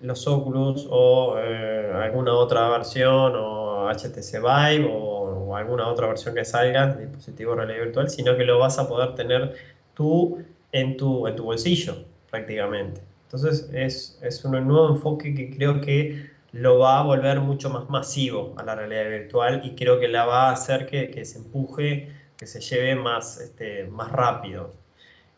los 0.00 0.26
Oculus 0.26 0.86
o 0.90 1.36
eh, 1.38 1.92
alguna 1.94 2.34
otra 2.34 2.68
versión 2.68 3.34
o 3.36 3.88
HTC 3.88 4.38
Vive 4.40 4.88
o 4.90 5.56
alguna 5.56 5.88
otra 5.88 6.06
versión 6.06 6.34
que 6.34 6.44
salga 6.44 6.86
de 6.88 7.06
dispositivo 7.06 7.52
de 7.52 7.56
realidad 7.58 7.84
virtual, 7.84 8.08
sino 8.08 8.36
que 8.36 8.44
lo 8.44 8.58
vas 8.58 8.78
a 8.78 8.88
poder 8.88 9.14
tener 9.14 9.52
tú 9.94 10.38
en 10.72 10.96
tu, 10.96 11.26
en 11.26 11.36
tu 11.36 11.44
bolsillo 11.44 12.04
prácticamente. 12.30 13.02
Entonces 13.24 13.68
es, 13.72 14.18
es 14.22 14.44
un 14.44 14.52
nuevo 14.66 14.88
enfoque 14.88 15.34
que 15.34 15.50
creo 15.50 15.80
que 15.80 16.30
lo 16.52 16.78
va 16.78 16.98
a 17.00 17.02
volver 17.02 17.40
mucho 17.40 17.70
más 17.70 17.88
masivo 17.88 18.54
a 18.56 18.62
la 18.64 18.74
realidad 18.74 19.08
virtual 19.08 19.60
y 19.64 19.74
creo 19.74 19.98
que 20.00 20.08
la 20.08 20.24
va 20.24 20.48
a 20.48 20.52
hacer 20.52 20.86
que, 20.86 21.10
que 21.10 21.24
se 21.24 21.38
empuje, 21.38 22.08
que 22.40 22.48
se 22.48 22.60
lleve 22.60 22.96
más, 22.96 23.38
este, 23.38 23.84
más 23.84 24.10
rápido. 24.10 24.72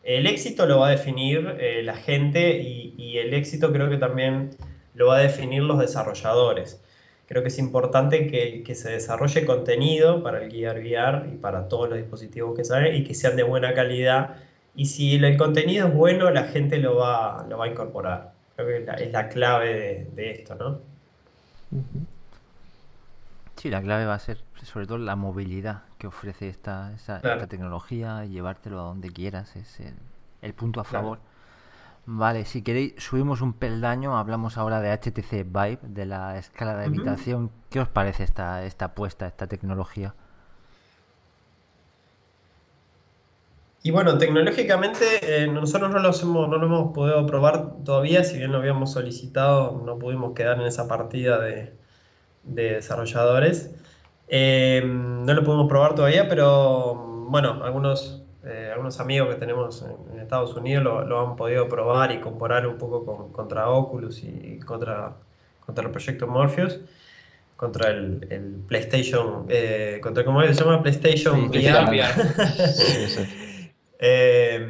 El 0.03 0.25
éxito 0.25 0.65
lo 0.65 0.79
va 0.79 0.87
a 0.87 0.91
definir 0.91 1.57
eh, 1.59 1.83
la 1.83 1.95
gente 1.95 2.57
y, 2.59 2.95
y, 2.97 3.19
el 3.19 3.35
éxito 3.35 3.71
creo 3.71 3.89
que 3.89 3.97
también 3.97 4.49
lo 4.95 5.07
va 5.07 5.17
a 5.17 5.19
definir 5.19 5.61
los 5.61 5.77
desarrolladores 5.79 6.83
creo 7.27 7.41
que 7.41 7.47
es 7.47 7.59
importante 7.59 8.27
que, 8.27 8.75
se 8.75 8.91
desarrolle 8.91 9.45
contenido 9.45 10.21
para 10.23 10.43
el 10.43 10.51
Gear 10.51 10.77
VR 10.79 11.29
y 11.33 11.37
para 11.37 11.67
todos 11.67 11.89
los 11.89 11.97
dispositivos 11.97 12.55
que 12.55 12.63
salen 12.63 12.95
y 12.95 13.03
que 13.03 13.13
sean 13.13 13.35
de 13.35 13.43
buena 13.43 13.73
calidad. 13.73 14.35
Y 14.75 14.85
si 14.85 15.15
el 15.15 15.37
contenido 15.37 15.87
es 15.87 15.93
bueno, 15.93 16.29
la 16.31 16.43
gente 16.45 16.77
lo 16.77 16.95
va, 16.97 17.45
lo 17.49 17.57
va 17.57 17.65
a 17.65 17.67
incorporar. 17.69 18.33
Creo 18.55 18.67
que 18.67 19.03
es 19.03 19.11
la, 19.11 19.29
clave 19.29 20.07
de, 20.13 20.31
esto, 20.31 20.55
¿no? 20.55 20.79
Sí, 23.55 23.69
la 23.69 23.81
clave 23.81 24.05
va 24.05 24.15
a 24.15 24.19
ser 24.19 24.37
sobre 24.63 24.85
todo 24.85 24.97
la 24.97 25.15
movilidad 25.15 25.81
que 26.03 26.07
ofrece 26.07 26.49
esta, 26.49 26.91
esta, 26.93 27.47
tecnología, 27.47 28.25
llevártelo 28.25 28.77
a 28.81 28.83
donde 28.83 29.09
quieras, 29.09 29.55
es 29.55 29.79
el, 30.41 30.53
punto 30.53 30.81
a 30.81 30.83
favor. 30.83 31.19
Vale, 32.05 32.43
si 32.43 32.61
queréis, 32.61 32.95
subimos 32.97 33.39
un 33.39 33.53
peldaño, 33.53 34.17
hablamos 34.17 34.57
ahora 34.57 34.81
de 34.81 34.91
HTC 34.91 35.45
Vive, 35.45 35.79
de 35.81 36.05
la 36.05 36.37
escala 36.37 36.75
de 36.75 36.87
habitación. 36.87 37.51
¿Qué 37.69 37.79
os 37.79 37.87
parece 37.87 38.25
esta, 38.25 38.65
esta 38.65 38.83
apuesta, 38.83 39.27
esta 39.27 39.47
tecnología? 39.47 40.13
Y 43.81 43.91
bueno, 43.91 44.17
tecnológicamente 44.17 45.05
eh, 45.21 45.47
nosotros 45.47 45.89
no 45.89 45.99
lo, 45.99 46.09
hemos, 46.09 46.49
no 46.49 46.57
lo 46.57 46.65
hemos 46.65 46.93
podido 46.93 47.25
probar 47.25 47.81
todavía, 47.85 48.25
si 48.25 48.39
bien 48.39 48.51
lo 48.51 48.57
habíamos 48.57 48.91
solicitado, 48.91 49.81
no 49.85 49.97
pudimos 49.97 50.33
quedar 50.33 50.59
en 50.59 50.67
esa 50.67 50.89
partida 50.89 51.39
de, 51.39 51.71
desarrolladores. 52.43 53.71
Eh, 54.35 54.81
no 54.83 55.31
lo 55.31 55.43
podemos 55.43 55.69
probar 55.69 55.93
todavía, 55.93 56.27
pero 56.27 56.95
bueno, 57.29 57.63
algunos 57.63 58.23
eh, 58.43 58.69
algunos 58.71 58.99
amigos 58.99 59.29
que 59.29 59.39
tenemos 59.39 59.85
en, 60.11 60.19
Estados 60.19 60.55
Unidos 60.55 60.83
lo, 60.83 61.19
han 61.19 61.35
podido 61.35 61.69
probar 61.69 62.11
y 62.11 62.19
comparar 62.19 62.65
un 62.65 62.79
poco 62.79 63.31
contra 63.31 63.69
Oculus 63.69 64.23
y 64.23 64.59
contra, 64.65 65.13
contra 65.63 65.83
el 65.85 65.91
proyecto 65.91 66.25
Morpheus, 66.25 66.79
contra 67.55 67.91
el, 67.91 68.63
PlayStation, 68.67 69.45
eh, 69.49 69.99
contra 70.01 70.25
cómo 70.25 70.41
se 70.41 70.53
llama 70.53 70.81
PlayStation 70.81 71.49
VR. 71.49 72.03
Eh, 74.05 74.67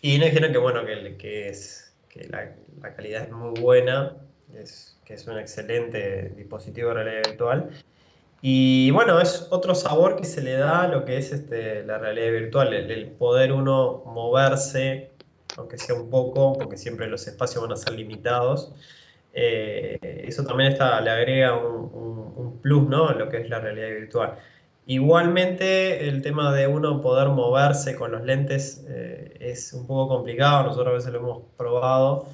y 0.00 0.18
nos 0.18 0.26
dijeron 0.28 0.50
que 0.50 0.58
bueno, 0.58 0.84
que, 0.84 1.16
que 1.16 1.48
es, 1.48 1.94
que 2.08 2.26
la, 2.26 2.50
la, 2.82 2.94
calidad 2.96 3.22
es 3.22 3.30
muy 3.30 3.60
buena, 3.60 4.16
es, 4.56 4.98
que 5.04 5.14
es 5.14 5.24
un 5.28 5.38
excelente 5.38 6.32
dispositivo 6.36 6.88
de 6.88 6.94
realidad 6.94 7.22
virtual 7.28 7.70
y 8.48 8.92
bueno, 8.92 9.20
es 9.20 9.48
otro 9.50 9.74
sabor 9.74 10.14
que 10.14 10.24
se 10.24 10.40
le 10.40 10.52
da 10.52 10.82
a 10.82 10.86
lo 10.86 11.04
que 11.04 11.18
es 11.18 11.32
este, 11.32 11.82
la 11.82 11.98
realidad 11.98 12.30
virtual, 12.30 12.72
el, 12.74 13.08
poder 13.08 13.52
uno 13.52 14.04
moverse, 14.06 15.10
aunque 15.56 15.78
sea 15.78 15.96
un 15.96 16.08
poco, 16.10 16.52
porque 16.52 16.76
siempre 16.76 17.08
los 17.08 17.26
espacios 17.26 17.60
van 17.60 17.72
a 17.72 17.76
ser 17.76 17.94
limitados. 17.94 18.72
Eh, 19.32 19.98
eso 20.28 20.44
también 20.44 20.70
está, 20.70 21.00
le 21.00 21.10
agrega 21.10 21.56
un, 21.56 22.60
plus 22.62 22.88
¿no? 22.88 23.08
a 23.08 23.14
lo 23.14 23.28
que 23.28 23.38
es 23.38 23.50
la 23.50 23.58
realidad 23.58 23.88
virtual. 23.88 24.38
Igualmente, 24.86 26.08
el 26.08 26.22
tema 26.22 26.54
de 26.54 26.68
uno 26.68 27.00
poder 27.00 27.30
moverse 27.30 27.96
con 27.96 28.12
los 28.12 28.22
lentes 28.22 28.86
eh, 28.88 29.38
es 29.40 29.72
un 29.72 29.88
poco 29.88 30.14
complicado, 30.18 30.66
nosotros 30.68 30.86
a 30.86 30.92
veces 30.92 31.12
lo 31.12 31.18
hemos 31.18 31.42
probado 31.56 32.28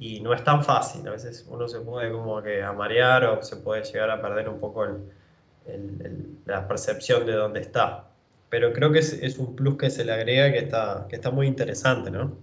y 0.00 0.18
no 0.18 0.34
es 0.34 0.42
tan 0.42 0.64
fácil, 0.64 1.06
a 1.06 1.12
veces 1.12 1.46
uno 1.48 1.68
se 1.68 1.78
puede 1.78 2.10
como 2.10 2.42
que 2.42 2.60
amarear 2.60 3.24
o 3.26 3.42
se 3.44 3.54
puede 3.58 3.84
llegar 3.84 4.10
a 4.10 4.20
perder 4.20 4.48
un 4.48 4.58
poco 4.58 4.84
el, 4.84 4.98
la 6.46 6.66
percepción 6.66 7.26
de 7.26 7.32
dónde 7.32 7.60
está. 7.60 8.04
Pero 8.50 8.72
creo 8.72 8.90
que 8.92 9.00
es, 9.00 9.38
un 9.38 9.54
plus 9.54 9.76
que 9.76 9.90
se 9.90 10.04
le 10.04 10.12
agrega 10.12 10.50
que 10.52 10.58
está, 10.58 11.06
que 11.08 11.16
está 11.16 11.30
muy 11.30 11.46
interesante, 11.46 12.10
¿no? 12.10 12.36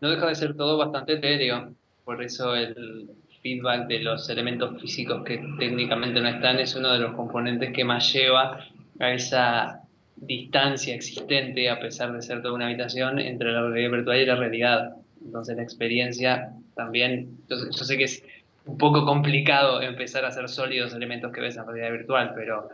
No 0.00 0.10
deja 0.10 0.28
de 0.28 0.34
ser 0.34 0.56
todo 0.56 0.78
bastante 0.78 1.14
etéreo, 1.14 1.74
por 2.04 2.22
eso 2.22 2.54
el 2.54 3.10
feedback 3.42 3.86
de 3.88 4.00
los 4.00 4.28
elementos 4.28 4.80
físicos 4.80 5.24
que 5.24 5.42
técnicamente 5.58 6.20
no 6.20 6.28
están 6.28 6.58
es 6.58 6.74
uno 6.74 6.92
de 6.92 6.98
los 6.98 7.14
componentes 7.14 7.72
que 7.72 7.84
más 7.84 8.12
lleva 8.12 8.64
a 8.98 9.12
esa 9.12 9.80
distancia 10.16 10.94
existente, 10.94 11.68
a 11.70 11.80
pesar 11.80 12.12
de 12.12 12.22
ser 12.22 12.42
toda 12.42 12.54
una 12.54 12.66
habitación, 12.66 13.18
entre 13.18 13.52
la 13.52 13.62
realidad 13.62 13.90
virtual 13.90 14.20
y 14.20 14.26
la 14.26 14.36
realidad. 14.36 14.96
Entonces 15.24 15.56
la 15.56 15.62
experiencia 15.62 16.52
también, 16.74 17.38
yo 17.48 17.56
sé 17.56 17.96
que 17.96 18.04
es 18.04 18.22
un 18.66 18.78
poco 18.78 19.04
complicado 19.04 19.80
empezar 19.82 20.24
a 20.24 20.28
hacer 20.28 20.48
sólidos 20.48 20.94
elementos 20.94 21.32
que 21.32 21.40
ves 21.40 21.56
en 21.56 21.66
realidad 21.66 21.90
virtual, 21.90 22.32
pero 22.34 22.68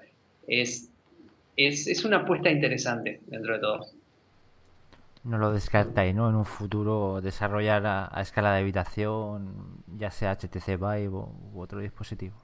es, 0.47 0.91
es, 1.57 2.05
una 2.05 2.19
apuesta 2.19 2.51
interesante 2.51 3.21
dentro 3.27 3.55
de 3.55 3.61
todo. 3.61 3.87
No 5.25 5.39
lo 5.39 5.53
descartáis, 5.53 6.15
¿no? 6.15 6.29
En 6.29 6.37
un 6.37 6.45
futuro 6.45 7.21
desarrollar 7.21 7.85
a, 7.87 8.21
escala 8.21 8.53
de 8.53 8.61
habitación, 8.61 9.83
ya 9.97 10.11
sea 10.11 10.37
HTC 10.37 10.79
Vive 10.79 11.09
u 11.09 11.61
otro 11.61 11.81
dispositivo. 11.81 12.37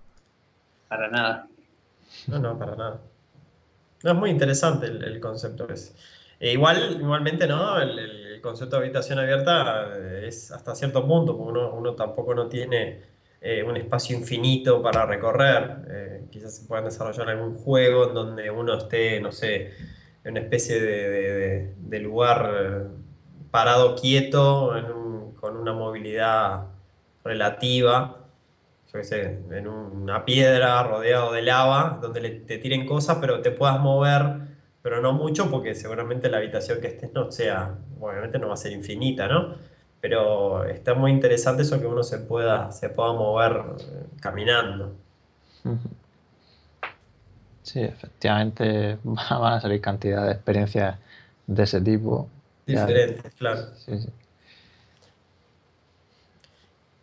Para 0.88 1.08
nada. 1.08 1.46
No, 2.26 2.38
no, 2.38 2.58
para 2.58 2.76
nada. 2.76 3.00
No, 4.02 4.10
es 4.10 4.16
muy 4.16 4.30
interesante 4.30 4.86
el, 4.86 5.20
concepto 5.20 5.68
ese. 5.68 5.94
E 6.40 6.52
igual, 6.52 6.98
igualmente, 7.00 7.46
¿no? 7.46 7.78
El, 7.78 8.40
concepto 8.42 8.74
de 8.76 8.86
habitación 8.86 9.20
abierta 9.20 9.96
es 10.20 10.50
hasta 10.50 10.74
cierto 10.74 11.06
punto, 11.06 11.38
porque 11.38 11.60
uno, 11.60 11.94
tampoco 11.94 12.34
no 12.34 12.48
tiene 12.48 13.00
eh, 13.42 13.62
un 13.62 13.76
espacio 13.76 14.16
infinito 14.16 14.82
para 14.82 15.04
recorrer. 15.06 15.76
Eh, 15.90 16.24
quizás 16.30 16.56
se 16.56 16.66
puedan 16.66 16.84
desarrollar 16.84 17.28
algún 17.28 17.56
juego 17.56 18.08
en 18.08 18.14
donde 18.14 18.50
uno 18.50 18.78
esté, 18.78 19.20
no 19.20 19.32
sé, 19.32 19.72
en 20.24 20.32
una 20.32 20.40
especie 20.40 20.80
de, 20.80 22.00
lugar 22.00 22.88
parado 23.50 23.96
quieto, 23.96 24.72
con 25.40 25.56
una 25.56 25.72
movilidad 25.72 26.68
relativa 27.24 28.22
yo 28.92 29.02
sé, 29.02 29.38
en 29.50 29.68
una 29.68 30.24
piedra 30.24 30.82
rodeado 30.82 31.32
de 31.32 31.42
lava, 31.42 31.98
donde 32.02 32.20
te 32.30 32.58
tiren 32.58 32.86
cosas, 32.86 33.18
pero 33.20 33.40
te 33.40 33.50
puedas 33.50 33.80
mover, 33.80 34.22
pero 34.82 35.00
no 35.00 35.12
mucho, 35.14 35.50
porque 35.50 35.74
seguramente 35.74 36.28
la 36.28 36.38
habitación 36.38 36.80
que 36.80 36.88
estés 36.88 37.12
no 37.14 37.30
sea, 37.30 37.78
obviamente 38.00 38.38
no 38.38 38.48
va 38.48 38.54
a 38.54 38.58
ser 38.58 38.72
infinita, 38.72 39.28
¿no? 39.28 39.54
Pero 40.02 40.64
está 40.64 40.94
muy 40.94 41.12
interesante 41.12 41.62
eso 41.62 41.80
que 41.80 41.86
uno 41.86 42.02
se 42.02 42.18
pueda, 42.18 42.70
se 42.72 42.90
pueda 42.90 43.12
mover 43.12 43.52
eh, 43.52 44.04
caminando. 44.20 44.96
Sí, 47.62 47.80
efectivamente 47.80 48.98
van 49.04 49.52
a 49.54 49.60
salir 49.60 49.80
cantidad 49.80 50.26
de 50.26 50.32
experiencias 50.32 50.98
de 51.46 51.62
ese 51.62 51.80
tipo. 51.80 52.28
Diferentes, 52.66 53.32
claro. 53.34 53.62
Sí, 53.76 53.96
sí. 53.98 54.08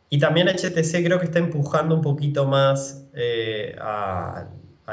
Y 0.09 0.19
también 0.19 0.47
HTC 0.49 1.03
creo 1.05 1.19
que 1.19 1.25
está 1.25 1.39
empujando 1.39 1.95
un 1.95 2.01
poquito 2.01 2.45
más 2.45 3.05
eh, 3.13 3.77
a, 3.79 4.47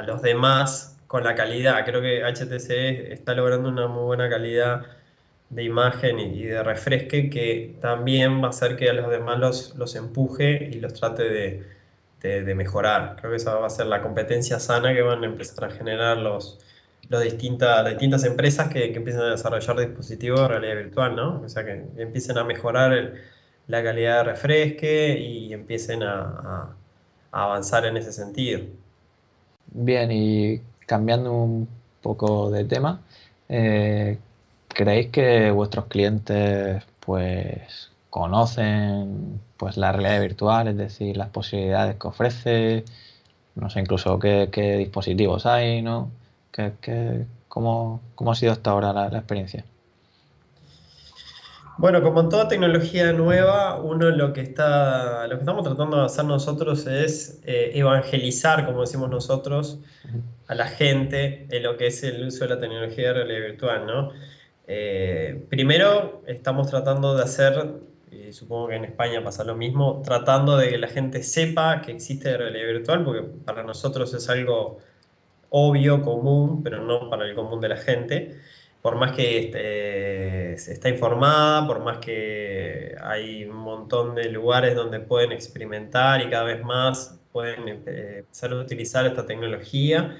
los 0.06 0.22
demás 0.22 0.96
con 1.08 1.24
la 1.24 1.34
calidad. 1.34 1.84
Creo 1.84 2.02
que 2.02 2.22
HTC 2.22 3.12
está 3.12 3.34
logrando 3.34 3.68
una 3.68 3.88
muy 3.88 4.04
buena 4.04 4.28
calidad 4.28 4.86
de 5.51 5.62
imagen 5.62 6.18
y, 6.18 6.43
de 6.44 6.62
refresque 6.62 7.31
que 7.31 7.77
también 7.81 8.43
va 8.43 8.48
a 8.48 8.51
hacer 8.51 8.77
que 8.77 8.90
a 8.90 8.93
los 8.93 9.10
demás 9.10 9.39
los, 9.39 9.74
los 9.77 9.94
empuje 9.94 10.70
y 10.73 10.81
los 10.81 10.94
trate 10.94 11.24
de, 11.24 11.77
mejorar. 12.56 13.14
Creo 13.20 13.31
que 13.31 13.36
esa 13.36 13.55
va 13.55 13.68
a 13.68 13.70
ser 13.70 13.86
la 13.86 14.02
competencia 14.02 14.59
sana 14.59 14.93
que 14.93 15.01
van 15.01 15.23
a 15.23 15.27
empezar 15.27 15.64
a 15.64 15.70
generar 15.70 16.16
los, 16.16 16.59
los 17.09 17.23
distintas, 17.23 17.85
las 17.85 17.93
distintas 17.93 18.24
empresas 18.24 18.68
que, 18.68 18.90
que 18.90 18.98
empiezan 18.98 19.23
a 19.23 19.31
desarrollar 19.31 19.78
dispositivos 19.78 20.40
de 20.40 20.48
realidad 20.48 20.74
virtual, 20.74 21.14
¿no? 21.14 21.43
O 21.44 21.48
sea, 21.48 21.64
que 21.64 21.85
empiecen 21.98 22.36
a 22.39 22.43
mejorar 22.43 23.14
la 23.68 23.82
calidad 23.82 24.18
de 24.18 24.24
refresque 24.32 25.18
y 25.18 25.52
empiecen 25.52 26.02
a, 26.02 26.74
avanzar 27.32 27.85
en 27.85 27.97
ese 27.97 28.12
sentido. 28.12 28.60
Bien, 29.66 30.10
y 30.10 30.60
cambiando 30.86 31.32
un 31.32 31.68
poco 32.01 32.51
de 32.51 32.64
tema, 32.64 33.01
eh, 33.48 34.18
¿creéis 34.77 35.09
que 35.09 35.51
vuestros 35.51 35.86
clientes 35.86 36.85
pues 37.01 37.90
conocen 38.11 39.40
pues 39.57 39.77
la 39.78 39.90
realidad 39.93 40.20
virtual, 40.20 40.69
es 40.69 40.77
decir, 40.77 41.16
las 41.16 41.31
posibilidades 41.31 41.97
que 41.97 42.07
ofrece? 42.09 42.85
No 43.55 43.70
sé, 43.70 43.81
incluso 43.81 44.19
qué, 44.19 44.77
dispositivos 44.78 45.47
hay, 45.47 45.81
¿no? 45.81 46.11
¿Qué, 46.53 47.27
cómo, 47.48 48.03
ha 48.27 48.35
sido 48.35 48.53
hasta 48.53 48.70
ahora 48.70 48.93
la 48.93 49.19
experiencia? 49.19 49.65
Bueno, 51.78 52.03
como 52.03 52.20
en 52.20 52.28
toda 52.28 52.48
tecnología 52.48 53.12
nueva, 53.12 53.81
uno 53.81 54.11
lo 54.11 54.32
que 54.32 54.40
está, 54.43 55.27
lo 55.27 55.36
que 55.36 55.40
estamos 55.40 55.65
tratando 55.65 55.98
de 55.98 56.07
hacer 56.07 56.24
nosotros 56.24 56.86
es 56.86 57.40
eh, 57.44 57.73
evangelizar, 57.74 58.65
como 58.66 58.82
decimos 58.82 59.11
nosotros, 59.11 59.78
a 60.48 60.55
la 60.55 60.66
gente 60.69 61.47
en 61.51 61.62
lo 61.62 61.77
que 61.77 61.89
es 61.89 62.03
el 62.03 62.27
uso 62.27 62.44
de 62.44 62.55
la 62.55 62.61
tecnología 62.61 63.09
de 63.09 63.15
realidad 63.15 63.40
virtual, 63.48 63.86
¿no? 63.86 64.12
Eh, 64.66 65.47
primero, 65.48 66.22
estamos 66.26 66.68
tratando 66.70 67.16
de 67.16 67.22
hacer, 67.22 67.74
y 68.10 68.32
supongo 68.32 68.68
que 68.68 68.76
en 68.76 68.84
España 68.84 69.22
pasa 69.22 69.44
lo 69.44 69.56
mismo, 69.56 70.02
tratando 70.05 70.56
de 70.56 70.70
que 70.70 70.78
la 70.78 70.88
gente 70.88 71.22
sepa 71.22 71.82
que 71.82 71.93
existe 71.93 72.36
realidad 72.36 72.66
virtual, 72.66 73.05
porque 73.05 73.22
para 73.44 73.62
nosotros 73.62 74.12
es 74.14 74.28
algo 74.28 74.78
obvio, 75.51 76.02
común, 76.02 76.62
pero 76.62 76.82
no 76.82 77.09
para 77.09 77.26
el 77.26 77.34
común 77.34 77.60
de 77.60 77.68
la 77.68 77.76
gente 77.76 78.36
por 78.86 78.94
más 78.94 79.16
que 79.16 79.38
este, 79.40 80.52
está 80.72 80.88
informada, 80.88 81.66
por 81.66 81.80
más 81.82 81.98
que 81.98 82.94
hay 83.02 83.44
un 83.44 83.56
montón 83.56 84.14
de 84.14 84.28
lugares 84.30 84.76
donde 84.76 85.01
pueden 85.01 85.32
experimentar 85.32 86.20
y 86.22 86.30
cada 86.30 86.44
vez 86.44 86.62
más 86.62 87.18
pueden 87.32 87.66
eh, 87.68 88.18
empezar 88.20 88.52
a 88.52 88.60
utilizar 88.60 89.05
esta 89.05 89.26
tecnología. 89.26 90.16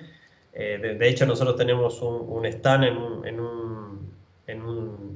Eh, 0.53 0.97
de, 0.99 1.09
hecho, 1.09 1.27
nosotros 1.27 1.57
tenemos 1.57 2.03
un, 2.03 2.45
stand 2.45 2.85
en 2.87 2.97
un, 2.97 3.25
en, 3.29 3.39
un, 3.39 4.06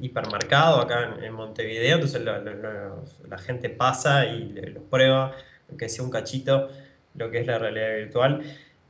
hipermercado 0.01 0.81
acá 0.81 1.17
en, 1.23 1.33
Montevideo, 1.33 1.97
entonces 1.97 2.23
la 2.23 3.39
gente 3.39 3.71
pasa 3.71 4.27
y 4.27 4.53
lo 4.53 4.83
prueba, 4.83 5.33
aunque 5.69 5.89
sea 5.89 6.05
un 6.05 6.11
cachito, 6.11 6.69
lo 7.15 7.31
que 7.31 7.41
es 7.41 7.47
la 7.47 7.59
realidad 7.59 7.97
virtual. 7.97 8.43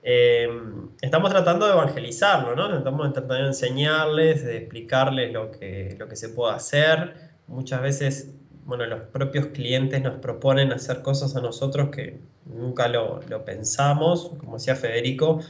Em, 0.03 0.89
estamos 1.03 1.31
tratando 1.31 1.67
de 1.67 1.73
evangelizarlo, 1.73 2.57
¿no? 2.57 2.77
Estamos 2.77 3.13
tratando 3.13 3.35
de 3.35 3.47
enseñarles, 3.49 4.45
de 4.45 4.57
explicarles 4.57 5.33
lo 5.33 5.51
que, 5.51 5.95
lo 5.99 6.09
que 6.09 6.17
se 6.17 6.31
puede 6.31 6.55
hacer. 6.55 7.15
Muchas 7.47 7.83
veces, 7.83 8.35
bueno, 8.65 8.87
los 8.87 9.03
propios 9.03 9.49
clientes 9.49 10.01
nos 10.03 10.17
proponen 10.21 10.73
hacer 10.73 11.03
cosas 11.03 11.37
a 11.37 11.41
nosotros 11.41 11.91
que 11.91 12.19
nunca 12.47 12.89
lo, 12.89 13.21
lo 13.29 13.45
pensamos. 13.45 14.33
Como 14.39 14.55
decía 14.55 14.75
Federico, 14.75 15.41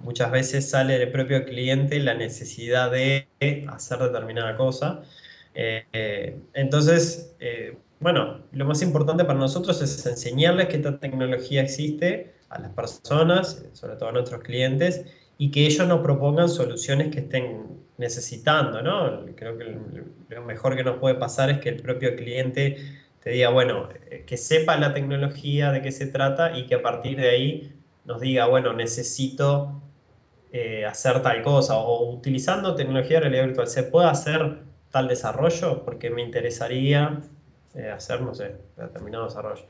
muchas 0.00 0.30
veces 0.30 0.70
sale 0.70 0.98
del 0.98 1.10
propio 1.10 1.44
cliente 1.44 1.98
la 1.98 2.14
necesidad 2.14 2.90
de 2.90 3.28
hacer 3.68 3.98
determinada 3.98 4.56
cosa. 4.56 5.02
Eh, 5.54 6.38
entonces, 6.54 7.34
eh, 7.40 7.76
bueno, 8.00 8.44
lo 8.52 8.64
más 8.64 8.80
importante 8.82 9.24
para 9.24 9.38
nosotros 9.38 9.82
es 9.82 10.06
enseñarles 10.06 10.68
que 10.68 10.76
esta 10.76 10.98
tecnología 11.00 11.62
existe 11.62 12.34
a 12.48 12.60
las 12.60 12.70
personas, 12.72 13.64
sobre 13.72 13.96
todo 13.96 14.10
a 14.10 14.12
nuestros 14.12 14.42
clientes, 14.42 15.04
y 15.36 15.50
que 15.50 15.66
ellos 15.66 15.86
nos 15.86 16.00
propongan 16.00 16.48
soluciones 16.48 17.12
que 17.12 17.20
estén 17.20 17.78
necesitando, 17.96 18.82
¿no? 18.82 19.26
Creo 19.34 19.58
que 19.58 19.76
lo 20.28 20.44
mejor 20.44 20.76
que 20.76 20.84
nos 20.84 20.98
puede 20.98 21.16
pasar 21.16 21.50
es 21.50 21.58
que 21.58 21.68
el 21.68 21.82
propio 21.82 22.14
cliente 22.16 22.76
te 23.22 23.30
diga, 23.30 23.50
bueno, 23.50 23.88
eh, 24.10 24.24
que 24.26 24.36
sepa 24.36 24.76
la 24.76 24.94
tecnología, 24.94 25.72
de 25.72 25.82
qué 25.82 25.90
se 25.90 26.06
trata 26.06 26.56
y 26.56 26.66
que 26.66 26.76
a 26.76 26.82
partir 26.82 27.20
de 27.20 27.30
ahí 27.30 27.72
nos 28.04 28.20
diga, 28.20 28.46
bueno, 28.46 28.72
necesito 28.72 29.82
eh, 30.52 30.84
hacer 30.86 31.22
tal 31.22 31.42
cosa 31.42 31.76
o 31.76 32.10
utilizando 32.12 32.74
tecnología 32.74 33.16
de 33.16 33.20
realidad 33.20 33.44
virtual, 33.44 33.66
¿se 33.66 33.82
puede 33.82 34.08
hacer 34.08 34.58
tal 34.90 35.08
desarrollo? 35.08 35.84
Porque 35.84 36.10
me 36.10 36.22
interesaría 36.22 37.20
eh, 37.74 37.90
hacer, 37.90 38.22
no 38.22 38.34
sé, 38.34 38.56
determinado 38.76 39.24
desarrollo. 39.24 39.64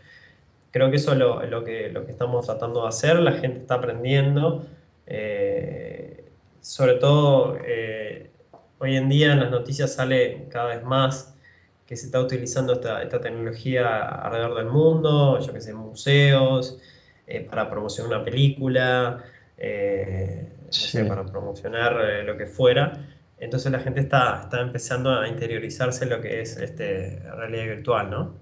Creo 0.71 0.91
que 0.91 0.97
eso 0.97 1.13
es 1.13 1.19
lo, 1.19 1.65
que, 1.65 1.91
lo 1.91 2.07
que 2.07 2.13
estamos 2.13 2.47
tratando 2.47 2.83
de 2.83 2.89
hacer, 2.89 3.19
la 3.19 3.33
gente 3.33 3.61
está 3.61 3.75
aprendiendo, 3.75 4.67
eh, 5.07 6.25
sobre 6.61 6.95
todo 6.95 7.59
eh, 7.65 8.31
hoy 8.79 8.97
en 8.97 9.09
día 9.09 9.33
en 9.33 9.41
las 9.41 9.51
noticias 9.51 9.95
sale 9.95 10.47
cada 10.51 10.67
vez 10.75 10.85
más 10.85 11.35
que 11.87 11.97
se 11.97 12.07
está 12.07 12.21
utilizando 12.21 12.75
esta, 12.75 13.03
esta 13.03 13.21
tecnología 13.21 14.05
alrededor 14.05 14.57
del 14.57 14.67
mundo, 14.67 15.41
yo 15.41 15.53
que 15.53 15.61
sé, 15.61 15.75
museos, 15.75 16.79
para 17.51 17.69
promocionar 17.69 18.13
una 18.13 18.25
película, 18.25 19.25
para 21.09 21.25
promocionar 21.25 21.97
lo 22.25 22.37
que 22.37 22.47
fuera. 22.47 22.93
Entonces 23.39 23.71
la 23.71 23.79
gente 23.79 24.01
está, 24.01 24.41
está 24.43 24.61
empezando 24.61 25.19
a 25.19 25.29
interiorizarse 25.29 26.05
en 26.05 26.11
lo 26.11 26.21
que 26.21 26.41
es 26.41 26.57
este, 26.57 27.21
realidad 27.37 27.77
virtual, 27.77 28.11
¿no? 28.11 28.35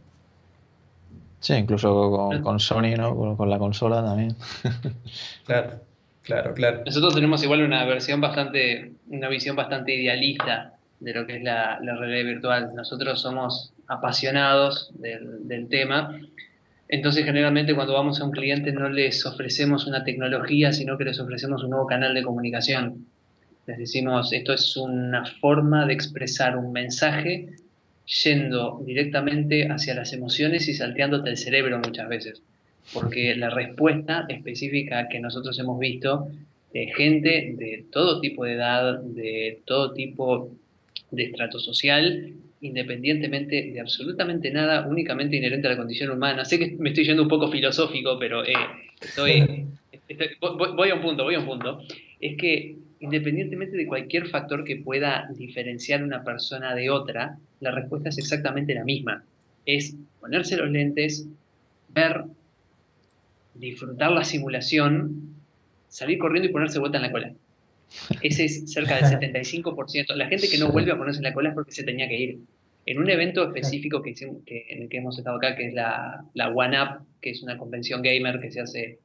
Sí, 1.41 1.55
incluso 1.55 2.33
con, 2.43 2.59
Sony, 2.59 2.97
¿no? 2.97 3.37
Con, 3.37 3.51
la 3.51 3.59
consola 3.59 4.03
también. 4.03 4.35
claro, 5.47 5.81
claro, 6.23 6.55
claro. 6.55 6.83
Nosotros 6.85 7.15
tenemos 7.15 7.43
igual 7.45 7.63
una 7.63 7.85
versión 7.85 8.21
bastante, 8.21 8.93
una 9.09 9.29
visión 9.29 9.55
bastante 9.55 9.95
idealista 9.95 10.73
de 11.01 11.15
lo 11.15 11.27
que 11.27 11.37
es 11.37 11.43
la, 11.43 11.79
realidad 11.79 12.25
virtual. 12.25 12.75
Nosotros 12.75 13.21
somos 13.21 13.73
apasionados 13.87 14.91
del, 14.95 15.69
tema. 15.69 16.19
Entonces, 16.89 17.25
generalmente 17.25 17.75
cuando 17.75 17.95
vamos 17.95 18.21
a 18.21 18.25
un 18.25 18.31
cliente 18.31 18.73
no 18.73 18.89
les 18.89 19.27
ofrecemos 19.27 19.87
una 19.87 20.05
tecnología, 20.05 20.73
sino 20.73 20.97
que 20.97 21.05
les 21.05 21.19
ofrecemos 21.19 21.65
un 21.65 21.71
nuevo 21.71 21.87
canal 21.87 22.15
de 22.15 22.23
comunicación. 22.23 23.07
Les 23.67 23.79
decimos, 23.79 24.33
esto 24.33 24.53
es 24.53 24.77
una 24.77 25.25
forma 25.25 25.87
de 25.87 25.95
expresar 25.95 26.57
un 26.57 26.73
mensaje 26.73 27.57
yendo 28.23 28.81
directamente 28.87 29.69
hacia 29.69 29.95
las 29.95 30.13
emociones 30.13 30.69
y 30.69 30.75
salteándote 30.75 31.31
el 31.31 31.37
cerebro 31.37 31.81
muchas 31.81 32.09
veces. 32.09 32.43
Porque 32.93 33.35
la 33.35 33.51
respuesta 33.51 34.27
específica 34.29 35.09
que 35.09 35.19
nosotros 35.19 35.59
hemos 35.59 35.81
visto 35.81 36.29
de 36.73 36.87
gente 36.97 37.55
de 37.59 37.85
todo 37.91 38.21
tipo 38.21 38.45
de 38.45 38.53
edad, 38.53 39.01
de 39.01 39.61
todo 39.65 39.93
tipo 39.93 40.53
de 41.11 41.25
estrato 41.25 41.59
social, 41.59 42.33
independientemente 42.61 43.71
de 43.73 43.81
absolutamente 43.81 44.51
nada, 44.51 44.87
únicamente 44.87 45.37
inherente 45.37 45.67
a 45.67 45.71
la 45.71 45.77
condición 45.77 46.11
humana. 46.11 46.45
Sé 46.45 46.59
que 46.59 46.77
me 46.79 46.91
estoy 46.91 47.05
yendo 47.05 47.23
un 47.23 47.29
poco 47.29 47.51
filosófico, 47.51 48.19
pero 48.19 48.45
eh, 48.45 48.55
estoy, 49.01 49.67
voy, 50.41 50.91
a 50.91 50.95
un 50.95 51.03
punto, 51.03 51.25
voy 51.25 51.35
a 51.35 51.41
un 51.41 51.47
punto. 51.47 51.81
Es 52.21 52.37
que 52.37 52.77
independientemente 53.01 53.77
de 53.77 53.87
cualquier 53.87 54.27
factor 54.27 54.65
que 54.65 54.77
pueda 54.77 55.29
diferenciar 55.37 56.03
una 56.03 56.25
persona 56.25 56.75
de 56.75 56.91
otra, 56.91 57.39
la 57.61 57.71
respuesta 57.71 58.09
es 58.09 58.19
exactamente 58.19 58.75
la 58.75 58.85
misma. 58.85 59.25
Es 59.67 59.97
ponerse 60.21 60.57
los 60.57 60.71
lentes, 60.71 61.29
ver, 61.89 62.25
disfrutar 63.55 64.13
la 64.13 64.25
simulación, 64.25 65.35
salir 65.89 66.19
corriendo 66.19 66.49
y 66.49 66.53
ponerse 66.53 66.79
vuelta 66.79 66.99
en 66.99 67.03
la 67.03 67.13
cola. 67.13 67.33
Ese 68.23 68.45
es 68.45 68.73
cerca 68.73 68.97
del 68.97 69.05
75%. 69.05 70.15
La 70.15 70.27
gente 70.27 70.49
que 70.49 70.59
no 70.59 70.69
vuelve 70.69 70.93
a 70.93 70.99
ponerse 70.99 71.19
en 71.19 71.25
la 71.25 71.35
cola 71.35 71.51
es 71.51 71.55
porque 71.55 71.73
se 71.73 71.85
tenía 71.85 72.09
que 72.09 72.19
ir. 72.19 72.39
En 72.85 72.99
un 72.99 73.11
evento 73.11 73.45
específico 73.45 74.01
que, 74.01 74.15
en 74.69 74.83
el 74.83 74.89
que 74.89 74.99
hemos 74.99 75.19
estado 75.19 75.37
acá, 75.37 75.57
que 75.57 75.69
es 75.69 75.75
la, 75.75 76.25
la 76.35 76.51
One 76.51 76.81
Up, 76.81 77.07
que 77.21 77.31
es 77.31 77.43
una 77.43 77.59
convención 77.59 78.01
gamer 78.01 78.39
que 78.41 78.53
se 78.53 78.61
hace 78.61 78.99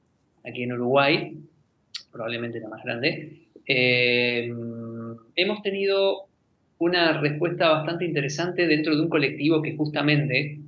aquí 0.45 0.63
en 0.63 0.73
Uruguay, 0.73 1.35
probablemente 2.11 2.59
la 2.59 2.69
más 2.69 2.83
grande, 2.83 3.47
eh, 3.65 4.53
hemos 5.35 5.61
tenido 5.63 6.27
una 6.77 7.21
respuesta 7.21 7.69
bastante 7.69 8.05
interesante 8.05 8.67
dentro 8.67 8.95
de 8.95 9.01
un 9.01 9.09
colectivo 9.09 9.61
que 9.61 9.75
justamente 9.75 10.59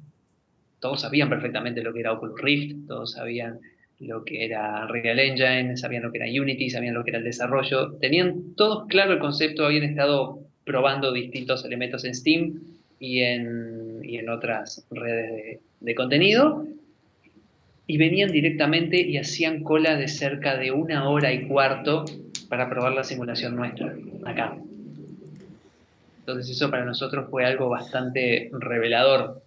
todos 0.80 1.02
sabían 1.02 1.30
perfectamente 1.30 1.82
lo 1.82 1.94
que 1.94 2.02
era 2.02 2.14
Oculus 2.14 2.42
Rift, 2.42 2.88
todos 2.88 3.14
sabían 3.14 3.60
lo 4.00 4.24
que 4.24 4.46
era 4.46 4.88
Real 4.88 5.20
Engine, 5.20 5.78
sabían 5.78 6.04
lo 6.04 6.12
que 6.12 6.20
era 6.20 6.42
Unity, 6.42 6.70
sabían 6.70 6.94
lo 6.94 7.04
que 7.04 7.12
era 7.12 7.20
el 7.20 7.26
desarrollo, 7.26 7.94
tenían 7.94 8.56
todos 8.56 8.88
claro 8.88 9.14
el 9.14 9.20
concepto, 9.20 9.66
habían 9.66 9.84
estado 9.84 10.40
probando 10.66 11.12
distintos 11.12 11.64
elementos 11.66 12.06
en 12.06 12.16
Steam 12.16 12.62
y 13.00 13.22
en, 13.22 14.00
y 14.04 14.18
en 14.18 14.30
otras 14.30 14.86
redes 14.92 15.32
de, 15.32 15.60
de 15.80 15.96
contenido, 15.96 16.66
y 17.86 17.98
venían 17.98 18.32
directamente 18.32 19.02
y 19.02 19.18
hacían 19.18 19.64
cola 19.64 19.96
de 19.96 20.08
cerca 20.08 20.58
de 20.58 20.72
una 20.72 21.10
hora 21.10 21.34
y 21.34 21.48
cuarto 21.48 22.06
para 22.50 22.70
probar 22.70 22.94
la 22.94 23.04
simulación 23.04 23.56
nuestra, 23.56 23.94
acá. 24.26 24.58
Entonces 26.20 26.56
eso 26.56 26.72
para 26.72 26.86
nosotros 26.86 27.30
fue 27.30 27.46
algo 27.46 27.68
bastante 27.68 28.50
revelador. 28.54 29.43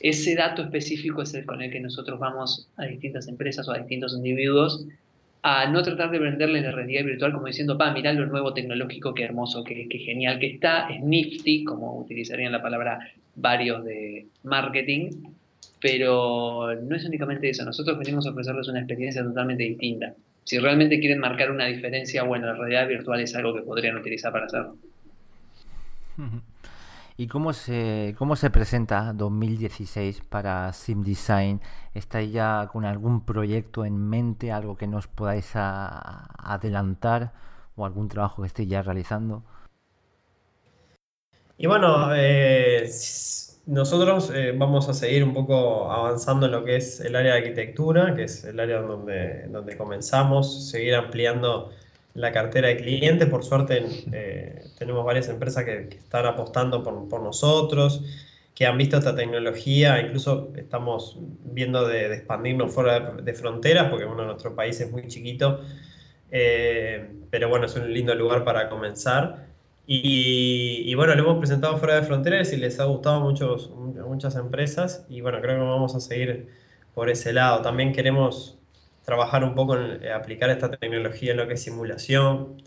Ese 0.00 0.34
dato 0.34 0.62
específico 0.62 1.22
es 1.22 1.34
el 1.34 1.46
con 1.46 1.62
el 1.62 1.70
que 1.70 1.80
nosotros 1.80 2.18
vamos 2.18 2.68
a 2.76 2.84
distintas 2.84 3.28
empresas 3.28 3.68
o 3.68 3.72
a 3.72 3.78
distintos 3.78 4.14
individuos 4.14 4.86
a 5.42 5.70
no 5.70 5.80
tratar 5.82 6.10
de 6.10 6.18
venderles 6.18 6.64
la 6.64 6.72
realidad 6.72 7.04
virtual 7.04 7.32
como 7.32 7.46
diciendo, 7.46 7.78
pa, 7.78 7.92
mirá 7.92 8.12
lo 8.12 8.26
nuevo 8.26 8.52
tecnológico, 8.52 9.14
qué 9.14 9.22
hermoso, 9.22 9.62
qué, 9.62 9.86
qué 9.88 9.98
genial 9.98 10.40
que 10.40 10.48
está, 10.48 10.88
es 10.88 11.00
nifty, 11.00 11.62
como 11.62 11.98
utilizarían 12.00 12.50
la 12.50 12.60
palabra 12.60 12.98
varios 13.36 13.84
de 13.84 14.26
marketing, 14.42 15.10
pero 15.80 16.74
no 16.82 16.96
es 16.96 17.04
únicamente 17.04 17.48
eso, 17.48 17.64
nosotros 17.64 17.96
venimos 17.96 18.26
a 18.26 18.30
ofrecerles 18.30 18.66
una 18.66 18.80
experiencia 18.80 19.22
totalmente 19.22 19.62
distinta. 19.62 20.14
Si 20.42 20.58
realmente 20.58 20.98
quieren 20.98 21.20
marcar 21.20 21.52
una 21.52 21.66
diferencia, 21.66 22.24
bueno, 22.24 22.46
la 22.46 22.54
realidad 22.54 22.88
virtual 22.88 23.20
es 23.20 23.34
algo 23.36 23.54
que 23.54 23.62
podrían 23.62 23.96
utilizar 23.96 24.32
para 24.32 24.46
hacerlo. 24.46 24.76
¿Y 27.18 27.28
cómo 27.28 27.54
se, 27.54 28.14
cómo 28.18 28.36
se 28.36 28.50
presenta 28.50 29.14
2016 29.14 30.20
para 30.28 30.70
SimDesign? 30.74 31.62
¿Estáis 31.94 32.30
ya 32.30 32.68
con 32.70 32.84
algún 32.84 33.24
proyecto 33.24 33.86
en 33.86 33.96
mente, 33.96 34.52
algo 34.52 34.76
que 34.76 34.86
nos 34.86 35.06
podáis 35.06 35.50
adelantar 35.54 37.32
o 37.74 37.86
algún 37.86 38.08
trabajo 38.08 38.42
que 38.42 38.48
estéis 38.48 38.68
ya 38.68 38.82
realizando? 38.82 39.42
Y 41.56 41.66
bueno, 41.66 42.14
eh, 42.14 42.86
nosotros 43.64 44.30
eh, 44.34 44.52
vamos 44.54 44.86
a 44.90 44.92
seguir 44.92 45.24
un 45.24 45.32
poco 45.32 45.90
avanzando 45.90 46.44
en 46.44 46.52
lo 46.52 46.64
que 46.64 46.76
es 46.76 47.00
el 47.00 47.16
área 47.16 47.32
de 47.32 47.38
arquitectura, 47.38 48.14
que 48.14 48.24
es 48.24 48.44
el 48.44 48.60
área 48.60 48.82
donde, 48.82 49.46
donde 49.48 49.74
comenzamos, 49.78 50.70
seguir 50.70 50.94
ampliando 50.94 51.70
la 52.16 52.32
cartera 52.32 52.68
de 52.68 52.76
clientes. 52.78 53.28
Por 53.28 53.44
suerte 53.44 53.84
eh, 54.12 54.64
tenemos 54.78 55.04
varias 55.04 55.28
empresas 55.28 55.64
que, 55.64 55.88
están 55.96 56.26
apostando 56.26 56.82
por, 56.82 57.08
por, 57.08 57.22
nosotros, 57.22 58.02
que 58.54 58.66
han 58.66 58.78
visto 58.78 58.96
esta 58.96 59.14
tecnología, 59.14 60.00
incluso 60.00 60.52
estamos 60.56 61.18
viendo 61.44 61.86
de, 61.86 62.12
expandirnos 62.14 62.72
fuera 62.72 63.12
de, 63.22 63.34
fronteras, 63.34 63.88
porque 63.90 64.06
bueno, 64.06 64.24
nuestro 64.24 64.54
país 64.54 64.80
es 64.80 64.90
muy 64.90 65.06
chiquito, 65.06 65.60
eh, 66.30 67.08
pero 67.30 67.48
bueno, 67.48 67.66
es 67.66 67.76
un 67.76 67.92
lindo 67.92 68.14
lugar 68.14 68.44
para 68.44 68.68
comenzar. 68.68 69.46
Y, 69.88 70.92
bueno, 70.96 71.14
lo 71.14 71.22
hemos 71.22 71.38
presentado 71.38 71.78
fuera 71.78 71.94
de 71.94 72.02
fronteras 72.02 72.52
y 72.52 72.56
les 72.56 72.80
ha 72.80 72.86
gustado 72.86 73.20
muchos, 73.20 73.70
muchas 73.70 74.34
empresas 74.34 75.06
y 75.08 75.20
bueno, 75.20 75.40
creo 75.40 75.54
que 75.54 75.64
vamos 75.64 75.94
a 75.94 76.00
seguir 76.00 76.48
por 76.92 77.08
ese 77.08 77.32
lado. 77.32 77.62
También 77.62 77.92
queremos 77.92 78.55
trabajar 79.06 79.44
un 79.44 79.54
poco 79.54 79.76
en 79.76 80.04
eh, 80.04 80.12
aplicar 80.12 80.50
esta 80.50 80.70
tecnología 80.70 81.30
en 81.30 81.38
lo 81.38 81.48
que 81.48 81.54
es 81.54 81.62
simulación, 81.62 82.62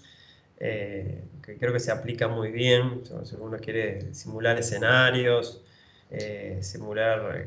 eh, 0.60 1.26
que 1.44 1.58
creo 1.58 1.74
que 1.74 1.80
se 1.80 1.92
aplica 1.92 2.28
muy 2.28 2.52
bien, 2.52 3.04
si 3.24 3.36
uno 3.36 3.58
quiere 3.58 4.14
simular 4.14 4.58
escenarios, 4.58 5.64
eh, 6.10 6.58
simular, 6.62 7.44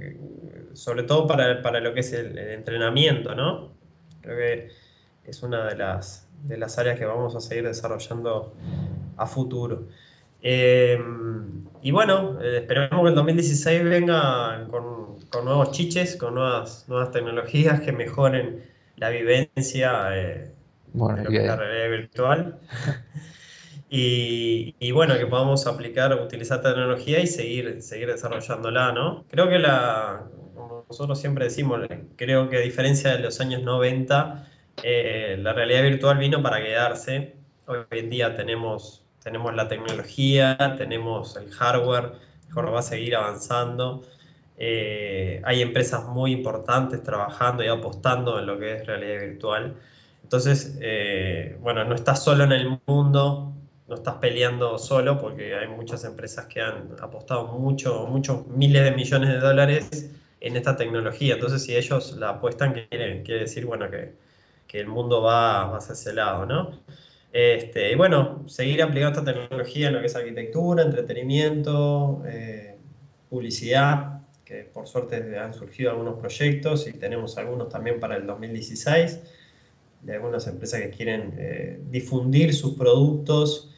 sobre 0.74 1.02
todo 1.02 1.27
para, 1.27 1.62
para, 1.62 1.81
lo 1.81 1.94
que 1.94 2.01
es 2.01 2.12
el, 2.12 2.39
entrenamiento, 2.39 3.35
¿no? 3.35 3.73
Creo 4.20 4.36
que 4.36 4.69
es 5.24 5.43
una 5.43 5.66
de 5.66 5.77
las, 5.77 6.28
de 6.44 6.59
las 6.59 6.78
áreas 6.78 6.98
que 6.98 7.06
vamos 7.06 7.35
a 7.35 7.40
seguir 7.40 7.64
desarrollando 7.64 8.55
a 9.16 9.27
futuro. 9.27 9.89
Eh, 10.43 11.01
y 11.82 11.90
bueno, 11.93 12.39
eh, 12.43 12.59
esperamos 12.59 13.02
que 13.05 13.09
el 13.09 13.14
2016 13.14 13.85
venga 13.85 14.66
con, 14.70 15.20
con, 15.31 15.44
nuevos 15.44 15.70
chiches, 15.73 16.16
con 16.16 16.35
nuevas, 16.35 16.85
nuevas 16.89 17.10
tecnologías 17.12 17.81
que 17.81 17.93
mejoren 17.93 18.72
la 18.97 19.10
vivencia 19.10 20.09
eh, 20.16 20.52
bueno, 20.93 21.28
de 21.28 21.47
la 21.47 21.56
realidad 21.56 21.98
virtual. 21.98 22.59
y, 23.90 24.74
y, 24.78 24.90
bueno, 24.93 25.16
que 25.19 25.27
podamos 25.27 25.66
aplicar, 25.66 26.14
utilizar 26.14 26.62
tecnología 26.62 27.20
y 27.20 27.27
seguir, 27.27 27.82
seguir 27.82 28.09
desarrollándola, 28.09 28.93
¿no? 28.93 29.24
Creo 29.31 29.48
que 29.48 29.59
la, 29.59 30.24
como 30.55 30.85
nosotros 30.89 31.20
siempre 31.20 31.44
decimos, 31.47 31.81
creo 32.16 32.48
que 32.48 32.56
a 32.56 32.60
diferencia 32.60 33.12
de 33.12 33.20
los 33.20 33.40
años 33.40 33.62
90, 33.62 34.48
la 35.39 35.52
realidad 35.52 35.82
virtual 35.82 36.19
vino 36.19 36.43
para 36.43 36.62
quedarse. 36.62 37.36
Hoy 37.66 37.85
en 37.90 38.10
día 38.10 38.35
tenemos 38.35 39.02
tenemos 39.23 39.55
la 39.55 39.69
tecnología, 39.69 40.56
tenemos 40.77 41.36
el 41.36 41.51
hardware, 41.51 42.12
mejor 42.48 42.74
va 42.74 42.81
a 42.81 42.82
seguir 42.82 43.14
avanzando. 43.14 44.02
Eh, 44.57 45.41
hay 45.45 45.62
empresas 45.62 46.05
muy 46.07 46.33
importantes 46.33 47.03
trabajando 47.03 47.65
y 47.65 47.69
apostando 47.69 48.39
en 48.39 48.47
lo 48.47 48.59
que 48.59 48.74
es 48.74 48.87
realidad 48.87 49.20
virtual. 49.20 49.77
Entonces, 50.23 50.79
eh, 50.81 51.57
bueno, 51.61 51.85
no 51.85 51.95
estás 51.95 52.23
solo 52.23 52.45
en 52.45 52.53
el 52.53 52.79
mundo, 52.87 53.53
no 53.89 53.95
estás 53.95 54.15
peleando 54.15 54.79
solo 54.79 55.19
porque 55.20 55.55
hay 55.55 55.69
muchas 55.69 56.05
empresas 56.05 56.47
que 56.47 56.61
han 56.61 56.95
apostado 57.01 57.49
mucho, 57.49 58.07
muchos 58.07 58.47
miles 58.47 58.85
de 58.85 58.93
millones 58.93 59.29
de 59.31 59.39
dólares 59.39 60.11
en 60.41 60.57
esta 60.57 60.77
tecnología. 60.77 61.35
Entonces, 61.35 61.65
si 61.65 61.77
ellos 61.77 62.16
la 62.19 62.31
apuestan, 62.31 62.73
quiere, 62.73 63.23
quiere 63.23 63.41
decir, 63.43 63.66
bueno, 63.66 63.91
que, 63.91 64.15
que 64.66 64.81
el 64.81 64.89
mundo 64.89 65.23
va, 65.23 65.77
hacia 65.77 65.93
ese 65.93 66.15
lado, 66.15 66.47
¿no? 66.47 66.70
Este, 67.33 67.93
y 67.93 67.95
bueno, 67.95 68.45
seguir 68.49 68.83
aplicando 68.83 69.20
esta 69.20 69.33
tecnología 69.33 69.89
en 69.89 69.95
lo 69.95 70.01
que 70.01 70.07
es 70.07 70.16
arquitectura, 70.16 70.83
entretenimiento, 70.83 72.23
eh, 72.27 72.79
publicidad, 73.31 74.22
por 74.73 74.87
suerte 74.87 75.39
han 75.39 75.55
surgido 75.55 75.91
algunos 75.91 76.19
proyectos 76.19 76.87
y 76.87 76.93
tenemos 76.93 77.39
algunos 77.39 77.69
también 77.69 78.01
para 78.01 78.16
el 78.16 78.27
2016, 78.27 79.20
de 80.03 80.15
algunas 80.15 80.47
empresas 80.47 80.81
que 80.81 80.91
quieren 80.91 81.35
eh, 81.39 81.81
difundir 81.91 82.55
sus 82.55 82.74
productos 82.74 83.70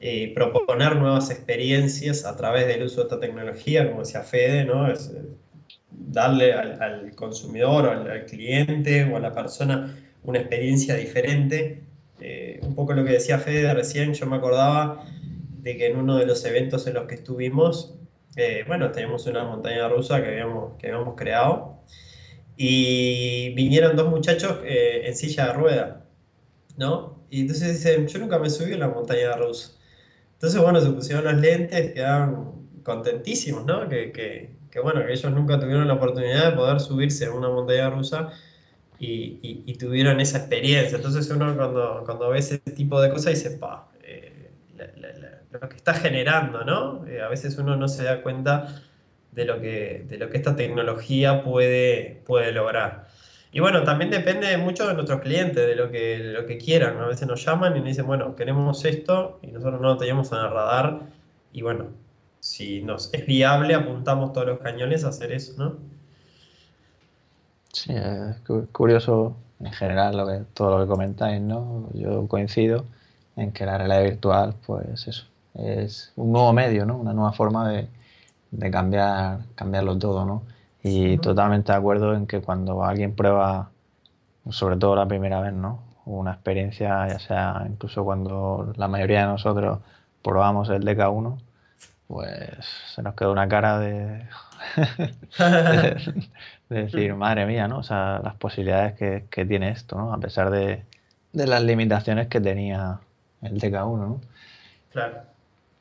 y 0.00 0.28
proponer 0.28 0.96
nuevas 0.96 1.30
experiencias 1.30 2.24
a 2.24 2.36
través 2.36 2.66
del 2.66 2.84
uso 2.84 2.96
de 2.96 3.02
esta 3.02 3.20
tecnología, 3.20 3.88
como 3.88 4.00
decía 4.00 4.22
Fede, 4.22 4.64
¿no? 4.64 4.90
Es, 4.90 5.08
eh, 5.08 5.22
darle 5.90 6.52
al, 6.52 7.14
consumidor 7.14 7.86
o 7.86 7.90
al, 7.90 8.24
cliente 8.26 9.04
o 9.04 9.16
a 9.16 9.20
la 9.20 9.34
persona 9.34 9.96
una 10.22 10.38
experiencia 10.38 10.94
diferente 10.94 11.82
eh, 12.20 12.60
un 12.62 12.74
poco 12.74 12.94
lo 12.94 13.04
que 13.04 13.12
decía 13.12 13.38
Fede 13.38 13.72
recién, 13.74 14.12
yo 14.14 14.26
me 14.26 14.36
acordaba 14.36 15.04
de 15.62 15.76
que 15.76 15.86
en 15.86 15.96
uno 15.96 16.16
de 16.16 16.26
los 16.26 16.44
eventos 16.44 16.86
en 16.86 16.94
los 16.94 17.06
que 17.06 17.14
estuvimos, 17.14 17.94
eh, 18.36 18.64
bueno, 18.66 18.90
teníamos 18.92 19.26
una 19.26 19.44
montaña 19.44 19.88
rusa 19.88 20.22
que 20.22 20.28
habíamos, 20.28 20.76
que 20.78 20.88
habíamos 20.88 21.16
creado 21.16 21.82
y 22.56 23.54
vinieron 23.54 23.96
dos 23.96 24.08
muchachos 24.10 24.58
eh, 24.64 25.02
en 25.06 25.16
silla 25.16 25.46
de 25.48 25.52
rueda, 25.54 26.06
¿no? 26.76 27.24
Y 27.30 27.42
entonces 27.42 27.74
dicen, 27.74 28.06
yo 28.08 28.18
nunca 28.18 28.38
me 28.38 28.50
subí 28.50 28.74
a 28.74 28.78
la 28.78 28.88
montaña 28.88 29.36
rusa. 29.36 29.72
Entonces, 30.34 30.60
bueno, 30.60 30.80
se 30.80 30.90
pusieron 30.90 31.24
los 31.24 31.34
lentes, 31.34 31.92
quedaban 31.92 32.52
contentísimos, 32.82 33.64
¿no? 33.66 33.88
Que, 33.88 34.12
que, 34.12 34.56
que, 34.70 34.80
bueno, 34.80 35.04
que 35.04 35.12
ellos 35.12 35.32
nunca 35.32 35.58
tuvieron 35.60 35.86
la 35.88 35.94
oportunidad 35.94 36.50
de 36.50 36.56
poder 36.56 36.80
subirse 36.80 37.26
a 37.26 37.32
una 37.32 37.48
montaña 37.48 37.90
rusa 37.90 38.32
y, 38.98 39.74
tuvieron 39.78 40.20
esa 40.20 40.38
experiencia. 40.38 40.96
Entonces 40.96 41.30
uno 41.30 41.54
cuando, 41.56 42.02
cuando 42.04 42.30
ve 42.30 42.38
ese 42.38 42.58
tipo 42.58 43.00
de 43.00 43.10
cosas 43.10 43.34
dice, 43.34 43.56
pa, 43.58 43.88
eh, 44.02 44.50
lo 45.50 45.68
que 45.68 45.76
está 45.76 45.94
generando, 45.94 46.64
¿no? 46.64 47.06
Eh, 47.06 47.22
a 47.22 47.28
veces 47.28 47.56
uno 47.58 47.76
no 47.76 47.88
se 47.88 48.04
da 48.04 48.22
cuenta 48.22 48.82
de 49.32 49.44
lo 49.44 49.60
que, 49.60 50.04
de 50.08 50.18
lo 50.18 50.30
que 50.30 50.36
esta 50.36 50.56
tecnología 50.56 51.42
puede, 51.42 52.22
puede 52.26 52.52
lograr. 52.52 53.08
Y 53.50 53.60
bueno, 53.60 53.82
también 53.82 54.10
depende 54.10 54.56
mucho 54.58 54.86
de 54.86 54.94
nuestros 54.94 55.20
clientes, 55.20 55.66
de 55.66 55.74
lo 55.74 55.90
que, 55.90 56.18
lo 56.18 56.44
que 56.46 56.58
quieran. 56.58 56.98
A 56.98 57.06
veces 57.06 57.26
nos 57.26 57.44
llaman 57.44 57.76
y 57.76 57.78
nos 57.78 57.88
dicen, 57.88 58.06
bueno, 58.06 58.36
queremos 58.36 58.84
esto 58.84 59.38
y 59.42 59.48
nosotros 59.48 59.80
no 59.80 59.88
lo 59.88 59.96
teníamos 59.96 60.30
en 60.32 60.38
el 60.38 60.50
radar. 60.50 61.00
Y 61.52 61.62
bueno, 61.62 61.86
si 62.40 62.82
nos 62.82 63.12
es 63.14 63.26
viable, 63.26 63.74
apuntamos 63.74 64.32
todos 64.32 64.46
los 64.46 64.58
cañones 64.58 65.04
a 65.04 65.08
hacer 65.08 65.32
eso, 65.32 65.54
¿no? 65.56 65.76
Sí, 67.72 67.94
es 67.94 68.36
curioso 68.72 69.36
en 69.60 69.72
general 69.72 70.16
lo 70.16 70.26
que, 70.26 70.44
todo 70.52 70.78
lo 70.78 70.84
que 70.84 70.88
comentáis, 70.88 71.40
¿no? 71.40 71.88
Yo 71.94 72.26
coincido 72.28 72.84
en 73.36 73.52
que 73.52 73.64
la 73.64 73.78
realidad 73.78 74.02
virtual, 74.02 74.54
pues 74.66 75.06
eso, 75.06 75.26
es 75.54 76.12
un 76.16 76.32
nuevo 76.32 76.52
medio, 76.52 76.86
¿no? 76.86 76.96
Una 76.96 77.12
nueva 77.12 77.32
forma 77.32 77.68
de, 77.68 77.88
de 78.50 78.70
cambiar, 78.70 79.40
cambiarlo 79.54 79.98
todo, 79.98 80.24
¿no? 80.24 80.42
Y 80.82 81.18
totalmente 81.18 81.72
de 81.72 81.78
acuerdo 81.78 82.14
en 82.14 82.26
que 82.26 82.40
cuando 82.40 82.84
alguien 82.84 83.14
prueba, 83.14 83.70
sobre 84.50 84.76
todo 84.76 84.96
la 84.96 85.06
primera 85.06 85.40
vez, 85.40 85.52
¿no? 85.52 85.82
Una 86.06 86.32
experiencia, 86.32 87.08
ya 87.08 87.18
sea 87.18 87.66
incluso 87.68 88.04
cuando 88.04 88.72
la 88.76 88.88
mayoría 88.88 89.20
de 89.22 89.26
nosotros 89.26 89.80
probamos 90.22 90.68
el 90.70 90.84
DK1, 90.84 91.38
pues 92.06 92.66
se 92.94 93.02
nos 93.02 93.14
quedó 93.14 93.32
una 93.32 93.48
cara 93.48 93.78
de, 93.78 94.26
de, 95.38 96.82
decir, 96.82 97.14
madre 97.14 97.46
mía, 97.46 97.68
¿no? 97.68 97.78
O 97.78 97.82
sea, 97.82 98.20
las 98.24 98.34
posibilidades 98.36 98.94
que, 98.94 99.26
que 99.30 99.44
tiene 99.44 99.70
esto, 99.70 99.96
¿no? 99.96 100.14
A 100.14 100.18
pesar 100.18 100.50
de, 100.50 100.84
de, 101.32 101.46
las 101.46 101.62
limitaciones 101.62 102.28
que 102.28 102.40
tenía 102.40 103.00
el 103.42 103.60
DK1, 103.60 103.98
¿no? 103.98 104.20
Claro. 104.90 105.37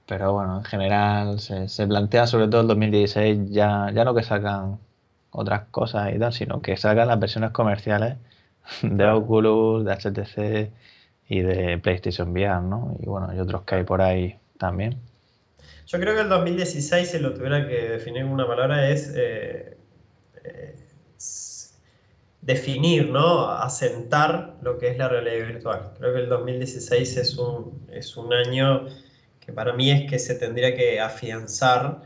Pero 0.07 0.33
bueno, 0.33 0.57
en 0.57 0.63
general 0.63 1.39
se, 1.39 1.67
se 1.67 1.85
plantea 1.85 2.27
sobre 2.27 2.47
todo 2.47 2.61
el 2.61 2.67
2016 2.67 3.49
ya, 3.49 3.91
ya 3.93 4.05
no 4.05 4.15
que 4.15 4.23
sacan 4.23 4.79
otras 5.31 5.65
cosas 5.69 6.13
y 6.15 6.19
tal, 6.19 6.33
sino 6.33 6.61
que 6.61 6.77
sacan 6.77 7.07
las 7.07 7.19
versiones 7.19 7.51
comerciales 7.51 8.17
de 8.81 9.05
Oculus, 9.05 9.85
de 9.85 9.91
HTC 9.93 10.71
y 11.29 11.41
de 11.41 11.77
PlayStation 11.77 12.31
VR, 12.31 12.61
¿no? 12.61 12.95
Y 12.99 13.05
bueno, 13.05 13.33
y 13.35 13.39
otros 13.39 13.63
que 13.63 13.75
hay 13.75 13.83
por 13.83 14.01
ahí 14.01 14.37
también. 14.57 14.97
Yo 15.87 15.99
creo 15.99 16.15
que 16.15 16.21
el 16.21 16.29
2016, 16.29 17.09
si 17.09 17.19
lo 17.19 17.33
tuviera 17.33 17.67
que 17.67 17.89
definir 17.89 18.23
con 18.23 18.31
una 18.31 18.47
palabra, 18.47 18.89
es 18.89 19.13
eh, 19.15 19.77
eh, 20.43 20.75
definir, 22.41 23.09
¿no? 23.09 23.49
Asentar 23.49 24.55
lo 24.61 24.77
que 24.77 24.89
es 24.89 24.97
la 24.97 25.09
realidad 25.09 25.47
virtual. 25.47 25.91
Creo 25.97 26.13
que 26.13 26.19
el 26.21 26.29
2016 26.29 27.17
es 27.17 27.37
un, 27.37 27.87
es 27.91 28.17
un 28.17 28.33
año 28.33 28.87
que 29.47 29.53
para 29.53 29.71
mí 29.71 29.89
es 29.89 30.09
que 30.09 30.19
se 30.19 30.35
tendría 30.35 30.75
que 30.75 30.99
afianzar 30.99 32.01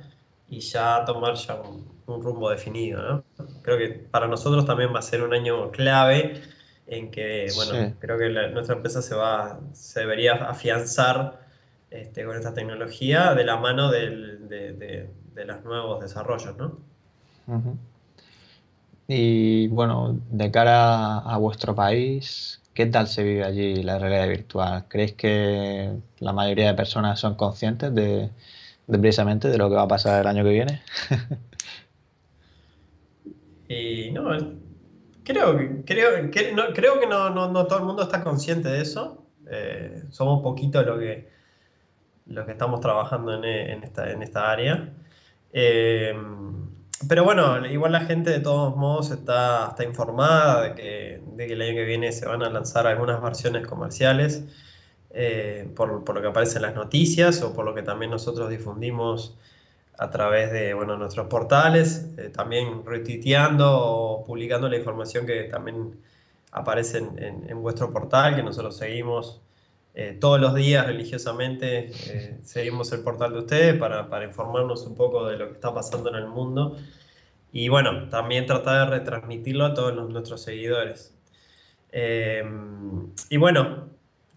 y 0.48 0.60
ya 0.60 1.04
tomar 1.06 1.34
ya 1.34 1.56
un, 1.56 1.90
rumbo 2.06 2.50
definido, 2.50 3.02
¿no? 3.02 3.24
Creo 3.64 3.78
que 3.78 3.88
para 3.88 4.28
nosotros 4.28 4.66
también 4.66 4.94
va 4.94 5.00
a 5.00 5.02
ser 5.02 5.24
un 5.24 5.34
año 5.34 5.72
clave 5.72 6.42
en 6.86 7.10
que, 7.10 7.48
bueno, 7.56 7.96
creo 8.00 8.18
que 8.18 8.30
nuestra 8.50 8.76
empresa 8.76 9.02
se 9.02 9.16
va, 9.16 9.60
se 9.72 10.02
debería 10.02 10.34
afianzar 10.34 11.40
este, 11.90 12.26
con 12.26 12.36
esta 12.36 12.54
tecnología 12.54 13.34
de 13.34 13.46
la 13.46 13.56
mano 13.56 13.90
de, 13.90 15.08
los 15.34 15.64
nuevos 15.64 16.02
desarrollos, 16.02 16.56
¿no? 16.58 16.78
Y 19.08 19.68
bueno, 19.70 20.20
de 20.30 20.52
cara 20.52 21.20
a 21.20 21.38
vuestro 21.38 21.74
país, 21.74 22.61
¿qué 22.74 22.86
tal 22.86 23.08
se 23.08 23.24
vive 23.24 23.44
allí 23.44 23.84
la 23.84 24.00
realidad 24.00 24.28
virtual? 24.28 24.86
¿Creéis 24.88 25.14
que 25.14 25.92
la 26.20 26.34
mayoría 26.34 26.68
de 26.68 26.74
personas 26.74 27.20
son 27.20 27.36
conscientes 27.36 27.94
de, 27.94 28.30
precisamente 28.88 29.50
de 29.50 29.58
lo 29.58 29.70
que 29.70 29.76
va 29.76 29.84
a 29.84 29.88
pasar 29.88 30.22
el 30.22 30.28
año 30.28 30.44
que 30.44 30.50
viene? 30.50 30.82
y 33.68 34.12
no, 34.12 34.32
creo, 35.24 35.58
creo, 35.86 36.32
que, 36.32 36.54
no, 36.54 36.74
creo 36.74 37.00
que 37.00 37.08
no, 37.08 37.68
todo 37.68 37.80
el 37.80 37.86
mundo 37.86 38.04
está 38.04 38.24
consciente 38.24 38.70
de 38.70 38.82
eso. 38.82 39.26
Eh, 39.50 40.04
somos 40.10 40.42
poquito 40.42 40.82
lo 40.84 41.00
que 41.00 41.30
los 42.28 42.46
que 42.46 42.52
estamos 42.54 42.80
trabajando 42.80 43.34
en, 43.34 43.44
en, 43.44 43.84
esta, 43.84 44.10
en 44.10 44.24
esta, 44.24 44.52
área. 44.52 44.94
Eh, 45.52 46.16
pero 47.08 47.24
bueno, 47.24 47.66
igual 47.68 47.92
la 47.92 48.02
gente 48.02 48.30
de 48.30 48.40
todos 48.40 48.76
modos 48.76 49.12
está, 49.12 49.68
está 49.70 49.84
informada 49.84 50.62
de 50.64 50.76
que, 50.76 51.22
de 51.36 51.48
que, 51.48 51.54
el 51.54 51.62
año 51.62 51.74
que 51.74 51.86
viene 51.86 52.12
se 52.12 52.28
van 52.28 52.44
a 52.44 52.50
lanzar 52.50 52.88
algunas 52.88 53.22
versiones 53.22 53.68
comerciales 53.68 54.44
eh, 55.12 55.70
por, 55.76 56.04
por, 56.04 56.16
lo 56.16 56.22
que 56.22 56.28
aparece 56.28 56.58
en 56.58 56.64
las 56.64 56.76
noticias 56.76 57.42
o 57.42 57.54
por 57.54 57.66
lo 57.66 57.74
que 57.76 57.84
también 57.84 58.12
nosotros 58.12 58.50
difundimos 58.50 59.38
a 59.98 60.10
través 60.10 60.52
de 60.52 60.74
bueno, 60.74 60.98
nuestros 60.98 61.28
portales, 61.28 62.08
eh, 62.18 62.30
también 62.30 62.86
retuiteando 62.86 63.70
o 63.70 64.24
publicando 64.26 64.70
la 64.70 64.78
información 64.78 65.26
que 65.26 65.44
también 65.44 66.00
aparece 66.52 67.00
en, 67.00 67.46
en 67.48 67.62
vuestro 67.62 67.92
portal, 67.92 68.36
que 68.36 68.44
nosotros 68.44 68.78
seguimos 68.78 69.41
eh, 69.94 70.18
todos 70.20 70.40
los 70.40 70.56
días 70.56 70.86
religiosamente 70.86 71.92
eh, 72.08 72.40
seguimos 72.44 72.92
el 72.94 73.02
portal 73.02 73.34
de 73.34 73.40
ustedes 73.40 73.78
para, 73.78 74.10
para, 74.10 74.26
informarnos 74.26 74.86
un 74.88 74.96
poco 74.96 75.28
de 75.28 75.38
lo 75.38 75.48
que 75.48 75.54
está 75.54 75.74
pasando 75.74 76.10
en 76.10 76.16
el 76.16 76.28
mundo. 76.28 76.78
Y 77.52 77.68
bueno, 77.68 78.08
también 78.10 78.46
tratar 78.46 78.90
de 78.90 78.98
retransmitirlo 79.00 79.66
a 79.66 79.74
todos 79.74 80.10
nuestros 80.10 80.42
seguidores. 80.42 81.14
Eh, 81.92 82.44
y 83.30 83.36
bueno, 83.36 83.90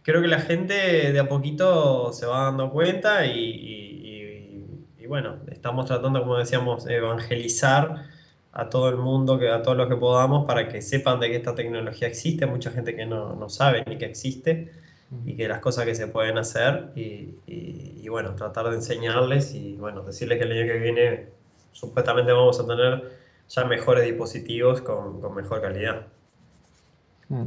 creo 0.02 0.20
que 0.20 0.26
la 0.26 0.40
gente 0.40 1.12
de 1.12 1.20
a 1.20 1.28
poquito 1.28 2.12
se 2.12 2.26
va 2.26 2.46
dando 2.46 2.70
cuenta 2.70 3.24
y, 3.26 3.38
y, 3.38 4.66
y 4.98 5.06
bueno, 5.06 5.38
estamos 5.52 5.86
tratando, 5.86 6.20
como 6.20 6.36
decíamos, 6.36 6.88
evangelizar 6.88 8.06
a 8.50 8.68
todo 8.68 8.88
el 8.88 8.96
mundo, 8.96 9.38
que, 9.38 9.50
a 9.50 9.62
todos 9.62 9.76
los 9.76 9.88
que 9.88 9.96
podamos, 9.96 10.46
para 10.46 10.68
que 10.68 10.82
sepan 10.82 11.20
de 11.20 11.28
que 11.28 11.36
esta 11.36 11.54
tecnología 11.54 12.08
existe, 12.08 12.46
mucha 12.46 12.72
gente 12.72 12.96
que 12.96 13.06
no, 13.06 13.36
no 13.36 13.48
sabe 13.48 13.84
ni 13.86 13.98
que 13.98 14.06
existe 14.06 14.83
y 15.24 15.36
que 15.36 15.48
las 15.48 15.60
cosas 15.60 15.84
que 15.84 15.94
se 15.94 16.08
pueden 16.08 16.38
hacer 16.38 16.90
y, 16.96 17.34
y, 17.46 18.08
bueno, 18.08 18.34
tratar 18.34 18.68
de 18.68 18.76
enseñarles 18.76 19.54
y 19.54 19.74
bueno, 19.74 20.02
decirles 20.02 20.38
que 20.38 20.44
el 20.44 20.52
año 20.52 20.72
que 20.72 20.78
viene 20.78 21.26
supuestamente 21.72 22.32
vamos 22.32 22.58
a 22.60 22.66
tener 22.66 23.12
ya 23.48 23.64
mejores 23.64 24.04
dispositivos 24.04 24.80
con, 24.80 25.20
con 25.20 25.34
mejor 25.34 25.60
calidad. 25.60 26.06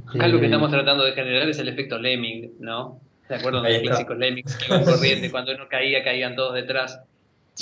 Acá 0.07 0.27
lo 0.27 0.39
que 0.39 0.45
estamos 0.45 0.71
tratando 0.71 1.03
de 1.03 1.13
generar 1.13 1.49
es 1.49 1.59
el 1.59 1.67
efecto 1.67 1.97
Lemming, 1.97 2.53
¿no? 2.59 2.99
¿Se 3.27 3.35
acuerdan 3.35 3.63
de 3.63 3.73
los 3.73 3.81
clásicos 3.81 4.17
Lemmings 4.17 4.55
que 4.55 4.65
iban 4.67 4.85
corriente? 4.85 5.31
Cuando 5.31 5.53
uno 5.53 5.67
caía, 5.69 6.03
caían 6.03 6.35
todos 6.35 6.55
detrás. 6.55 7.01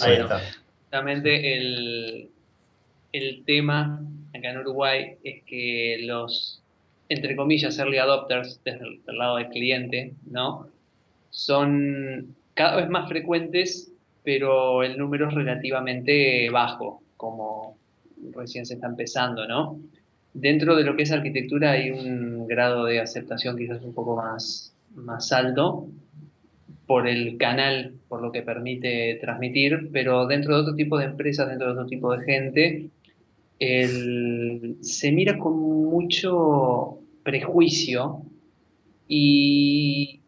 Ahí 0.02 0.16
está. 0.18 0.42
Justamente 0.84 1.58
el, 1.58 2.30
el 3.12 3.44
tema 3.46 4.02
acá 4.34 4.52
en 4.52 4.58
Uruguay 4.60 5.18
es 5.24 5.44
que 5.44 5.98
los 6.02 6.62
entre 7.10 7.36
comillas, 7.36 7.78
early 7.80 7.98
adopters 7.98 8.62
desde 8.64 8.86
el, 8.86 9.18
lado 9.18 9.38
del 9.38 9.50
cliente, 9.50 10.14
¿no? 10.30 10.68
Son 11.30 12.36
cada 12.54 12.78
vez 12.78 12.90
más 12.90 13.08
frecuentes, 13.10 13.92
pero 14.24 14.84
el 14.84 14.98
número 14.98 15.28
es 15.28 15.34
relativamente 15.34 16.50
bajo, 16.50 17.04
como 17.18 17.78
recién 18.34 18.66
se 18.66 18.76
está 18.76 18.88
empezando, 18.88 19.48
¿no? 19.48 19.80
Dentro 20.34 20.76
de 20.76 20.84
lo 20.84 20.96
que 20.96 21.04
es 21.04 21.12
arquitectura 21.12 21.72
hay 21.72 21.92
un 21.92 22.48
grado 22.48 22.86
de 22.86 23.00
aceptación 23.00 23.58
quizás 23.58 23.82
un 23.84 23.94
poco 23.94 24.16
más, 24.16 24.74
más 24.96 25.32
alto 25.32 25.88
por 26.88 27.08
el 27.08 27.38
canal, 27.38 27.94
por 28.08 28.22
lo 28.22 28.32
que 28.32 28.42
permite 28.42 29.18
transmitir, 29.22 29.90
pero 29.92 30.28
dentro 30.28 30.56
de 30.56 30.62
otro 30.62 30.76
tipo 30.76 30.98
de 30.98 31.06
empresas, 31.06 31.48
dentro 31.50 31.68
de 31.68 31.74
otro 31.74 31.86
tipo 31.88 32.16
de 32.16 32.26
gente, 32.26 32.90
el, 33.60 34.78
se 34.82 35.12
mira 35.12 35.38
con 35.38 35.60
mucho 35.60 37.00
prejuicio 37.24 38.22
y 39.08 40.20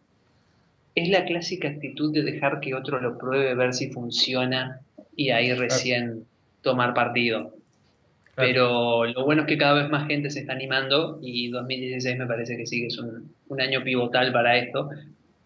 es 0.95 1.09
la 1.09 1.25
clásica 1.25 1.67
actitud 1.67 2.13
de 2.13 2.23
dejar 2.23 2.59
que 2.59 2.73
otro 2.73 2.99
lo 2.99 3.17
pruebe, 3.17 3.53
ver 3.55 3.73
si 3.73 3.89
funciona 3.91 4.81
y 5.15 5.29
ahí 5.29 5.53
recién 5.53 6.25
tomar 6.61 6.93
partido. 6.93 7.53
Pero 8.35 9.05
lo 9.05 9.25
bueno 9.25 9.41
es 9.43 9.47
que 9.47 9.57
cada 9.57 9.81
vez 9.81 9.89
más 9.89 10.07
gente 10.07 10.29
se 10.29 10.41
está 10.41 10.53
animando 10.53 11.19
y 11.21 11.49
2016 11.49 12.19
me 12.19 12.27
parece 12.27 12.55
que 12.55 12.67
sí 12.67 12.81
que 12.81 12.87
es 12.87 12.97
un, 12.99 13.33
un 13.47 13.61
año 13.61 13.83
pivotal 13.83 14.31
para 14.31 14.57
esto, 14.57 14.89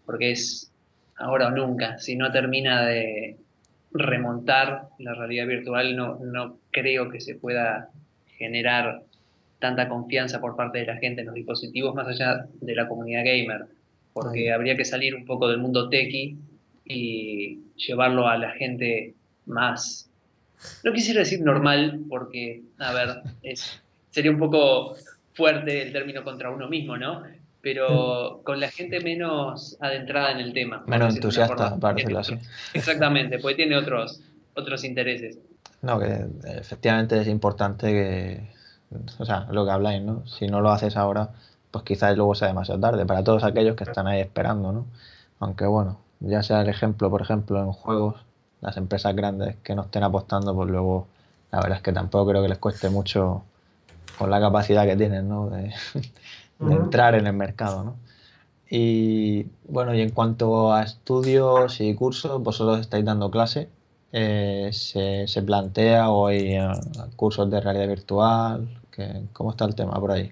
porque 0.06 0.32
es 0.32 0.72
ahora 1.16 1.48
o 1.48 1.52
nunca. 1.52 2.00
Si 2.00 2.18
no 2.18 2.32
termina 2.34 2.86
de, 2.86 3.38
remontar 3.94 4.90
la 5.00 5.14
realidad 5.14 5.48
virtual, 5.48 5.96
no, 5.96 6.20
no 6.20 6.58
creo 6.72 7.10
que 7.10 7.20
se 7.20 7.36
pueda 7.36 7.90
generar 8.38 9.04
tanta 9.60 9.88
confianza 9.88 10.42
por 10.42 10.56
parte 10.56 10.80
de 10.80 10.88
la 10.88 10.98
gente 10.98 11.22
en 11.22 11.28
los 11.28 11.36
dispositivos 11.36 11.94
más 11.94 12.08
allá 12.08 12.48
de 12.60 12.76
la 12.76 12.88
comunidad 12.88 13.24
gamer, 13.24 13.66
porque 14.14 14.52
habría 14.52 14.76
que 14.76 14.86
salir 14.86 15.16
un 15.16 15.26
poco 15.26 15.48
del 15.48 15.60
mundo 15.60 15.90
techie 15.90 16.36
y 16.86 17.60
llevarlo 17.76 18.28
a 18.28 18.38
la 18.38 18.52
gente 18.52 19.14
más, 19.46 20.10
no 20.84 20.94
quisiera 20.94 21.20
decir 21.20 21.42
normal, 21.42 22.02
porque, 22.10 22.62
a 22.80 22.94
ver, 22.94 23.22
es, 23.44 23.82
sería 24.10 24.32
un 24.32 24.40
poco 24.40 24.96
fuerte 25.34 25.84
el 25.84 25.94
término 25.94 26.24
contra 26.24 26.50
uno 26.52 26.68
mismo, 26.68 26.98
¿no? 26.98 27.24
pero 27.62 28.42
con 28.46 28.60
la 28.60 28.70
gente 28.70 29.00
menos 29.00 29.78
adentrada 29.80 30.32
en 30.32 30.40
el 30.40 30.54
tema. 30.54 30.84
Menos 30.88 31.16
entusiasta, 31.16 31.78
así. 32.18 32.38
Exactamente, 32.74 33.40
porque 33.40 33.56
tiene 33.56 33.78
otros, 33.78 34.22
otros 34.56 34.84
intereses. 34.84 35.38
No, 35.82 36.00
que 36.00 36.28
efectivamente 36.46 37.20
es 37.20 37.28
importante 37.28 37.88
que, 37.88 38.52
o 39.20 39.26
sea, 39.26 39.48
lo 39.52 39.66
que 39.66 39.72
habláis, 39.72 40.02
¿no? 40.04 40.26
Si 40.28 40.48
no 40.48 40.62
lo 40.62 40.72
haces 40.72 40.96
ahora, 40.96 41.32
pues 41.72 41.84
quizás 41.84 42.16
luego 42.16 42.36
sea 42.36 42.50
demasiado 42.50 42.80
tarde 42.80 43.06
para 43.06 43.24
todos 43.24 43.44
aquellos 43.44 43.76
que 43.76 43.86
están 43.86 44.08
ahí 44.08 44.20
esperando, 44.20 44.72
¿no? 44.72 44.86
Aunque 45.40 45.66
bueno, 45.66 46.00
ya 46.20 46.44
sea 46.44 46.62
el 46.62 46.70
ejemplo, 46.70 47.10
por 47.10 47.22
ejemplo, 47.22 47.60
en 47.60 47.72
juegos, 47.72 48.24
las 48.62 48.78
empresas 48.78 49.16
grandes 49.16 49.58
que 49.64 49.76
no 49.76 49.84
estén 49.84 50.04
apostando, 50.04 50.56
pues 50.56 50.70
luego 50.70 51.08
la 51.52 51.60
verdad 51.60 51.78
es 51.78 51.84
que 51.84 51.94
tampoco 51.94 52.30
creo 52.30 52.42
que 52.44 52.50
les 52.50 52.60
cueste 52.60 52.90
mucho 52.90 53.44
con 54.18 54.30
la 54.30 54.40
capacidad 54.40 54.86
que 54.86 54.96
tienen, 54.96 55.28
¿no? 55.28 55.50
De, 55.50 55.74
entrar 56.60 57.16
en 57.16 57.26
el 57.26 57.34
mercado, 57.34 57.84
¿no? 57.84 57.96
Y 58.70 59.48
bueno, 59.68 59.94
y 59.96 60.02
en 60.02 60.12
cuanto 60.12 60.72
a 60.74 60.84
estudios 60.84 61.82
y 61.82 61.94
cursos, 61.96 62.42
vosotros 62.42 62.80
estáis 62.80 63.04
dando 63.04 63.32
clase. 63.32 63.68
Eh, 64.14 64.70
se, 64.74 65.26
se, 65.26 65.42
plantea 65.42 66.10
o 66.10 66.28
hay 66.28 66.58
cursos 67.16 67.50
de 67.50 67.62
realidad 67.62 67.88
virtual? 67.88 68.68
¿Cómo 69.34 69.52
está 69.52 69.66
el 69.66 69.76
tema 69.76 69.94
por 70.00 70.12
ahí? 70.12 70.32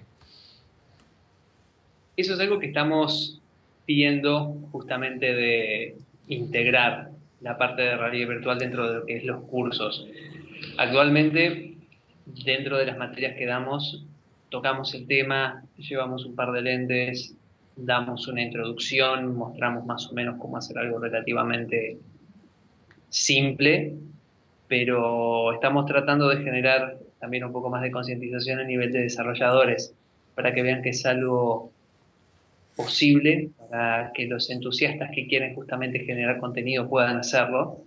Eso 2.16 2.34
es 2.34 2.40
algo 2.40 2.58
que 2.58 2.66
estamos 2.66 3.40
viendo 3.86 4.54
justamente 4.70 5.32
de 5.32 5.96
integrar 6.28 7.10
la 7.40 7.56
parte 7.56 7.82
de 7.82 7.96
realidad 7.96 8.28
virtual 8.28 8.58
dentro 8.58 8.86
de 8.86 8.98
lo 8.98 9.06
que 9.06 9.16
es 9.16 9.24
los 9.24 9.42
cursos. 9.44 10.06
Actualmente, 10.76 11.74
dentro 12.44 12.76
de 12.76 12.86
las 12.86 12.98
materias 12.98 13.34
que 13.36 13.46
damos, 13.46 14.04
tocamos 14.50 14.94
el 14.94 15.06
tema, 15.06 15.64
llevamos 15.76 16.26
un 16.26 16.34
par 16.34 16.52
de 16.52 16.62
lentes, 16.62 17.34
damos 17.76 18.28
una 18.28 18.42
introducción, 18.42 19.34
mostramos 19.34 19.86
más 19.86 20.06
o 20.10 20.12
menos 20.12 20.36
cómo 20.38 20.58
hacer 20.58 20.78
algo 20.78 20.98
relativamente 20.98 21.98
simple, 23.10 23.94
pero 24.68 25.52
estamos 25.52 25.84
tratando 25.86 26.28
de 26.28 26.42
generar 26.42 26.98
también 27.18 27.44
un 27.44 27.52
poco 27.52 27.68
más 27.68 27.82
de 27.82 27.90
concientización 27.90 28.60
a 28.60 28.64
nivel 28.64 28.92
de 28.92 29.02
desarrolladores, 29.02 29.94
para 30.34 30.54
que 30.54 30.62
vean 30.62 30.80
que 30.80 30.90
es 30.90 31.04
algo 31.04 31.70
posible, 32.76 33.50
para 33.58 34.12
que 34.14 34.26
los 34.26 34.48
entusiastas 34.48 35.10
que 35.14 35.26
quieren 35.26 35.54
justamente 35.54 36.00
generar 36.00 36.38
contenido 36.38 36.88
puedan 36.88 37.18
hacerlo. 37.18 37.78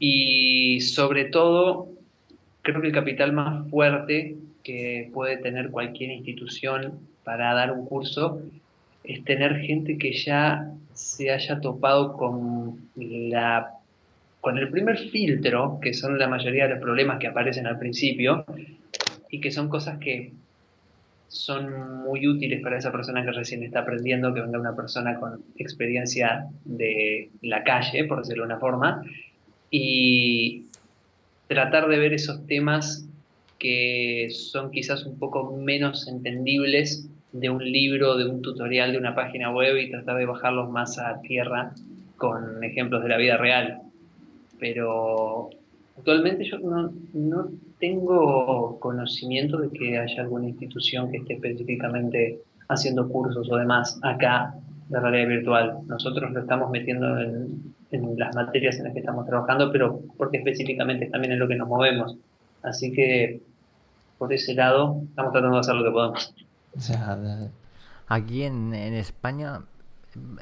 Y 0.00 0.80
sobre 0.80 1.26
todo, 1.26 1.88
creo 2.62 2.80
que 2.80 2.88
el 2.88 2.92
capital 2.92 3.32
más 3.32 3.68
fuerte 3.70 4.36
que 4.64 5.10
puede 5.14 5.36
tener 5.36 5.70
cualquier 5.70 6.10
institución 6.10 6.98
para 7.22 7.54
dar 7.54 7.72
un 7.72 7.86
curso 7.86 8.40
es 9.04 9.22
tener 9.24 9.60
gente 9.60 9.98
que 9.98 10.12
ya 10.12 10.72
se 10.94 11.30
haya 11.30 11.60
topado 11.60 12.14
con 12.14 12.90
la 12.96 13.77
con 14.40 14.58
el 14.58 14.70
primer 14.70 14.98
filtro, 14.98 15.78
que 15.80 15.92
son 15.92 16.18
la 16.18 16.28
mayoría 16.28 16.64
de 16.64 16.70
los 16.74 16.80
problemas 16.80 17.18
que 17.18 17.26
aparecen 17.26 17.66
al 17.66 17.78
principio, 17.78 18.44
y 19.30 19.40
que 19.40 19.50
son 19.50 19.68
cosas 19.68 19.98
que 19.98 20.32
son 21.28 22.02
muy 22.04 22.26
útiles 22.26 22.62
para 22.62 22.78
esa 22.78 22.90
persona 22.90 23.24
que 23.24 23.32
recién 23.32 23.62
está 23.62 23.80
aprendiendo, 23.80 24.32
que 24.32 24.40
venga 24.40 24.58
una 24.58 24.74
persona 24.74 25.18
con 25.20 25.42
experiencia 25.56 26.46
de 26.64 27.30
la 27.42 27.62
calle, 27.64 28.04
por 28.04 28.18
decirlo 28.18 28.44
de 28.44 28.46
una 28.46 28.58
forma, 28.58 29.02
y 29.70 30.64
tratar 31.46 31.88
de 31.88 31.98
ver 31.98 32.14
esos 32.14 32.46
temas 32.46 33.06
que 33.58 34.28
son 34.30 34.70
quizás 34.70 35.04
un 35.04 35.18
poco 35.18 35.56
menos 35.56 36.08
entendibles 36.08 37.08
de 37.32 37.50
un 37.50 37.62
libro, 37.62 38.16
de 38.16 38.26
un 38.26 38.40
tutorial, 38.40 38.92
de 38.92 38.98
una 38.98 39.14
página 39.14 39.52
web 39.52 39.76
y 39.76 39.90
tratar 39.90 40.16
de 40.16 40.26
bajarlos 40.26 40.70
más 40.70 40.98
a 40.98 41.20
tierra 41.20 41.72
con 42.16 42.64
ejemplos 42.64 43.02
de 43.02 43.08
la 43.08 43.16
vida 43.18 43.36
real. 43.36 43.80
Pero 44.58 45.50
actualmente 45.96 46.44
yo 46.44 46.58
no, 46.58 46.92
no 47.12 47.48
tengo 47.78 48.78
conocimiento 48.80 49.58
de 49.58 49.70
que 49.70 49.98
haya 49.98 50.22
alguna 50.22 50.48
institución 50.48 51.10
que 51.10 51.18
esté 51.18 51.34
específicamente 51.34 52.40
haciendo 52.68 53.08
cursos 53.08 53.50
o 53.50 53.56
demás 53.56 53.98
acá 54.02 54.54
de 54.88 55.00
realidad 55.00 55.28
virtual. 55.28 55.78
Nosotros 55.86 56.30
lo 56.32 56.40
estamos 56.40 56.70
metiendo 56.70 57.18
en, 57.20 57.74
en 57.90 58.18
las 58.18 58.34
materias 58.34 58.76
en 58.76 58.84
las 58.84 58.92
que 58.92 59.00
estamos 59.00 59.26
trabajando, 59.26 59.70
pero 59.72 60.00
porque 60.16 60.38
específicamente 60.38 61.06
también 61.06 61.32
es 61.32 61.38
lo 61.38 61.48
que 61.48 61.56
nos 61.56 61.68
movemos. 61.68 62.16
Así 62.62 62.92
que 62.92 63.40
por 64.18 64.32
ese 64.32 64.54
lado 64.54 65.02
estamos 65.08 65.32
tratando 65.32 65.56
de 65.56 65.60
hacer 65.60 65.74
lo 65.74 65.84
que 65.84 65.90
podemos. 65.90 66.34
Aquí 68.08 68.42
en, 68.42 68.74
en 68.74 68.94
España 68.94 69.60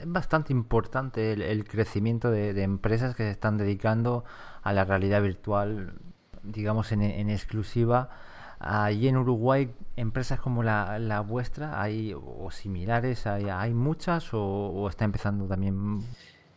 es 0.01 0.11
bastante 0.11 0.53
importante 0.53 1.33
el, 1.33 1.65
crecimiento 1.65 2.31
de, 2.31 2.63
empresas 2.63 3.15
que 3.15 3.25
se 3.25 3.31
están 3.31 3.59
dedicando 3.59 4.25
a 4.63 4.73
la 4.73 4.85
realidad 4.85 5.23
virtual, 5.23 5.95
digamos, 6.43 6.93
en, 6.93 7.31
exclusiva. 7.31 8.11
Allí 8.59 9.09
en 9.09 9.17
Uruguay, 9.17 9.71
empresas 9.97 10.41
como 10.41 10.63
la, 10.63 11.25
vuestra, 11.27 11.81
hay 11.81 12.15
o 12.15 12.51
similares, 12.51 13.27
hay, 13.27 13.49
hay 13.51 13.75
muchas 13.75 14.29
o, 14.33 14.87
está 14.89 15.05
empezando 15.05 15.47
también. 15.47 16.01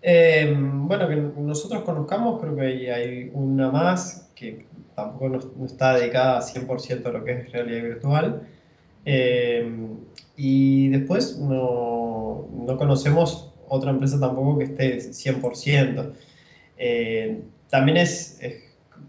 Eh, 0.02 0.56
bueno, 0.58 1.08
que 1.08 1.16
nosotros 1.16 1.84
conozcamos, 1.84 2.40
creo 2.41 2.56
que 2.56 2.62
hay, 2.62 2.88
hay 2.88 3.32
una 3.34 3.70
más 3.70 4.32
que 4.34 4.66
tampoco 4.96 5.30
no, 5.30 5.66
está 5.66 5.96
dedicada 5.96 6.40
100% 6.40 7.06
a 7.06 7.12
lo 7.12 7.24
que 7.24 7.32
es 7.34 7.52
realidad 7.52 7.84
virtual. 7.84 8.48
Eh, 9.06 9.70
y 10.41 10.88
después 10.88 11.38
no, 11.38 12.48
no, 12.66 12.78
conocemos 12.78 13.52
otra 13.68 13.91
empresa 13.91 14.18
tampoco 14.22 14.57
que 14.57 14.64
esté 14.64 14.98
100%. 14.98 16.14
Eh, 16.78 17.41
también 17.70 17.98
es, 17.98 18.40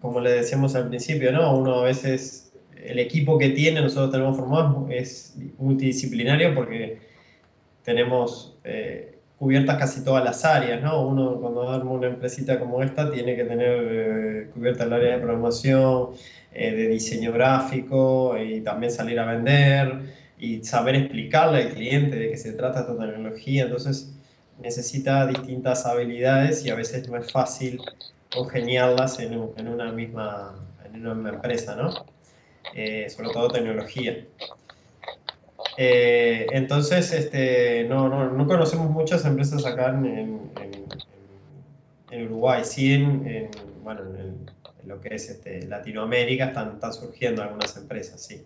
como 0.00 0.18
le 0.18 0.32
decíamos 0.32 0.74
al 0.74 0.88
principio, 0.88 1.30
¿no? 1.30 1.56
Uno 1.56 1.76
a 1.76 1.84
veces, 1.84 2.52
el 2.84 2.98
equipo 2.98 3.38
que 3.38 3.50
tiene, 3.50 3.80
nosotros 3.80 4.10
tenemos 4.10 4.36
formado, 4.36 4.88
es 4.90 5.36
multidisciplinario 5.58 6.52
porque 6.52 6.98
tenemos 7.84 8.58
eh, 8.64 9.14
cubiertas 9.38 9.78
casi 9.78 10.02
todas 10.02 10.24
las 10.24 10.44
áreas, 10.44 10.82
¿no? 10.82 11.06
Uno 11.06 11.36
cuando 11.40 11.70
arma 11.70 11.92
una 11.92 12.08
empresita 12.08 12.58
como 12.58 12.82
esta 12.82 13.08
tiene 13.08 13.36
que 13.36 13.44
tener 13.44 13.78
eh, 13.88 14.50
cubierta 14.52 14.82
el 14.82 14.92
área 14.92 15.12
de 15.12 15.18
programación, 15.22 16.08
de 16.52 16.88
diseño 16.88 17.30
gráfico 17.32 18.36
y 18.36 18.62
también 18.62 18.90
salir 18.90 19.20
a 19.20 19.26
vender 19.26 20.18
y 20.40 20.64
saber 20.64 20.94
explicarle 20.94 21.62
al 21.62 21.74
cliente 21.74 22.16
de 22.16 22.30
qué 22.30 22.36
se 22.36 22.52
trata 22.54 22.80
esta 22.80 22.96
tecnología. 22.96 23.64
Entonces 23.64 24.10
necesita 24.58 25.26
distintas 25.26 25.84
habilidades 25.86 26.64
y 26.64 26.70
a 26.70 26.74
veces 26.74 27.08
no 27.08 27.18
es 27.18 27.30
fácil 27.30 27.80
congeniarlas 28.32 29.18
en, 29.20 29.36
una, 29.36 29.92
misma, 29.92 30.54
en 30.84 31.06
una 31.06 31.28
empresa, 31.28 31.76
¿no? 31.76 31.90
Eh, 32.74 33.08
sobre 33.10 33.30
todo 33.30 33.48
tecnología. 33.48 34.24
Eh, 35.76 36.46
entonces, 36.52 37.12
este, 37.12 37.84
no, 37.84 38.08
no, 38.08 38.30
no, 38.30 38.46
conocemos 38.46 38.90
muchas 38.90 39.24
empresas 39.24 39.64
acá 39.66 39.90
en, 39.90 40.06
en, 40.06 40.50
en 42.10 42.26
Uruguay, 42.26 42.62
sí 42.64 42.94
en, 42.94 43.50
bueno, 43.82 44.02
en, 44.02 44.50
lo 44.86 45.00
que 45.00 45.14
es 45.14 45.28
este, 45.28 45.66
Latinoamérica 45.66 46.46
están, 46.46 46.74
están 46.74 46.92
surgiendo 46.92 47.42
algunas 47.42 47.76
empresas, 47.76 48.20
sí 48.20 48.42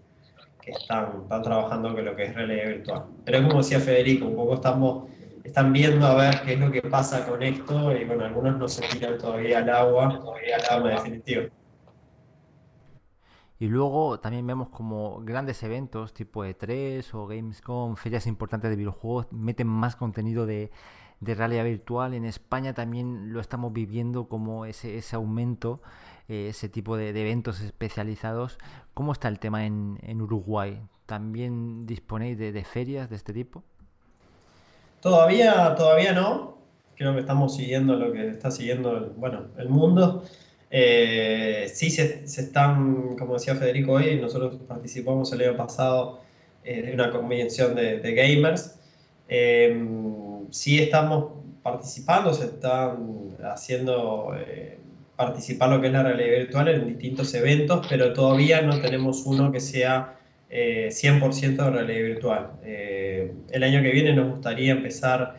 que 0.64 0.72
están, 0.72 1.28
trabajando 1.42 1.94
con 1.94 2.04
lo 2.04 2.16
que 2.16 2.24
es 2.24 2.34
realidad 2.34 2.68
virtual. 2.68 3.04
Pero 3.24 3.42
como 3.42 3.58
decía 3.58 3.80
Federico, 3.80 4.26
un 4.26 4.36
poco 4.36 4.54
estamos, 4.54 5.04
están 5.44 5.72
viendo 5.72 6.06
a 6.06 6.14
ver 6.14 6.40
qué 6.42 6.54
es 6.54 6.60
lo 6.60 6.70
que 6.70 6.82
pasa 6.82 7.26
con 7.26 7.42
esto 7.42 7.94
y 7.94 8.04
bueno, 8.04 8.24
algunos 8.24 8.58
no 8.58 8.68
se 8.68 8.82
tiran 8.88 9.18
todavía 9.18 9.58
al 9.58 9.68
agua, 9.68 10.18
todavía 10.20 10.56
al 10.56 10.78
agua 10.78 10.90
definitivo. 10.90 11.42
Y 13.58 13.68
luego 13.68 14.18
también 14.20 14.46
vemos 14.46 14.68
como 14.70 15.20
grandes 15.22 15.62
eventos 15.62 16.12
tipo 16.12 16.44
E3 16.44 17.06
o 17.14 17.26
Gamescom, 17.26 17.96
ferias 17.96 18.26
importantes 18.26 18.70
de 18.70 18.76
videojuegos, 18.76 19.26
meten 19.32 19.68
más 19.68 19.96
contenido 19.96 20.44
de, 20.44 20.70
de 21.20 21.34
realidad 21.34 21.64
virtual. 21.64 22.14
En 22.14 22.24
España 22.24 22.74
también 22.74 23.32
lo 23.32 23.40
estamos 23.40 23.72
viviendo 23.72 24.28
como 24.28 24.64
ese, 24.64 24.98
ese 24.98 25.16
aumento 25.16 25.80
eh, 26.26 26.48
ese 26.48 26.70
tipo 26.70 26.96
de, 26.96 27.10
eventos 27.10 27.60
especializados. 27.60 28.58
¿Cómo 28.94 29.12
está 29.12 29.28
el 29.28 29.38
tema 29.38 29.66
en, 29.66 30.20
Uruguay? 30.22 30.80
¿También 31.04 31.86
disponéis 31.86 32.38
de, 32.38 32.64
ferias 32.64 33.10
de 33.10 33.16
este 33.16 33.34
tipo? 33.34 33.62
Todavía, 35.00 35.74
todavía 35.74 36.12
no. 36.12 36.56
Creo 36.96 37.12
que 37.12 37.20
estamos 37.20 37.56
siguiendo 37.56 37.96
lo 37.96 38.12
que 38.12 38.28
está 38.28 38.50
siguiendo 38.50 38.96
el, 38.96 39.10
bueno, 39.10 39.48
el 39.58 39.68
mundo. 39.68 40.24
Eh, 40.70 41.70
sí 41.72 41.90
se, 41.90 42.24
están, 42.24 43.16
como 43.16 43.34
decía 43.34 43.54
Federico 43.54 43.92
hoy, 43.92 44.18
nosotros 44.18 44.56
participamos 44.66 45.30
el 45.32 45.42
año 45.42 45.56
pasado 45.58 46.20
eh, 46.64 46.82
de 46.82 46.94
una 46.94 47.10
convención 47.10 47.74
de, 47.74 48.14
gamers. 48.14 48.80
sí 50.50 50.78
estamos 50.78 51.32
participando, 51.62 52.32
se 52.32 52.46
están 52.46 53.36
haciendo 53.44 54.34
participar 55.16 55.70
lo 55.70 55.80
que 55.80 55.88
es 55.88 55.92
la 55.92 56.02
realidad 56.02 56.38
virtual 56.38 56.68
en 56.68 56.86
distintos 56.86 57.32
eventos, 57.34 57.86
pero 57.88 58.12
todavía 58.12 58.62
no 58.62 58.80
tenemos 58.80 59.24
uno 59.26 59.52
que 59.52 59.60
sea 59.60 60.16
100% 60.50 61.56
de 61.56 61.70
realidad 61.70 62.02
virtual. 62.02 62.50
el 62.62 63.62
año 63.62 63.82
que 63.82 63.90
viene 63.90 64.12
nos 64.12 64.30
gustaría 64.30 64.72
empezar 64.72 65.36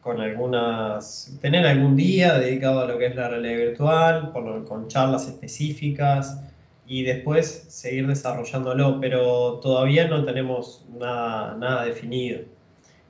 con 0.00 0.20
algunas, 0.20 1.38
tener 1.42 1.66
algún 1.66 1.96
día 1.96 2.38
dedicado 2.38 2.80
a 2.80 2.86
lo 2.86 2.98
que 2.98 3.06
es 3.06 3.14
la 3.14 3.28
realidad 3.28 3.56
virtual, 3.56 4.32
con 4.32 4.88
charlas 4.88 5.28
específicas 5.28 6.42
y 6.86 7.02
después 7.04 7.66
seguir 7.68 8.06
desarrollándolo, 8.06 8.98
pero 9.00 9.60
todavía 9.62 10.08
no 10.08 10.24
tenemos 10.24 10.84
nada, 10.98 11.54
nada 11.56 11.84
definido. 11.84 12.40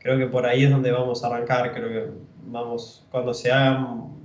Creo 0.01 0.19
que 0.19 0.27
por 0.27 0.47
ahí 0.47 0.65
es 0.65 0.71
donde 0.71 0.91
vamos 0.91 1.23
a 1.23 1.29
arrancar, 1.29 1.73
creo 1.73 1.89
que 1.89 2.11
vamos, 2.47 3.07
cuando 3.11 3.33
se 3.33 3.51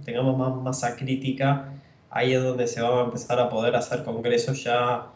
tengamos 0.03 0.37
más 0.37 0.55
masa 0.55 0.95
crítica, 0.95 1.71
ahí 2.15 2.33
es 2.33 2.41
donde 2.41 2.65
se 2.65 2.81
va 2.81 3.01
a 3.01 3.03
empezar 3.03 3.39
a 3.41 3.49
poder 3.49 3.75
hacer 3.75 4.03
congresos 4.05 4.63
ya 4.63 5.07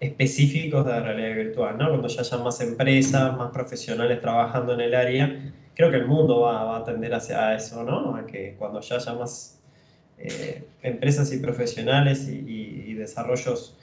específicos 0.00 0.86
de 0.86 0.98
realidad 0.98 1.36
virtual, 1.44 1.76
¿no? 1.76 1.90
Cuando 1.90 2.08
ya 2.08 2.22
haya 2.22 2.38
más 2.38 2.60
empresas, 2.62 3.36
más 3.36 3.50
profesionales 3.52 4.18
trabajando 4.22 4.72
en 4.72 4.80
el 4.80 4.94
área, 4.94 5.52
creo 5.74 5.90
que 5.90 5.98
el 5.98 6.06
mundo 6.06 6.40
va, 6.40 6.78
a 6.78 6.84
tender 6.84 7.12
hacia 7.14 7.54
eso, 7.54 7.84
¿no? 7.84 8.16
A 8.16 8.24
que 8.24 8.54
cuando 8.58 8.80
ya 8.80 8.96
haya 8.96 9.12
más 9.12 9.60
eh, 10.16 10.64
empresas 10.82 11.30
y 11.34 11.38
profesionales 11.38 12.26
y, 12.28 12.94
desarrollos 12.94 13.76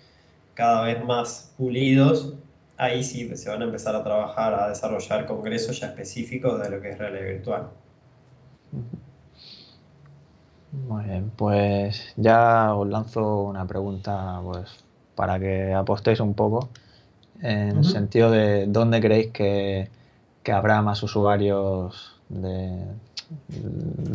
cada 0.55 0.85
vez 0.85 1.01
más 1.05 1.53
pulidos, 1.57 2.33
ahí 2.77 3.01
sí 3.03 3.29
se 3.35 3.49
van 3.49 3.61
a 3.61 3.65
empezar 3.65 3.95
a 3.95 4.03
trabajar, 4.03 4.53
a 4.55 4.69
desarrollar 4.69 5.25
congresos 5.25 5.79
ya 5.79 5.87
específicos 5.87 6.61
de 6.61 6.69
lo 6.69 6.81
que 6.81 6.89
es 6.89 6.97
realidad 6.97 7.27
virtual. 7.27 7.69
Muy 10.87 11.03
bien, 11.05 11.31
pues 11.35 12.13
ya 12.15 12.73
os 12.75 12.87
lanzo 12.87 13.43
una 13.43 13.65
pregunta 13.65 14.39
pues, 14.43 14.83
para 15.15 15.39
que 15.39 15.73
apostéis 15.73 16.19
un 16.19 16.33
poco 16.33 16.69
en 17.41 17.77
el 17.77 17.85
sentido 17.85 18.31
de 18.31 18.65
dónde 18.67 19.01
creéis 19.01 19.31
que 19.31 19.89
que 20.45 20.51
habrá 20.51 20.81
más 20.83 21.01
usuarios 21.01 22.15
de, 22.29 22.85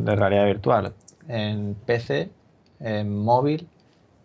realidad 0.06 0.46
virtual 0.46 0.94
en 1.28 1.74
PC, 1.74 2.30
en 2.78 3.18
móvil 3.18 3.66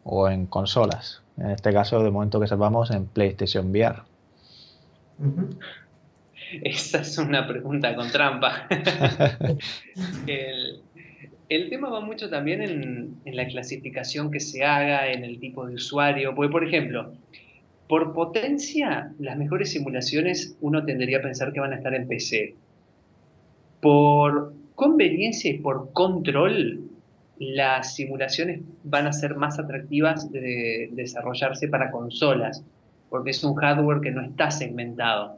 o 0.04 0.30
en 0.30 0.46
consolas. 0.46 1.24
En 1.38 1.50
este 1.50 1.74
caso, 1.74 2.02
de 2.04 2.12
momento 2.12 2.40
que 2.40 2.48
sepamos, 2.48 2.92
en 2.92 3.08
PlayStation 3.08 3.72
VR. 3.72 4.04
Esa 6.62 7.00
es 7.00 7.18
una 7.18 7.48
pregunta 7.48 7.96
con 7.96 8.12
trampa. 8.12 8.68
el, 10.28 10.84
tema 11.48 11.90
va 11.90 12.02
mucho 12.02 12.30
también 12.30 12.62
en, 12.62 13.36
la 13.36 13.48
clasificación 13.48 14.32
que 14.32 14.40
se 14.40 14.64
haga, 14.64 15.12
en 15.12 15.24
el 15.24 15.40
tipo 15.40 15.66
de 15.66 15.76
usuario. 15.76 16.34
Porque, 16.34 16.52
por 16.52 16.68
ejemplo, 16.68 17.14
por 17.88 18.14
potencia, 18.14 19.12
las 19.20 19.38
mejores 19.38 19.72
simulaciones 19.72 20.58
uno 20.62 20.84
tendría 20.86 21.20
a 21.20 21.22
pensar 21.22 21.54
que 21.54 21.60
van 21.60 21.74
a 21.74 21.78
estar 21.78 21.94
en 21.94 22.08
PC. 22.08 22.56
Por 23.82 24.54
conveniencia 24.76 25.52
y 25.52 25.60
por 25.60 25.92
control, 25.94 26.90
las 27.38 27.96
simulaciones 27.96 28.62
van 28.84 29.08
a 29.08 29.14
ser 29.14 29.36
más 29.36 29.60
atractivas 29.60 30.32
de 30.32 30.90
desarrollarse 30.94 31.68
para 31.68 31.92
consolas, 31.92 32.64
porque 33.10 33.32
es 33.32 33.44
un 33.44 33.56
hardware 33.56 34.02
que 34.02 34.12
no 34.12 34.22
está 34.22 34.50
segmentado. 34.52 35.38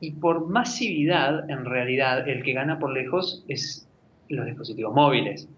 Y 0.00 0.12
por 0.12 0.48
masividad, 0.48 1.48
en 1.48 1.64
realidad, 1.64 2.28
el 2.28 2.42
que 2.42 2.52
gana 2.52 2.78
por 2.78 2.92
lejos 2.92 3.44
es 3.48 3.85
los 4.28 4.46
dispositivos 4.46 4.94
móviles. 4.94 5.48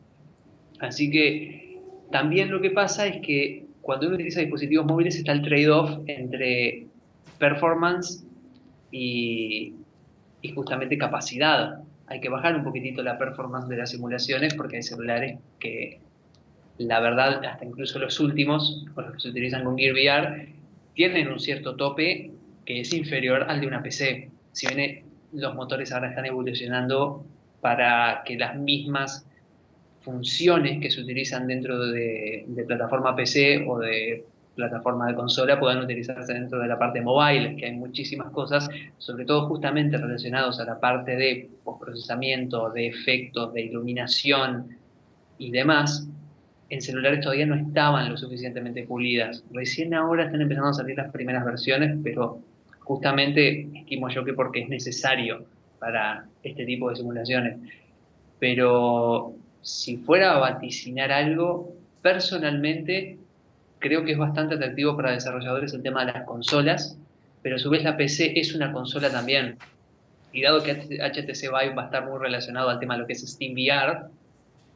Así 0.80 1.10
que 1.10 1.80
también 2.10 2.50
lo 2.50 2.60
que 2.60 2.70
pasa 2.70 3.06
es 3.06 3.20
que 3.20 3.66
cuando 3.82 4.06
uno 4.06 4.16
utiliza 4.16 4.40
dispositivos 4.40 4.86
móviles 4.86 5.16
está 5.16 5.32
el 5.32 5.42
trade-off 5.42 5.98
entre 6.06 6.86
performance 7.38 8.24
y, 8.90 9.74
justamente 10.54 10.96
capacidad. 10.96 11.80
Hay 12.06 12.20
que 12.20 12.28
bajar 12.28 12.56
un 12.56 12.64
poquitito 12.64 13.02
la 13.02 13.18
performance 13.18 13.68
de 13.68 13.76
las 13.76 13.90
simulaciones 13.90 14.54
porque 14.54 14.76
hay 14.76 14.82
celulares 14.82 15.38
que, 15.58 16.00
la 16.78 17.00
verdad, 17.00 17.44
hasta 17.44 17.64
incluso 17.64 17.98
los 17.98 18.18
últimos, 18.18 18.86
los 18.96 19.12
que 19.12 19.20
se 19.20 19.28
utilizan 19.28 19.64
con 19.64 19.76
Gear 19.76 19.92
VR, 19.92 20.54
tienen 20.94 21.28
un 21.28 21.38
cierto 21.38 21.76
tope 21.76 22.30
que 22.64 22.80
es 22.80 22.92
inferior 22.94 23.44
al 23.48 23.60
de 23.60 23.66
una 23.66 23.82
PC. 23.82 24.30
Si 24.52 24.66
bien 24.74 25.04
los 25.32 25.54
motores 25.54 25.92
ahora 25.92 26.08
están 26.08 26.24
evolucionando 26.24 27.24
para 27.60 28.22
que 28.24 28.36
las 28.36 28.56
mismas 28.56 29.26
funciones 30.00 30.80
que 30.80 30.90
se 30.90 31.00
utilizan 31.00 31.46
dentro 31.46 31.86
de, 31.86 32.46
plataforma 32.66 33.14
PC 33.14 33.64
o 33.66 33.78
de 33.78 34.24
plataforma 34.54 35.06
de 35.06 35.14
consola 35.14 35.60
puedan 35.60 35.78
utilizarse 35.78 36.32
dentro 36.32 36.58
de 36.58 36.66
la 36.66 36.78
parte 36.78 37.00
mobile, 37.00 37.56
que 37.56 37.66
hay 37.66 37.72
muchísimas 37.74 38.30
cosas, 38.30 38.68
sobre 38.98 39.24
todo 39.24 39.46
justamente 39.46 39.96
relacionados 39.96 40.58
a 40.60 40.64
la 40.64 40.80
parte 40.80 41.14
de 41.14 41.48
postprocesamiento, 41.62 42.70
de 42.70 42.88
efectos, 42.88 43.52
de 43.52 43.62
iluminación 43.62 44.76
y 45.38 45.50
demás, 45.50 46.08
en 46.70 46.82
celulares 46.82 47.20
todavía 47.20 47.46
no 47.46 47.54
estaban 47.54 48.10
lo 48.10 48.16
suficientemente 48.16 48.82
pulidas. 48.84 49.44
Recién 49.52 49.94
ahora 49.94 50.24
están 50.24 50.42
empezando 50.42 50.70
a 50.70 50.74
salir 50.74 50.96
las 50.96 51.10
primeras 51.12 51.44
versiones, 51.44 51.96
pero 52.02 52.40
justamente 52.80 53.68
estimo 53.74 54.08
yo 54.08 54.24
que 54.24 54.34
porque 54.34 54.60
es 54.60 54.68
necesario 54.68 55.46
para 55.78 56.26
este 56.42 56.64
tipo 56.64 56.90
de 56.90 56.96
simulaciones. 56.96 57.58
Pero 58.38 59.34
si 59.62 59.96
fuera 59.96 60.34
a 60.34 60.38
vaticinar 60.38 61.12
algo, 61.12 61.74
personalmente 62.02 63.18
creo 63.78 64.04
que 64.04 64.12
es 64.12 64.18
bastante 64.18 64.56
atractivo 64.56 64.96
para 64.96 65.12
desarrolladores 65.12 65.72
el 65.74 65.82
tema 65.82 66.04
de 66.04 66.12
las 66.12 66.24
consolas, 66.24 66.98
pero 67.42 67.56
a 67.56 67.58
su 67.58 67.70
vez 67.70 67.84
la 67.84 67.96
PC 67.96 68.38
es 68.38 68.54
una 68.54 68.72
consola 68.72 69.10
también. 69.10 69.56
Y 70.32 70.42
dado 70.42 70.62
que 70.62 70.72
HTC 70.72 71.42
Vive 71.42 71.74
va 71.74 71.82
a 71.82 71.84
estar 71.86 72.06
muy 72.06 72.18
relacionado 72.18 72.68
al 72.68 72.78
tema 72.80 72.94
de 72.94 73.00
lo 73.00 73.06
que 73.06 73.14
es 73.14 73.26
Steam 73.26 73.52
VR, 73.52 74.08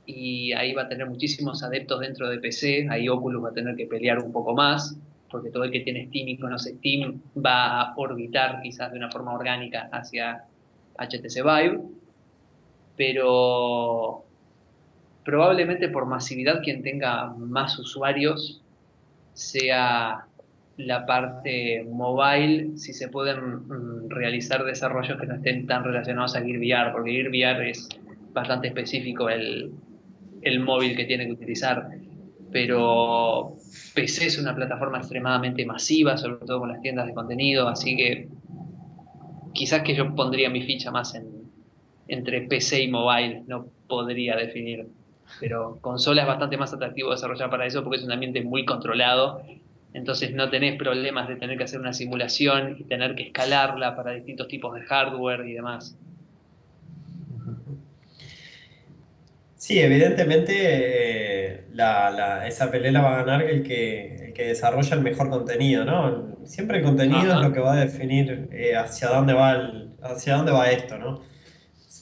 y 0.06 0.52
ahí 0.52 0.72
va 0.72 0.82
a 0.82 0.88
tener 0.88 1.06
muchísimos 1.06 1.62
adeptos 1.62 2.00
dentro 2.00 2.28
de 2.28 2.38
PC, 2.38 2.88
ahí 2.90 3.08
Oculus 3.08 3.44
va 3.44 3.50
a 3.50 3.52
tener 3.52 3.76
que 3.76 3.86
pelear 3.86 4.18
un 4.18 4.32
poco 4.32 4.54
más, 4.54 4.96
porque 5.30 5.50
todo 5.50 5.64
el 5.64 5.70
que 5.70 5.80
tiene 5.80 6.06
Steam 6.06 6.28
y 6.28 6.38
conoce 6.38 6.74
Steam 6.74 7.20
va 7.44 7.80
a 7.80 7.94
orbitar 7.96 8.60
quizás 8.62 8.92
de 8.92 8.98
una 8.98 9.10
forma 9.10 9.32
orgánica 9.32 9.88
hacia 9.92 10.44
HTC 10.98 11.42
Vive, 11.42 11.80
pero 12.96 14.24
probablemente 15.24 15.88
por 15.88 16.06
masividad 16.06 16.62
quien 16.62 16.82
tenga 16.82 17.26
más 17.34 17.78
usuarios 17.78 18.62
sea 19.34 20.26
la 20.76 21.06
parte 21.06 21.84
mobile, 21.88 22.76
si 22.76 22.92
se 22.92 23.08
pueden 23.08 23.66
mm, 23.66 24.08
realizar 24.08 24.64
desarrollos 24.64 25.18
que 25.20 25.26
no 25.26 25.34
estén 25.34 25.66
tan 25.66 25.84
relacionados 25.84 26.34
a 26.34 26.42
Gear 26.42 26.58
VR, 26.58 26.92
porque 26.92 27.12
Gear 27.12 27.28
VR 27.28 27.70
es 27.70 27.88
bastante 28.32 28.68
específico 28.68 29.28
el, 29.28 29.72
el 30.42 30.60
móvil 30.60 30.96
que 30.96 31.04
tiene 31.04 31.26
que 31.26 31.32
utilizar, 31.32 31.88
pero 32.50 33.56
PC 33.94 34.26
es 34.26 34.38
una 34.38 34.54
plataforma 34.54 34.98
extremadamente 34.98 35.64
masiva, 35.64 36.16
sobre 36.16 36.44
todo 36.46 36.60
con 36.60 36.70
las 36.70 36.80
tiendas 36.80 37.06
de 37.06 37.14
contenido, 37.14 37.68
así 37.68 37.96
que 37.96 38.28
quizás 39.52 39.82
que 39.82 39.94
yo 39.94 40.14
pondría 40.14 40.50
mi 40.50 40.62
ficha 40.62 40.90
más 40.90 41.14
en, 41.14 41.50
entre 42.08 42.42
PC 42.42 42.82
y 42.82 42.88
mobile, 42.88 43.42
no 43.46 43.66
podría 43.86 44.36
definir 44.36 44.86
pero 45.40 45.78
consola 45.80 46.22
es 46.22 46.28
bastante 46.28 46.56
más 46.56 46.72
atractivo 46.72 47.10
desarrollar 47.10 47.50
para 47.50 47.66
eso 47.66 47.82
porque 47.82 47.98
es 47.98 48.04
un 48.04 48.12
ambiente 48.12 48.42
muy 48.42 48.64
controlado, 48.64 49.42
entonces 49.92 50.34
no 50.34 50.50
tenés 50.50 50.76
problemas 50.76 51.28
de 51.28 51.36
tener 51.36 51.58
que 51.58 51.64
hacer 51.64 51.80
una 51.80 51.92
simulación 51.92 52.76
y 52.78 52.84
tener 52.84 53.14
que 53.14 53.24
escalarla 53.24 53.96
para 53.96 54.12
distintos 54.12 54.48
tipos 54.48 54.74
de 54.74 54.82
hardware 54.82 55.46
y 55.48 55.52
demás. 55.52 55.96
Sí, 59.62 59.78
evidentemente 59.78 60.54
eh, 60.56 61.64
esa 62.48 62.68
pelea 62.72 63.00
va 63.00 63.12
a 63.14 63.22
ganar 63.22 63.42
el 63.42 63.62
que, 63.62 64.34
desarrolla 64.36 64.96
el 64.96 65.02
mejor 65.02 65.30
contenido, 65.30 65.84
¿no? 65.84 66.36
Siempre 66.44 66.78
el 66.78 66.84
contenido 66.84 67.32
es 67.32 67.40
lo 67.40 67.52
que 67.52 67.60
va 67.60 67.74
a 67.74 67.76
definir 67.76 68.48
eh, 68.50 68.74
hacia 68.74 69.10
dónde 69.10 69.34
va 69.34 69.70
hacia 70.02 70.34
dónde 70.34 70.50
va 70.50 70.68
esto, 70.72 70.98
¿no? 70.98 71.22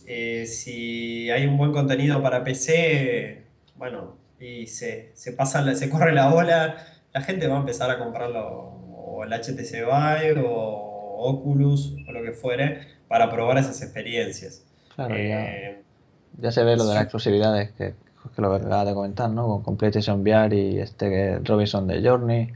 Eh, 0.06 0.46
si 0.46 1.30
hay 1.30 1.44
un 1.44 1.58
buen 1.58 1.72
contenido 1.72 2.22
para 2.22 2.42
PC, 2.44 3.42
bueno, 3.76 4.16
y 4.40 4.66
se, 4.66 5.12
pasa, 5.36 5.74
se 5.74 5.90
corre 5.90 6.14
la 6.14 6.32
ola, 6.32 6.76
la 7.12 7.20
gente 7.20 7.46
va 7.46 7.56
a 7.56 7.60
empezar 7.60 7.90
a 7.90 7.98
comprarlo 7.98 8.48
o 8.96 9.22
el 9.22 9.34
HTC 9.34 9.84
Vive 9.84 10.42
o 10.46 11.18
Oculus 11.18 11.94
o 12.08 12.12
lo 12.12 12.22
que 12.22 12.32
fuere 12.32 12.86
para 13.06 13.28
probar 13.28 13.58
esas 13.58 13.82
experiencias. 13.82 14.64
Claro, 14.94 15.14
ya, 16.38 16.48
eh, 16.48 16.52
se 16.52 16.64
ve 16.64 16.76
lo 16.76 16.86
de 16.86 16.94
las 16.94 17.02
exclusividades 17.02 17.72
que, 17.72 17.94
que 18.34 18.42
lo 18.42 18.52
acaba 18.52 18.84
de 18.84 18.94
comentar, 18.94 19.30
¿no? 19.30 19.62
Con 19.62 19.76
PlayStation 19.76 20.20
VR 20.20 20.54
y 20.54 20.78
este 20.78 21.38
Robinson 21.40 21.86
de 21.86 22.02
Journey. 22.02 22.48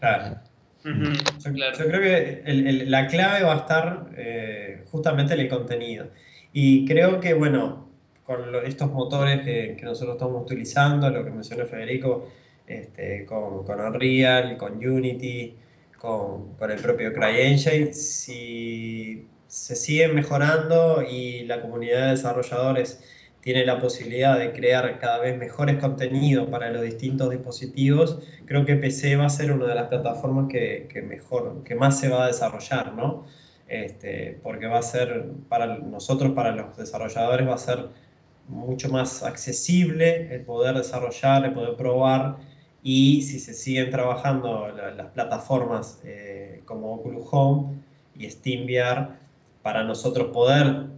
Claro. 0.00 0.36
yo, 0.84 1.86
creo 1.86 2.00
que 2.00 2.84
la 2.86 3.06
clave 3.06 3.42
va 3.42 3.54
a 3.54 3.58
estar 3.58 4.06
eh, 4.16 4.84
justamente 4.90 5.34
en 5.34 5.40
el 5.40 5.48
contenido. 5.48 6.06
Y 6.52 6.86
creo 6.86 7.20
que, 7.20 7.34
bueno, 7.34 7.88
con 8.24 8.54
estos 8.64 8.90
motores 8.92 9.42
que, 9.42 9.80
nosotros 9.82 10.16
estamos 10.16 10.42
utilizando, 10.42 11.10
lo 11.10 11.24
que 11.24 11.30
mencionó 11.30 11.66
Federico, 11.66 12.28
este, 12.66 13.26
con, 13.26 13.64
con 13.64 13.80
Unreal, 13.80 14.56
con 14.56 14.76
Unity, 14.76 15.56
con, 15.98 16.54
con 16.54 16.70
el 16.70 16.78
propio 16.78 17.12
CryEngine. 17.12 17.92
Si 17.92 19.26
se 19.54 19.76
siguen 19.76 20.16
mejorando 20.16 21.02
y 21.08 21.44
la 21.44 21.62
comunidad 21.62 22.06
de 22.06 22.10
desarrolladores 22.10 23.00
tiene 23.40 23.64
la 23.64 23.78
posibilidad 23.78 24.36
de 24.36 24.52
crear 24.52 24.98
cada 24.98 25.18
vez 25.20 25.38
mejores 25.38 25.78
contenidos 25.78 26.48
para 26.48 26.70
los 26.70 26.82
distintos 26.82 27.30
dispositivos, 27.30 28.18
creo 28.46 28.64
que 28.64 28.74
PC 28.74 29.14
va 29.16 29.26
a 29.26 29.30
ser 29.30 29.52
una 29.52 29.66
de 29.66 29.76
las 29.76 29.86
plataformas 29.88 30.48
que, 30.48 30.88
que 30.92 31.02
mejor, 31.02 31.62
que 31.62 31.76
más 31.76 32.00
se 32.00 32.08
va 32.08 32.24
a 32.24 32.26
desarrollar, 32.26 32.94
¿no? 32.94 33.26
Este, 33.68 34.40
porque 34.42 34.66
va 34.66 34.78
a 34.78 34.82
ser, 34.82 35.26
para 35.48 35.78
nosotros, 35.78 36.32
para 36.32 36.50
los 36.50 36.76
desarrolladores, 36.76 37.46
va 37.46 37.54
a 37.54 37.58
ser 37.58 37.88
mucho 38.48 38.88
más 38.88 39.22
accesible 39.22 40.34
el 40.34 40.40
poder 40.42 40.74
desarrollar, 40.74 41.44
el 41.44 41.52
poder 41.52 41.76
probar 41.76 42.38
y 42.82 43.22
si 43.22 43.38
se 43.38 43.54
siguen 43.54 43.90
trabajando 43.90 44.68
las 44.68 45.06
plataformas 45.12 46.00
eh, 46.04 46.62
como 46.64 46.94
Oculus 46.94 47.24
Home 47.30 47.84
y 48.16 48.28
SteamVR, 48.28 49.23
para 49.64 49.82
nosotros 49.82 50.28
poder 50.28 50.88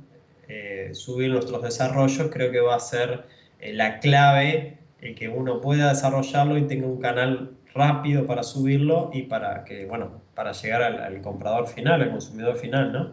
eh, 0.48 0.90
subir 0.92 1.30
nuestros 1.30 1.62
desarrollos, 1.62 2.28
creo 2.32 2.50
que 2.50 2.60
va 2.60 2.74
a 2.74 2.80
ser 2.80 3.26
eh, 3.60 3.72
la 3.72 4.00
clave 4.00 4.78
el 5.00 5.14
que 5.14 5.28
uno 5.28 5.60
pueda 5.60 5.90
desarrollarlo 5.90 6.58
y 6.58 6.66
tenga 6.66 6.88
un 6.88 7.00
canal 7.00 7.52
rápido 7.72 8.26
para 8.26 8.42
subirlo 8.42 9.10
y 9.12 9.22
para 9.22 9.64
que, 9.64 9.86
bueno, 9.86 10.20
para 10.34 10.50
llegar 10.50 10.82
al, 10.82 11.22
comprador 11.22 11.68
final, 11.68 12.02
al 12.02 12.10
consumidor 12.10 12.56
final, 12.56 12.92
¿no? 12.92 13.12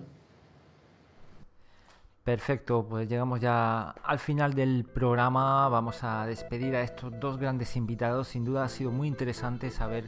Perfecto, 2.24 2.88
pues 2.90 3.08
llegamos 3.08 3.40
ya 3.40 3.92
al 3.92 4.18
final 4.18 4.56
del 4.56 4.86
programa. 4.86 5.70
Vamos 5.70 6.04
a 6.04 6.26
despedir 6.26 6.76
a 6.76 6.82
estos 6.82 7.20
dos 7.20 7.38
grandes 7.38 7.76
invitados. 7.76 8.30
Sin 8.30 8.44
duda 8.44 8.64
ha 8.64 8.70
sido 8.70 8.90
muy 8.90 9.08
interesante 9.08 9.70
saber 9.70 10.06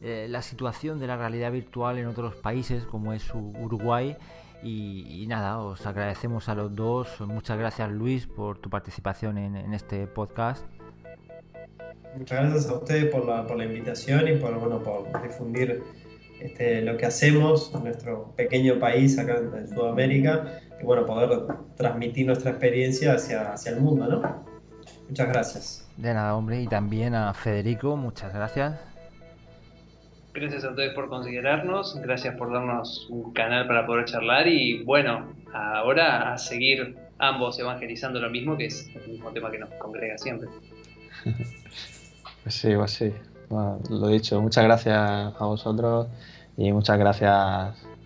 eh, 0.00 0.26
la 0.28 0.42
situación 0.42 1.00
de 1.00 1.08
la 1.08 1.16
realidad 1.16 1.50
virtual 1.50 1.98
en 1.98 2.06
otros 2.06 2.36
países 2.36 2.84
como 2.84 3.12
es 3.14 3.34
Uruguay 3.34 4.16
y, 4.62 5.24
nada, 5.28 5.58
os 5.58 5.86
agradecemos 5.86 6.48
a 6.48 6.54
los 6.54 6.74
dos. 6.74 7.20
Muchas 7.20 7.58
gracias 7.58 7.90
Luis 7.90 8.26
por 8.26 8.58
tu 8.58 8.70
participación 8.70 9.38
en, 9.38 9.74
este 9.74 10.06
podcast. 10.06 10.64
Muchas 12.16 12.40
gracias 12.40 12.68
a 12.68 12.74
ustedes 12.74 13.06
por 13.06 13.24
la, 13.24 13.46
por 13.46 13.56
la 13.56 13.64
invitación 13.64 14.26
y 14.28 14.36
por, 14.36 14.58
bueno, 14.58 14.82
por 14.82 15.22
difundir 15.22 15.82
este, 16.40 16.82
lo 16.82 16.96
que 16.96 17.06
hacemos 17.06 17.72
en 17.74 17.84
nuestro 17.84 18.32
pequeño 18.36 18.78
país 18.78 19.18
acá 19.18 19.36
en, 19.38 19.68
Sudamérica 19.68 20.60
y 20.80 20.84
bueno, 20.84 21.06
poder 21.06 21.46
transmitir 21.76 22.26
nuestra 22.26 22.50
experiencia 22.50 23.14
hacia, 23.14 23.52
hacia 23.52 23.72
el 23.72 23.80
mundo, 23.80 24.06
¿no? 24.06 24.44
Muchas 25.08 25.28
gracias. 25.28 25.88
De 25.96 26.14
nada, 26.14 26.34
hombre, 26.34 26.62
y 26.62 26.66
también 26.66 27.14
a 27.14 27.34
Federico, 27.34 27.96
muchas 27.96 28.32
gracias. 28.32 28.89
Gracias 30.32 30.64
a 30.64 30.70
ustedes 30.70 30.94
por 30.94 31.08
considerarnos, 31.08 31.96
gracias 32.02 32.36
por 32.36 32.52
darnos 32.52 33.08
un 33.10 33.32
canal 33.32 33.66
para 33.66 33.84
poder 33.84 34.04
charlar 34.04 34.46
y 34.46 34.84
bueno, 34.84 35.26
ahora 35.52 36.32
a 36.32 36.38
seguir 36.38 36.96
ambos 37.18 37.58
evangelizando 37.58 38.20
lo 38.20 38.30
mismo, 38.30 38.56
que 38.56 38.66
es 38.66 38.88
el 38.94 39.12
mismo 39.12 39.30
tema 39.30 39.50
que 39.50 39.58
nos 39.58 39.70
congrega 39.70 40.16
siempre. 40.18 40.48
pues 42.42 42.54
sí, 42.54 42.74
pues 42.76 42.92
sí. 42.92 43.12
lo 43.50 44.06
dicho, 44.06 44.40
muchas 44.40 44.64
gracias 44.64 44.96
a 44.96 45.44
vosotros 45.44 46.06
y 46.56 46.72
muchas 46.72 46.98
gracias 46.98 47.32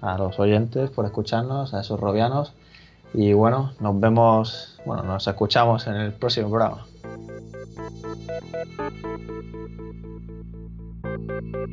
a 0.00 0.18
los 0.18 0.38
oyentes 0.38 0.90
por 0.90 1.04
escucharnos, 1.04 1.74
a 1.74 1.80
esos 1.80 2.00
robianos. 2.00 2.54
Y 3.12 3.32
bueno, 3.32 3.72
nos 3.80 4.00
vemos, 4.00 4.80
bueno, 4.84 5.02
nos 5.02 5.26
escuchamos 5.26 5.86
en 5.86 5.94
el 5.94 6.12
próximo 6.12 6.48
programa. 6.48 6.86
Thank 11.34 11.66